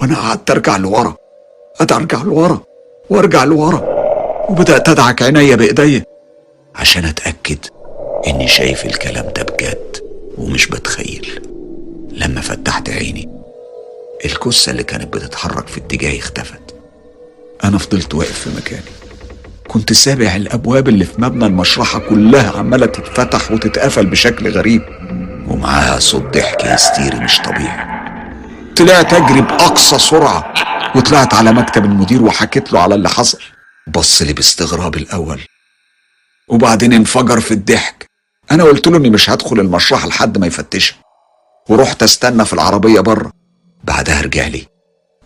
وأنا 0.00 0.16
قعدت 0.16 0.50
أرجع 0.50 0.76
لورا. 0.76 1.16
أرجع 1.80 2.22
لورا 2.22 2.60
وأرجع 3.10 3.44
لورا. 3.44 4.03
وبدأت 4.48 4.88
أدعك 4.88 5.22
عينيا 5.22 5.56
بإيديا. 5.56 6.04
عشان 6.74 7.04
أتأكد 7.04 7.58
إني 8.26 8.48
شايف 8.48 8.86
الكلام 8.86 9.24
ده 9.36 9.42
بجد 9.42 9.96
ومش 10.38 10.66
بتخيل. 10.66 11.40
لما 12.12 12.40
فتحت 12.40 12.90
عيني 12.90 13.28
الجثة 14.24 14.70
اللي 14.72 14.82
كانت 14.82 15.14
بتتحرك 15.14 15.68
في 15.68 15.78
اتجاهي 15.78 16.18
اختفت. 16.18 16.74
أنا 17.64 17.78
فضلت 17.78 18.14
واقف 18.14 18.38
في 18.38 18.50
مكاني. 18.56 18.82
كنت 19.68 19.92
سابع 19.92 20.36
الأبواب 20.36 20.88
اللي 20.88 21.04
في 21.04 21.20
مبنى 21.20 21.46
المشرحة 21.46 21.98
كلها 21.98 22.58
عمالة 22.58 22.86
تتفتح 22.86 23.52
وتتقفل 23.52 24.06
بشكل 24.06 24.50
غريب. 24.50 24.82
ومعاها 25.48 25.98
صوت 25.98 26.22
ضحك 26.36 26.64
هستيري 26.64 27.18
مش 27.18 27.38
طبيعي. 27.38 28.04
طلعت 28.76 29.12
أجري 29.14 29.40
بأقصى 29.40 29.98
سرعة 29.98 30.54
وطلعت 30.96 31.34
على 31.34 31.52
مكتب 31.52 31.84
المدير 31.84 32.22
وحكيت 32.22 32.72
له 32.72 32.80
على 32.80 32.94
اللي 32.94 33.08
حصل. 33.08 33.38
بص 33.86 34.22
لي 34.22 34.32
باستغراب 34.32 34.94
الأول. 34.94 35.40
وبعدين 36.48 36.92
انفجر 36.92 37.40
في 37.40 37.54
الضحك. 37.54 38.06
أنا 38.50 38.64
قلت 38.64 38.86
له 38.86 38.96
إني 38.96 39.10
مش 39.10 39.30
هدخل 39.30 39.60
المشرحة 39.60 40.08
لحد 40.08 40.38
ما 40.38 40.46
يفتشها 40.46 40.96
ورحت 41.68 42.02
استنى 42.02 42.44
في 42.44 42.52
العربية 42.52 43.00
بره. 43.00 43.32
بعدها 43.84 44.20
رجع 44.20 44.46
لي. 44.46 44.66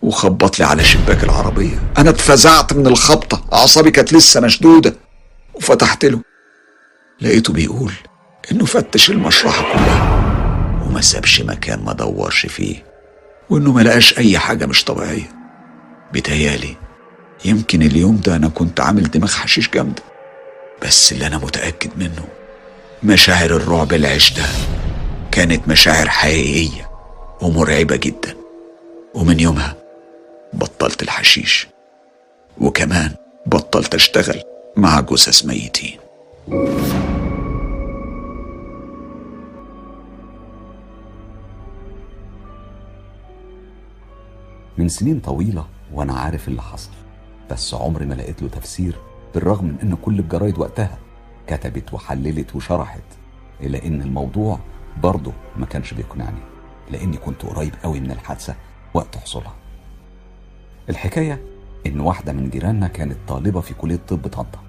وخبط 0.01 0.59
لي 0.59 0.65
على 0.65 0.83
شباك 0.83 1.23
العربية. 1.23 1.91
أنا 1.97 2.09
اتفزعت 2.09 2.73
من 2.73 2.87
الخبطة. 2.87 3.45
أعصابي 3.53 3.91
كانت 3.91 4.13
لسه 4.13 4.41
مشدودة. 4.41 4.95
وفتحت 5.53 6.05
له. 6.05 6.21
لقيته 7.21 7.53
بيقول 7.53 7.93
إنه 8.51 8.65
فتش 8.65 9.09
المشرحة 9.09 9.73
كلها. 9.73 10.19
وما 10.85 11.01
سابش 11.01 11.41
مكان 11.41 11.83
ما 11.83 11.93
دورش 11.93 12.45
فيه. 12.45 12.85
وإنه 13.49 13.71
ما 13.71 13.81
لقاش 13.81 14.17
أي 14.17 14.39
حاجة 14.39 14.65
مش 14.65 14.83
طبيعية. 14.83 15.31
بيتهيألي 16.13 16.75
يمكن 17.45 17.81
اليوم 17.81 18.17
ده 18.25 18.35
أنا 18.35 18.47
كنت 18.47 18.79
عامل 18.79 19.11
دماغ 19.11 19.31
حشيش 19.31 19.69
جامدة 19.69 20.03
بس 20.81 21.11
اللي 21.11 21.27
أنا 21.27 21.37
متأكد 21.37 21.89
منه 21.97 22.27
مشاعر 23.03 23.49
الرعب 23.55 23.93
اللي 23.93 24.07
عشتها 24.07 24.49
كانت 25.31 25.67
مشاعر 25.67 26.09
حقيقية 26.09 26.89
ومرعبة 27.41 27.95
جدا. 27.95 28.35
ومن 29.13 29.39
يومها 29.39 29.75
بطلت 30.53 31.03
الحشيش. 31.03 31.67
وكمان 32.61 33.15
بطلت 33.45 33.95
أشتغل 33.95 34.41
مع 34.77 34.99
جثث 34.99 35.45
ميتين. 35.45 35.99
من 44.77 44.87
سنين 44.87 45.19
طويلة 45.19 45.65
وأنا 45.93 46.13
عارف 46.13 46.47
اللي 46.47 46.61
حصل. 46.61 46.89
بس 47.51 47.73
عمري 47.73 48.05
ما 48.05 48.13
لقيت 48.13 48.41
له 48.41 48.49
تفسير 48.49 48.95
بالرغم 49.33 49.65
من 49.65 49.77
إن 49.83 49.95
كل 49.95 50.19
الجرايد 50.19 50.57
وقتها 50.59 50.97
كتبت 51.47 51.93
وحللت 51.93 52.55
وشرحت 52.55 53.03
إلا 53.61 53.85
إن 53.85 54.01
الموضوع 54.01 54.59
برضه 55.03 55.31
ما 55.57 55.65
كانش 55.65 55.93
بيقنعني 55.93 56.39
لأني 56.91 57.17
كنت 57.17 57.45
قريب 57.45 57.73
قوي 57.83 57.99
من 57.99 58.11
الحادثة 58.11 58.55
وقت 58.93 59.17
حصولها. 59.17 59.53
الحكاية 60.89 61.41
إن 61.85 61.99
واحدة 61.99 62.33
من 62.33 62.49
جيراننا 62.49 62.87
كانت 62.87 63.17
طالبة 63.27 63.61
في 63.61 63.73
كلية 63.73 63.99
طب 64.07 64.27
طنطا. 64.27 64.59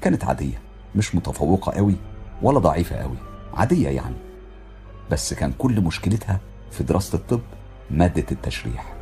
كانت 0.00 0.24
عادية 0.24 0.60
مش 0.96 1.14
متفوقة 1.14 1.72
قوي 1.72 1.94
ولا 2.42 2.58
ضعيفة 2.58 2.96
قوي 2.96 3.16
عادية 3.54 3.88
يعني. 3.88 4.16
بس 5.10 5.34
كان 5.34 5.52
كل 5.58 5.80
مشكلتها 5.80 6.40
في 6.70 6.84
دراسة 6.84 7.16
الطب 7.18 7.40
مادة 7.90 8.24
التشريح. 8.32 8.92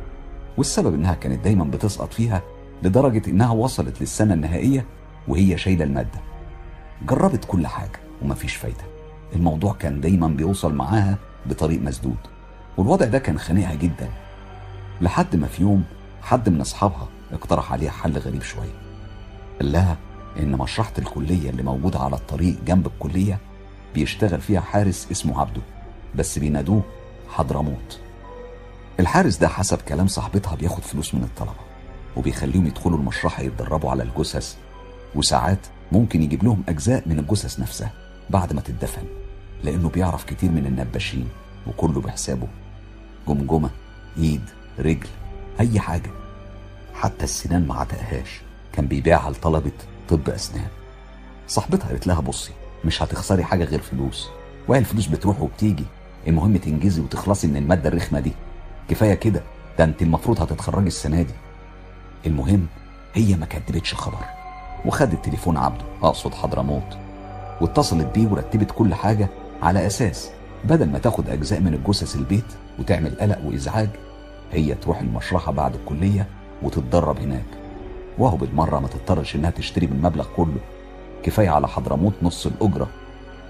والسبب 0.57 0.93
إنها 0.93 1.13
كانت 1.13 1.43
دايما 1.43 1.63
بتسقط 1.63 2.13
فيها 2.13 2.41
لدرجة 2.83 3.21
إنها 3.27 3.51
وصلت 3.51 4.01
للسنة 4.01 4.33
النهائية 4.33 4.85
وهي 5.27 5.57
شايلة 5.57 5.85
المادة. 5.85 6.19
جربت 7.07 7.45
كل 7.45 7.67
حاجة 7.67 7.99
ومفيش 8.21 8.55
فايدة. 8.55 8.83
الموضوع 9.35 9.73
كان 9.73 10.01
دايما 10.01 10.27
بيوصل 10.27 10.73
معاها 10.75 11.17
بطريق 11.45 11.81
مسدود 11.81 12.17
والوضع 12.77 13.05
ده 13.05 13.19
كان 13.19 13.39
خانقها 13.39 13.73
جدا. 13.75 14.09
لحد 15.01 15.35
ما 15.35 15.47
في 15.47 15.61
يوم 15.61 15.83
حد 16.21 16.49
من 16.49 16.61
أصحابها 16.61 17.07
اقترح 17.33 17.73
عليها 17.73 17.91
حل 17.91 18.17
غريب 18.17 18.41
شوية. 18.41 18.81
قال 19.59 19.71
لها 19.71 19.97
إن 20.39 20.51
مشرحة 20.51 20.93
الكلية 20.99 21.49
اللي 21.49 21.63
موجودة 21.63 21.99
على 21.99 22.15
الطريق 22.15 22.55
جنب 22.65 22.87
الكلية 22.87 23.39
بيشتغل 23.93 24.41
فيها 24.41 24.61
حارس 24.61 25.07
اسمه 25.11 25.39
عبده 25.41 25.61
بس 26.15 26.39
بينادوه 26.39 26.81
حضرموت. 27.29 27.99
الحارس 28.99 29.37
ده 29.37 29.47
حسب 29.47 29.77
كلام 29.81 30.07
صاحبتها 30.07 30.55
بياخد 30.55 30.83
فلوس 30.83 31.15
من 31.15 31.23
الطلبة. 31.23 31.70
وبيخليهم 32.17 32.67
يدخلوا 32.67 32.97
المشرحة 32.97 33.43
يتدربوا 33.43 33.91
على 33.91 34.03
الجثث 34.03 34.55
وساعات 35.15 35.67
ممكن 35.91 36.23
يجيب 36.23 36.43
لهم 36.43 36.63
أجزاء 36.69 37.03
من 37.05 37.19
الجثث 37.19 37.59
نفسها 37.59 37.91
بعد 38.29 38.53
ما 38.53 38.61
تدفن 38.61 39.03
لأنه 39.63 39.89
بيعرف 39.89 40.23
كتير 40.23 40.51
من 40.51 40.65
النباشين 40.65 41.27
وكله 41.67 42.01
بحسابه. 42.01 42.47
جمجمة 43.27 43.69
إيد 44.17 44.41
رجل 44.79 45.07
أي 45.59 45.79
حاجة. 45.79 46.09
حتى 46.93 47.23
السنان 47.23 47.67
ما 47.67 47.75
عتقهاش 47.75 48.41
كان 48.73 48.87
بيبيعها 48.87 49.31
لطلبة 49.31 49.71
طب 50.09 50.29
أسنان. 50.29 50.67
صاحبتها 51.47 51.87
قالت 51.87 52.07
لها 52.07 52.19
بصي 52.19 52.51
مش 52.85 53.03
هتخسري 53.03 53.43
حاجة 53.43 53.63
غير 53.63 53.81
فلوس. 53.81 54.29
وهي 54.67 54.79
الفلوس 54.79 55.07
بتروح 55.07 55.41
وبتيجي. 55.41 55.85
المهم 56.27 56.57
تنجزي 56.57 57.01
وتخلصي 57.01 57.47
من 57.47 57.57
المادة 57.57 57.89
الرخمة 57.89 58.19
دي. 58.19 58.31
كفاية 58.89 59.13
كده 59.13 59.43
ده 59.77 59.83
انت 59.83 60.01
المفروض 60.01 60.41
هتتخرجي 60.41 60.87
السنة 60.87 61.21
دي. 61.21 61.33
المهم 62.25 62.67
هي 63.13 63.35
ما 63.35 63.45
كدبتش 63.45 63.93
خبر 63.93 64.25
وخدت 64.85 65.25
تليفون 65.25 65.57
عبده 65.57 65.85
اقصد 66.03 66.33
حضرموت 66.33 66.97
واتصلت 67.61 68.07
بيه 68.15 68.27
ورتبت 68.27 68.71
كل 68.71 68.93
حاجة 68.93 69.29
على 69.61 69.87
أساس 69.87 70.29
بدل 70.63 70.89
ما 70.89 70.99
تاخد 70.99 71.29
أجزاء 71.29 71.59
من 71.59 71.73
الجثث 71.73 72.15
البيت 72.15 72.45
وتعمل 72.79 73.15
قلق 73.19 73.39
وإزعاج 73.45 73.89
هي 74.51 74.75
تروح 74.75 74.99
المشرحة 74.99 75.51
بعد 75.51 75.75
الكلية 75.75 76.27
وتتدرب 76.63 77.19
هناك. 77.19 77.45
وهو 78.17 78.37
بالمرة 78.37 78.79
ما 78.79 78.87
تضطرش 78.87 79.35
إنها 79.35 79.49
تشتري 79.49 79.85
بالمبلغ 79.85 80.27
كله. 80.35 80.57
كفاية 81.23 81.49
على 81.49 81.67
حضرموت 81.67 82.13
نص 82.21 82.45
الأجرة. 82.45 82.87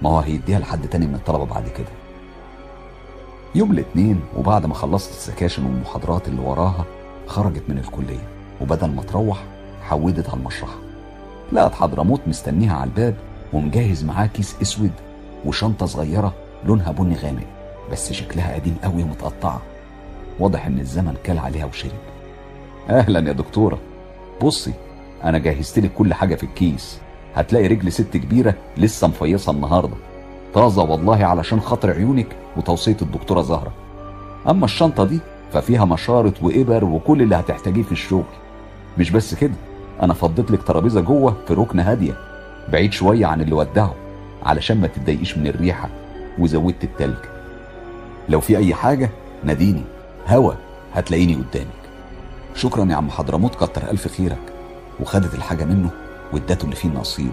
ما 0.02 0.10
هو 0.10 0.20
هيديها 0.20 0.60
لحد 0.60 0.88
تاني 0.88 1.08
من 1.08 1.16
الطلبة 1.16 1.46
بعد 1.46 1.68
كده. 1.68 1.88
يوم 3.56 3.72
الاثنين 3.72 4.22
وبعد 4.38 4.66
ما 4.66 4.74
خلصت 4.74 5.10
السكاشن 5.10 5.66
والمحاضرات 5.66 6.28
اللي 6.28 6.42
وراها 6.42 6.86
خرجت 7.28 7.64
من 7.68 7.78
الكلية. 7.78 8.28
وبدل 8.62 8.88
ما 8.88 9.02
تروح 9.02 9.44
حودت 9.84 10.30
على 10.30 10.40
المشرحة. 10.40 10.76
لقت 11.52 11.74
حضرموت 11.74 12.22
مستنيها 12.28 12.76
على 12.76 12.84
الباب 12.84 13.16
ومجهز 13.54 14.04
معاه 14.04 14.26
كيس 14.26 14.56
أسود 14.62 14.92
وشنطة 15.46 15.86
صغيرة 15.86 16.34
لونها 16.66 16.92
بني 16.92 17.16
غامق 17.16 17.48
بس 17.92 18.14
شكلها 18.14 18.56
قديم 18.56 18.76
قوي 18.84 19.04
ومتقطعة. 19.04 19.62
واضح 20.40 20.66
إن 20.66 20.80
الزمن 20.80 21.16
كل 21.26 21.38
عليها 21.38 21.66
وشرب. 21.66 21.92
أهلا 22.90 23.28
يا 23.28 23.34
دكتورة. 23.34 23.78
بصي 24.44 24.74
أنا 25.24 25.38
جهزت 25.38 25.80
لك 25.80 25.94
كل 25.94 26.14
حاجة 26.14 26.36
في 26.36 26.44
الكيس. 26.44 27.00
هتلاقي 27.36 27.68
رجل 27.68 27.92
ست 27.92 28.18
كبيرة 28.18 28.54
لسه 28.78 29.08
مفيصة 29.08 29.52
النهارده. 29.52 29.96
طازة 30.54 30.84
والله 30.84 31.26
علشان 31.26 31.62
خاطر 31.62 31.92
عيونك 31.92 32.28
وتوصية 32.58 32.98
الدكتورة 33.02 33.42
زهرة. 33.42 33.72
أما 34.50 34.66
الشنطة 34.66 35.06
دي 35.06 35.20
ففيها 35.52 35.86
مشارط 35.86 36.44
وإبر 36.44 36.86
وكل 36.86 37.22
اللي 37.22 37.36
هتحتاجيه 37.36 37.84
في 37.84 37.92
الشغل. 37.92 38.24
مش 38.98 39.12
بس 39.12 39.36
كده 39.36 39.54
أنا 40.02 40.14
فضيت 40.14 40.52
لك 40.52 40.64
ترابيزة 40.64 41.02
جوه 41.02 41.38
في 41.48 41.54
ركن 41.54 41.80
هادية 41.80 42.14
بعيد 42.72 42.94
شوية 42.94 43.26
عن 43.26 43.42
اللي 43.42 43.54
ودعه 43.56 43.96
علشان 44.44 44.82
ما 44.82 44.88
تتضايقيش 44.88 45.38
من 45.38 45.48
الريحة 45.48 45.90
وزودت 46.40 46.84
التلج. 46.84 47.18
لو 48.30 48.40
في 48.40 48.58
أي 48.58 48.74
حاجة 48.74 49.10
ناديني. 49.44 49.84
هوا 50.28 50.54
هتلاقيني 50.94 51.36
قدامك. 51.36 51.68
شكرا 52.56 52.86
يا 52.86 52.96
عم 52.96 53.10
حضرموت 53.10 53.56
كتر 53.56 53.92
ألف 53.92 54.08
خيرك. 54.08 54.54
وخدت 55.00 55.34
الحاجة 55.36 55.66
منه 55.66 55.90
وادته 56.34 56.66
اللي 56.66 56.76
فيه 56.76 56.90
النصيب 56.90 57.32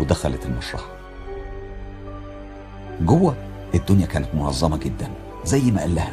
ودخلت 0.00 0.46
المشرحة. 0.46 0.86
جوه 3.00 3.34
الدنيا 3.74 4.06
كانت 4.06 4.28
منظمة 4.34 4.76
جدا 4.76 5.08
زي 5.44 5.70
ما 5.70 5.80
قال 5.80 5.94
لها. 5.94 6.12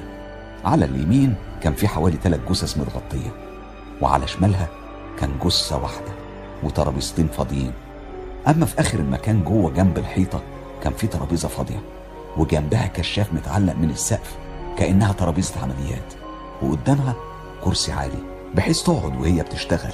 على 0.65 0.85
اليمين 0.85 1.35
كان 1.61 1.73
في 1.73 1.87
حوالي 1.87 2.17
ثلاث 2.23 2.39
جثث 2.49 2.77
متغطية 2.77 3.31
وعلى 4.01 4.27
شمالها 4.27 4.67
كان 5.19 5.29
جثة 5.45 5.77
واحدة 5.77 6.11
وترابيزتين 6.63 7.27
فاضيين. 7.27 7.71
أما 8.47 8.65
في 8.65 8.79
آخر 8.81 8.99
المكان 8.99 9.43
جوه 9.43 9.71
جنب 9.71 9.97
الحيطة 9.97 10.41
كان 10.83 10.93
في 10.93 11.07
ترابيزة 11.07 11.47
فاضية 11.47 11.79
وجنبها 12.37 12.87
كشاف 12.87 13.33
متعلق 13.33 13.75
من 13.75 13.89
السقف 13.89 14.35
كأنها 14.77 15.13
ترابيزة 15.13 15.61
عمليات 15.63 16.13
وقدامها 16.61 17.15
كرسي 17.63 17.91
عالي 17.91 18.19
بحيث 18.55 18.83
تقعد 18.83 19.21
وهي 19.21 19.43
بتشتغل. 19.43 19.93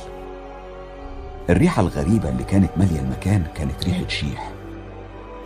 الريحة 1.49 1.81
الغريبة 1.81 2.29
اللي 2.29 2.43
كانت 2.43 2.69
مالية 2.77 2.99
المكان 2.99 3.43
كانت 3.55 3.83
ريحة 3.83 4.07
شيح. 4.07 4.51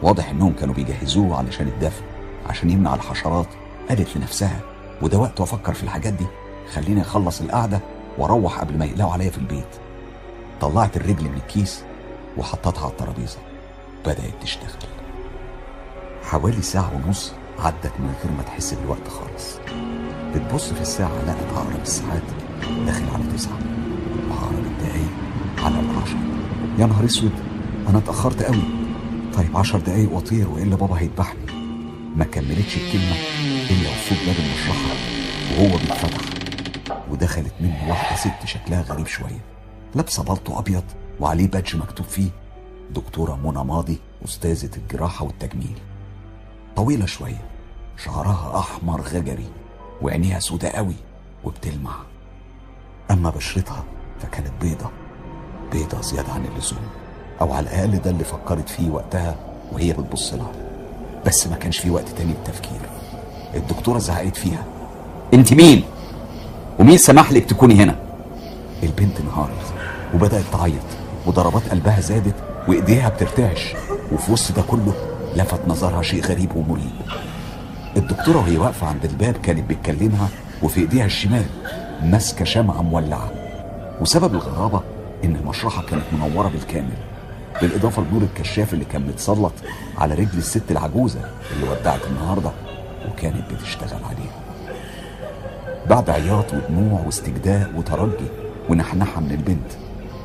واضح 0.02 0.30
إنهم 0.30 0.54
كانوا 0.54 0.76
بيجهزوه 0.76 1.38
علشان 1.38 1.68
الدفن 1.68 2.02
عشان 2.50 2.70
يمنع 2.70 2.96
الحشرات 2.96 3.48
قالت 3.90 4.18
لنفسها 4.18 4.60
وده 5.02 5.18
وقت 5.18 5.42
أفكر 5.42 5.74
في 5.74 5.84
الحاجات 5.84 6.14
دي 6.14 6.26
خليني 6.74 7.02
أخلص 7.02 7.42
القعدة 7.42 7.80
وأروح 8.18 8.60
قبل 8.60 8.78
ما 8.78 8.86
يقلقوا 8.86 9.12
عليا 9.12 9.30
في 9.30 9.38
البيت. 9.38 9.68
طلعت 10.62 10.98
الرجل 10.98 11.24
من 11.24 11.42
الكيس 11.46 11.84
وحطتها 12.38 12.82
على 12.82 12.92
الترابيزة. 12.92 13.38
بدأت 14.06 14.34
تشتغل. 14.42 14.90
حوالي 16.24 16.62
ساعة 16.62 16.92
ونص 16.96 17.32
عدت 17.60 17.92
من 18.00 18.14
غير 18.24 18.32
ما 18.38 18.44
تحس 18.44 18.74
بالوقت 18.74 19.08
خالص. 19.08 19.58
بتبص 20.36 20.74
في 20.74 20.82
الساعة 20.82 21.26
لقت 21.28 21.54
عقرب 21.58 21.82
الساعات 21.82 22.22
داخل 22.86 23.04
على 23.14 23.24
تسعة. 23.36 23.58
وعقرب 24.30 24.66
الدقايق 24.66 25.12
على 25.58 25.80
العشرة. 25.80 26.20
يا 26.80 26.86
نهار 26.86 27.06
أسود 27.06 27.32
أنا 27.90 27.98
اتأخرت 27.98 28.44
قوي. 28.44 28.64
طيب 29.34 29.58
عشر 29.58 29.80
دقايق 29.80 30.12
واطير 30.14 30.50
وإلا 30.50 30.76
بابا 30.76 30.96
هيذبحني. 31.00 31.40
ما 32.16 32.26
كملتش 32.26 32.78
الكلمة 32.78 33.16
إلا 33.70 33.90
وفوق 33.90 34.18
باب 34.26 34.36
المشرحة 34.40 34.96
وهو 35.58 35.78
بيتفتح. 35.78 36.33
ودخلت 37.14 37.54
منه 37.62 37.90
واحدة 37.90 38.18
ست 38.18 38.46
شكلها 38.46 38.82
غريب 38.82 39.08
شوية. 39.08 39.40
لابسة 39.96 40.24
بلطو 40.24 40.60
أبيض 40.60 40.84
وعليه 41.20 41.48
بادج 41.48 41.76
مكتوب 41.76 42.06
فيه 42.06 42.30
دكتورة 42.92 43.36
منى 43.36 43.64
ماضي 43.64 44.00
أستاذة 44.26 44.70
الجراحة 44.78 45.26
والتجميل 45.26 45.78
طويلة 46.76 47.06
شوية 47.06 47.42
شعرها 47.98 48.60
أحمر 48.60 49.02
غجري 49.02 49.48
وعينيها 50.02 50.40
سودة 50.40 50.70
قوي 50.70 50.96
وبتلمع. 51.44 51.96
أما 53.12 53.30
بشرتها 53.30 53.84
فكانت 54.22 54.52
بيضة 54.62 54.90
بيضة 55.72 56.02
زيادة 56.02 56.32
عن 56.34 56.46
اللزوم 56.46 56.88
أو 57.42 57.54
على 57.54 57.70
الأقل 57.70 58.00
ده 58.00 58.10
اللي 58.10 58.24
فكرت 58.24 58.70
فيه 58.70 58.90
وقتها 58.90 59.36
وهي 59.72 59.94
بتبص 59.94 60.34
لها. 60.34 60.52
بس 61.26 61.48
ما 61.48 61.56
كانش 61.56 61.78
في 61.78 61.90
وقت 61.90 62.10
تاني 62.10 62.34
للتفكير. 62.34 62.82
الدكتورة 63.56 63.98
زعقت 64.00 64.36
فيها. 64.36 64.66
أنت 65.34 65.54
مين؟ 65.54 65.84
ومين 66.80 66.98
سمح 66.98 67.32
لك 67.32 67.46
تكوني 67.46 67.74
هنا؟ 67.84 67.96
البنت 68.84 69.20
انهارت 69.20 69.74
وبدأت 70.14 70.44
تعيط 70.52 70.84
وضربات 71.26 71.70
قلبها 71.70 72.00
زادت 72.00 72.36
وإيديها 72.68 73.10
بترتعش 73.10 73.74
وفي 74.12 74.32
وسط 74.32 74.56
ده 74.56 74.62
كله 74.62 74.94
لفت 75.36 75.60
نظرها 75.68 76.02
شيء 76.02 76.24
غريب 76.26 76.56
ومريب. 76.56 76.92
الدكتورة 77.98 78.38
وهي 78.38 78.58
واقفة 78.58 78.88
عند 78.88 79.06
الباب 79.06 79.34
كانت 79.34 79.70
بتكلمها 79.70 80.28
وفي 80.64 80.80
إيديها 80.80 81.06
الشمال 81.06 81.46
ماسكة 82.04 82.46
شمعة 82.46 82.82
مولعة. 82.82 83.32
وسبب 84.02 84.34
الغرابة 84.34 84.82
إن 85.24 85.36
المشرحة 85.36 85.82
كانت 85.84 86.04
منورة 86.14 86.48
بالكامل 86.48 86.94
بالإضافة 87.62 88.02
لنور 88.02 88.22
الكشاف 88.22 88.74
اللي 88.74 88.86
كان 88.86 89.02
متسلط 89.08 89.54
على 89.98 90.14
رجل 90.14 90.38
الست 90.38 90.72
العجوزة 90.72 91.20
اللي 91.56 91.70
ودعت 91.70 92.00
النهارده 92.12 92.52
وكانت 93.12 93.54
بتشتغل 93.54 94.00
عليها. 94.04 94.33
بعد 95.90 96.10
عياط 96.10 96.46
ودموع 96.54 97.02
واستجداء 97.06 97.72
وترجي 97.78 98.28
ونحنحة 98.70 99.22
من 99.22 99.32
البنت 99.32 99.72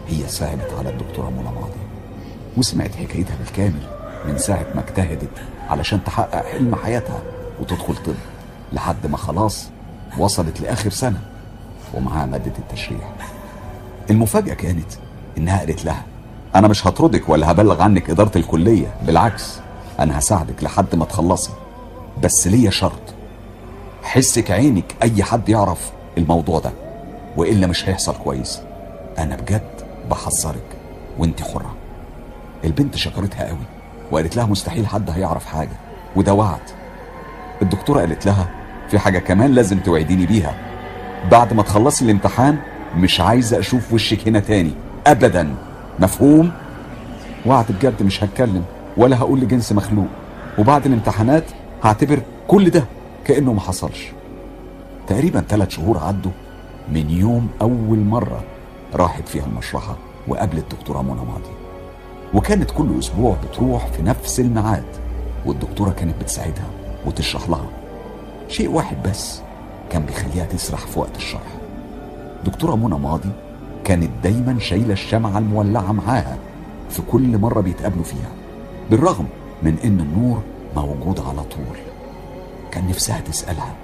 هي 0.08 0.28
ساعدت 0.28 0.74
على 0.78 0.90
الدكتورة 0.90 1.30
منى 1.30 1.42
ماضي 1.60 1.80
وسمعت 2.56 2.94
حكايتها 2.94 3.36
بالكامل 3.36 3.82
من 4.28 4.38
ساعة 4.38 4.66
ما 4.74 4.80
اجتهدت 4.80 5.28
علشان 5.68 6.04
تحقق 6.04 6.46
حلم 6.46 6.74
حياتها 6.74 7.22
وتدخل 7.60 7.94
طب 7.96 8.14
لحد 8.72 9.06
ما 9.06 9.16
خلاص 9.16 9.68
وصلت 10.18 10.60
لآخر 10.60 10.90
سنة 10.90 11.20
ومعاها 11.94 12.26
مادة 12.26 12.52
التشريح. 12.58 13.12
المفاجأة 14.10 14.54
كانت 14.54 14.92
إنها 15.38 15.58
قالت 15.58 15.84
لها 15.84 16.02
أنا 16.54 16.68
مش 16.68 16.86
هطردك 16.86 17.28
ولا 17.28 17.50
هبلغ 17.50 17.82
عنك 17.82 18.10
إدارة 18.10 18.38
الكلية 18.38 18.94
بالعكس 19.02 19.58
أنا 20.00 20.18
هساعدك 20.18 20.64
لحد 20.64 20.94
ما 20.94 21.04
تخلصي. 21.04 21.50
بس 22.22 22.46
ليا 22.46 22.70
شرط. 22.70 23.00
حسك 24.08 24.50
عينك 24.50 24.84
أي 25.02 25.22
حد 25.22 25.48
يعرف 25.48 25.90
الموضوع 26.18 26.58
ده 26.58 26.70
وإلا 27.36 27.66
مش 27.66 27.88
هيحصل 27.88 28.14
كويس. 28.24 28.60
أنا 29.18 29.36
بجد 29.36 29.70
بحذرك 30.10 30.66
وانت 31.18 31.42
حرة. 31.42 31.74
البنت 32.64 32.96
شكرتها 32.96 33.48
قوي 33.48 33.58
وقالت 34.10 34.36
لها 34.36 34.46
مستحيل 34.46 34.86
حد 34.86 35.10
هيعرف 35.10 35.46
حاجة 35.46 35.76
وده 36.16 36.34
وعد. 36.34 36.60
الدكتورة 37.62 38.00
قالت 38.00 38.26
لها 38.26 38.48
في 38.90 38.98
حاجة 38.98 39.18
كمان 39.18 39.54
لازم 39.54 39.78
توعديني 39.78 40.26
بيها. 40.26 40.54
بعد 41.30 41.52
ما 41.52 41.62
تخلصي 41.62 42.04
الامتحان 42.04 42.58
مش 42.96 43.20
عايزة 43.20 43.58
أشوف 43.58 43.92
وشك 43.92 44.28
هنا 44.28 44.40
تاني 44.40 44.72
ابدا. 45.06 45.54
مفهوم؟ 45.98 46.52
وعد 47.46 47.66
بجد 47.72 48.02
مش 48.02 48.24
هتكلم 48.24 48.64
ولا 48.96 49.18
هقول 49.18 49.40
لجنس 49.40 49.72
مخلوق. 49.72 50.08
وبعد 50.58 50.86
الامتحانات 50.86 51.44
هعتبر 51.84 52.22
كل 52.48 52.70
ده 52.70 52.84
كأنه 53.28 53.52
ما 53.52 53.60
حصلش. 53.60 54.12
تقريبا 55.06 55.40
ثلاث 55.40 55.70
شهور 55.70 55.98
عدوا 55.98 56.30
من 56.92 57.10
يوم 57.10 57.48
أول 57.60 57.98
مرة 57.98 58.44
راحت 58.94 59.28
فيها 59.28 59.46
المشرحة 59.46 59.96
وقابلت 60.28 60.74
دكتورة 60.74 61.02
منى 61.02 61.14
ماضي 61.14 61.50
وكانت 62.34 62.70
كل 62.70 62.98
أسبوع 62.98 63.36
بتروح 63.44 63.86
في 63.86 64.02
نفس 64.02 64.40
الميعاد 64.40 64.84
والدكتورة 65.46 65.90
كانت 65.90 66.14
بتساعدها 66.20 66.66
وتشرح 67.06 67.48
لها. 67.48 67.68
شيء 68.48 68.70
واحد 68.70 68.96
بس 69.08 69.40
كان 69.90 70.02
بيخليها 70.02 70.46
تسرح 70.46 70.86
في 70.86 70.98
وقت 70.98 71.16
الشرح. 71.16 71.56
دكتورة 72.44 72.74
منى 72.76 72.98
ماضي 72.98 73.30
كانت 73.84 74.10
دايما 74.22 74.58
شايلة 74.58 74.92
الشمعة 74.92 75.38
المولعة 75.38 75.92
معاها 75.92 76.38
في 76.90 77.02
كل 77.12 77.38
مرة 77.38 77.60
بيتقابلوا 77.60 78.04
فيها 78.04 78.30
بالرغم 78.90 79.26
من 79.62 79.76
إن 79.84 80.00
النور 80.00 80.42
موجود 80.76 81.20
على 81.20 81.42
طول. 81.42 81.87
كان 82.72 82.88
نفسها 82.88 83.20
تسألها 83.20 83.74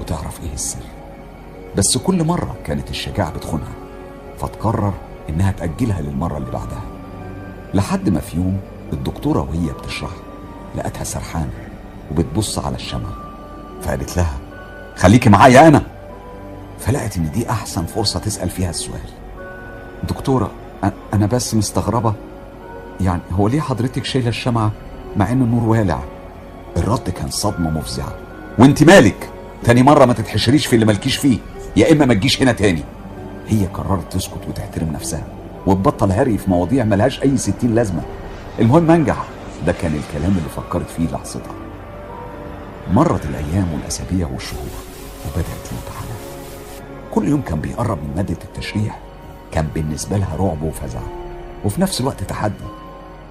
وتعرف 0.00 0.40
إيه 0.44 0.52
السر. 0.54 0.82
بس 1.76 1.98
كل 1.98 2.24
مرة 2.24 2.56
كانت 2.64 2.90
الشجاعة 2.90 3.30
بتخونها 3.32 3.72
فتقرر 4.40 4.92
إنها 5.28 5.52
تأجلها 5.52 6.00
للمرة 6.00 6.36
اللي 6.38 6.50
بعدها. 6.50 6.82
لحد 7.74 8.08
ما 8.08 8.20
في 8.20 8.36
يوم 8.36 8.60
الدكتورة 8.92 9.40
وهي 9.40 9.72
بتشرح 9.72 10.10
لقتها 10.76 11.04
سرحانة 11.04 11.50
وبتبص 12.10 12.58
على 12.58 12.76
الشمعة 12.76 13.12
فقالت 13.82 14.16
لها 14.16 14.38
خليكي 14.96 15.30
معايا 15.30 15.68
أنا. 15.68 15.82
فلقت 16.78 17.16
إن 17.16 17.30
دي 17.30 17.50
أحسن 17.50 17.86
فرصة 17.86 18.18
تسأل 18.20 18.50
فيها 18.50 18.70
السؤال. 18.70 19.00
دكتورة 20.08 20.50
أ- 20.84 20.86
أنا 21.14 21.26
بس 21.26 21.54
مستغربة 21.54 22.14
يعني 23.00 23.20
هو 23.32 23.48
ليه 23.48 23.60
حضرتك 23.60 24.04
شايلة 24.04 24.28
الشمعة 24.28 24.70
مع 25.16 25.32
ان 25.32 25.42
النور 25.42 25.68
والع؟ 25.68 26.00
الرد 26.76 27.10
كان 27.10 27.30
صدمة 27.30 27.70
مفزعة. 27.70 28.12
وانت 28.60 28.82
مالك. 28.82 29.30
تاني 29.64 29.82
مرة 29.82 30.04
ما 30.04 30.12
تتحشريش 30.12 30.66
في 30.66 30.74
اللي 30.74 30.86
مالكيش 30.86 31.16
فيه. 31.16 31.38
يا 31.76 31.92
إما 31.92 32.04
ما 32.04 32.14
تجيش 32.14 32.42
هنا 32.42 32.52
تاني. 32.52 32.82
هي 33.48 33.66
قررت 33.66 34.12
تسكت 34.12 34.48
وتحترم 34.48 34.92
نفسها 34.92 35.24
وتبطل 35.66 36.12
هري 36.12 36.38
في 36.38 36.50
مواضيع 36.50 36.84
ملهاش 36.84 37.22
أي 37.22 37.36
ستين 37.36 37.74
لازمة. 37.74 38.02
المهم 38.58 38.90
انجح 38.90 39.24
ده 39.66 39.72
كان 39.72 39.94
الكلام 39.94 40.30
اللي 40.30 40.48
فكرت 40.56 40.90
فيه 40.90 41.06
لحظتها. 41.12 41.54
مرت 42.92 43.24
الأيام 43.24 43.66
والأسابيع 43.74 44.28
والشهور 44.28 44.70
وبدأت 45.26 45.46
الامتحانات 45.72 46.20
كل 47.10 47.28
يوم 47.28 47.40
كان 47.42 47.60
بيقرب 47.60 47.98
من 47.98 48.16
مادة 48.16 48.36
التشريح 48.44 48.98
كان 49.52 49.66
بالنسبة 49.74 50.16
لها 50.16 50.36
رعب 50.36 50.62
وفزع 50.62 51.00
وفي 51.64 51.80
نفس 51.80 52.00
الوقت 52.00 52.22
تحدي 52.22 52.54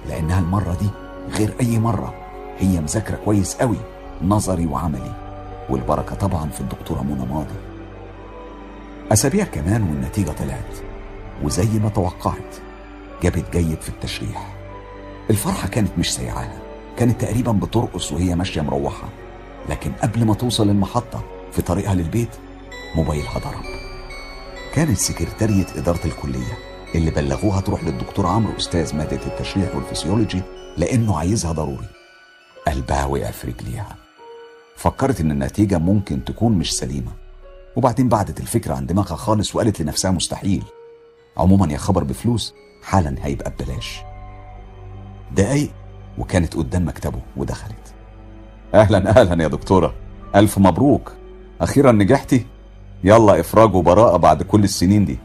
لأنها 0.08 0.40
المرة 0.40 0.76
دي 0.80 0.88
غير 1.38 1.54
أي 1.60 1.78
مرة. 1.78 2.14
هي 2.58 2.80
مذاكرة 2.80 3.16
كويس 3.24 3.54
قوي. 3.54 3.76
نظري 4.22 4.66
وعملي 4.66 5.12
والبركة 5.70 6.14
طبعا 6.14 6.50
في 6.50 6.60
الدكتورة 6.60 7.02
منى 7.02 7.26
ماضي. 7.26 7.54
أسابيع 9.12 9.44
كمان 9.44 9.82
والنتيجة 9.82 10.30
طلعت 10.30 10.78
وزي 11.42 11.78
ما 11.78 11.88
توقعت 11.88 12.56
جابت 13.22 13.44
جيد 13.56 13.80
في 13.80 13.88
التشريح. 13.88 14.56
الفرحة 15.30 15.68
كانت 15.68 15.90
مش 15.98 16.14
سايعاها 16.14 16.58
كانت 16.96 17.20
تقريبا 17.20 17.52
بترقص 17.52 18.12
وهي 18.12 18.34
ماشية 18.34 18.60
مروحة. 18.60 19.08
لكن 19.68 19.92
قبل 19.92 20.24
ما 20.24 20.34
توصل 20.34 20.68
المحطة 20.68 21.22
في 21.52 21.62
طريقها 21.62 21.94
للبيت 21.94 22.28
موبايلها 22.96 23.38
ضرب 23.38 23.64
كانت 24.74 24.98
سكرتارية 24.98 25.66
إدارة 25.76 26.04
الكلية 26.04 26.58
اللي 26.94 27.10
بلغوها 27.10 27.60
تروح 27.60 27.84
للدكتور 27.84 28.26
عمرو 28.26 28.56
أستاذ 28.58 28.96
مادة 28.96 29.26
التشريح 29.26 29.74
والفسيولوجي 29.76 30.42
لأنه 30.76 31.18
عايزها 31.18 31.52
ضروري. 31.52 31.86
قلبها 32.66 33.04
وقع 33.04 33.30
في 33.30 33.46
رجليها. 33.46 33.96
فكرت 34.80 35.20
إن 35.20 35.30
النتيجة 35.30 35.78
ممكن 35.78 36.24
تكون 36.24 36.52
مش 36.52 36.76
سليمة. 36.76 37.12
وبعدين 37.76 38.08
بعدت 38.08 38.40
الفكرة 38.40 38.74
عن 38.74 38.86
دماغها 38.86 39.16
خالص 39.16 39.56
وقالت 39.56 39.82
لنفسها 39.82 40.10
مستحيل. 40.10 40.64
عموما 41.36 41.72
يا 41.72 41.78
خبر 41.78 42.04
بفلوس 42.04 42.54
حالا 42.82 43.14
هيبقى 43.20 43.50
ببلاش. 43.50 44.02
دقايق 45.32 45.70
وكانت 46.18 46.56
قدام 46.56 46.88
مكتبه 46.88 47.18
ودخلت. 47.36 47.94
أهلا 48.74 49.20
أهلا 49.20 49.42
يا 49.42 49.48
دكتورة. 49.48 49.94
ألف 50.34 50.58
مبروك. 50.58 51.12
أخيرا 51.60 51.92
نجحتي. 51.92 52.46
يلا 53.04 53.40
إفراج 53.40 53.74
وبراءة 53.74 54.16
بعد 54.16 54.42
كل 54.42 54.64
السنين 54.64 55.04
دي. 55.04 55.18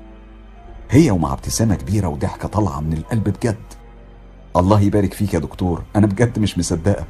هي 0.89 1.11
ومع 1.11 1.33
ابتسامة 1.33 1.75
كبيرة 1.75 2.07
وضحكة 2.07 2.47
طالعة 2.47 2.79
من 2.79 2.93
القلب 2.93 3.23
بجد. 3.23 3.73
الله 4.55 4.81
يبارك 4.81 5.13
فيك 5.13 5.33
يا 5.33 5.39
دكتور. 5.39 5.83
أنا 5.95 6.07
بجد 6.07 6.39
مش 6.39 6.57
مصدقة. 6.57 7.05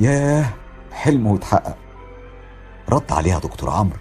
ياه 0.00 0.46
حلم 0.92 1.26
واتحقق. 1.26 1.76
رد 2.88 3.12
عليها 3.12 3.38
دكتور 3.38 3.70
عمرو. 3.70 3.98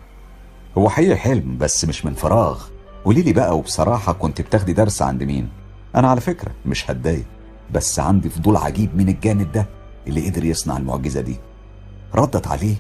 هو 0.78 0.90
حقيقي 0.90 1.16
حلم 1.16 1.58
بس 1.58 1.86
مش 1.86 2.06
من 2.06 2.14
فراغ. 2.14 2.64
قولي 3.06 3.22
لي 3.22 3.34
بقى 3.34 3.58
وبصراحة 3.58 4.14
كنت 4.14 4.42
بتاخدي 4.42 4.74
درس 4.74 5.02
عند 5.02 5.24
مين؟ 5.24 5.50
أنا 5.96 6.10
على 6.10 6.22
فكرة 6.22 6.52
مش 6.66 6.92
هتضايق 6.92 7.26
بس 7.74 8.00
عندي 8.00 8.30
فضول 8.30 8.58
عجيب 8.58 8.96
من 8.98 9.10
الجانب 9.10 9.52
ده 9.52 9.66
اللي 10.08 10.30
قدر 10.30 10.46
يصنع 10.46 10.78
المعجزة 10.78 11.22
دي. 11.22 11.38
ردت 12.16 12.48
عليه 12.48 12.76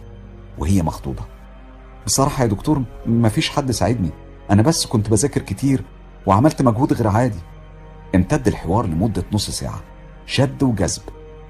وهي 0.57 0.81
مخطوبه 0.81 1.23
بصراحة 2.05 2.43
يا 2.43 2.47
دكتور 2.49 2.83
مفيش 3.05 3.49
حد 3.49 3.71
ساعدني. 3.71 4.09
أنا 4.51 4.61
بس 4.61 4.85
كنت 4.85 5.09
بذاكر 5.09 5.41
كتير 5.41 5.83
وعملت 6.25 6.61
مجهود 6.61 6.93
غير 6.93 7.07
عادي. 7.07 7.39
امتد 8.15 8.47
الحوار 8.47 8.85
لمدة 8.85 9.23
نص 9.33 9.49
ساعة 9.49 9.81
شد 10.25 10.63
وجذب 10.63 11.01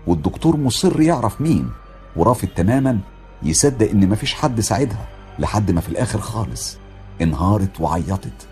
والدكتور 0.07 0.57
مصر 0.57 1.01
يعرف 1.01 1.41
مين 1.41 1.69
ورافض 2.15 2.47
تماما 2.47 2.99
يصدق 3.43 3.89
إن 3.89 4.09
مفيش 4.09 4.33
حد 4.33 4.61
ساعدها 4.61 5.07
لحد 5.39 5.71
ما 5.71 5.81
في 5.81 5.89
الآخر 5.89 6.19
خالص 6.19 6.77
انهارت 7.21 7.81
وعيطت 7.81 8.47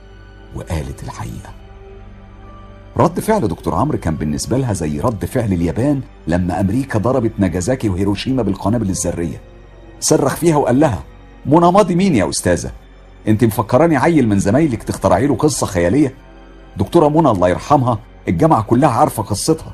وقالت 0.55 1.03
الحقيقة. 1.03 1.49
رد 2.97 3.19
فعل 3.19 3.47
دكتور 3.47 3.76
عمرو 3.76 3.97
كان 3.97 4.15
بالنسبة 4.15 4.57
لها 4.57 4.73
زي 4.73 4.99
رد 4.99 5.26
فعل 5.26 5.53
اليابان 5.53 6.01
لما 6.27 6.60
أمريكا 6.60 6.99
ضربت 6.99 7.31
ناجازاكي 7.38 7.89
وهيروشيما 7.89 8.43
بالقنابل 8.43 8.89
الذرية. 8.89 9.41
صرخ 9.99 10.35
فيها 10.35 10.55
وقال 10.57 10.80
لها 10.80 11.03
منى 11.45 11.72
ماضي 11.72 11.95
مين 11.95 12.15
يا 12.15 12.30
أستاذة؟ 12.30 12.72
أنت 13.27 13.43
مفكراني 13.43 13.97
عيل 13.97 14.27
من 14.27 14.39
زمايلك 14.39 14.84
تخترعي 14.84 15.27
له 15.27 15.35
قصة 15.35 15.68
خيالية؟ 15.68 16.14
دكتورة 16.77 17.07
منى 17.10 17.30
الله 17.30 17.49
يرحمها 17.49 17.99
الجامعة 18.27 18.61
كلها 18.64 18.89
عارفة 18.89 19.23
قصتها 19.23 19.73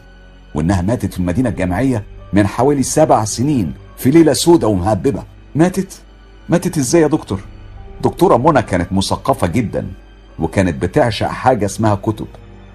وإنها 0.56 0.82
ماتت 0.82 1.14
في 1.14 1.20
المدينة 1.20 1.50
الجامعية 1.50 2.04
من 2.34 2.48
حوالي 2.48 2.84
سبع 2.84 3.26
سنين 3.26 3.74
في 4.00 4.12
ليلة 4.12 4.34
سودة 4.34 4.68
ومهببة. 4.68 5.24
ماتت؟ 5.56 6.02
ماتت 6.50 6.78
إزاي 6.78 7.02
يا 7.02 7.08
دكتور؟ 7.08 7.40
دكتورة 8.02 8.38
منى 8.38 8.62
كانت 8.62 8.94
مثقفة 8.94 9.48
جدا 9.48 9.88
وكانت 10.40 10.82
بتعشق 10.82 11.28
حاجة 11.28 11.66
اسمها 11.66 11.96
كتب. 11.96 12.28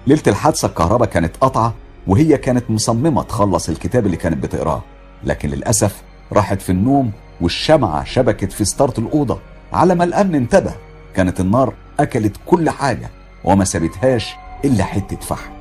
ليلة 0.07 0.21
الحادثة 0.27 0.67
الكهرباء 0.67 1.09
كانت 1.09 1.37
قطعه 1.41 1.73
وهي 2.07 2.37
كانت 2.37 2.63
مصممة 2.69 3.23
تخلص 3.23 3.69
الكتاب 3.69 4.05
اللي 4.05 4.17
كانت 4.17 4.43
بتقراه. 4.43 4.81
لكن 5.23 5.49
للأسف 5.49 6.01
راحت 6.33 6.61
في 6.61 6.71
النوم 6.71 7.11
والشمعة 7.41 8.03
شبكت 8.03 8.51
في 8.51 8.65
ستارة 8.65 8.99
الأوضة. 8.99 9.39
على 9.73 9.95
ما 9.95 10.03
الأمن 10.03 10.35
انتبه 10.35 10.73
كانت 11.15 11.39
النار 11.39 11.73
أكلت 11.99 12.35
كل 12.45 12.69
حاجة 12.69 13.09
وما 13.43 13.65
سابتهاش 13.65 14.35
إلا 14.65 14.83
حتة 14.83 15.17
فحم. 15.17 15.51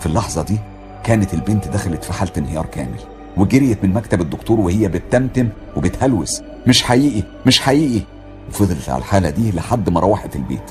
في 0.00 0.06
اللحظة 0.06 0.42
دي 0.42 0.58
كانت 1.04 1.34
البنت 1.34 1.68
دخلت 1.68 2.04
في 2.04 2.12
حالة 2.12 2.32
انهيار 2.38 2.66
كامل. 2.66 3.09
وجريت 3.36 3.84
من 3.84 3.92
مكتب 3.94 4.20
الدكتور 4.20 4.60
وهي 4.60 4.88
بتتمتم 4.88 5.48
وبتهلوس. 5.76 6.42
مش 6.66 6.82
حقيقي 6.82 7.22
مش 7.46 7.60
حقيقي. 7.60 8.04
وفضلت 8.48 8.88
على 8.88 8.98
الحالة 8.98 9.30
دي 9.30 9.52
لحد 9.52 9.90
ما 9.90 10.00
روحت 10.00 10.36
البيت. 10.36 10.70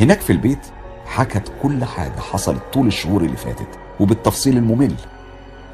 هناك 0.00 0.20
في 0.20 0.32
البيت 0.32 0.66
حكت 1.06 1.52
كل 1.62 1.84
حاجة 1.84 2.20
حصلت 2.32 2.62
طول 2.72 2.86
الشهور 2.86 3.22
اللي 3.22 3.36
فاتت 3.36 3.68
وبالتفصيل 4.00 4.56
الممل. 4.56 4.94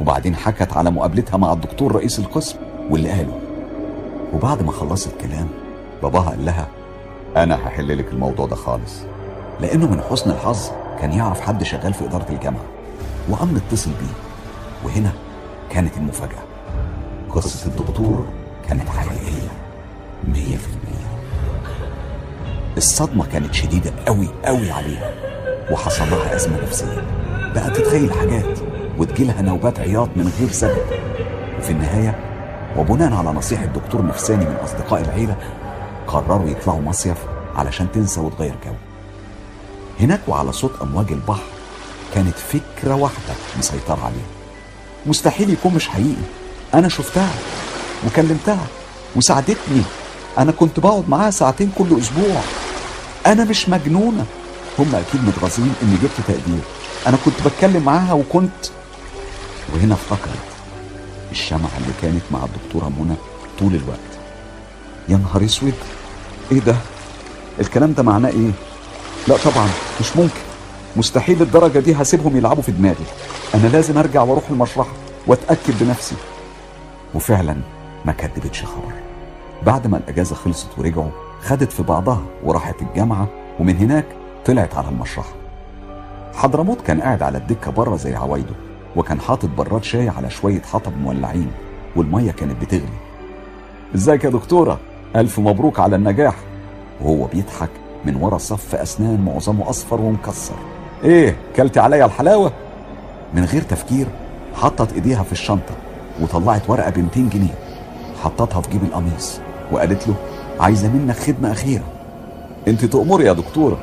وبعدين 0.00 0.36
حكت 0.36 0.72
على 0.72 0.90
مقابلتها 0.90 1.36
مع 1.36 1.52
الدكتور 1.52 1.94
رئيس 1.94 2.18
القسم 2.18 2.56
واللي 2.90 3.10
قاله. 3.10 3.40
وبعد 4.32 4.62
ما 4.62 4.72
خلصت 4.72 5.20
كلام 5.20 5.48
باباها 6.02 6.30
قال 6.30 6.44
لها 6.44 6.66
أنا 7.36 7.54
هحل 7.54 7.98
لك 7.98 8.08
الموضوع 8.12 8.46
ده 8.46 8.56
خالص. 8.56 8.94
لأنه 9.60 9.90
من 9.90 10.00
حسن 10.10 10.30
الحظ 10.30 10.70
كان 11.00 11.12
يعرف 11.12 11.40
حد 11.40 11.62
شغال 11.62 11.94
في 11.94 12.04
إدارة 12.04 12.26
الجامعة. 12.30 12.64
وقام 13.30 13.56
اتصل 13.56 13.90
بيه. 13.90 14.14
وهنا 14.84 15.12
كانت 15.70 15.96
المفاجأة. 15.96 16.42
قصة 17.30 17.66
الدكتور 17.66 18.26
كانت 18.68 18.88
حقيقية 18.88 19.48
مية 20.28 20.56
في 20.56 20.66
المية. 20.66 21.06
الصدمة 22.76 23.26
كانت 23.26 23.54
شديدة 23.54 23.92
قوي 24.06 24.28
قوي 24.44 24.70
عليها 24.70 25.10
وحصل 25.70 26.10
لها 26.10 26.36
أزمة 26.36 26.62
نفسية. 26.62 27.02
بقى 27.54 27.70
تتخيل 27.70 28.12
حاجات 28.12 28.58
وتجيلها 28.98 29.42
نوبات 29.42 29.80
عياط 29.80 30.08
من 30.16 30.32
غير 30.38 30.48
سبب. 30.50 30.82
وفي 31.58 31.70
النهاية 31.70 32.18
وبناء 32.76 33.12
على 33.12 33.30
نصيحة 33.30 33.64
دكتور 33.64 34.06
نفساني 34.06 34.44
من 34.44 34.56
أصدقاء 34.64 35.00
العيلة 35.00 35.36
قرروا 36.06 36.48
يطلعوا 36.48 36.80
مصيف 36.80 37.18
علشان 37.56 37.92
تنسى 37.92 38.20
وتغير 38.20 38.54
جو. 38.66 38.72
هناك 40.00 40.20
وعلى 40.28 40.52
صوت 40.52 40.72
أمواج 40.82 41.12
البحر 41.12 41.42
كانت 42.14 42.38
فكرة 42.38 42.94
واحدة 42.94 43.34
مسيطرة 43.58 44.04
عليها. 44.04 44.35
مستحيل 45.06 45.50
يكون 45.50 45.74
مش 45.74 45.88
حقيقي. 45.88 46.26
أنا 46.74 46.88
شفتها 46.88 47.30
وكلمتها 48.06 48.66
وساعدتني. 49.16 49.82
أنا 50.38 50.52
كنت 50.52 50.80
بقعد 50.80 51.08
معاها 51.08 51.30
ساعتين 51.30 51.72
كل 51.78 51.98
أسبوع. 52.00 52.40
أنا 53.26 53.44
مش 53.44 53.68
مجنونة. 53.68 54.24
هم 54.78 54.94
أكيد 54.94 55.24
متغاظين 55.24 55.74
إني 55.82 55.96
جبت 56.02 56.20
تقدير. 56.28 56.60
أنا 57.06 57.16
كنت 57.24 57.34
بتكلم 57.46 57.82
معاها 57.82 58.12
وكنت 58.12 58.66
وهنا 59.74 59.94
افتكرت 59.94 60.46
الشمعة 61.32 61.70
اللي 61.80 61.92
كانت 62.02 62.22
مع 62.30 62.38
الدكتورة 62.44 62.92
منى 62.98 63.14
طول 63.58 63.74
الوقت. 63.74 63.98
يا 65.08 65.16
نهار 65.16 65.44
أسود! 65.44 65.74
إيه 66.52 66.60
ده؟ 66.60 66.76
الكلام 67.60 67.92
ده 67.92 68.02
معناه 68.02 68.28
إيه؟ 68.28 68.50
لا 69.28 69.36
طبعا 69.36 69.68
مش 70.00 70.16
ممكن. 70.16 70.45
مستحيل 70.96 71.42
الدرجة 71.42 71.78
دي 71.78 71.94
هسيبهم 71.94 72.36
يلعبوا 72.36 72.62
في 72.62 72.72
دماغي. 72.72 73.04
أنا 73.54 73.66
لازم 73.66 73.98
أرجع 73.98 74.22
وأروح 74.22 74.44
المشرحة 74.50 74.92
وأتأكد 75.26 75.74
بنفسي. 75.80 76.16
وفعلا 77.14 77.56
ما 78.04 78.12
كدبتش 78.12 78.64
خبر. 78.64 78.92
بعد 79.66 79.86
ما 79.86 79.96
الأجازة 79.96 80.34
خلصت 80.34 80.78
ورجعوا 80.78 81.10
خدت 81.42 81.72
في 81.72 81.82
بعضها 81.82 82.22
وراحت 82.44 82.82
الجامعة 82.82 83.28
ومن 83.60 83.76
هناك 83.76 84.06
طلعت 84.44 84.74
على 84.74 84.88
المشرحة. 84.88 85.32
حضرموت 86.34 86.80
كان 86.80 87.00
قاعد 87.00 87.22
على 87.22 87.38
الدكة 87.38 87.70
بره 87.70 87.96
زي 87.96 88.14
عوايده 88.14 88.54
وكان 88.96 89.20
حاطط 89.20 89.48
براد 89.48 89.84
شاي 89.84 90.08
على 90.08 90.30
شوية 90.30 90.62
حطب 90.62 90.96
مولعين 90.96 91.50
والمية 91.96 92.30
كانت 92.30 92.62
بتغلي. 92.62 92.98
إزيك 93.94 94.24
يا 94.24 94.30
دكتورة؟ 94.30 94.78
ألف 95.16 95.38
مبروك 95.38 95.80
على 95.80 95.96
النجاح. 95.96 96.34
وهو 97.00 97.26
بيضحك 97.26 97.70
من 98.04 98.16
ورا 98.16 98.38
صف 98.38 98.74
أسنان 98.74 99.24
معظمه 99.24 99.70
أصفر 99.70 100.00
ومكسر. 100.00 100.54
إيه 101.06 101.36
كلتي 101.56 101.80
عليا 101.80 102.04
الحلاوة؟ 102.04 102.52
من 103.34 103.44
غير 103.44 103.62
تفكير 103.62 104.06
حطت 104.54 104.92
إيديها 104.92 105.22
في 105.22 105.32
الشنطة 105.32 105.74
وطلعت 106.20 106.70
ورقة 106.70 106.90
ب 106.90 106.98
200 106.98 107.20
جنيه. 107.20 107.54
حطتها 108.22 108.60
في 108.60 108.70
جيب 108.70 108.82
القميص 108.84 109.38
وقالت 109.72 110.08
له 110.08 110.14
عايزة 110.60 110.88
منك 110.88 111.16
خدمة 111.16 111.52
أخيرة. 111.52 111.84
أنت 112.68 112.84
تأمري 112.84 113.24
يا 113.24 113.32
دكتورة 113.32 113.78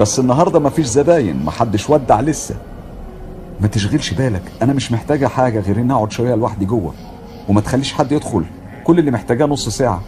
بس 0.00 0.18
النهاردة 0.18 0.58
مفيش 0.58 0.86
زباين 0.86 1.44
محدش 1.44 1.90
ودع 1.90 2.20
لسه. 2.20 2.54
ما 3.60 3.68
تشغلش 3.68 4.12
بالك 4.14 4.42
أنا 4.62 4.72
مش 4.72 4.92
محتاجة 4.92 5.26
حاجة 5.26 5.60
غير 5.60 5.76
إني 5.76 5.92
أقعد 5.92 6.12
شوية 6.12 6.34
لوحدي 6.34 6.64
جوه 6.64 6.94
وما 7.48 7.60
تخليش 7.60 7.92
حد 7.92 8.12
يدخل 8.12 8.44
كل 8.84 8.98
اللي 8.98 9.10
محتاجاه 9.10 9.46
نص 9.46 9.68
ساعة. 9.68 10.00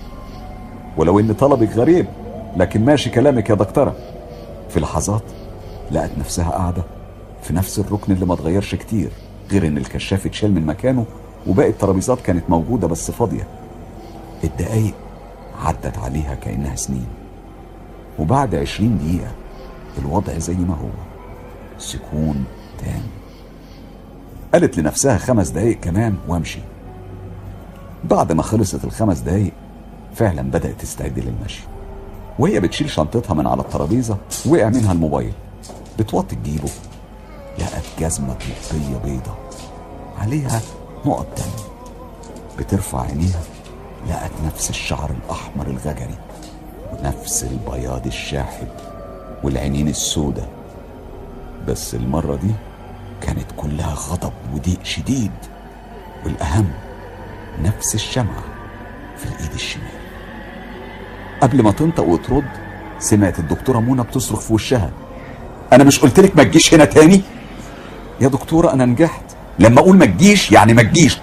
ولو 0.96 1.20
إن 1.20 1.32
طلبك 1.32 1.76
غريب 1.76 2.06
لكن 2.56 2.84
ماشي 2.84 3.10
كلامك 3.10 3.50
يا 3.50 3.54
دكتورة. 3.54 3.94
في 4.68 4.80
لحظات 4.80 5.22
لقت 5.90 6.10
نفسها 6.18 6.50
قاعدة 6.50 6.82
في 7.42 7.52
نفس 7.52 7.78
الركن 7.78 8.12
اللي 8.12 8.26
ما 8.26 8.34
اتغيرش 8.34 8.74
كتير 8.74 9.10
غير 9.50 9.66
إن 9.66 9.78
الكشاف 9.78 10.26
اتشال 10.26 10.54
من 10.54 10.66
مكانه 10.66 11.04
وباقي 11.46 11.70
الترابيزات 11.70 12.20
كانت 12.20 12.50
موجودة 12.50 12.88
بس 12.88 13.10
فاضية. 13.10 13.46
الدقايق 14.44 14.94
عدت 15.64 15.98
عليها 15.98 16.34
كأنها 16.34 16.76
سنين. 16.76 17.06
وبعد 18.18 18.54
عشرين 18.54 18.98
دقيقة 18.98 19.30
الوضع 19.98 20.38
زي 20.38 20.54
ما 20.54 20.74
هو. 20.74 20.88
سكون 21.78 22.44
تام. 22.78 23.02
قالت 24.52 24.78
لنفسها 24.78 25.18
خمس 25.18 25.48
دقايق 25.48 25.80
كمان 25.80 26.14
وامشي. 26.28 26.60
بعد 28.04 28.32
ما 28.32 28.42
خلصت 28.42 28.84
الخمس 28.84 29.18
دقايق 29.18 29.52
فعلا 30.14 30.42
بدأت 30.42 30.80
تستعد 30.80 31.18
للمشي. 31.18 31.62
وهي 32.38 32.60
بتشيل 32.60 32.90
شنطتها 32.90 33.34
من 33.34 33.46
على 33.46 33.60
الترابيزة 33.60 34.16
وقع 34.46 34.68
منها 34.68 34.92
الموبايل. 34.92 35.32
بتوطي 35.98 36.36
تجيبه. 36.36 36.70
لقت 37.58 37.84
جزمة 37.98 38.36
طبية 38.70 38.96
بيضة 39.04 39.34
عليها 40.18 40.60
نقط 41.06 41.26
دم 41.36 41.50
بترفع 42.58 43.00
عينيها 43.02 43.40
لقت 44.10 44.30
نفس 44.46 44.70
الشعر 44.70 45.10
الأحمر 45.10 45.66
الغجري 45.66 46.18
ونفس 46.92 47.44
البياض 47.44 48.06
الشاحب 48.06 48.68
والعينين 49.44 49.88
السودة 49.88 50.46
بس 51.68 51.94
المرة 51.94 52.36
دي 52.36 52.50
كانت 53.20 53.46
كلها 53.56 53.94
غضب 53.94 54.32
وضيق 54.54 54.84
شديد 54.84 55.32
والأهم 56.24 56.70
نفس 57.62 57.94
الشمعة 57.94 58.44
في 59.16 59.24
الإيد 59.26 59.52
الشمال. 59.52 59.88
قبل 61.40 61.62
ما 61.62 61.72
تنطق 61.72 62.04
وترد 62.04 62.48
سمعت 62.98 63.38
الدكتورة 63.38 63.78
منى 63.80 64.02
بتصرخ 64.02 64.40
في 64.40 64.52
وشها. 64.52 64.90
أنا 65.74 65.84
مش 65.84 66.00
قلت 66.00 66.20
لك 66.20 66.36
ما 66.36 66.42
تجيش 66.42 66.74
هنا 66.74 66.84
تاني؟ 66.84 67.22
يا 68.20 68.28
دكتورة 68.28 68.72
أنا 68.72 68.84
نجحت. 68.84 69.22
لما 69.58 69.80
أقول 69.80 69.96
ما 69.96 70.06
تجيش 70.06 70.52
يعني 70.52 70.74
ما 70.74 70.82
تجيش. 70.82 71.18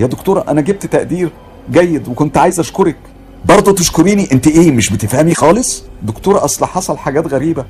يا 0.00 0.06
دكتورة 0.06 0.44
أنا 0.48 0.60
جبت 0.60 0.86
تقدير 0.86 1.30
جيد 1.70 2.08
وكنت 2.08 2.38
عايز 2.38 2.60
أشكرك. 2.60 2.96
برضه 3.44 3.72
تشكريني. 3.74 4.32
أنت 4.32 4.46
إيه 4.46 4.70
مش 4.70 4.90
بتفهمي 4.90 5.34
خالص؟ 5.34 5.84
دكتورة 6.02 6.44
أصل 6.44 6.66
حصل 6.66 6.98
حاجات 6.98 7.26
غريبة. 7.26 7.64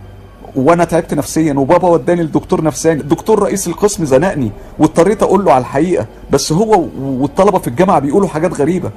وأنا 0.57 0.85
تعبت 0.85 1.15
نفسيا 1.15 1.53
وبابا 1.55 1.89
وداني 1.89 2.23
لدكتور 2.23 2.65
نفساني. 2.65 3.01
الدكتور 3.01 3.43
رئيس 3.43 3.67
القسم 3.69 4.05
زنقني 4.05 4.51
واضطريت 4.79 5.23
أقول 5.23 5.45
له 5.45 5.53
على 5.53 5.61
الحقيقة. 5.63 6.07
بس 6.31 6.53
هو 6.53 6.89
والطلبة 7.01 7.59
في 7.59 7.69
الجامعة 7.69 7.99
بيقولوا 7.99 8.29
حاجات 8.29 8.55
غريبة. 8.61 8.91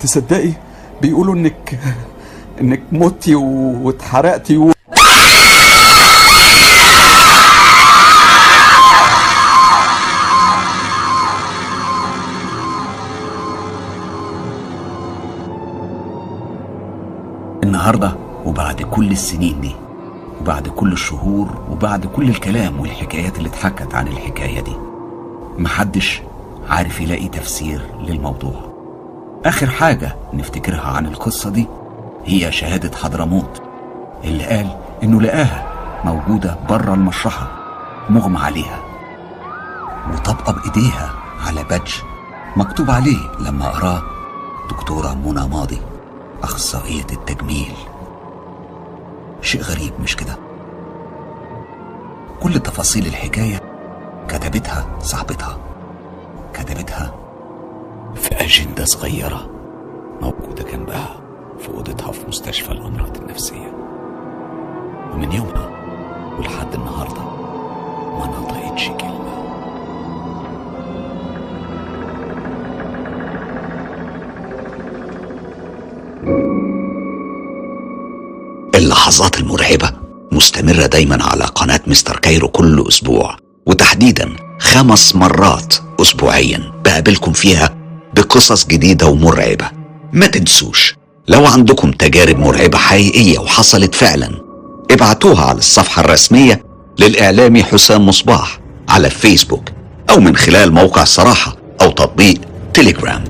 تصدقي؟ 0.00 0.52
بيقولوا 1.02 1.34
إنك 1.34 1.78
إنك 2.60 2.82
متي 2.92 3.34
واتحرقتي 3.34 4.56
و... 4.56 4.73
النهارده 17.64 18.16
وبعد 18.44 18.82
كل 18.82 19.10
السنين 19.10 19.60
دي 19.60 19.76
وبعد 20.40 20.68
كل 20.68 20.92
الشهور 20.92 21.48
وبعد 21.70 22.06
كل 22.06 22.28
الكلام 22.28 22.80
والحكايات 22.80 23.38
اللي 23.38 23.48
اتحكت 23.48 23.94
عن 23.94 24.08
الحكاية 24.08 24.60
دي 24.60 24.76
محدش 25.58 26.22
عارف 26.68 27.00
يلاقي 27.00 27.28
تفسير 27.28 27.80
للموضوع. 28.00 28.54
آخر 29.46 29.66
حاجة 29.70 30.16
نفتكرها 30.34 30.88
عن 30.96 31.06
القصة 31.06 31.50
دي 31.50 31.66
هي 32.24 32.52
شهادة 32.52 32.96
حضرموت 32.96 33.62
اللي 34.24 34.44
قال 34.44 34.66
إنه 35.02 35.20
لقاها 35.20 35.66
موجودة 36.04 36.56
بره 36.68 36.94
المشرحة 36.94 37.50
مغمى 38.10 38.38
عليها 38.38 38.80
وطبقه 40.12 40.52
بايديها 40.52 41.12
على 41.46 41.64
بادج 41.64 41.92
مكتوب 42.56 42.90
عليه 42.90 43.18
لما 43.40 43.68
قراه 43.68 44.02
دكتورة 44.70 45.14
منى 45.14 45.48
ماضي. 45.48 45.78
أخصائية 46.44 47.06
التجميل. 47.12 47.74
شيء 49.40 49.60
غريب 49.62 49.92
مش 50.02 50.16
كده؟ 50.16 50.36
كل 52.42 52.58
تفاصيل 52.60 53.06
الحكاية 53.06 53.60
كتبتها 54.28 54.86
صاحبتها. 55.00 55.58
كتبتها 56.54 57.14
في 58.14 58.34
أجندة 58.34 58.84
صغيرة 58.84 59.50
موجودة 60.22 60.62
جنبها 60.72 61.16
في 61.58 61.68
أوضتها 61.68 62.12
في 62.12 62.28
مستشفى 62.28 62.72
الأمراض 62.72 63.16
النفسية. 63.16 63.72
ومن 65.12 65.32
يومها 65.32 65.70
ولحد 66.38 66.74
النهارده 66.74 67.22
ما 68.18 68.26
نطقتش 68.26 68.88
كلمة. 68.88 69.43
اللحظات 79.04 79.38
المرعبة 79.38 79.90
مستمرة 80.32 80.86
دايما 80.86 81.24
على 81.24 81.44
قناة 81.44 81.80
مستر 81.86 82.16
كايرو 82.16 82.48
كل 82.48 82.84
أسبوع 82.88 83.36
وتحديدا 83.66 84.36
خمس 84.60 85.16
مرات 85.16 85.74
أسبوعيا. 86.00 86.72
بقابلكم 86.84 87.32
فيها 87.32 87.76
بقصص 88.14 88.66
جديدة 88.66 89.06
ومرعبة. 89.06 89.70
ما 90.12 90.26
تنسوش 90.26 90.94
لو 91.28 91.46
عندكم 91.46 91.90
تجارب 91.90 92.38
مرعبة 92.38 92.78
حقيقية 92.78 93.38
وحصلت 93.38 93.94
فعلا 93.94 94.30
ابعتوها 94.90 95.44
على 95.44 95.58
الصفحة 95.58 96.00
الرسمية 96.00 96.64
للإعلامي 96.98 97.64
حسام 97.64 98.06
مصباح 98.06 98.60
على 98.88 99.10
فيسبوك 99.10 99.68
أو 100.10 100.20
من 100.20 100.36
خلال 100.36 100.72
موقع 100.72 101.04
صراحة 101.04 101.56
أو 101.82 101.90
تطبيق 101.90 102.40
تليجرام 102.74 103.24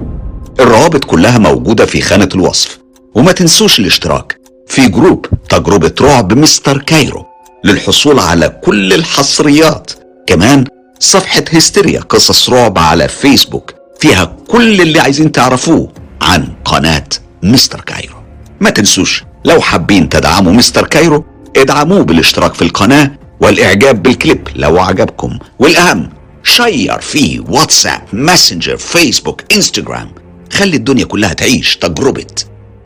الروابط 0.61 1.05
كلها 1.05 1.39
موجودة 1.39 1.87
في 1.87 2.01
خانة 2.01 2.29
الوصف 2.35 2.79
وما 3.15 3.33
تنسوش 3.33 3.79
الاشتراك. 3.79 4.44
في 4.67 4.89
جروب 4.89 5.27
تجربة 5.49 5.93
رعب 6.01 6.33
مستر 6.33 6.79
كايرو 6.79 7.27
للحصول 7.65 8.19
على 8.19 8.49
كل 8.65 8.93
الحصريات. 8.93 9.93
كمان 10.27 10.65
صفحة 10.99 11.45
هستيريا 11.53 12.01
قصص 12.01 12.51
رعب 12.51 12.79
على 12.79 13.09
فيسبوك 13.09 13.75
فيها 14.01 14.25
كل 14.49 14.81
اللي 14.81 15.01
عايزين 15.01 15.33
تعرفوه 15.33 15.93
عن 16.23 16.49
قناة 16.65 17.09
مستر 17.43 17.81
كايرو. 17.81 18.17
ما 18.61 18.71
تنسوش 18.71 19.25
لو 19.45 19.61
حابين 19.61 20.09
تدعموا 20.09 20.53
مستر 20.53 20.87
كايرو 20.87 21.25
ادعموه 21.57 22.03
بالاشتراك 22.05 22.55
في 22.55 22.63
القناة 22.63 23.11
والإعجاب 23.41 24.03
بالكليب 24.03 24.49
لو 24.57 24.79
عجبكم. 24.79 25.39
والأهم 25.59 26.11
share 26.43 27.01
فيه 27.01 27.41
واتساب 27.41 28.03
ماسنجر 28.13 28.77
فيسبوك 28.77 29.43
إنستجرام. 29.53 30.15
خلي 30.53 30.77
الدنيا 30.77 31.05
كلها 31.05 31.33
تعيش 31.33 31.77
تجربة 31.77 32.27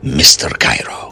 مستر 0.02 0.52
كايرو. 0.52 1.07